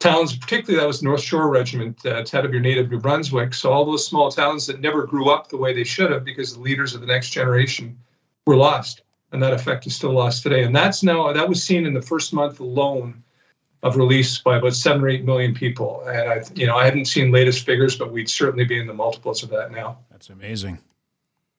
Towns, 0.00 0.34
particularly 0.34 0.80
that 0.80 0.86
was 0.86 1.02
North 1.02 1.20
Shore 1.20 1.50
Regiment, 1.50 2.04
uh, 2.06 2.24
head 2.26 2.46
of 2.46 2.52
your 2.52 2.62
native 2.62 2.90
New 2.90 2.98
Brunswick. 2.98 3.52
So 3.52 3.70
all 3.70 3.84
those 3.84 4.06
small 4.06 4.30
towns 4.30 4.66
that 4.66 4.80
never 4.80 5.06
grew 5.06 5.30
up 5.30 5.48
the 5.48 5.58
way 5.58 5.74
they 5.74 5.84
should 5.84 6.10
have 6.10 6.24
because 6.24 6.54
the 6.54 6.60
leaders 6.60 6.94
of 6.94 7.02
the 7.02 7.06
next 7.06 7.30
generation 7.30 7.98
were 8.46 8.56
lost, 8.56 9.02
and 9.32 9.42
that 9.42 9.52
effect 9.52 9.86
is 9.86 9.94
still 9.94 10.12
lost 10.12 10.42
today. 10.42 10.64
And 10.64 10.74
that's 10.74 11.02
now 11.02 11.30
that 11.32 11.48
was 11.48 11.62
seen 11.62 11.84
in 11.84 11.92
the 11.92 12.00
first 12.00 12.32
month 12.32 12.60
alone 12.60 13.22
of 13.82 13.96
release 13.96 14.38
by 14.38 14.56
about 14.56 14.74
seven 14.74 15.02
or 15.02 15.08
eight 15.08 15.24
million 15.24 15.54
people. 15.54 16.02
And 16.06 16.30
I, 16.30 16.42
you 16.54 16.66
know, 16.66 16.76
I 16.76 16.84
hadn't 16.86 17.04
seen 17.04 17.30
latest 17.30 17.66
figures, 17.66 17.96
but 17.96 18.10
we'd 18.10 18.28
certainly 18.28 18.64
be 18.64 18.78
in 18.78 18.86
the 18.86 18.94
multiples 18.94 19.42
of 19.42 19.50
that 19.50 19.70
now. 19.70 19.98
That's 20.10 20.30
amazing. 20.30 20.78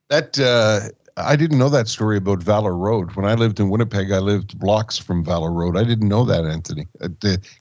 That 0.10 0.40
uh, 0.40 0.90
I 1.24 1.36
didn't 1.36 1.58
know 1.58 1.70
that 1.70 1.88
story 1.88 2.18
about 2.18 2.44
Valor 2.44 2.76
Road. 2.76 3.16
When 3.16 3.26
I 3.26 3.34
lived 3.34 3.60
in 3.60 3.70
Winnipeg, 3.70 4.12
I 4.12 4.20
lived 4.20 4.60
blocks 4.60 4.98
from 4.98 5.24
Valor 5.24 5.52
Road. 5.52 5.78
I 5.78 5.84
didn't 5.84 6.08
know 6.08 6.24
that, 6.26 6.46
Anthony. 6.46 6.88
Uh, 7.00 7.10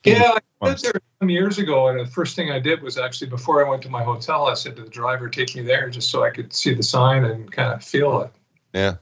yeah, 0.05 0.39
I 0.61 0.69
lived 0.69 0.85
there 0.85 1.01
some 1.21 1.31
years 1.31 1.59
ago, 1.59 1.89
and 1.89 2.01
the 2.01 2.11
first 2.11 2.37
thing 2.37 2.51
I 2.51 2.59
did 2.59 2.83
was 2.83 2.99
actually 2.99 3.29
before 3.29 3.65
I 3.65 3.69
went 3.69 3.83
to 3.83 3.89
my 3.89 4.03
hotel, 4.03 4.47
I 4.47 4.55
said 4.55 4.77
to 4.77 4.83
the 4.83 4.91
driver, 4.91 5.29
"Take 5.29 5.55
me 5.55 5.63
there, 5.63 5.89
just 5.91 6.11
so 6.11 6.25
I 6.25 6.31
could 6.31 6.53
see 6.53 6.75
the 6.75 6.83
sign 6.83 7.25
and 7.25 7.51
kind 7.51 7.73
of 7.73 7.83
feel 7.85 8.23
it." 8.23 8.31
Yeah. 8.73 8.97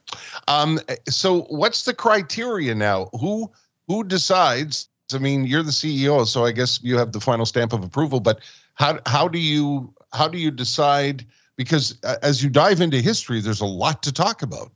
Um. 0.46 0.80
So, 1.08 1.42
what's 1.42 1.84
the 1.84 1.94
criteria 1.94 2.74
now? 2.74 3.10
Who 3.20 3.50
who 3.86 4.04
decides 4.04 4.88
I 5.14 5.18
mean, 5.18 5.44
you're 5.44 5.62
the 5.62 5.70
CEO, 5.70 6.26
so 6.26 6.44
I 6.44 6.52
guess 6.52 6.80
you 6.82 6.98
have 6.98 7.12
the 7.12 7.20
final 7.20 7.46
stamp 7.46 7.72
of 7.72 7.82
approval. 7.82 8.20
But 8.20 8.40
how 8.74 9.00
how 9.06 9.28
do 9.28 9.38
you 9.38 9.92
how 10.12 10.28
do 10.28 10.38
you 10.38 10.50
decide? 10.50 11.26
Because 11.58 11.98
uh, 12.04 12.16
as 12.22 12.42
you 12.42 12.48
dive 12.48 12.80
into 12.80 13.02
history, 13.02 13.40
there's 13.42 13.60
a 13.60 13.66
lot 13.66 14.02
to 14.04 14.12
talk 14.12 14.40
about. 14.40 14.72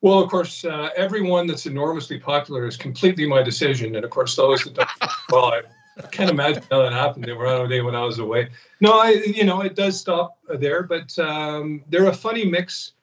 Well, 0.00 0.20
of 0.20 0.30
course, 0.30 0.64
uh, 0.64 0.88
everyone 0.96 1.46
that's 1.46 1.66
enormously 1.66 2.18
popular 2.18 2.66
is 2.66 2.78
completely 2.78 3.26
my 3.26 3.42
decision, 3.42 3.94
and 3.94 4.04
of 4.04 4.10
course, 4.10 4.34
those 4.36 4.64
that 4.64 4.74
don't, 4.74 4.88
well, 5.30 5.46
I, 5.46 5.62
I 6.02 6.06
can't 6.06 6.30
imagine 6.30 6.62
how 6.70 6.80
that 6.82 6.92
happened. 6.92 7.26
They 7.26 7.32
were 7.32 7.46
on 7.46 7.66
a 7.66 7.68
day 7.68 7.82
when 7.82 7.94
I 7.94 8.04
was 8.04 8.18
away. 8.18 8.48
No, 8.80 9.00
I, 9.00 9.10
you 9.26 9.44
know, 9.44 9.60
it 9.60 9.74
does 9.74 10.00
stop 10.00 10.38
there, 10.48 10.84
but 10.84 11.18
um, 11.18 11.84
they're 11.90 12.06
a 12.06 12.14
funny 12.14 12.46
mix 12.46 12.94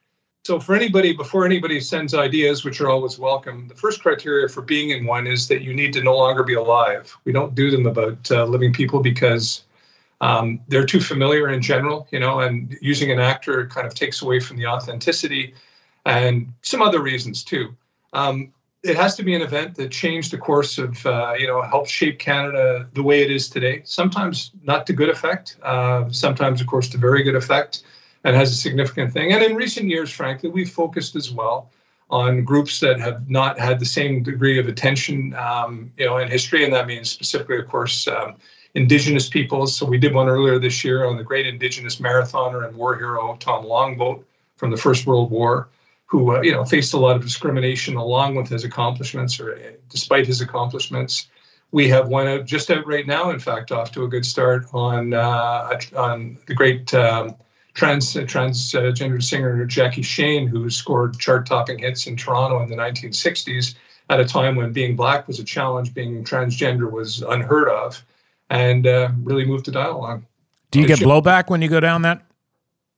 so 0.43 0.59
for 0.59 0.73
anybody, 0.73 1.13
before 1.13 1.45
anybody 1.45 1.79
sends 1.79 2.15
ideas, 2.15 2.65
which 2.65 2.81
are 2.81 2.89
always 2.89 3.19
welcome, 3.19 3.67
the 3.67 3.75
first 3.75 4.01
criteria 4.01 4.47
for 4.47 4.63
being 4.63 4.89
in 4.89 5.05
one 5.05 5.27
is 5.27 5.47
that 5.49 5.61
you 5.61 5.71
need 5.71 5.93
to 5.93 6.03
no 6.03 6.17
longer 6.17 6.43
be 6.43 6.55
alive. 6.55 7.15
We 7.25 7.31
don't 7.31 7.53
do 7.53 7.69
them 7.69 7.85
about 7.85 8.31
uh, 8.31 8.45
living 8.45 8.73
people 8.73 9.01
because 9.01 9.63
um, 10.21 10.61
they're 10.67 10.85
too 10.85 11.01
familiar 11.01 11.49
in 11.49 11.61
general, 11.61 12.07
you 12.11 12.19
know, 12.19 12.39
and 12.39 12.77
using 12.81 13.11
an 13.11 13.19
actor 13.19 13.67
kind 13.67 13.85
of 13.85 13.93
takes 13.93 14.21
away 14.21 14.39
from 14.39 14.57
the 14.57 14.67
authenticity 14.67 15.53
and 16.05 16.53
some 16.61 16.81
other 16.81 17.01
reasons 17.01 17.43
too. 17.43 17.75
Um, 18.13 18.53
it 18.83 18.95
has 18.95 19.15
to 19.15 19.23
be 19.23 19.35
an 19.35 19.41
event 19.41 19.75
that 19.75 19.91
changed 19.91 20.31
the 20.31 20.37
course 20.37 20.77
of, 20.77 21.05
uh, 21.05 21.33
you 21.37 21.47
know, 21.47 21.61
helped 21.61 21.89
shape 21.89 22.17
Canada 22.19 22.87
the 22.93 23.03
way 23.03 23.21
it 23.21 23.29
is 23.29 23.49
today. 23.49 23.81
Sometimes 23.83 24.51
not 24.63 24.87
to 24.87 24.93
good 24.93 25.09
effect, 25.09 25.57
uh, 25.63 26.09
sometimes, 26.09 26.61
of 26.61 26.67
course, 26.67 26.87
to 26.89 26.97
very 26.97 27.23
good 27.23 27.35
effect 27.35 27.83
and 28.23 28.35
has 28.35 28.51
a 28.51 28.55
significant 28.55 29.11
thing. 29.13 29.33
And 29.33 29.43
in 29.43 29.55
recent 29.55 29.87
years, 29.87 30.11
frankly, 30.11 30.49
we've 30.49 30.71
focused 30.71 31.15
as 31.15 31.31
well 31.31 31.69
on 32.09 32.43
groups 32.43 32.79
that 32.79 32.99
have 32.99 33.29
not 33.29 33.57
had 33.57 33.79
the 33.79 33.85
same 33.85 34.21
degree 34.21 34.59
of 34.59 34.67
attention, 34.67 35.33
um, 35.35 35.91
you 35.97 36.05
know, 36.05 36.17
in 36.17 36.27
history, 36.27 36.63
and 36.63 36.73
that 36.73 36.85
means 36.85 37.09
specifically, 37.09 37.57
of 37.57 37.67
course, 37.67 38.07
um, 38.07 38.35
Indigenous 38.73 39.27
peoples. 39.29 39.75
So 39.75 39.85
we 39.85 39.97
did 39.97 40.13
one 40.13 40.29
earlier 40.29 40.59
this 40.59 40.83
year 40.83 41.05
on 41.05 41.17
the 41.17 41.23
great 41.23 41.45
Indigenous 41.45 41.97
marathoner 41.97 42.67
and 42.67 42.75
war 42.75 42.97
hero 42.97 43.35
Tom 43.39 43.65
Longboat 43.65 44.25
from 44.55 44.71
the 44.71 44.77
First 44.77 45.05
World 45.05 45.31
War, 45.31 45.69
who 46.05 46.35
uh, 46.35 46.41
you 46.41 46.51
know 46.51 46.63
faced 46.65 46.93
a 46.93 46.97
lot 46.97 47.15
of 47.15 47.21
discrimination 47.21 47.95
along 47.95 48.35
with 48.35 48.47
his 48.47 48.63
accomplishments, 48.63 49.39
or 49.39 49.55
uh, 49.55 49.71
despite 49.89 50.27
his 50.27 50.41
accomplishments. 50.41 51.27
We 51.73 51.87
have 51.87 52.09
one 52.09 52.27
out 52.27 52.45
just 52.45 52.69
out 52.69 52.85
right 52.85 53.07
now, 53.07 53.29
in 53.29 53.39
fact, 53.39 53.71
off 53.71 53.91
to 53.93 54.03
a 54.03 54.07
good 54.07 54.25
start 54.25 54.65
on 54.73 55.13
uh, 55.13 55.79
on 55.95 56.37
the 56.47 56.55
great. 56.55 56.93
Um, 56.93 57.35
trans 57.73 58.13
transgender 58.13 59.23
singer 59.23 59.65
Jackie 59.65 60.01
Shane, 60.01 60.47
who 60.47 60.69
scored 60.69 61.17
chart-topping 61.19 61.79
hits 61.79 62.05
in 62.05 62.17
Toronto 62.17 62.61
in 62.61 62.69
the 62.69 62.75
1960s 62.75 63.75
at 64.09 64.19
a 64.19 64.25
time 64.25 64.55
when 64.55 64.73
being 64.73 64.95
black 64.95 65.27
was 65.27 65.39
a 65.39 65.43
challenge, 65.43 65.93
being 65.93 66.23
transgender 66.23 66.91
was 66.91 67.21
unheard 67.21 67.69
of, 67.69 68.03
and 68.51 68.85
uh, 68.85 69.09
really 69.23 69.45
move 69.45 69.63
the 69.63 69.71
dial 69.71 69.97
along. 69.97 70.25
Do 70.69 70.79
you 70.79 70.87
get 70.87 70.99
blowback 70.99 71.49
when 71.49 71.61
you 71.61 71.69
go 71.69 71.79
down 71.79 72.03
that? 72.03 72.23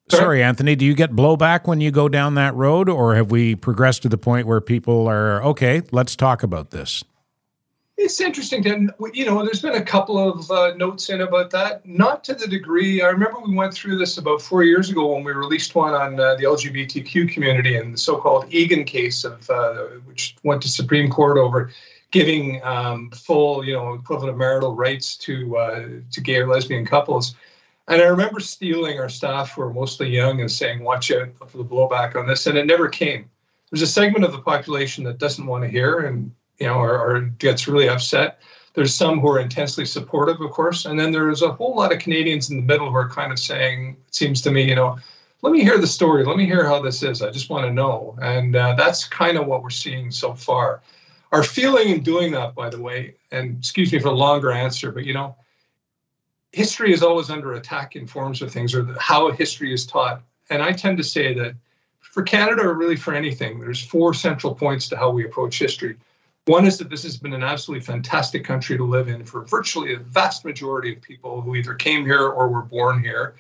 Sorry? 0.09 0.21
Sorry, 0.21 0.43
Anthony. 0.43 0.75
Do 0.75 0.85
you 0.85 0.95
get 0.95 1.11
blowback 1.11 1.65
when 1.65 1.79
you 1.79 1.89
go 1.89 2.09
down 2.09 2.35
that 2.35 2.53
road, 2.55 2.89
or 2.89 3.15
have 3.15 3.31
we 3.31 3.55
progressed 3.55 4.01
to 4.01 4.09
the 4.09 4.17
point 4.17 4.47
where 4.47 4.59
people 4.59 5.07
are 5.07 5.41
okay? 5.43 5.81
Let's 5.91 6.15
talk 6.15 6.43
about 6.43 6.71
this. 6.71 7.03
It's 7.95 8.19
interesting, 8.19 8.63
to, 8.63 8.89
you 9.13 9.25
know, 9.25 9.45
there's 9.45 9.61
been 9.61 9.75
a 9.75 9.81
couple 9.81 10.17
of 10.17 10.49
uh, 10.49 10.73
notes 10.75 11.09
in 11.09 11.21
about 11.21 11.51
that, 11.51 11.85
not 11.85 12.23
to 12.23 12.33
the 12.33 12.47
degree. 12.47 13.03
I 13.03 13.07
remember 13.07 13.39
we 13.39 13.55
went 13.55 13.73
through 13.73 13.97
this 13.97 14.17
about 14.17 14.41
four 14.41 14.63
years 14.63 14.89
ago 14.89 15.13
when 15.13 15.23
we 15.23 15.31
released 15.31 15.75
one 15.75 15.93
on 15.93 16.19
uh, 16.19 16.35
the 16.35 16.43
LGBTQ 16.43 17.31
community 17.31 17.77
and 17.77 17.93
the 17.93 17.97
so-called 17.97 18.51
Egan 18.51 18.83
case 18.83 19.23
of 19.23 19.47
uh, 19.49 19.75
which 20.05 20.35
went 20.43 20.61
to 20.63 20.69
Supreme 20.69 21.09
Court 21.09 21.37
over 21.37 21.71
giving 22.13 22.63
um, 22.63 23.09
full, 23.09 23.65
you 23.65 23.73
know, 23.73 23.95
equivalent 23.95 24.29
of 24.29 24.37
marital 24.37 24.75
rights 24.75 25.17
to 25.17 25.57
uh, 25.57 25.87
to 26.11 26.21
gay 26.21 26.37
or 26.37 26.47
lesbian 26.47 26.85
couples. 26.85 27.35
And 27.89 28.01
I 28.01 28.05
remember 28.05 28.39
stealing 28.39 28.99
our 28.99 29.09
staff 29.09 29.51
who 29.51 29.61
were 29.61 29.73
mostly 29.73 30.07
young 30.09 30.39
and 30.39 30.49
saying, 30.49 30.83
"Watch 30.83 31.11
out 31.11 31.29
for 31.49 31.57
the 31.57 31.65
blowback 31.65 32.15
on 32.15 32.27
this," 32.27 32.47
and 32.47 32.57
it 32.57 32.67
never 32.67 32.87
came. 32.87 33.29
There's 33.71 33.81
a 33.81 33.87
segment 33.87 34.23
of 34.23 34.31
the 34.31 34.39
population 34.39 35.03
that 35.05 35.17
doesn't 35.17 35.47
want 35.47 35.63
to 35.63 35.69
hear, 35.69 36.01
and 36.01 36.31
you 36.59 36.67
know, 36.67 36.75
or, 36.75 36.97
or 36.97 37.21
gets 37.39 37.67
really 37.67 37.89
upset. 37.89 38.39
There's 38.75 38.93
some 38.93 39.19
who 39.19 39.29
are 39.29 39.39
intensely 39.39 39.85
supportive, 39.85 40.39
of 40.39 40.51
course, 40.51 40.85
and 40.85 40.99
then 40.99 41.11
there's 41.11 41.41
a 41.41 41.51
whole 41.51 41.75
lot 41.75 41.91
of 41.91 41.99
Canadians 41.99 42.49
in 42.49 42.57
the 42.57 42.63
middle 42.63 42.89
who 42.89 42.95
are 42.95 43.09
kind 43.09 43.31
of 43.31 43.37
saying, 43.37 43.97
it 44.07 44.15
seems 44.15 44.41
to 44.41 44.51
me, 44.51 44.63
you 44.63 44.73
know, 44.73 44.97
let 45.43 45.53
me 45.53 45.61
hear 45.61 45.77
the 45.77 45.85
story. 45.85 46.25
Let 46.25 46.37
me 46.37 46.45
hear 46.45 46.65
how 46.65 46.81
this 46.81 47.03
is. 47.03 47.21
I 47.21 47.29
just 47.29 47.51
want 47.51 47.67
to 47.67 47.73
know. 47.73 48.17
And 48.19 48.55
uh, 48.55 48.73
that's 48.75 49.03
kind 49.03 49.37
of 49.37 49.45
what 49.45 49.61
we're 49.61 49.69
seeing 49.69 50.09
so 50.09 50.33
far. 50.33 50.81
Our 51.33 51.41
feeling 51.41 51.89
in 51.89 52.03
doing 52.03 52.31
that, 52.33 52.53
by 52.53 52.69
the 52.69 52.79
way, 52.79 53.15
and 53.31 53.57
excuse 53.57 53.91
me 53.91 53.97
for 53.97 54.09
a 54.09 54.11
longer 54.11 54.51
answer, 54.51 54.91
but 54.91 55.03
you 55.03 55.15
know, 55.15 55.35
history 56.51 56.93
is 56.93 57.01
always 57.01 57.31
under 57.31 57.53
attack 57.53 57.95
in 57.95 58.05
forms 58.05 58.43
of 58.43 58.51
things 58.51 58.75
or 58.75 58.85
how 58.99 59.31
history 59.31 59.73
is 59.73 59.87
taught. 59.87 60.21
And 60.51 60.61
I 60.61 60.73
tend 60.73 60.97
to 60.99 61.03
say 61.03 61.33
that 61.33 61.55
for 62.01 62.21
Canada 62.21 62.61
or 62.61 62.75
really 62.75 62.95
for 62.95 63.15
anything, 63.15 63.59
there's 63.59 63.83
four 63.83 64.13
central 64.13 64.53
points 64.53 64.87
to 64.89 64.95
how 64.95 65.09
we 65.09 65.25
approach 65.25 65.57
history. 65.57 65.97
One 66.45 66.67
is 66.67 66.77
that 66.77 66.91
this 66.91 67.01
has 67.01 67.17
been 67.17 67.33
an 67.33 67.41
absolutely 67.41 67.83
fantastic 67.83 68.45
country 68.45 68.77
to 68.77 68.83
live 68.83 69.07
in 69.07 69.25
for 69.25 69.43
virtually 69.43 69.93
a 69.93 69.97
vast 69.97 70.45
majority 70.45 70.93
of 70.93 71.01
people 71.01 71.41
who 71.41 71.55
either 71.55 71.73
came 71.73 72.05
here 72.05 72.27
or 72.27 72.47
were 72.47 72.61
born 72.61 73.03
here. 73.03 73.37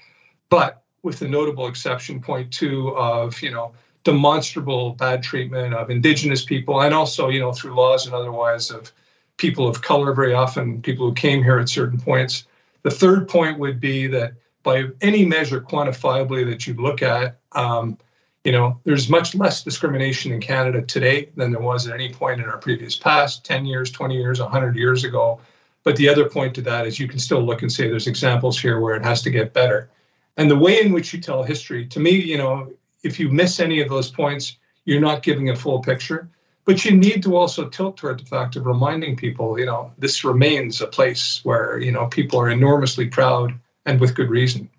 But 0.49 0.81
with 1.03 1.19
the 1.19 1.27
notable 1.27 1.67
exception, 1.67 2.21
point 2.21 2.51
two, 2.51 2.89
of 2.95 3.39
you 3.43 3.51
know 3.51 3.73
demonstrable 4.03 4.91
bad 4.91 5.23
treatment 5.23 5.73
of 5.73 5.89
indigenous 5.89 6.43
people, 6.43 6.81
and 6.81 6.93
also 6.93 7.29
you 7.29 7.39
know 7.39 7.51
through 7.51 7.75
laws 7.75 8.05
and 8.05 8.15
otherwise 8.15 8.71
of 8.71 8.91
people 9.37 9.67
of 9.67 9.81
color. 9.81 10.13
Very 10.13 10.33
often, 10.33 10.81
people 10.81 11.07
who 11.07 11.13
came 11.13 11.43
here 11.43 11.59
at 11.59 11.69
certain 11.69 11.99
points. 11.99 12.45
The 12.83 12.91
third 12.91 13.29
point 13.29 13.59
would 13.59 13.79
be 13.79 14.07
that 14.07 14.33
by 14.63 14.85
any 15.01 15.25
measure 15.25 15.61
quantifiably 15.61 16.45
that 16.49 16.67
you 16.67 16.73
look 16.73 17.01
at, 17.01 17.39
um, 17.53 17.97
you 18.43 18.51
know, 18.51 18.79
there's 18.83 19.09
much 19.09 19.35
less 19.35 19.63
discrimination 19.63 20.31
in 20.31 20.41
Canada 20.41 20.81
today 20.81 21.29
than 21.35 21.51
there 21.51 21.61
was 21.61 21.87
at 21.87 21.93
any 21.93 22.11
point 22.11 22.41
in 22.41 22.47
our 22.47 22.57
previous 22.57 22.95
past 22.95 23.45
10 23.45 23.65
years, 23.65 23.89
20 23.91 24.15
years, 24.15 24.41
100 24.41 24.75
years 24.75 25.03
ago. 25.03 25.39
But 25.83 25.95
the 25.95 26.09
other 26.09 26.29
point 26.29 26.55
to 26.55 26.61
that 26.61 26.87
is 26.87 26.99
you 26.99 27.07
can 27.07 27.19
still 27.19 27.41
look 27.41 27.61
and 27.61 27.71
say 27.71 27.89
there's 27.89 28.07
examples 28.07 28.59
here 28.59 28.79
where 28.79 28.95
it 28.95 29.03
has 29.03 29.21
to 29.23 29.29
get 29.29 29.53
better. 29.53 29.89
And 30.35 30.49
the 30.49 30.57
way 30.57 30.81
in 30.81 30.91
which 30.91 31.13
you 31.13 31.21
tell 31.21 31.43
history, 31.43 31.85
to 31.87 31.99
me, 31.99 32.11
you 32.11 32.37
know, 32.37 32.71
if 33.03 33.19
you 33.19 33.29
miss 33.29 33.59
any 33.59 33.81
of 33.81 33.89
those 33.89 34.09
points, 34.09 34.57
you're 34.85 35.01
not 35.01 35.23
giving 35.23 35.49
a 35.49 35.55
full 35.55 35.79
picture. 35.79 36.29
But 36.65 36.85
you 36.85 36.95
need 36.95 37.23
to 37.23 37.35
also 37.35 37.67
tilt 37.67 37.97
toward 37.97 38.19
the 38.19 38.25
fact 38.25 38.55
of 38.55 38.65
reminding 38.65 39.17
people, 39.17 39.59
you 39.59 39.65
know, 39.65 39.91
this 39.97 40.23
remains 40.23 40.79
a 40.79 40.87
place 40.87 41.41
where, 41.43 41.77
you 41.77 41.91
know, 41.91 42.07
people 42.07 42.39
are 42.39 42.49
enormously 42.49 43.05
proud 43.05 43.53
and 43.85 43.99
with 43.99 44.15
good 44.15 44.29
reason. 44.29 44.69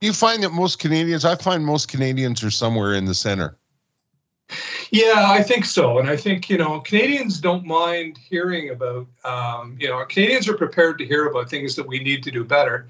You 0.00 0.12
find 0.12 0.42
that 0.44 0.50
most 0.50 0.78
Canadians, 0.78 1.24
I 1.24 1.34
find 1.34 1.64
most 1.64 1.88
Canadians 1.88 2.44
are 2.44 2.50
somewhere 2.50 2.94
in 2.94 3.06
the 3.06 3.14
center. 3.14 3.56
Yeah, 4.90 5.26
I 5.28 5.42
think 5.42 5.64
so. 5.64 5.98
And 5.98 6.08
I 6.08 6.16
think, 6.16 6.48
you 6.48 6.58
know, 6.58 6.78
Canadians 6.80 7.40
don't 7.40 7.64
mind 7.64 8.18
hearing 8.18 8.70
about, 8.70 9.08
um, 9.24 9.76
you 9.80 9.88
know, 9.88 10.04
Canadians 10.04 10.48
are 10.48 10.56
prepared 10.56 10.98
to 10.98 11.06
hear 11.06 11.26
about 11.26 11.50
things 11.50 11.74
that 11.74 11.88
we 11.88 11.98
need 11.98 12.22
to 12.22 12.30
do 12.30 12.44
better. 12.44 12.86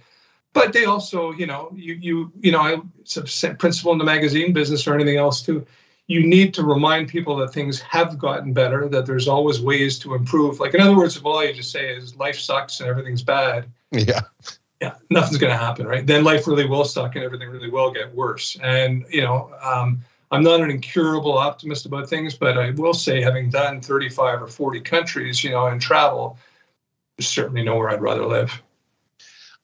But 0.54 0.72
they 0.72 0.86
also, 0.86 1.32
you 1.32 1.46
know, 1.46 1.70
you, 1.74 1.94
you, 1.94 2.32
you 2.40 2.52
know, 2.52 2.60
I, 2.60 2.80
it's 3.00 3.16
a 3.44 3.54
principle 3.54 3.92
in 3.92 3.98
the 3.98 4.04
magazine 4.04 4.54
business 4.54 4.86
or 4.86 4.94
anything 4.94 5.16
else 5.16 5.42
too. 5.42 5.66
You 6.06 6.24
need 6.26 6.54
to 6.54 6.62
remind 6.62 7.08
people 7.08 7.36
that 7.36 7.52
things 7.52 7.80
have 7.80 8.18
gotten 8.18 8.52
better, 8.52 8.88
that 8.88 9.04
there's 9.04 9.26
always 9.26 9.60
ways 9.60 9.98
to 10.00 10.14
improve. 10.14 10.60
Like, 10.60 10.74
in 10.74 10.80
other 10.80 10.96
words, 10.96 11.16
if 11.16 11.24
all 11.24 11.44
you 11.44 11.52
just 11.52 11.72
say 11.72 11.94
is 11.94 12.14
life 12.16 12.38
sucks 12.38 12.80
and 12.80 12.88
everything's 12.88 13.22
bad, 13.22 13.66
yeah, 13.90 14.20
yeah, 14.80 14.94
nothing's 15.10 15.38
going 15.38 15.52
to 15.52 15.58
happen, 15.58 15.86
right? 15.86 16.06
Then 16.06 16.24
life 16.24 16.46
really 16.46 16.66
will 16.66 16.84
suck 16.84 17.16
and 17.16 17.24
everything 17.24 17.48
really 17.48 17.70
will 17.70 17.90
get 17.90 18.14
worse. 18.14 18.56
And, 18.62 19.04
you 19.10 19.22
know, 19.22 19.52
um, 19.62 20.04
I'm 20.30 20.42
not 20.42 20.60
an 20.60 20.70
incurable 20.70 21.36
optimist 21.36 21.86
about 21.86 22.08
things, 22.08 22.34
but 22.34 22.58
I 22.58 22.70
will 22.70 22.94
say, 22.94 23.20
having 23.20 23.50
done 23.50 23.80
35 23.80 24.42
or 24.42 24.46
40 24.46 24.80
countries, 24.80 25.42
you 25.42 25.50
know, 25.50 25.66
and 25.66 25.80
travel, 25.80 26.38
there's 27.16 27.28
certainly 27.28 27.62
nowhere 27.62 27.90
I'd 27.90 28.02
rather 28.02 28.26
live. 28.26 28.62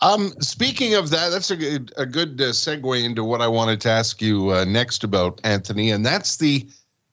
Um, 0.03 0.33
speaking 0.41 0.95
of 0.95 1.11
that, 1.11 1.31
that's 1.31 1.51
a 1.51 1.57
good 1.57 1.93
a 1.97 2.07
good 2.07 2.41
uh, 2.41 2.53
segue 2.53 3.05
into 3.05 3.23
what 3.23 3.43
I 3.43 3.49
wanted 3.49 3.81
to 3.83 3.91
ask 3.91 4.23
you 4.23 4.51
uh, 4.51 4.65
next 4.65 5.05
about 5.05 5.41
Anthony, 5.45 5.91
and 5.91 6.05
that's 6.05 6.37
the 6.39 6.69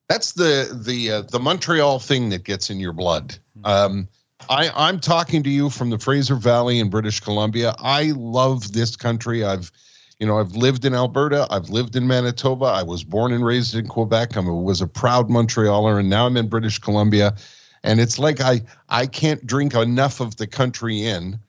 that's 0.08 0.34
the 0.34 0.80
the 0.86 1.12
uh, 1.12 1.22
the 1.24 1.40
Montreal 1.40 2.00
thing 2.00 2.30
that 2.30 2.44
gets 2.44 2.70
in 2.70 2.80
your 2.80 2.94
blood. 2.94 3.38
Um, 3.66 4.08
I 4.50 4.72
I'm 4.74 5.00
talking 5.00 5.44
to 5.44 5.50
you 5.50 5.70
from 5.70 5.90
the 5.90 6.00
Fraser 6.00 6.36
Valley 6.36 6.80
in 6.80 6.90
British 6.90 7.20
Columbia. 7.20 7.76
I 7.80 8.14
love 8.16 8.72
this 8.72 8.96
country. 8.96 9.44
I've 9.44 9.72
you 10.20 10.26
know, 10.26 10.40
I've 10.40 10.56
lived 10.56 10.84
in 10.84 10.96
Alberta, 10.96 11.46
I've 11.52 11.70
lived 11.70 11.96
in 11.96 12.08
Manitoba, 12.08 12.66
I 12.66 12.82
was 12.82 13.04
born 13.04 13.32
and 13.32 13.46
raised 13.46 13.76
in 13.76 13.88
Quebec. 13.88 14.36
I 14.36 14.40
was 14.40 14.82
a 14.82 14.88
proud 14.88 15.30
Montrealer, 15.30 16.00
and 16.00 16.10
now 16.10 16.26
I'm 16.26 16.38
in 16.38 16.48
British 16.48 16.80
Columbia. 16.80 17.36
And 17.84 18.00
it's 18.00 18.18
like 18.18 18.42
I 18.42 18.62
I 18.90 19.06
can't 19.06 19.46
drink 19.46 19.76
enough 19.76 20.20
of 20.20 20.38
the 20.38 20.48
country 20.48 21.04
in. 21.04 21.40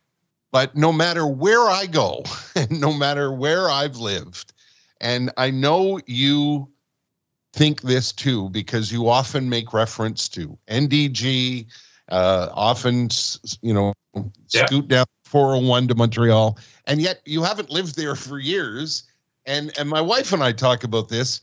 But 0.51 0.77
no 0.77 0.93
matter 0.93 1.27
where 1.27 1.69
I 1.69 1.87
go, 1.87 2.25
and 2.55 2.81
no 2.81 2.93
matter 2.93 3.33
where 3.33 3.71
I've 3.71 3.97
lived, 3.97 4.53
and 5.01 5.31
I 5.37 5.51
know 5.51 6.01
you 6.07 6.69
think 7.53 7.83
this 7.83 8.13
too 8.13 8.49
because 8.51 8.93
you 8.93 9.09
often 9.09 9.49
make 9.49 9.73
reference 9.73 10.29
to 10.31 10.59
NDG, 10.69 11.67
uh, 12.11 12.49
often 12.53 13.09
you 13.63 13.75
know 13.75 13.93
yeah. 14.15 14.67
scoot 14.67 14.89
down 14.89 15.07
401 15.25 15.89
to 15.89 15.95
Montreal, 15.95 16.59
and 16.87 17.01
yet 17.01 17.21
you 17.25 17.43
haven't 17.43 17.71
lived 17.71 17.97
there 17.97 18.15
for 18.15 18.39
years. 18.39 19.05
And 19.47 19.77
and 19.79 19.89
my 19.89 20.01
wife 20.01 20.33
and 20.33 20.43
I 20.43 20.53
talk 20.53 20.85
about 20.85 21.09
this. 21.09 21.41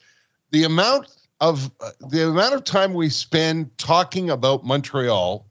The 0.51 0.64
amount 0.64 1.08
of 1.41 1.72
uh, 1.80 1.91
the 2.10 2.28
amount 2.28 2.53
of 2.53 2.64
time 2.64 2.93
we 2.93 3.10
spend 3.10 3.78
talking 3.78 4.30
about 4.30 4.64
Montreal 4.64 5.45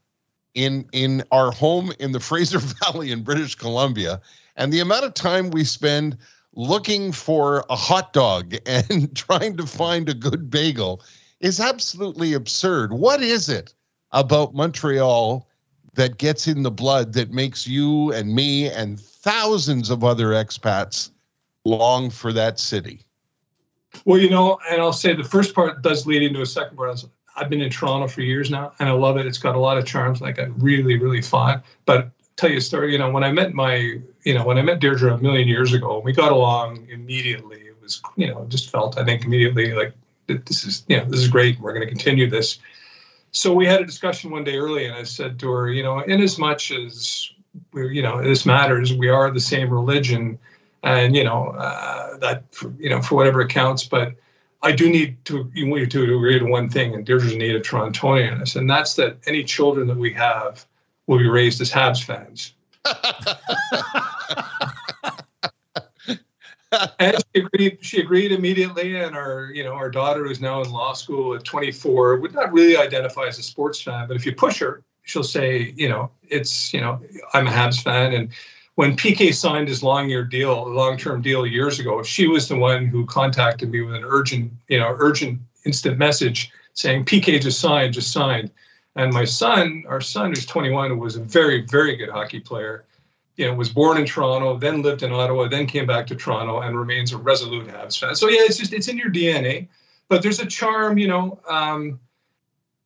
in 0.55 0.87
in 0.93 1.23
our 1.31 1.51
home 1.51 1.93
in 1.99 2.13
the 2.13 2.21
Fraser 2.29 2.59
Valley 2.59 3.11
in 3.11 3.23
British 3.23 3.55
Columbia, 3.55 4.21
and 4.57 4.73
the 4.73 4.81
amount 4.81 5.05
of 5.05 5.15
time 5.15 5.51
we 5.51 5.65
spend 5.65 6.17
looking 6.57 7.13
for 7.13 7.65
a 7.69 7.77
hot 7.77 8.13
dog 8.13 8.55
and 8.67 9.15
trying 9.17 9.57
to 9.57 9.67
find 9.67 10.09
a 10.09 10.15
good 10.15 10.51
bagel 10.51 11.03
is 11.41 11.61
absolutely 11.61 12.33
absurd. 12.33 12.93
What 12.93 13.23
is 13.23 13.49
it 13.49 13.75
about 14.13 14.55
Montreal 14.55 15.49
that 15.95 16.19
gets 16.19 16.49
in 16.49 16.63
the 16.63 16.71
blood 16.71 17.13
that 17.13 17.31
makes 17.31 17.67
you 17.67 18.13
and 18.13 18.35
me 18.35 18.69
and 18.71 18.99
thousands 18.99 19.91
of 19.91 20.05
other 20.05 20.29
expats 20.29 21.11
long 21.65 22.11
for 22.11 22.33
that 22.33 22.59
city? 22.59 23.05
Well, 24.05 24.19
you 24.19 24.31
know, 24.31 24.59
and 24.71 24.81
I'll 24.81 24.93
say 24.93 25.15
the 25.15 25.25
first 25.25 25.55
part 25.55 25.83
does 25.83 26.07
lead 26.07 26.23
into 26.23 26.41
a 26.41 26.47
second 26.47 26.77
part. 26.77 27.05
I've 27.37 27.49
been 27.49 27.61
in 27.61 27.71
Toronto 27.71 28.09
for 28.09 28.21
years 28.21 28.51
now, 28.51 28.73
and 28.79 28.89
I 28.89 28.93
love 28.93 29.17
it. 29.17 29.27
It's 29.27 29.39
got 29.39 29.57
a 29.57 29.59
lot 29.59 29.79
of 29.79 29.87
charms. 29.87 30.21
Like 30.21 30.39
I 30.39 30.45
really, 30.45 30.99
really 30.99 31.23
fun. 31.23 31.63
But 31.87 32.11
tell 32.37 32.51
you 32.51 32.59
a 32.59 32.61
story. 32.61 32.93
You 32.93 32.99
know, 32.99 33.11
when 33.11 33.25
I 33.25 33.33
met 33.33 33.55
my, 33.55 33.99
you 34.25 34.35
know, 34.35 34.45
when 34.45 34.59
I 34.59 34.63
met 34.63 34.81
Deirdre 34.81 35.15
a 35.15 35.19
million 35.19 35.49
years 35.49 35.73
ago, 35.73 35.99
we 35.99 36.13
got 36.13 36.33
along 36.33 36.89
immediately. 36.91 37.59
It 37.59 37.77
was, 37.83 38.03
you 38.17 38.29
know, 38.29 38.47
just 38.49 38.71
felt 38.71 38.99
I 38.99 39.05
think 39.05 39.25
immediately 39.25 39.73
like 39.73 39.95
this 40.27 40.65
is, 40.65 40.85
you 40.89 40.97
know, 40.97 41.05
this 41.05 41.21
is 41.21 41.29
great. 41.29 41.61
We're 41.61 41.73
going 41.73 41.87
to 41.87 41.89
continue 41.89 42.31
this 42.31 42.59
so 43.35 43.53
we 43.53 43.67
had 43.67 43.81
a 43.81 43.85
discussion 43.85 44.31
one 44.31 44.45
day 44.45 44.57
early, 44.57 44.87
and 44.87 44.95
I 44.95 45.03
said 45.03 45.41
to 45.41 45.51
her, 45.51 45.71
you 45.71 45.83
know, 45.83 45.99
in 45.99 46.23
as 46.23 46.39
much 46.39 46.71
as 46.71 47.33
we, 47.73 47.97
you 47.97 48.01
know, 48.01 48.23
this 48.23 48.47
matters, 48.47 48.95
we 48.95 49.09
are 49.09 49.29
the 49.31 49.41
same 49.41 49.71
religion, 49.71 50.39
and 50.85 51.17
you 51.17 51.25
know 51.25 51.49
uh, 51.49 52.17
that 52.19 52.45
for, 52.55 52.73
you 52.79 52.89
know 52.89 53.03
for 53.03 53.17
whatever 53.17 53.41
it 53.41 53.49
counts, 53.49 53.85
but 53.85 54.15
I 54.65 54.73
do 54.73 54.89
need 54.89 55.23
to 55.27 55.51
you 55.55 55.67
need 55.67 55.91
to 55.91 56.03
agree 56.03 56.39
to 56.39 56.47
one 56.47 56.71
thing, 56.71 56.95
and 56.95 57.07
Deirdre's 57.07 57.35
a 57.35 57.37
native 57.37 57.61
Torontonian, 57.63 58.57
and 58.57 58.69
that's 58.69 58.95
that 58.95 59.19
any 59.27 59.45
children 59.45 59.87
that 59.89 59.99
we 59.99 60.11
have 60.15 60.65
will 61.07 61.19
be 61.19 61.29
raised 61.29 61.61
as 61.61 61.71
Habs 61.71 62.03
fans. 62.03 62.55
and 66.99 67.23
she 67.35 67.43
agreed. 67.43 67.79
She 67.83 68.01
agreed 68.01 68.33
immediately, 68.33 68.97
and 68.97 69.15
our, 69.15 69.51
you 69.53 69.65
know, 69.65 69.75
our 69.75 69.91
daughter, 69.91 70.27
who's 70.27 70.41
now 70.41 70.63
in 70.63 70.71
law 70.71 70.95
school 70.95 71.35
at 71.35 71.45
24, 71.45 72.17
would 72.17 72.33
not 72.33 72.51
really 72.51 72.79
identify 72.79 73.27
as 73.27 73.39
a 73.39 73.43
sports 73.43 73.83
fan, 73.83 74.09
but 74.09 74.17
if 74.17 74.25
you 74.25 74.35
push 74.35 74.61
her, 74.61 74.83
she'll 75.03 75.23
say, 75.23 75.75
you 75.77 75.91
know, 75.91 76.11
it's, 76.29 76.73
you 76.73 76.81
know, 76.81 77.03
I'm 77.35 77.47
a 77.47 77.51
Habs 77.51 77.83
fan, 77.83 78.15
and 78.15 78.31
when 78.77 78.97
PK 78.97 79.33
signed 79.33 79.69
his 79.69 79.83
long-year 79.83 80.25
deal, 80.25 80.69
long-term 80.69 81.23
deal 81.23 81.47
years 81.47 81.79
ago, 81.79 82.03
she 82.03 82.27
was 82.27 82.49
the 82.49 82.57
one 82.57 82.87
who 82.87 83.07
contacted 83.07 83.71
me 83.71 83.81
with 83.83 83.95
an 83.95 84.05
urgent, 84.05 84.53
you 84.69 84.79
know, 84.79 84.95
urgent 84.99 85.41
instant 85.65 85.99
message 85.99 86.51
saying 86.73 87.05
PK 87.05 87.41
just 87.41 87.61
signed, 87.61 87.95
just 87.95 88.13
signed. 88.13 88.51
And 88.97 89.13
my 89.13 89.25
son, 89.25 89.85
our 89.89 90.01
son, 90.01 90.31
who's 90.31 90.47
21, 90.47 90.91
who 90.91 90.99
was 90.99 91.17
a 91.17 91.21
very, 91.21 91.63
very 91.63 91.97
good 91.97 92.09
hockey 92.09 92.41
player, 92.41 92.85
you 93.37 93.47
know, 93.47 93.55
was 93.55 93.69
born 93.69 93.99
in 93.99 94.07
Toronto, 94.07 94.57
then 94.57 94.83
lived 94.83 95.03
in 95.03 95.13
Ottawa, 95.13 95.49
then 95.49 95.67
came 95.67 95.87
back 95.87 96.07
to 96.09 96.17
Toronto, 96.17 96.61
and 96.61 96.79
remains 96.79 97.13
a 97.13 97.19
resolute 97.19 97.67
Habs 97.67 97.99
fan. 97.99 98.15
So 98.15 98.29
yeah, 98.29 98.43
it's 98.43 98.57
just 98.57 98.73
it's 98.73 98.89
in 98.89 98.97
your 98.97 99.11
DNA. 99.11 99.69
But 100.09 100.23
there's 100.23 100.39
a 100.39 100.47
charm, 100.47 100.99
you 100.99 101.09
know. 101.09 101.41
Um, 101.49 101.99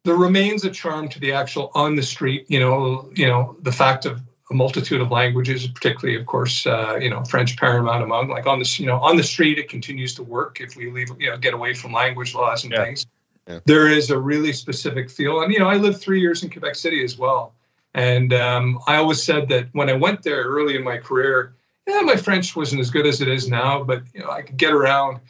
there 0.05 0.15
remains 0.15 0.65
a 0.65 0.71
charm 0.71 1.09
to 1.11 1.21
the 1.21 1.33
actual 1.33 1.71
on 1.75 1.97
the 1.97 2.03
street, 2.03 2.47
you 2.49 2.61
know, 2.61 3.11
you 3.15 3.27
know, 3.27 3.57
the 3.63 3.73
fact 3.73 4.07
of 4.07 4.23
a 4.51 4.55
multitude 4.55 5.01
of 5.01 5.11
languages, 5.11 5.67
particularly, 5.67 6.19
of 6.19 6.27
course, 6.27 6.67
uh, 6.67 6.99
you 7.01 7.11
know, 7.11 7.23
French 7.25 7.57
paramount 7.57 8.03
among. 8.03 8.29
Like 8.29 8.47
on 8.47 8.59
this, 8.59 8.79
you 8.79 8.87
know, 8.87 8.99
on 8.99 9.17
the 9.17 9.23
street, 9.23 9.59
it 9.59 9.69
continues 9.69 10.15
to 10.15 10.23
work 10.23 10.61
if 10.61 10.75
we 10.77 10.91
leave, 10.91 11.09
you 11.19 11.31
know, 11.31 11.37
get 11.37 11.55
away 11.55 11.75
from 11.75 11.93
language 11.93 12.35
laws 12.35 12.65
and 12.65 12.73
yeah. 12.73 12.85
things. 12.85 13.07
Yeah. 13.47 13.61
There 13.67 13.89
is 13.89 14.11
a 14.11 14.19
really 14.19 14.53
specific 14.53 15.11
feel, 15.11 15.43
and 15.43 15.53
you 15.53 15.59
know, 15.59 15.69
I 15.69 15.77
lived 15.77 16.01
three 16.01 16.21
years 16.21 16.43
in 16.43 16.51
Quebec 16.51 16.75
City 16.75 17.03
as 17.03 17.19
well, 17.19 17.55
and 17.95 18.33
um, 18.35 18.79
I 18.87 18.97
always 18.97 19.23
said 19.23 19.49
that 19.49 19.69
when 19.73 19.89
I 19.89 19.95
went 19.95 20.23
there 20.23 20.43
early 20.45 20.77
in 20.77 20.85
my 20.85 20.99
career, 20.99 21.55
yeah, 21.87 22.01
my 22.03 22.17
French 22.17 22.55
wasn't 22.55 22.83
as 22.83 22.91
good 22.91 23.07
as 23.07 23.23
it 23.23 23.29
is 23.29 23.49
now, 23.49 23.83
but 23.83 24.03
you 24.13 24.21
know, 24.21 24.31
I 24.31 24.43
could 24.43 24.59
get 24.59 24.73
around. 24.75 25.21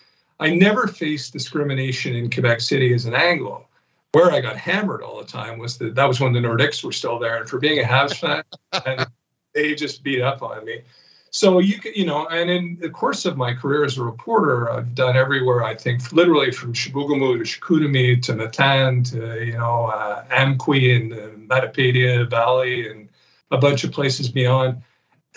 I 0.41 0.51
never 0.51 0.87
faced 0.89 1.33
discrimination 1.33 2.15
in 2.15 2.31
Quebec 2.31 2.61
City 2.61 2.93
as 2.93 3.05
an 3.05 3.15
Anglo. 3.15 3.68
Where 4.13 4.33
I 4.33 4.41
got 4.41 4.57
hammered 4.57 5.03
all 5.03 5.19
the 5.19 5.27
time 5.27 5.59
was 5.59 5.77
that 5.79 5.95
that 5.95 6.07
was 6.07 6.19
when 6.19 6.33
the 6.33 6.41
Nordics 6.41 6.83
were 6.83 6.93
still 6.93 7.19
there, 7.19 7.37
and 7.37 7.49
for 7.49 7.59
being 7.59 7.79
a 7.79 7.83
Habs 7.83 8.17
fan, 8.17 8.43
and 8.87 9.07
they 9.55 9.75
just 9.75 10.03
beat 10.03 10.23
up 10.23 10.43
on 10.43 10.65
me 10.65 10.83
so 11.31 11.59
you 11.59 11.79
could, 11.79 11.97
you 11.97 12.07
know, 12.07 12.27
and 12.29 12.51
in 12.51 12.79
the 12.81 12.91
course 12.91 13.25
of 13.25 13.37
my 13.37 13.53
career 13.53 13.85
as 13.85 13.99
a 13.99 14.03
reporter, 14.03 14.71
I've 14.71 14.95
done 14.95 15.17
everywhere. 15.17 15.63
I 15.63 15.75
think 15.75 16.13
literally 16.13 16.51
from 16.51 16.73
Chibougamau 16.73 17.39
to 17.39 17.45
Chicoutimi 17.45 18.23
to 18.23 18.33
Matane 18.33 19.09
to 19.11 19.45
you 19.45 19.53
know 19.53 19.87
uh, 19.87 20.25
Amqui 20.29 20.97
and 20.97 21.13
the 21.13 21.55
Matapedia 21.55 22.29
Valley 22.29 22.89
and 22.89 23.09
a 23.51 23.59
bunch 23.59 23.85
of 23.85 23.93
places 23.93 24.29
beyond. 24.29 24.83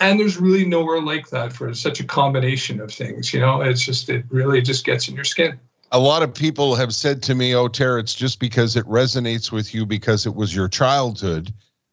and 0.00 0.18
there's 0.18 0.38
really 0.38 0.64
nowhere 0.64 1.00
like 1.00 1.28
that 1.30 1.52
for 1.52 1.72
such 1.74 2.00
a 2.00 2.04
combination 2.04 2.80
of 2.80 2.92
things. 2.92 3.32
You 3.32 3.40
know, 3.40 3.60
it's 3.60 3.84
just 3.84 4.08
it 4.08 4.24
really 4.30 4.62
just 4.62 4.84
gets 4.84 5.08
in 5.08 5.14
your 5.14 5.24
skin. 5.24 5.60
A 5.92 5.98
lot 5.98 6.22
of 6.22 6.34
people 6.34 6.74
have 6.74 6.94
said 6.94 7.22
to 7.24 7.34
me, 7.34 7.54
"Oh, 7.54 7.68
Tara, 7.68 8.00
it's 8.00 8.14
just 8.14 8.40
because 8.40 8.76
it 8.76 8.84
resonates 8.86 9.52
with 9.52 9.74
you 9.74 9.86
because 9.86 10.26
it 10.26 10.34
was 10.34 10.54
your 10.54 10.68
childhood." 10.68 11.52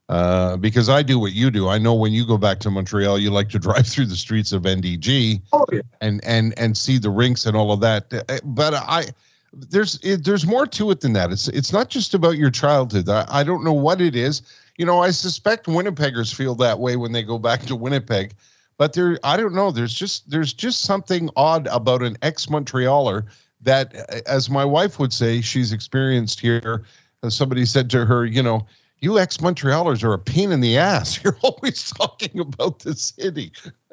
Uh, 0.09 0.57
because 0.57 0.89
I 0.89 1.03
do 1.03 1.19
what 1.19 1.33
you 1.33 1.51
do. 1.51 1.69
I 1.69 1.77
know 1.77 1.93
when 1.93 2.13
you 2.13 2.25
go 2.25 2.39
back 2.39 2.57
to 2.61 2.71
Montreal, 2.71 3.19
you 3.19 3.29
like 3.29 3.49
to 3.49 3.59
drive 3.67 3.85
through 3.85 4.07
the 4.07 4.15
streets 4.15 4.51
of 4.51 4.63
NDG 4.63 5.41
oh, 5.53 5.65
yeah. 5.71 5.81
and 6.01 6.19
and 6.25 6.57
and 6.57 6.75
see 6.75 6.97
the 6.97 7.11
rinks 7.11 7.45
and 7.45 7.55
all 7.55 7.71
of 7.71 7.79
that. 7.81 8.11
Uh, 8.11 8.39
but 8.43 8.73
I 8.73 9.05
there's 9.53 9.99
it, 10.03 10.25
there's 10.25 10.47
more 10.47 10.65
to 10.65 10.89
it 10.89 11.01
than 11.01 11.13
that. 11.13 11.31
It's 11.31 11.47
it's 11.49 11.71
not 11.71 11.89
just 11.89 12.15
about 12.15 12.37
your 12.37 12.49
childhood. 12.49 13.07
I, 13.07 13.25
I 13.29 13.43
don't 13.43 13.63
know 13.63 13.73
what 13.73 14.01
it 14.01 14.15
is. 14.15 14.41
You 14.77 14.85
know, 14.85 14.99
I 14.99 15.11
suspect 15.11 15.67
Winnipeggers 15.67 16.33
feel 16.33 16.55
that 16.55 16.79
way 16.79 16.95
when 16.95 17.11
they 17.11 17.21
go 17.21 17.37
back 17.37 17.61
to 17.63 17.75
Winnipeg, 17.75 18.33
but 18.77 18.93
there 18.93 19.19
I 19.23 19.37
don't 19.37 19.53
know. 19.53 19.71
There's 19.71 19.93
just 19.93 20.29
there's 20.29 20.53
just 20.53 20.81
something 20.81 21.29
odd 21.35 21.67
about 21.67 22.01
an 22.01 22.17
ex 22.23 22.47
Montrealer 22.47 23.25
that, 23.61 23.95
as 24.27 24.49
my 24.49 24.65
wife 24.65 24.99
would 24.99 25.13
say, 25.13 25.41
she's 25.41 25.71
experienced 25.71 26.39
here. 26.39 26.83
As 27.23 27.35
Somebody 27.35 27.65
said 27.65 27.89
to 27.89 28.05
her, 28.05 28.25
you 28.25 28.41
know 28.41 28.65
you 29.01 29.19
ex 29.19 29.37
Montrealers 29.37 30.03
are 30.03 30.13
a 30.13 30.19
pain 30.19 30.51
in 30.51 30.61
the 30.61 30.77
ass. 30.77 31.21
You're 31.23 31.37
always 31.41 31.91
talking 31.91 32.39
about 32.39 32.79
the 32.79 32.95
city. 32.95 33.51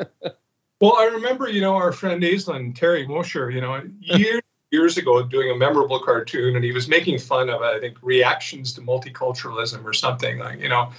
well, 0.80 0.96
I 0.96 1.10
remember, 1.12 1.48
you 1.48 1.60
know, 1.60 1.74
our 1.74 1.92
friend 1.92 2.22
Aislin, 2.22 2.74
Terry 2.74 3.06
Mosher, 3.06 3.50
you 3.50 3.60
know, 3.60 3.82
years 4.00 4.42
years 4.72 4.98
ago 4.98 5.22
doing 5.22 5.48
a 5.48 5.54
memorable 5.54 6.00
cartoon 6.00 6.56
and 6.56 6.64
he 6.64 6.72
was 6.72 6.88
making 6.88 7.16
fun 7.20 7.48
of 7.48 7.62
I 7.62 7.78
think 7.78 7.96
reactions 8.02 8.72
to 8.72 8.80
multiculturalism 8.80 9.84
or 9.84 9.92
something 9.92 10.38
like, 10.38 10.60
you 10.60 10.68
know, 10.68 10.90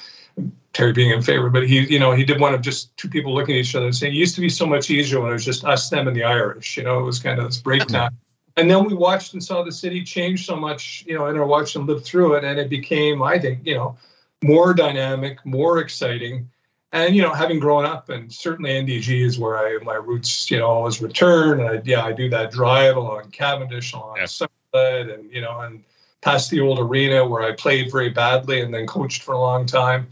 Terry 0.71 0.93
being 0.93 1.11
in 1.11 1.21
favor, 1.21 1.49
but 1.49 1.67
he, 1.67 1.81
you 1.81 1.99
know, 1.99 2.13
he 2.13 2.23
did 2.23 2.39
one 2.39 2.53
of 2.53 2.61
just 2.61 2.95
two 2.95 3.09
people 3.09 3.35
looking 3.35 3.55
at 3.55 3.59
each 3.59 3.75
other 3.75 3.87
and 3.87 3.95
saying, 3.95 4.13
it 4.13 4.15
used 4.15 4.35
to 4.35 4.41
be 4.41 4.47
so 4.47 4.65
much 4.65 4.89
easier 4.89 5.19
when 5.19 5.31
it 5.31 5.33
was 5.33 5.43
just 5.43 5.65
us, 5.65 5.89
them, 5.89 6.07
and 6.07 6.15
the 6.15 6.23
Irish. 6.23 6.77
You 6.77 6.83
know, 6.83 6.99
it 6.99 7.03
was 7.03 7.19
kind 7.19 7.39
of 7.39 7.45
this 7.45 7.57
breakdown 7.57 8.15
and 8.57 8.69
then 8.69 8.83
we 8.83 8.93
watched 8.93 9.33
and 9.33 9.43
saw 9.43 9.63
the 9.63 9.71
city 9.71 10.03
change 10.03 10.45
so 10.45 10.55
much, 10.55 11.05
you 11.07 11.17
know, 11.17 11.27
and 11.27 11.37
I 11.37 11.43
watched 11.43 11.75
and 11.75 11.85
lived 11.85 12.03
through 12.03 12.33
it, 12.35 12.43
and 12.43 12.59
it 12.59 12.69
became, 12.69 13.21
I 13.21 13.37
think, 13.37 13.59
you 13.63 13.75
know, 13.75 13.95
more 14.43 14.73
dynamic, 14.73 15.45
more 15.45 15.79
exciting. 15.79 16.49
And 16.91 17.15
you 17.15 17.21
know, 17.21 17.33
having 17.33 17.59
grown 17.59 17.85
up, 17.85 18.09
and 18.09 18.31
certainly 18.31 18.71
NDG 18.71 19.25
is 19.25 19.37
where 19.37 19.57
I 19.57 19.77
my 19.83 19.95
roots, 19.95 20.49
you 20.49 20.57
know, 20.57 20.67
always 20.67 21.01
return. 21.01 21.59
And 21.59 21.69
I, 21.69 21.81
yeah, 21.85 22.03
I 22.03 22.13
do 22.13 22.29
that 22.29 22.51
drive 22.51 22.97
along 22.97 23.31
Cavendish, 23.31 23.93
along 23.93 24.17
yeah. 24.17 24.47
And 24.73 25.31
you 25.31 25.41
know, 25.41 25.59
and 25.61 25.83
past 26.21 26.49
the 26.49 26.59
old 26.59 26.79
arena 26.79 27.25
where 27.25 27.43
I 27.43 27.53
played 27.53 27.91
very 27.91 28.09
badly 28.09 28.61
and 28.61 28.73
then 28.73 28.87
coached 28.87 29.23
for 29.23 29.33
a 29.33 29.39
long 29.39 29.65
time. 29.65 30.07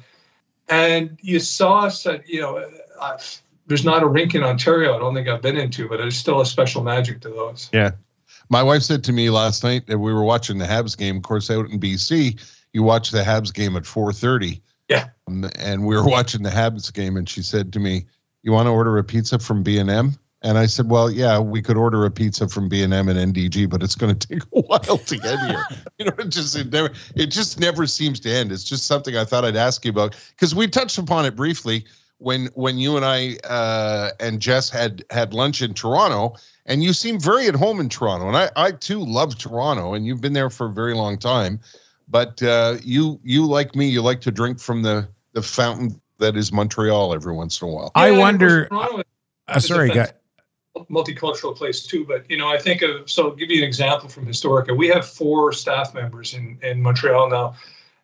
And 0.68 1.18
you 1.22 1.40
saw, 1.40 1.86
us, 1.86 2.06
you 2.26 2.42
know, 2.42 2.68
I've, 3.02 3.42
there's 3.68 3.86
not 3.86 4.04
a 4.04 4.08
rink 4.08 4.36
in 4.36 4.44
Ontario 4.44 4.96
I 4.96 5.00
don't 5.00 5.14
think 5.14 5.28
I've 5.28 5.42
been 5.42 5.58
into, 5.58 5.88
but 5.88 5.98
there's 5.98 6.18
still 6.18 6.42
a 6.42 6.46
special 6.46 6.84
magic 6.84 7.22
to 7.22 7.30
those. 7.30 7.70
Yeah, 7.74 7.92
my 8.50 8.64
wife 8.64 8.84
said 8.84 9.04
to 9.06 9.14
me 9.14 9.30
last 9.30 9.64
night 9.64 9.88
that 9.88 10.00
we 10.00 10.14
were 10.14 10.24
watching 10.24 10.58
the 10.58 10.66
Habs 10.66 10.98
game. 10.98 11.18
Of 11.18 11.24
course, 11.24 11.50
out 11.50 11.70
in 11.70 11.80
BC, 11.80 12.40
you 12.74 12.84
watch 12.84 13.12
the 13.12 13.24
Habs 13.24 13.54
game 13.54 13.76
at 13.76 13.84
4:30. 13.84 14.62
Yeah. 14.90 15.10
Um, 15.28 15.50
and 15.58 15.86
we 15.86 15.96
were 15.96 16.06
watching 16.06 16.44
the 16.44 16.50
Habs 16.50 16.94
game, 16.94 17.18
and 17.18 17.28
she 17.28 17.42
said 17.42 17.74
to 17.74 17.80
me, 17.80 18.06
"You 18.44 18.52
want 18.52 18.68
to 18.68 18.72
order 18.72 18.98
a 18.98 19.04
pizza 19.04 19.40
from 19.40 19.64
B 19.64 19.78
and 19.78 19.90
M?" 19.90 20.18
And 20.42 20.60
I 20.60 20.68
said, 20.68 20.90
"Well, 20.90 21.10
yeah, 21.10 21.40
we 21.40 21.62
could 21.62 21.78
order 21.78 22.06
a 22.06 22.12
pizza 22.12 22.48
from 22.48 22.70
B 22.70 22.84
and 22.84 22.94
M 22.94 23.10
and 23.10 23.34
NDG, 23.34 23.68
but 23.68 23.82
it's 23.82 23.96
going 23.96 24.16
to 24.18 24.28
take 24.28 24.44
a 24.44 24.62
while 24.62 24.98
to 24.98 25.18
get 25.18 25.40
here. 25.40 25.66
you 26.00 26.06
know, 26.06 26.14
it 26.20 26.30
just 26.30 26.56
it 26.56 26.72
never 26.72 26.92
it 27.16 27.28
just 27.28 27.60
never 27.60 27.88
seems 27.88 28.20
to 28.22 28.30
end. 28.30 28.52
It's 28.52 28.64
just 28.64 28.86
something 28.86 29.18
I 29.18 29.26
thought 29.26 29.46
I'd 29.46 29.56
ask 29.56 29.84
you 29.86 29.92
about 29.92 30.16
because 30.32 30.54
we 30.54 30.68
touched 30.68 30.98
upon 30.98 31.26
it 31.26 31.36
briefly 31.36 31.86
when 32.20 32.48
when 32.54 32.78
you 32.78 32.96
and 32.96 33.06
I 33.06 33.38
uh, 33.48 34.12
and 34.20 34.40
Jess 34.40 34.70
had 34.70 35.04
had 35.10 35.34
lunch 35.34 35.62
in 35.62 35.74
Toronto, 35.74 36.36
and 36.66 36.84
you 36.84 36.94
seem 36.94 37.20
very 37.20 37.48
at 37.48 37.56
home 37.56 37.80
in 37.80 37.90
Toronto. 37.90 38.28
And 38.28 38.38
I, 38.38 38.50
I 38.56 38.72
too 38.72 39.00
love 39.00 39.38
Toronto, 39.38 39.94
and 39.94 40.06
you've 40.06 40.22
been 40.22 40.34
there 40.34 40.50
for 40.50 40.68
a 40.68 40.72
very 40.72 40.94
long 40.94 41.18
time. 41.18 41.60
But 42.08 42.42
uh, 42.44 42.78
you, 42.84 43.20
you 43.24 43.46
like 43.46 43.76
me, 43.76 43.88
you 43.88 44.02
like 44.02 44.22
to 44.22 44.32
drink 44.32 44.60
from 44.60 44.84
the 44.84 45.08
the 45.34 45.42
fountain 45.42 46.00
that 46.20 46.38
is 46.38 46.52
Montreal 46.52 47.14
every 47.14 47.34
once 47.34 47.62
in 47.62 47.68
a 47.68 47.72
while. 47.72 47.92
I 47.96 48.12
wonder. 48.12 48.68
Uh, 48.72 49.60
sorry, 49.60 49.90
guy. 49.90 50.12
Multicultural 50.90 51.56
place 51.56 51.86
too, 51.86 52.06
but 52.06 52.30
you 52.30 52.38
know, 52.38 52.50
I 52.50 52.58
think 52.58 52.82
of 52.82 53.10
so. 53.10 53.30
I'll 53.30 53.36
give 53.36 53.50
you 53.50 53.60
an 53.60 53.68
example 53.68 54.10
from 54.10 54.26
Historica. 54.26 54.76
We 54.76 54.88
have 54.90 55.08
four 55.08 55.52
staff 55.54 55.94
members 55.94 56.34
in 56.34 56.60
in 56.64 56.82
Montreal 56.82 57.30
now, 57.30 57.56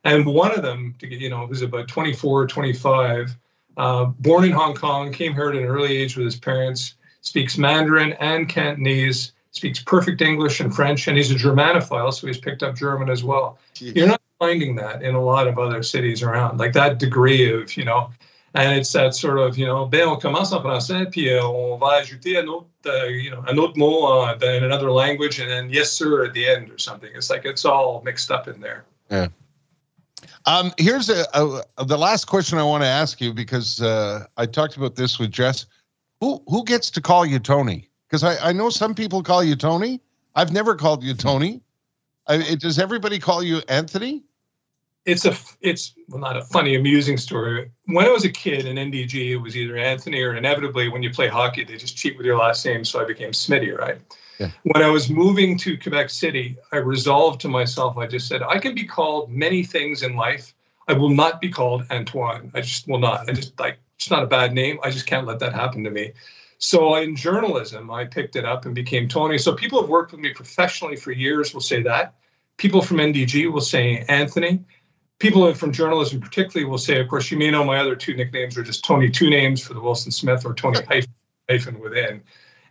and 0.03 0.25
one 0.25 0.51
of 0.51 0.61
them, 0.61 0.95
to 0.99 1.07
get 1.07 1.19
you 1.19 1.29
know, 1.29 1.47
who's 1.47 1.61
about 1.61 1.89
24, 1.89 2.47
25, 2.47 3.35
uh, 3.75 4.05
born 4.05 4.45
in 4.45 4.51
Hong 4.51 4.73
Kong, 4.73 5.11
came 5.11 5.33
here 5.33 5.49
at 5.49 5.55
an 5.55 5.65
early 5.65 5.97
age 5.97 6.15
with 6.15 6.25
his 6.25 6.37
parents 6.37 6.95
speaks 7.21 7.57
Mandarin 7.57 8.13
and 8.13 8.49
Cantonese, 8.49 9.31
speaks 9.51 9.81
perfect 9.81 10.21
English 10.21 10.59
and 10.59 10.73
French, 10.75 11.07
and 11.07 11.17
he's 11.17 11.31
a 11.31 11.35
Germanophile, 11.35 12.13
so 12.13 12.27
he's 12.27 12.37
picked 12.37 12.63
up 12.63 12.75
German 12.75 13.09
as 13.09 13.23
well. 13.23 13.57
Jeez. 13.75 13.95
You're 13.95 14.07
not 14.07 14.21
finding 14.39 14.75
that 14.75 15.03
in 15.03 15.15
a 15.15 15.21
lot 15.21 15.47
of 15.47 15.59
other 15.59 15.83
cities 15.83 16.23
around, 16.23 16.57
like 16.57 16.73
that 16.73 16.97
degree 16.97 17.51
of, 17.51 17.75
you 17.77 17.85
know, 17.85 18.09
and 18.53 18.77
it's 18.77 18.91
that 18.93 19.15
sort 19.15 19.39
of, 19.39 19.57
you 19.57 19.65
know, 19.65 19.85
ben 19.85 20.07
on 20.07 20.19
commence 20.19 20.51
en 20.51 20.61
français, 20.61 21.09
puis 21.11 21.29
euh, 21.29 21.41
on 21.41 21.77
va 21.77 22.01
ajouter 22.01 22.37
un 22.37 22.47
autre, 22.47 22.67
uh, 22.85 23.05
you 23.05 23.31
know, 23.31 23.43
un 23.47 23.57
autre 23.57 23.77
mot 23.77 24.25
uh, 24.25 24.45
in 24.45 24.63
another 24.63 24.91
language, 24.91 25.39
and 25.39 25.49
then 25.49 25.69
yes 25.69 25.91
sir 25.91 26.25
at 26.25 26.33
the 26.33 26.45
end 26.47 26.69
or 26.69 26.77
something. 26.77 27.09
It's 27.15 27.29
like 27.29 27.45
it's 27.45 27.65
all 27.65 28.01
mixed 28.03 28.31
up 28.31 28.47
in 28.47 28.59
there. 28.59 28.83
Yeah. 29.09 29.27
Um, 30.45 30.73
here's 30.77 31.09
a, 31.09 31.25
a, 31.33 31.85
the 31.85 31.97
last 31.97 32.25
question 32.25 32.57
I 32.57 32.63
want 32.63 32.83
to 32.83 32.87
ask 32.87 33.21
you 33.21 33.33
because 33.33 33.81
uh, 33.81 34.25
I 34.37 34.45
talked 34.47 34.75
about 34.75 34.95
this 34.95 35.19
with 35.19 35.31
Jess. 35.31 35.65
Who 36.21 36.41
who 36.47 36.63
gets 36.63 36.89
to 36.91 37.01
call 37.01 37.25
you 37.25 37.39
Tony? 37.39 37.89
Because 38.07 38.23
I, 38.23 38.49
I 38.49 38.53
know 38.53 38.69
some 38.69 38.95
people 38.95 39.23
call 39.23 39.43
you 39.43 39.55
Tony. 39.55 39.99
I've 40.35 40.53
never 40.53 40.75
called 40.75 41.03
you 41.03 41.13
Tony. 41.13 41.61
I, 42.27 42.35
it, 42.35 42.59
does 42.61 42.79
everybody 42.79 43.19
call 43.19 43.43
you 43.43 43.61
Anthony? 43.67 44.23
It's 45.05 45.25
a 45.25 45.35
it's 45.61 45.93
well 46.07 46.21
not 46.21 46.37
a 46.37 46.43
funny 46.43 46.75
amusing 46.75 47.17
story. 47.17 47.71
When 47.85 48.05
I 48.05 48.09
was 48.09 48.23
a 48.23 48.29
kid 48.29 48.67
in 48.67 48.75
NDG, 48.75 49.31
it 49.31 49.37
was 49.37 49.57
either 49.57 49.75
Anthony 49.75 50.21
or 50.21 50.35
inevitably 50.35 50.89
when 50.89 51.01
you 51.01 51.09
play 51.09 51.27
hockey, 51.27 51.63
they 51.63 51.75
just 51.75 51.97
cheat 51.97 52.15
with 52.15 52.25
your 52.25 52.37
last 52.37 52.63
name, 52.65 52.85
so 52.85 53.01
I 53.01 53.05
became 53.05 53.31
Smitty, 53.31 53.75
right? 53.75 53.97
Yeah. 54.37 54.51
When 54.63 54.83
I 54.83 54.89
was 54.89 55.09
moving 55.09 55.57
to 55.59 55.77
Quebec 55.77 56.11
City, 56.11 56.55
I 56.71 56.77
resolved 56.77 57.41
to 57.41 57.47
myself. 57.47 57.97
I 57.97 58.05
just 58.05 58.27
said 58.27 58.43
I 58.43 58.59
can 58.59 58.75
be 58.75 58.83
called 58.83 59.31
many 59.31 59.63
things 59.63 60.03
in 60.03 60.15
life. 60.15 60.53
I 60.87 60.93
will 60.93 61.09
not 61.09 61.41
be 61.41 61.49
called 61.49 61.85
Antoine. 61.89 62.51
I 62.53 62.61
just 62.61 62.87
will 62.87 62.99
not. 62.99 63.27
I 63.27 63.33
just 63.33 63.59
like 63.59 63.79
it's 64.01 64.09
not 64.09 64.23
a 64.23 64.27
bad 64.27 64.53
name. 64.53 64.79
I 64.83 64.89
just 64.89 65.05
can't 65.05 65.27
let 65.27 65.37
that 65.39 65.53
happen 65.53 65.83
to 65.83 65.91
me. 65.91 66.13
So 66.57 66.95
in 66.95 67.15
journalism, 67.15 67.91
I 67.91 68.05
picked 68.05 68.35
it 68.35 68.45
up 68.45 68.65
and 68.65 68.73
became 68.73 69.07
Tony. 69.07 69.37
So 69.37 69.53
people 69.53 69.79
have 69.79 69.91
worked 69.91 70.11
with 70.11 70.21
me 70.21 70.33
professionally 70.33 70.95
for 70.95 71.11
years 71.11 71.53
will 71.53 71.61
say 71.61 71.83
that. 71.83 72.15
People 72.57 72.81
from 72.81 72.97
NDG 72.97 73.51
will 73.51 73.61
say 73.61 74.03
Anthony. 74.09 74.63
People 75.19 75.53
from 75.53 75.71
journalism 75.71 76.19
particularly 76.19 76.67
will 76.67 76.79
say, 76.79 76.99
of 76.99 77.09
course, 77.09 77.29
you 77.29 77.37
may 77.37 77.51
know 77.51 77.63
my 77.63 77.77
other 77.77 77.95
two 77.95 78.15
nicknames 78.15 78.57
are 78.57 78.63
just 78.63 78.83
Tony 78.83 79.07
two 79.07 79.29
names 79.29 79.61
for 79.61 79.75
the 79.75 79.81
Wilson 79.81 80.11
Smith 80.11 80.47
or 80.47 80.55
Tony 80.55 80.79
hyphen, 81.47 81.79
within. 81.79 82.23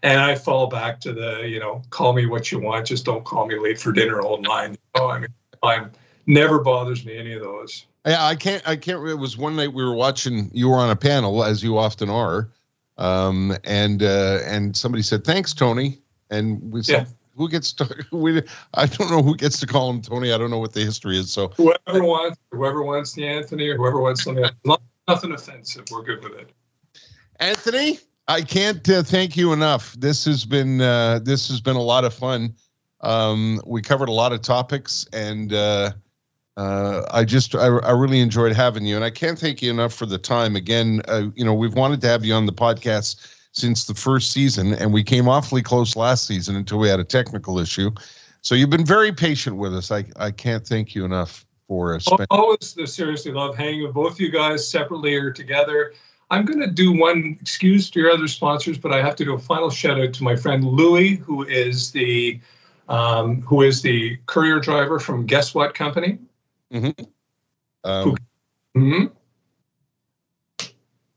And 0.02 0.20
I 0.20 0.34
fall 0.34 0.66
back 0.66 0.98
to 1.02 1.12
the, 1.12 1.46
you 1.46 1.60
know, 1.60 1.82
call 1.90 2.12
me 2.12 2.26
what 2.26 2.50
you 2.50 2.58
want, 2.58 2.86
just 2.86 3.04
don't 3.04 3.24
call 3.24 3.46
me 3.46 3.56
late 3.56 3.78
for 3.78 3.92
dinner, 3.92 4.20
old 4.20 4.42
nine. 4.42 4.76
Oh, 4.96 5.08
I 5.08 5.20
mean, 5.20 5.28
I'm 5.62 5.92
never 6.26 6.58
bothers 6.58 7.04
me 7.04 7.16
any 7.16 7.34
of 7.34 7.42
those. 7.42 7.86
Yeah, 8.06 8.24
I 8.24 8.34
can't. 8.34 8.66
I 8.66 8.76
can't. 8.76 9.06
It 9.06 9.16
was 9.16 9.36
one 9.36 9.56
night 9.56 9.72
we 9.72 9.84
were 9.84 9.94
watching. 9.94 10.50
You 10.54 10.68
were 10.68 10.76
on 10.76 10.90
a 10.90 10.96
panel, 10.96 11.44
as 11.44 11.62
you 11.62 11.76
often 11.76 12.08
are, 12.08 12.50
um, 12.96 13.56
and 13.64 14.02
uh, 14.02 14.38
and 14.44 14.74
somebody 14.76 15.02
said, 15.02 15.24
"Thanks, 15.24 15.52
Tony," 15.52 15.98
and 16.30 16.72
we 16.72 16.82
said. 16.82 17.06
Yeah. 17.06 17.14
Who 17.36 17.48
gets 17.48 17.72
to? 17.74 18.04
We, 18.12 18.42
I 18.74 18.86
don't 18.86 19.10
know 19.10 19.22
who 19.22 19.34
gets 19.34 19.60
to 19.60 19.66
call 19.66 19.88
him 19.88 20.02
Tony. 20.02 20.32
I 20.32 20.36
don't 20.36 20.50
know 20.50 20.58
what 20.58 20.74
the 20.74 20.80
history 20.80 21.16
is. 21.16 21.30
So 21.30 21.48
whoever 21.56 22.04
wants, 22.04 22.38
whoever 22.50 22.82
wants 22.82 23.14
the 23.14 23.26
Anthony, 23.26 23.68
or 23.68 23.76
whoever 23.76 24.00
wants 24.00 24.24
something, 24.24 24.44
nothing 25.08 25.32
offensive. 25.32 25.84
We're 25.90 26.02
good 26.02 26.22
with 26.22 26.34
it. 26.34 26.50
Anthony, 27.38 27.98
I 28.28 28.42
can't 28.42 28.86
uh, 28.90 29.02
thank 29.02 29.36
you 29.36 29.52
enough. 29.52 29.94
This 29.94 30.24
has 30.26 30.44
been 30.44 30.80
uh, 30.80 31.20
this 31.22 31.48
has 31.48 31.60
been 31.60 31.76
a 31.76 31.82
lot 31.82 32.04
of 32.04 32.12
fun. 32.12 32.54
Um, 33.00 33.62
we 33.64 33.80
covered 33.80 34.10
a 34.10 34.12
lot 34.12 34.32
of 34.32 34.42
topics, 34.42 35.06
and 35.12 35.52
uh, 35.52 35.92
uh, 36.56 37.02
I 37.10 37.24
just 37.24 37.54
I, 37.54 37.66
I, 37.66 37.92
really 37.92 38.20
enjoyed 38.20 38.52
having 38.52 38.84
you, 38.84 38.96
and 38.96 39.04
I 39.04 39.10
can't 39.10 39.38
thank 39.38 39.62
you 39.62 39.70
enough 39.70 39.94
for 39.94 40.06
the 40.06 40.18
time. 40.18 40.56
Again, 40.56 41.00
uh, 41.08 41.28
you 41.34 41.44
know, 41.44 41.54
we've 41.54 41.74
wanted 41.74 42.00
to 42.02 42.08
have 42.08 42.24
you 42.24 42.34
on 42.34 42.46
the 42.46 42.52
podcast 42.52 43.34
since 43.52 43.86
the 43.86 43.94
first 43.94 44.32
season, 44.32 44.74
and 44.74 44.92
we 44.92 45.02
came 45.02 45.28
awfully 45.28 45.62
close 45.62 45.96
last 45.96 46.26
season 46.26 46.56
until 46.56 46.78
we 46.78 46.88
had 46.88 47.00
a 47.00 47.04
technical 47.04 47.58
issue. 47.58 47.90
So 48.42 48.54
you've 48.54 48.70
been 48.70 48.84
very 48.84 49.12
patient 49.12 49.56
with 49.56 49.74
us. 49.74 49.90
I 49.90 50.04
I 50.16 50.30
can't 50.32 50.66
thank 50.66 50.94
you 50.94 51.04
enough 51.04 51.46
for 51.68 51.94
us. 51.94 52.10
Uh, 52.10 52.26
always 52.30 52.76
seriously 52.86 53.32
love 53.32 53.56
hanging 53.56 53.84
with 53.84 53.94
both 53.94 54.18
you 54.18 54.30
guys 54.30 54.68
separately 54.68 55.14
or 55.14 55.30
together. 55.30 55.94
I'm 56.30 56.44
going 56.44 56.60
to 56.60 56.70
do 56.70 56.92
one 56.92 57.36
excuse 57.40 57.90
to 57.90 58.00
your 58.00 58.10
other 58.10 58.28
sponsors, 58.28 58.78
but 58.78 58.92
I 58.92 59.02
have 59.02 59.16
to 59.16 59.24
do 59.24 59.34
a 59.34 59.38
final 59.38 59.70
shout 59.70 60.00
out 60.00 60.12
to 60.14 60.22
my 60.24 60.36
friend 60.36 60.64
Louie, 60.64 61.16
who 61.16 61.44
is 61.44 61.90
the 61.92 62.40
um, 62.88 63.40
who 63.42 63.62
is 63.62 63.82
the 63.82 64.18
courier 64.26 64.58
driver 64.58 64.98
from 64.98 65.26
Guess 65.26 65.54
What 65.54 65.74
Company. 65.74 66.18
Mm-hmm. 66.72 67.04
Um, 67.84 68.16
mm-hmm. 68.76 69.06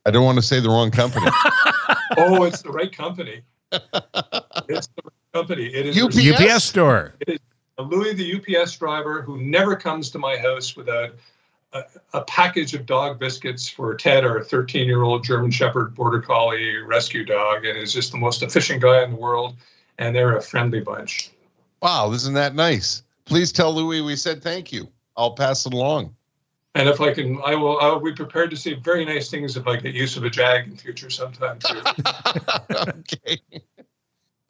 I 0.06 0.12
don't 0.12 0.26
want 0.26 0.38
to 0.38 0.42
say 0.42 0.60
the 0.60 0.70
wrong 0.70 0.92
company. 0.92 1.28
oh, 2.18 2.44
it's 2.44 2.62
the 2.62 2.72
right 2.72 2.92
company. 2.92 3.42
It's 4.70 4.88
the 4.88 5.02
right 5.04 5.34
company. 5.34 5.66
It 5.66 5.88
is 5.88 6.02
UPS? 6.02 6.42
UPS 6.42 6.64
store. 6.64 7.16
It 7.20 7.30
is 7.34 7.40
Louis, 7.78 8.14
the 8.14 8.62
UPS 8.62 8.78
driver, 8.78 9.22
who 9.22 9.42
never 9.42 9.76
comes 9.76 10.10
to 10.12 10.20
my 10.20 10.38
house 10.38 10.76
without 10.76 11.12
a, 11.74 11.84
a 12.14 12.22
package 12.26 12.74
of 12.74 12.86
dog 12.86 13.20
biscuits 13.20 13.68
for 13.68 13.96
Ted, 13.96 14.24
our 14.24 14.44
13 14.44 14.86
year 14.86 15.04
old 15.04 15.24
German 15.24 15.52
Shepherd 15.52 15.96
Border 15.96 16.22
Collie 16.22 16.78
rescue 16.78 17.26
dog, 17.26 17.66
and 17.66 17.78
is 17.78 17.92
just 17.92 18.12
the 18.12 18.18
most 18.18 18.44
efficient 18.44 18.82
guy 18.82 19.04
in 19.04 19.12
the 19.12 19.18
world. 19.18 19.56
And 19.98 20.16
they're 20.16 20.38
a 20.38 20.42
friendly 20.42 20.80
bunch. 20.80 21.32
Wow, 21.82 22.12
isn't 22.14 22.34
that 22.36 22.56
nice? 22.56 23.04
Please 23.26 23.52
tell 23.52 23.74
Louis 23.74 24.02
we 24.02 24.16
said 24.16 24.42
thank 24.42 24.72
you. 24.72 24.88
I'll 25.18 25.34
pass 25.36 25.66
it 25.66 25.74
along. 25.74 26.16
And 26.76 26.90
if 26.90 27.00
I 27.00 27.14
can, 27.14 27.40
I 27.46 27.54
will. 27.54 27.80
I 27.80 27.88
will 27.88 28.00
be 28.00 28.14
prepared 28.14 28.50
to 28.50 28.58
say 28.58 28.74
very 28.74 29.06
nice 29.06 29.30
things 29.30 29.56
if 29.56 29.68
I 29.68 29.76
get 29.76 29.94
use 29.94 30.18
of 30.18 30.24
a 30.24 30.30
jag 30.30 30.68
in 30.68 30.76
future 30.76 31.10
sometime 31.12 31.60
too. 31.60 31.82
okay. 32.76 33.40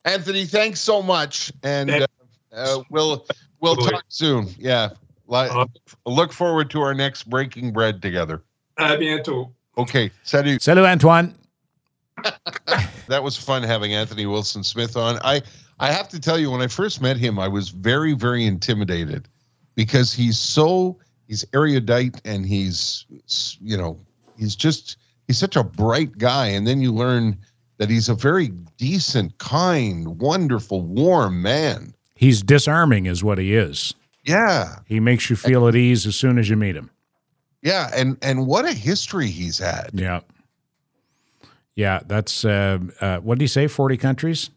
Anthony, 0.05 0.45
thanks 0.45 0.79
so 0.79 1.01
much, 1.01 1.51
and 1.63 1.89
uh, 1.89 2.07
uh, 2.53 2.81
we'll 2.89 3.25
we'll 3.59 3.75
Totally. 3.75 3.91
talk 3.91 4.05
soon. 4.07 4.47
Yeah, 4.57 4.89
Li- 5.27 5.49
Uh, 5.51 5.65
look 6.05 6.31
forward 6.31 6.69
to 6.71 6.81
our 6.81 6.93
next 6.93 7.29
breaking 7.29 7.73
bread 7.73 8.01
together. 8.01 8.41
À 8.79 8.97
bientôt. 8.97 9.51
Okay, 9.77 10.09
salut. 10.23 10.61
Salut, 10.61 10.85
Antoine. 10.85 11.33
That 13.09 13.21
was 13.21 13.35
fun 13.35 13.63
having 13.63 13.93
Anthony 13.93 14.25
Wilson 14.27 14.63
Smith 14.63 14.95
on. 14.95 15.19
I 15.25 15.41
I 15.79 15.91
have 15.91 16.07
to 16.09 16.19
tell 16.21 16.39
you, 16.39 16.49
when 16.51 16.61
I 16.61 16.67
first 16.67 17.01
met 17.01 17.17
him, 17.17 17.37
I 17.37 17.49
was 17.49 17.67
very 17.69 18.13
very 18.13 18.45
intimidated 18.45 19.27
because 19.75 20.13
he's 20.13 20.37
so 20.39 20.97
he's 21.27 21.45
erudite 21.53 22.21
and 22.25 22.45
he's 22.45 23.05
you 23.61 23.77
know 23.77 23.97
he's 24.37 24.55
just 24.55 24.97
he's 25.27 25.37
such 25.37 25.55
a 25.55 25.63
bright 25.63 26.17
guy, 26.17 26.47
and 26.47 26.65
then 26.67 26.81
you 26.81 26.91
learn 26.93 27.37
that 27.77 27.89
he's 27.89 28.07
a 28.09 28.13
very 28.15 28.49
decent, 28.77 29.37
kind, 29.39 30.19
wonderful, 30.19 30.81
warm 30.81 31.41
man. 31.41 31.93
He's 32.15 32.41
disarming, 32.43 33.07
is 33.07 33.23
what 33.23 33.37
he 33.39 33.55
is. 33.55 33.93
Yeah, 34.25 34.77
He 34.85 34.99
makes 35.01 35.29
you 35.29 35.35
feel 35.35 35.67
at 35.67 35.75
ease 35.75 36.05
as 36.05 36.15
soon 36.15 36.37
as 36.37 36.49
you 36.49 36.55
meet 36.55 36.75
him. 36.77 36.89
yeah, 37.61 37.89
and 37.93 38.17
and 38.21 38.47
what 38.47 38.63
a 38.65 38.71
history 38.73 39.27
he's 39.27 39.57
had. 39.57 39.89
Yeah. 39.93 40.21
Yeah, 41.75 42.01
that's 42.05 42.45
uh, 42.45 42.77
uh, 43.01 43.17
what 43.19 43.39
did 43.39 43.43
he 43.43 43.47
say? 43.47 43.67
Forty 43.67 43.97
countries. 43.97 44.49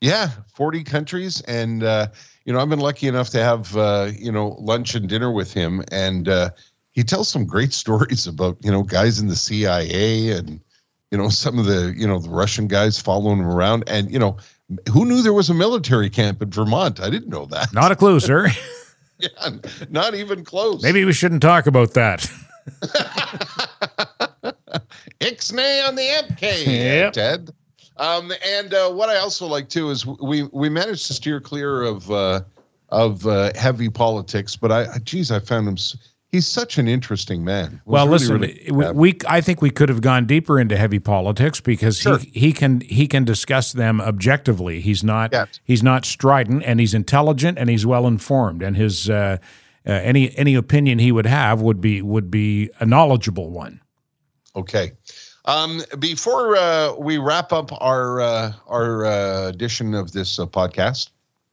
Yeah, 0.00 0.30
40 0.54 0.84
countries. 0.84 1.40
And, 1.42 1.82
uh, 1.82 2.06
you 2.48 2.54
know, 2.54 2.60
I've 2.60 2.70
been 2.70 2.80
lucky 2.80 3.06
enough 3.08 3.28
to 3.30 3.40
have, 3.44 3.76
uh, 3.76 4.10
you 4.18 4.32
know, 4.32 4.56
lunch 4.58 4.94
and 4.94 5.06
dinner 5.06 5.30
with 5.30 5.52
him. 5.52 5.84
And 5.92 6.30
uh, 6.30 6.48
he 6.92 7.04
tells 7.04 7.28
some 7.28 7.44
great 7.44 7.72
stories 7.82 8.26
about, 8.26 8.56
you 8.62 8.70
know, 8.70 8.82
guys 8.82 9.18
in 9.18 9.26
the 9.28 9.36
CIA 9.36 10.30
and, 10.30 10.58
you 11.10 11.18
know, 11.18 11.28
some 11.28 11.58
of 11.58 11.66
the, 11.66 11.92
you 11.94 12.06
know, 12.06 12.18
the 12.18 12.30
Russian 12.30 12.66
guys 12.66 12.98
following 12.98 13.40
him 13.40 13.46
around. 13.46 13.84
And, 13.86 14.10
you 14.10 14.18
know, 14.18 14.38
who 14.90 15.04
knew 15.04 15.20
there 15.20 15.34
was 15.34 15.50
a 15.50 15.54
military 15.54 16.08
camp 16.08 16.40
in 16.40 16.50
Vermont? 16.50 17.00
I 17.00 17.10
didn't 17.10 17.28
know 17.28 17.44
that. 17.44 17.74
Not 17.74 17.92
a 17.92 17.96
clue, 17.96 18.18
sir. 18.18 18.48
Yeah, 19.20 19.50
not 19.90 20.14
even 20.14 20.44
close. 20.44 20.80
Maybe 20.80 21.04
we 21.04 21.12
shouldn't 21.12 21.42
talk 21.42 21.66
about 21.66 21.94
that. 21.94 22.30
Ixnay 25.20 25.88
on 25.88 25.96
the 25.96 26.02
MK, 26.02 26.66
Yep. 26.66 27.12
Ted. 27.14 27.50
Um, 27.98 28.32
and 28.46 28.72
uh, 28.74 28.90
what 28.90 29.08
I 29.08 29.16
also 29.18 29.46
like 29.46 29.68
too 29.68 29.90
is 29.90 30.06
we 30.06 30.44
we 30.52 30.68
managed 30.68 31.06
to 31.08 31.14
steer 31.14 31.40
clear 31.40 31.82
of 31.82 32.10
uh, 32.10 32.40
of 32.90 33.26
uh, 33.26 33.52
heavy 33.56 33.88
politics, 33.88 34.56
but 34.56 34.70
I, 34.72 34.98
geez, 35.04 35.30
I 35.30 35.40
found 35.40 35.68
him. 35.68 35.76
He's 36.30 36.46
such 36.46 36.76
an 36.76 36.88
interesting 36.88 37.42
man. 37.42 37.80
Well, 37.86 38.04
really, 38.06 38.18
listen, 38.18 38.40
really- 38.40 38.68
we, 38.70 38.90
we 39.12 39.18
I 39.26 39.40
think 39.40 39.62
we 39.62 39.70
could 39.70 39.88
have 39.88 40.02
gone 40.02 40.26
deeper 40.26 40.60
into 40.60 40.76
heavy 40.76 40.98
politics 40.98 41.58
because 41.60 41.98
Sure. 41.98 42.18
he 42.18 42.30
he 42.38 42.52
can 42.52 42.80
he 42.82 43.08
can 43.08 43.24
discuss 43.24 43.72
them 43.72 44.00
objectively. 44.00 44.80
He's 44.80 45.02
not 45.02 45.32
Yes. 45.32 45.60
he's 45.64 45.82
not 45.82 46.04
strident, 46.04 46.62
and 46.64 46.80
he's 46.80 46.94
intelligent, 46.94 47.58
and 47.58 47.68
he's 47.70 47.84
well 47.86 48.06
informed, 48.06 48.62
and 48.62 48.76
his 48.76 49.08
uh, 49.10 49.38
uh, 49.86 49.90
any 49.90 50.36
any 50.36 50.54
opinion 50.54 50.98
he 50.98 51.10
would 51.10 51.26
have 51.26 51.62
would 51.62 51.80
be 51.80 52.02
would 52.02 52.30
be 52.30 52.70
a 52.78 52.84
knowledgeable 52.86 53.50
one. 53.50 53.80
Okay. 54.54 54.92
Um, 55.48 55.80
before 55.98 56.56
uh, 56.56 56.92
we 56.98 57.16
wrap 57.16 57.54
up 57.54 57.70
our 57.80 58.20
uh, 58.20 58.52
our 58.66 59.06
uh, 59.06 59.48
edition 59.48 59.94
of 59.94 60.12
this 60.12 60.38
uh, 60.38 60.44
podcast, 60.44 61.08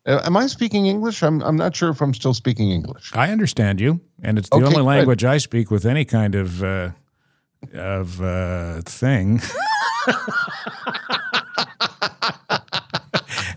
uh, 0.05 0.21
am 0.25 0.35
I 0.35 0.47
speaking 0.47 0.85
English? 0.85 1.23
I'm 1.23 1.41
I'm 1.41 1.55
not 1.55 1.73
sure 1.73 1.91
if 1.91 2.01
I'm 2.01 2.13
still 2.13 2.33
speaking 2.33 2.71
English. 2.71 3.11
I 3.15 3.31
understand 3.31 3.79
you, 3.79 4.01
and 4.21 4.37
it's 4.37 4.49
the 4.49 4.57
Okay, 4.57 4.65
only 4.65 4.75
good. 4.79 4.83
language 4.83 5.23
I 5.23 5.37
speak 5.37 5.71
with 5.71 5.85
any 5.85 6.03
kind 6.03 6.35
of 6.35 6.61
uh, 6.61 6.89
of 7.73 8.21
uh, 8.21 8.81
thing. 8.81 9.41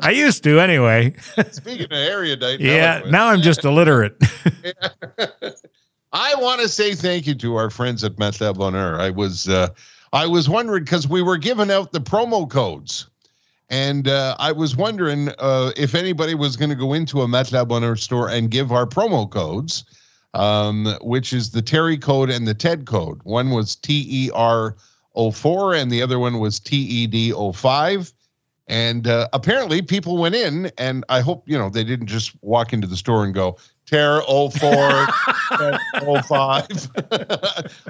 I 0.00 0.12
used 0.12 0.44
to 0.44 0.60
anyway. 0.60 1.14
Speaking 1.50 1.86
of 1.86 1.92
erudite, 1.92 2.60
Yeah, 2.60 3.02
now 3.10 3.26
I'm 3.26 3.42
just 3.42 3.64
illiterate. 3.64 4.14
I 6.12 6.34
want 6.36 6.60
to 6.60 6.68
say 6.68 6.94
thank 6.94 7.26
you 7.26 7.34
to 7.34 7.56
our 7.56 7.70
friends 7.70 8.04
at 8.04 8.12
Matelas 8.12 8.56
Bonheur. 8.56 9.00
I 9.00 9.10
was 9.10 9.48
uh, 9.48 9.68
I 10.12 10.26
was 10.26 10.48
wondering 10.48 10.84
because 10.84 11.06
we 11.06 11.22
were 11.22 11.36
giving 11.36 11.70
out 11.70 11.92
the 11.92 12.00
promo 12.00 12.48
codes, 12.48 13.06
and 13.68 14.08
uh, 14.08 14.36
I 14.38 14.52
was 14.52 14.76
wondering 14.76 15.30
uh, 15.38 15.72
if 15.76 15.94
anybody 15.94 16.34
was 16.34 16.56
going 16.56 16.70
to 16.70 16.76
go 16.76 16.94
into 16.94 17.22
a 17.22 17.26
Matelas 17.26 17.68
Bonheur 17.68 17.96
store 17.96 18.28
and 18.28 18.50
give 18.50 18.72
our 18.72 18.86
promo 18.86 19.28
codes, 19.28 19.84
um, 20.34 20.96
which 21.02 21.32
is 21.32 21.50
the 21.50 21.62
Terry 21.62 21.98
code 21.98 22.30
and 22.30 22.46
the 22.46 22.54
TED 22.54 22.86
code. 22.86 23.20
One 23.24 23.50
was 23.50 23.76
T 23.76 24.06
E 24.08 24.30
R 24.34 24.76
04 25.14 25.74
and 25.74 25.90
the 25.90 26.02
other 26.02 26.18
one 26.18 26.38
was 26.38 26.60
T 26.60 26.76
E 26.76 27.06
D 27.06 27.32
05. 27.32 28.12
And 28.68 29.06
uh, 29.06 29.28
apparently 29.32 29.80
people 29.80 30.18
went 30.18 30.34
in, 30.34 30.70
and 30.76 31.02
I 31.08 31.20
hope, 31.20 31.48
you 31.48 31.56
know, 31.56 31.70
they 31.70 31.84
didn't 31.84 32.06
just 32.06 32.32
walk 32.42 32.74
into 32.74 32.86
the 32.86 32.98
store 32.98 33.24
and 33.24 33.32
go, 33.32 33.56
Terror 33.88 34.20
04, 34.28 34.50
05. 36.22 36.66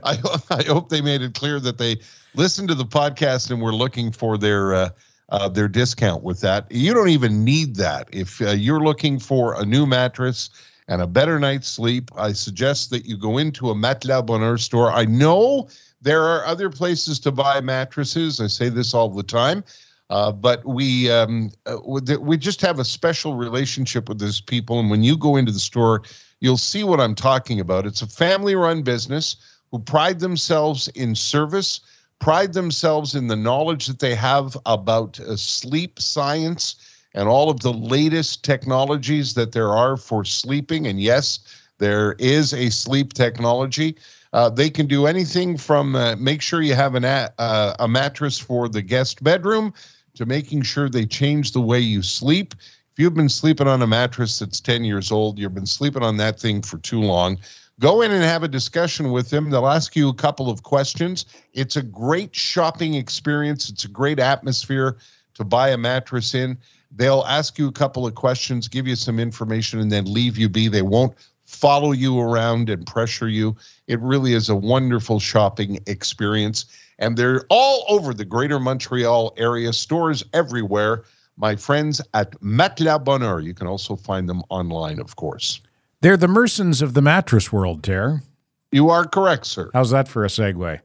I, 0.05 0.19
I 0.51 0.63
hope 0.63 0.91
they 0.91 1.01
made 1.01 1.23
it 1.23 1.35
clear 1.35 1.59
that 1.59 1.79
they 1.79 1.97
listened 2.35 2.69
to 2.69 2.77
the 2.77 2.85
podcast 2.85 3.51
and 3.51 3.61
were 3.61 3.75
looking 3.75 4.13
for 4.13 4.39
their 4.39 4.75
uh, 4.75 4.91
uh, 5.31 5.49
their 5.49 5.67
discount 5.67 6.23
with 6.23 6.41
that. 6.41 6.71
You 6.71 6.95
don't 6.95 7.09
even 7.09 7.45
need 7.45 7.77
that. 7.77 8.09
If 8.13 8.41
uh, 8.41 8.51
you're 8.51 8.81
looking 8.81 9.19
for 9.19 9.61
a 9.61 9.65
new 9.65 9.87
mattress 9.87 10.51
and 10.87 11.03
a 11.03 11.07
better 11.07 11.39
night's 11.41 11.69
sleep, 11.69 12.11
I 12.17 12.33
suggest 12.33 12.91
that 12.91 13.05
you 13.05 13.17
go 13.19 13.37
into 13.37 13.71
a 13.71 13.75
Matelas 13.75 14.25
Bonheur 14.25 14.57
store. 14.57 14.93
I 14.93 15.05
know 15.05 15.69
there 16.01 16.23
are 16.23 16.47
other 16.47 16.71
places 16.71 17.19
to 17.21 17.33
buy 17.33 17.61
mattresses. 17.61 18.41
I 18.41 18.47
say 18.47 18.69
this 18.69 18.95
all 18.95 19.09
the 19.09 19.25
time. 19.25 19.65
Uh, 20.11 20.33
but 20.33 20.65
we 20.65 21.11
um, 21.11 21.51
uh, 21.67 21.77
we- 21.87 22.39
just 22.39 22.61
have 22.63 22.79
a 22.79 22.85
special 22.85 23.35
relationship 23.35 24.09
with 24.09 24.19
these 24.19 24.41
people, 24.41 24.81
and 24.81 24.91
when 24.91 25.03
you 25.03 25.17
go 25.17 25.37
into 25.37 25.53
the 25.53 25.59
store, 25.61 26.03
you'll 26.41 26.57
see 26.57 26.83
what 26.83 27.01
I'm 27.01 27.15
talking 27.15 27.61
about. 27.61 27.87
It's 27.87 28.03
a 28.03 28.07
family-run 28.07 28.83
business 28.83 29.37
who 29.71 29.79
pride 29.79 30.21
themselves 30.21 30.89
in 30.89 31.15
service, 31.15 31.81
pride 32.21 32.55
themselves 32.55 33.15
in 33.15 33.27
the 33.27 33.37
knowledge 33.37 33.87
that 33.87 33.99
they 33.99 34.15
have 34.15 34.57
about 34.65 35.21
uh, 35.21 35.37
sleep 35.37 36.01
science 36.01 36.77
and 37.15 37.29
all 37.29 37.51
of 37.51 37.61
the 37.61 37.73
latest 37.73 38.45
technologies 38.45 39.35
that 39.35 39.53
there 39.53 39.73
are 39.73 39.97
for 39.97 40.25
sleeping. 40.25 40.87
And 40.87 41.01
yes, 41.01 41.41
there 41.79 42.15
is 42.19 42.55
a 42.55 42.71
sleep 42.71 43.13
technology. 43.13 43.97
Uh, 44.33 44.51
they 44.51 44.71
can 44.71 44.87
do 44.87 45.07
anything 45.07 45.57
from 45.57 45.97
uh, 45.97 46.17
make 46.17 46.43
sure 46.43 46.63
you 46.63 46.75
have 46.75 46.95
an 46.95 47.05
a, 47.05 47.31
uh, 47.39 47.75
a 47.79 47.89
mattress 47.89 48.39
for 48.39 48.69
the 48.69 48.83
guest 48.83 49.23
bedroom 49.23 49.73
to 50.19 50.27
making 50.27 50.63
sure 50.63 50.89
they 50.89 51.07
change 51.07 51.53
the 51.53 51.61
way 51.61 51.79
you 51.79 52.03
sleep. 52.03 52.53
If 52.59 52.99
you've 52.99 53.15
been 53.15 53.29
sleeping 53.29 53.69
on 53.69 53.83
a 53.83 53.87
mattress 53.87 54.41
that's 54.41 54.61
10 54.61 54.83
years 54.83 55.13
old, 55.13 55.39
you've 55.39 55.55
been 55.55 55.65
sleeping 55.65 56.03
on 56.03 56.17
that 56.17 56.41
thing 56.41 56.61
for 56.61 56.79
too 56.79 57.01
long, 57.01 57.39
go 57.79 58.03
in 58.03 58.11
and 58.11 58.25
have 58.25 58.43
a 58.43 58.49
discussion 58.49 59.13
with 59.13 59.31
them. 59.31 59.51
They'll 59.51 59.69
ask 59.69 59.95
you 59.95 60.09
a 60.09 60.15
couple 60.15 60.51
of 60.51 60.65
questions. 60.65 61.25
It's 61.53 61.77
a 61.77 61.83
great 61.83 62.35
shopping 62.35 62.95
experience, 62.95 63.69
it's 63.69 63.85
a 63.85 63.89
great 63.89 64.19
atmosphere 64.19 64.99
to 65.35 65.45
buy 65.45 65.69
a 65.69 65.79
mattress 65.79 66.35
in. 66.35 66.59
They'll 66.91 67.25
ask 67.29 67.57
you 67.57 67.69
a 67.69 67.73
couple 67.73 68.05
of 68.05 68.17
questions, 68.17 68.67
give 68.67 68.89
you 68.89 68.97
some 68.97 69.21
information, 69.21 69.79
and 69.79 69.93
then 69.93 70.13
leave 70.13 70.37
you 70.37 70.49
be. 70.49 70.67
They 70.67 70.83
won't 70.83 71.15
follow 71.49 71.93
you 71.93 72.21
around 72.21 72.69
and 72.69 72.87
pressure 72.87 73.29
you. 73.29 73.57
It 73.87 73.99
really 74.01 74.35
is 74.35 74.49
a 74.49 74.55
wonderful 74.55 75.19
shopping 75.19 75.81
experience. 75.87 76.67
And 76.99 77.17
they're 77.17 77.45
all 77.49 77.85
over 77.89 78.13
the 78.13 78.25
greater 78.25 78.61
Montreal 78.61 79.33
area, 79.39 79.73
stores 79.73 80.23
everywhere. 80.35 81.05
My 81.37 81.57
friends 81.57 82.01
at 82.15 82.33
Matelas 82.41 83.03
Bonheur. 83.03 83.41
You 83.41 83.55
can 83.55 83.67
also 83.67 83.97
find 83.97 84.29
them 84.29 84.43
online, 84.51 85.01
of 85.01 85.17
course. 85.17 85.61
They're 86.03 86.17
the 86.17 86.27
Mersons 86.27 86.83
of 86.83 86.95
the 86.95 87.03
mattress 87.03 87.51
world, 87.51 87.83
Ter. 87.83 88.23
You 88.71 88.91
are 88.91 89.07
correct, 89.07 89.47
sir. 89.47 89.71
How's 89.73 89.91
that 89.91 90.07
for 90.07 90.25
a 90.25 90.29
segue? 90.29 90.81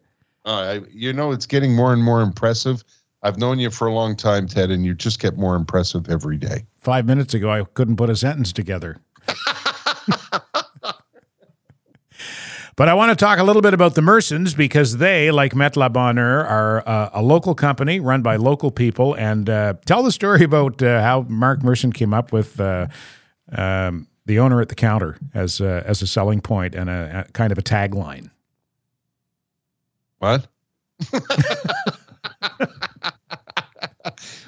Uh, 0.46 0.80
you 0.92 1.12
know, 1.12 1.32
it's 1.32 1.46
getting 1.46 1.76
more 1.76 1.92
and 1.92 2.02
more 2.02 2.22
impressive. 2.22 2.84
I've 3.22 3.38
known 3.38 3.60
you 3.60 3.70
for 3.70 3.88
a 3.88 3.94
long 3.94 4.16
time, 4.16 4.48
Ted, 4.48 4.72
and 4.72 4.86
you 4.86 4.94
just 4.94 5.20
get 5.20 5.38
more 5.38 5.56
impressive 5.56 6.10
every 6.10 6.38
day. 6.38 6.66
Five 6.80 7.06
minutes 7.06 7.34
ago, 7.34 7.50
I 7.50 7.64
couldn't 7.64 7.98
put 7.98 8.10
a 8.10 8.16
sentence 8.16 8.54
together. 8.54 8.98
But 12.76 12.90
I 12.90 12.96
want 12.96 13.12
to 13.12 13.16
talk 13.16 13.38
a 13.40 13.44
little 13.44 13.62
bit 13.62 13.74
about 13.76 13.94
the 13.94 14.02
Mersons 14.02 14.58
because 14.58 14.98
they, 14.98 15.30
like 15.30 15.54
Matelas 15.54 15.94
Bonheur, 15.94 16.44
are 16.44 16.84
uh, 16.88 17.10
a 17.14 17.22
local 17.22 17.54
company 17.54 18.00
run 18.00 18.22
by 18.24 18.36
local 18.36 18.72
people. 18.72 19.14
And 19.16 19.48
uh, 19.50 19.76
tell 19.86 20.02
the 20.02 20.12
story 20.12 20.44
about 20.44 20.82
uh, 20.82 21.02
how 21.02 21.22
Mark 21.30 21.62
Merson 21.64 21.94
came 21.94 22.14
up 22.16 22.32
with 22.32 22.60
uh, 22.60 22.88
um, 23.52 24.08
the 24.26 24.40
owner 24.40 24.60
at 24.60 24.70
the 24.70 24.76
counter 24.76 25.18
as 25.36 25.62
a, 25.62 25.84
as 25.86 26.02
a 26.02 26.08
selling 26.08 26.42
point 26.42 26.74
and 26.74 26.90
a, 26.90 27.26
a 27.28 27.32
kind 27.34 27.52
of 27.52 27.58
a 27.60 27.62
tagline. 27.62 28.32
What? 30.18 30.48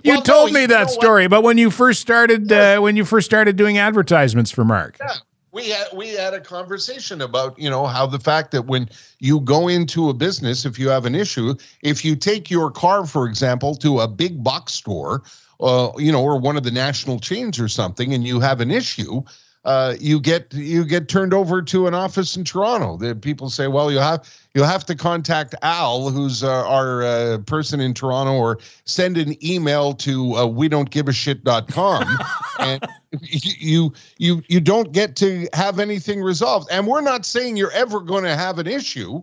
You 0.03 0.13
Well, 0.13 0.21
told 0.21 0.49
no, 0.49 0.53
me 0.55 0.61
you 0.61 0.67
that 0.67 0.79
know 0.79 0.83
what? 0.85 0.91
story, 0.91 1.27
but 1.27 1.41
when 1.43 1.57
you 1.57 1.71
first 1.71 1.99
started, 2.01 2.51
uh, 2.51 2.79
when 2.79 2.95
you 2.95 3.05
first 3.05 3.25
started 3.25 3.55
doing 3.55 3.77
advertisements 3.77 4.51
for 4.51 4.63
Mark, 4.65 4.97
Yeah. 4.99 5.13
We 5.55 5.69
had 5.69 5.87
we 5.93 6.09
had 6.09 6.33
a 6.33 6.41
conversation 6.41 7.21
about 7.21 7.57
you 7.57 7.69
know 7.69 7.85
how 7.85 8.05
the 8.07 8.19
fact 8.19 8.51
that 8.51 8.65
when 8.65 8.89
you 9.19 9.39
go 9.39 9.69
into 9.69 10.09
a 10.09 10.13
business, 10.13 10.65
if 10.65 10.77
you 10.77 10.89
have 10.89 11.05
an 11.05 11.15
issue, 11.15 11.55
if 11.81 12.03
you 12.03 12.17
take 12.17 12.51
your 12.51 12.69
car, 12.69 13.05
for 13.05 13.25
example, 13.25 13.73
to 13.75 14.01
a 14.01 14.07
big 14.09 14.43
box 14.43 14.73
store, 14.73 15.23
uh, 15.61 15.93
you 15.97 16.11
know, 16.11 16.21
or 16.21 16.37
one 16.37 16.57
of 16.57 16.63
the 16.63 16.71
national 16.71 17.21
chains 17.21 17.57
or 17.57 17.69
something, 17.69 18.13
and 18.13 18.27
you 18.27 18.41
have 18.41 18.59
an 18.59 18.69
issue, 18.69 19.23
uh, 19.63 19.95
you 19.97 20.19
get 20.19 20.53
you 20.53 20.83
get 20.83 21.07
turned 21.07 21.33
over 21.33 21.61
to 21.61 21.87
an 21.87 21.93
office 21.93 22.35
in 22.35 22.43
Toronto. 22.43 22.97
The 22.97 23.15
people 23.15 23.49
say, 23.49 23.67
well, 23.67 23.89
you 23.89 23.99
have 23.99 24.29
you 24.55 24.63
have 24.63 24.85
to 24.85 24.95
contact 24.95 25.53
Al, 25.61 26.09
who's 26.09 26.41
uh, 26.41 26.65
our 26.65 27.03
uh, 27.03 27.37
person 27.39 27.81
in 27.81 27.93
Toronto, 27.93 28.33
or 28.33 28.57
send 28.85 29.17
an 29.17 29.35
email 29.45 29.93
to 29.95 30.35
uh, 30.35 30.45
we 30.45 30.69
don't 30.69 30.89
give 30.89 31.09
a 31.09 31.13
shit.com. 31.13 32.07
and 32.59 32.81
you 33.21 33.93
you 34.17 34.41
you 34.47 34.61
don't 34.61 34.93
get 34.93 35.17
to 35.17 35.47
have 35.53 35.77
anything 35.79 36.21
resolved. 36.21 36.69
And 36.71 36.87
we're 36.87 37.01
not 37.01 37.25
saying 37.25 37.57
you're 37.57 37.71
ever 37.71 37.99
going 37.99 38.23
to 38.23 38.35
have 38.35 38.57
an 38.57 38.65
issue 38.65 39.21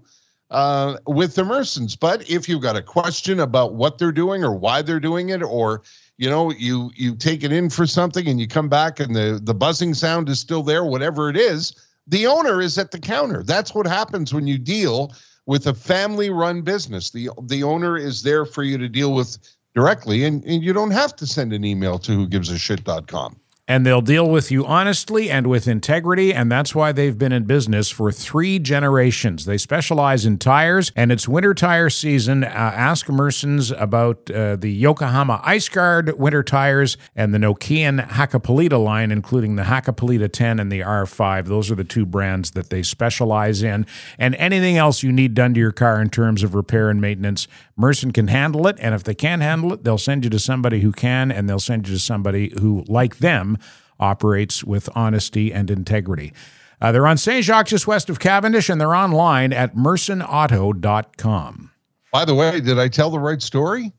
uh, 0.50 0.98
with 1.06 1.34
the 1.34 1.42
Mersons, 1.42 1.98
but 1.98 2.28
if 2.28 2.46
you've 2.46 2.60
got 2.60 2.76
a 2.76 2.82
question 2.82 3.40
about 3.40 3.74
what 3.74 3.96
they're 3.96 4.12
doing 4.12 4.44
or 4.44 4.52
why 4.52 4.82
they're 4.82 5.00
doing 5.00 5.30
it, 5.30 5.42
or 5.42 5.80
you 6.18 6.28
know 6.28 6.52
you 6.52 6.90
you 6.94 7.16
take 7.16 7.42
it 7.42 7.52
in 7.52 7.70
for 7.70 7.86
something 7.86 8.28
and 8.28 8.38
you 8.38 8.46
come 8.46 8.68
back 8.68 9.00
and 9.00 9.16
the 9.16 9.40
the 9.42 9.54
buzzing 9.54 9.94
sound 9.94 10.28
is 10.28 10.38
still 10.38 10.62
there, 10.62 10.84
whatever 10.84 11.30
it 11.30 11.38
is, 11.38 11.74
the 12.06 12.26
owner 12.26 12.60
is 12.60 12.78
at 12.78 12.90
the 12.90 12.98
counter. 12.98 13.42
That's 13.42 13.74
what 13.74 13.86
happens 13.86 14.34
when 14.34 14.46
you 14.46 14.58
deal 14.58 15.14
with 15.46 15.66
a 15.66 15.74
family 15.74 16.30
run 16.30 16.62
business. 16.62 17.10
The 17.10 17.30
the 17.42 17.62
owner 17.62 17.96
is 17.96 18.22
there 18.22 18.44
for 18.44 18.62
you 18.62 18.78
to 18.78 18.88
deal 18.88 19.14
with 19.14 19.38
directly 19.74 20.24
and, 20.24 20.44
and 20.44 20.62
you 20.62 20.72
don't 20.72 20.90
have 20.90 21.16
to 21.16 21.26
send 21.26 21.52
an 21.52 21.64
email 21.64 21.98
to 21.98 22.12
who 22.12 22.26
gives 22.26 22.50
a 22.50 22.58
shit.com. 22.58 23.40
and 23.72 23.86
they'll 23.86 24.02
deal 24.02 24.28
with 24.28 24.50
you 24.50 24.66
honestly 24.66 25.30
and 25.30 25.46
with 25.46 25.66
integrity, 25.66 26.34
and 26.34 26.52
that's 26.52 26.74
why 26.74 26.92
they've 26.92 27.16
been 27.16 27.32
in 27.32 27.44
business 27.44 27.88
for 27.88 28.12
three 28.12 28.58
generations. 28.58 29.46
They 29.46 29.56
specialize 29.56 30.26
in 30.26 30.36
tires, 30.36 30.92
and 30.94 31.10
it's 31.10 31.26
winter 31.26 31.54
tire 31.54 31.88
season. 31.88 32.44
Uh, 32.44 32.48
ask 32.48 33.06
Mersons 33.06 33.74
about 33.80 34.30
uh, 34.30 34.56
the 34.56 34.70
Yokohama 34.70 35.40
Ice 35.42 35.70
Guard 35.70 36.18
winter 36.18 36.42
tires 36.42 36.98
and 37.16 37.32
the 37.32 37.38
Nokian 37.38 38.06
Hakkapeliitta 38.06 38.84
line, 38.84 39.10
including 39.10 39.56
the 39.56 39.62
Hakkapeliitta 39.62 40.30
10 40.30 40.60
and 40.60 40.70
the 40.70 40.80
R5. 40.80 41.46
Those 41.46 41.70
are 41.70 41.74
the 41.74 41.82
two 41.82 42.04
brands 42.04 42.50
that 42.50 42.68
they 42.68 42.82
specialize 42.82 43.62
in. 43.62 43.86
And 44.18 44.34
anything 44.34 44.76
else 44.76 45.02
you 45.02 45.12
need 45.12 45.32
done 45.32 45.54
to 45.54 45.60
your 45.60 45.72
car 45.72 45.98
in 46.02 46.10
terms 46.10 46.42
of 46.42 46.54
repair 46.54 46.90
and 46.90 47.00
maintenance, 47.00 47.48
Merson 47.78 48.12
can 48.12 48.28
handle 48.28 48.66
it. 48.66 48.76
And 48.80 48.94
if 48.94 49.02
they 49.02 49.14
can't 49.14 49.40
handle 49.40 49.72
it, 49.72 49.82
they'll 49.82 49.96
send 49.96 50.24
you 50.24 50.30
to 50.30 50.38
somebody 50.38 50.80
who 50.80 50.92
can, 50.92 51.32
and 51.32 51.48
they'll 51.48 51.58
send 51.58 51.88
you 51.88 51.94
to 51.94 52.00
somebody 52.00 52.52
who, 52.60 52.84
like 52.86 53.16
them, 53.16 53.56
operates 54.02 54.64
with 54.64 54.88
honesty 54.94 55.52
and 55.52 55.70
integrity. 55.70 56.32
Uh, 56.80 56.90
they're 56.90 57.06
on 57.06 57.16
St. 57.16 57.44
Jacques, 57.44 57.68
just 57.68 57.86
west 57.86 58.10
of 58.10 58.18
Cavendish, 58.18 58.68
and 58.68 58.80
they're 58.80 58.94
online 58.94 59.52
at 59.52 59.76
mersonauto.com. 59.76 61.70
By 62.12 62.24
the 62.24 62.34
way, 62.34 62.60
did 62.60 62.78
I 62.78 62.88
tell 62.88 63.10
the 63.10 63.20
right 63.20 63.40
story? 63.40 63.92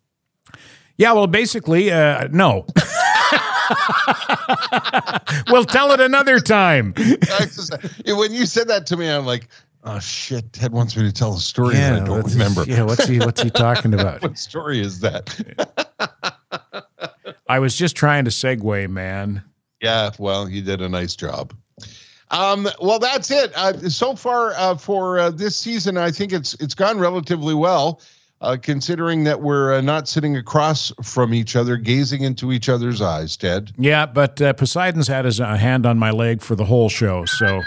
Yeah, 0.97 1.13
well, 1.13 1.27
basically, 1.27 1.91
uh, 1.91 2.27
no. 2.31 2.67
we'll 5.49 5.63
tell 5.65 5.91
it 5.93 6.01
another 6.01 6.39
time. 6.39 6.93
When 8.05 8.33
you 8.33 8.45
said 8.45 8.67
that 8.67 8.85
to 8.87 8.97
me, 8.97 9.09
I'm 9.09 9.25
like, 9.25 9.47
oh 9.85 9.99
shit, 9.99 10.51
Ted 10.53 10.71
wants 10.73 10.95
me 10.97 11.03
to 11.03 11.11
tell 11.11 11.33
a 11.35 11.39
story 11.39 11.75
that 11.75 12.01
I 12.01 12.05
don't 12.05 12.23
remember. 12.25 12.65
Yeah, 12.67 12.83
what's 12.83 13.07
he 13.07 13.19
what's 13.19 13.41
he 13.41 13.49
talking 13.49 13.93
about? 13.93 14.21
What 14.23 14.37
story 14.37 14.81
is 14.81 14.99
that? 14.99 15.33
I 17.47 17.59
was 17.59 17.75
just 17.75 17.95
trying 17.95 18.25
to 18.25 18.31
segue, 18.31 18.89
man. 18.89 19.43
Yeah, 19.83 20.09
well, 20.17 20.49
you 20.49 20.61
did 20.61 20.81
a 20.81 20.87
nice 20.89 21.15
job. 21.15 21.53
Um, 22.31 22.67
well, 22.81 22.97
that's 22.99 23.29
it. 23.29 23.51
Uh, 23.55 23.77
so 23.89 24.15
far 24.15 24.53
uh, 24.53 24.75
for 24.75 25.19
uh, 25.19 25.29
this 25.29 25.55
season, 25.55 25.97
I 25.97 26.09
think 26.09 26.31
it's 26.33 26.55
it's 26.55 26.73
gone 26.73 26.97
relatively 26.97 27.53
well, 27.53 28.01
uh, 28.41 28.57
considering 28.59 29.23
that 29.25 29.41
we're 29.41 29.75
uh, 29.75 29.81
not 29.81 30.07
sitting 30.07 30.35
across 30.35 30.91
from 31.03 31.33
each 31.33 31.55
other, 31.55 31.77
gazing 31.77 32.23
into 32.23 32.51
each 32.51 32.69
other's 32.69 33.01
eyes. 33.01 33.37
Ted, 33.37 33.71
Yeah, 33.77 34.07
but 34.07 34.41
uh, 34.41 34.53
Poseidon's 34.53 35.07
had 35.07 35.25
his 35.25 35.39
uh, 35.39 35.55
hand 35.57 35.85
on 35.85 35.99
my 35.99 36.09
leg 36.11 36.41
for 36.41 36.55
the 36.55 36.65
whole 36.65 36.89
show, 36.89 37.25
so 37.25 37.61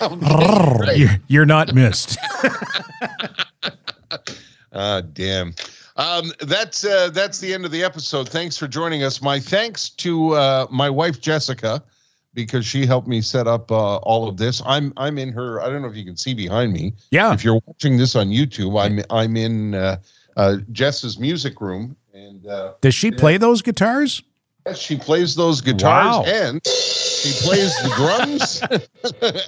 Great. 0.08 0.98
you're, 0.98 1.16
you're 1.28 1.46
not 1.46 1.74
missed. 1.74 2.18
Ah, 4.76 5.02
damn. 5.12 5.54
Um, 5.96 6.32
that's 6.40 6.84
uh, 6.84 7.10
that's 7.10 7.38
the 7.38 7.54
end 7.54 7.64
of 7.64 7.70
the 7.70 7.84
episode. 7.84 8.28
Thanks 8.28 8.56
for 8.58 8.66
joining 8.66 9.02
us. 9.04 9.22
My 9.22 9.38
thanks 9.38 9.90
to 9.90 10.32
uh, 10.32 10.66
my 10.70 10.90
wife 10.90 11.20
Jessica 11.20 11.82
because 12.34 12.66
she 12.66 12.84
helped 12.84 13.06
me 13.06 13.20
set 13.20 13.46
up 13.46 13.70
uh, 13.70 13.96
all 13.98 14.28
of 14.28 14.36
this. 14.36 14.60
I'm 14.66 14.92
I'm 14.96 15.18
in 15.18 15.32
her. 15.32 15.60
I 15.62 15.68
don't 15.68 15.82
know 15.82 15.88
if 15.88 15.96
you 15.96 16.04
can 16.04 16.16
see 16.16 16.34
behind 16.34 16.72
me. 16.72 16.94
Yeah. 17.10 17.32
If 17.32 17.44
you're 17.44 17.60
watching 17.66 17.96
this 17.96 18.16
on 18.16 18.28
YouTube, 18.30 18.80
I'm 18.80 19.00
I'm 19.08 19.36
in 19.36 19.74
uh, 19.76 19.98
uh, 20.36 20.56
Jess's 20.72 21.18
music 21.20 21.60
room, 21.60 21.94
and 22.12 22.44
uh, 22.46 22.72
Does 22.80 22.94
she 22.96 23.12
play 23.12 23.36
those 23.36 23.62
guitars? 23.62 24.20
yes, 24.66 24.78
she 24.78 24.96
plays 24.96 25.36
those 25.36 25.60
guitars 25.60 26.06
Wow. 26.06 26.24
and 26.26 26.60
she 26.66 27.30
plays 27.46 27.72
the 27.82 27.92
drums, 27.94 28.62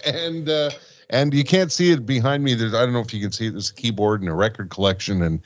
and 0.06 0.48
uh, 0.48 0.70
and 1.10 1.35
you 1.35 1.43
can't 1.43 1.73
see 1.73 1.90
it 1.90 2.06
behind 2.06 2.44
me. 2.44 2.55
There's 2.55 2.73
I 2.73 2.85
don't 2.85 2.93
know 2.93 3.01
if 3.01 3.12
you 3.12 3.20
can 3.20 3.32
see 3.32 3.48
it. 3.48 3.51
There's 3.51 3.70
a 3.70 3.74
keyboard 3.74 4.20
and 4.20 4.31
a 4.31 4.35
record 4.35 4.70
collection, 4.70 5.23
and 5.23 5.40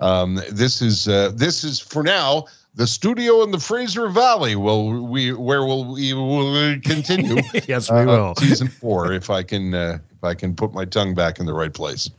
um, 0.00 0.40
this 0.50 0.82
is 0.82 1.08
uh, 1.08 1.32
this 1.34 1.64
is 1.64 1.80
for 1.80 2.02
now 2.02 2.46
the 2.74 2.86
studio 2.86 3.42
in 3.42 3.50
the 3.50 3.58
Fraser 3.58 4.08
Valley. 4.08 4.54
Will 4.54 5.02
we 5.02 5.32
where 5.32 5.64
will 5.64 5.94
we 5.94 6.12
will 6.12 6.78
continue? 6.80 7.42
yes, 7.66 7.90
we 7.90 7.98
uh, 7.98 8.06
will. 8.06 8.34
season 8.36 8.68
four 8.68 9.12
if 9.14 9.30
I 9.30 9.42
can 9.42 9.74
uh, 9.74 9.98
if 10.12 10.24
I 10.24 10.34
can 10.34 10.54
put 10.54 10.72
my 10.72 10.84
tongue 10.84 11.14
back 11.14 11.40
in 11.40 11.46
the 11.46 11.54
right 11.54 11.72
place. 11.72 12.10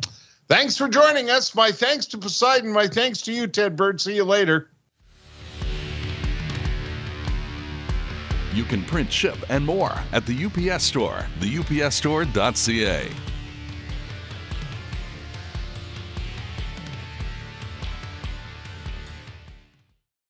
Thanks 0.48 0.78
for 0.78 0.88
joining 0.88 1.30
us. 1.30 1.54
My 1.54 1.72
thanks 1.72 2.06
to 2.08 2.18
Poseidon. 2.18 2.72
My 2.72 2.88
thanks 2.88 3.22
to 3.24 3.34
you, 3.34 3.48
Ted 3.48 3.76
Bird. 3.76 4.00
See 4.02 4.16
you 4.16 4.24
later. 4.24 4.70
You 8.54 8.64
can 8.64 8.84
print, 8.86 9.12
ship, 9.12 9.38
and 9.50 9.64
more 9.64 9.96
at 10.12 10.26
the 10.26 10.46
UPS 10.46 10.84
Store, 10.84 11.28
theupsstore.ca. 11.40 13.27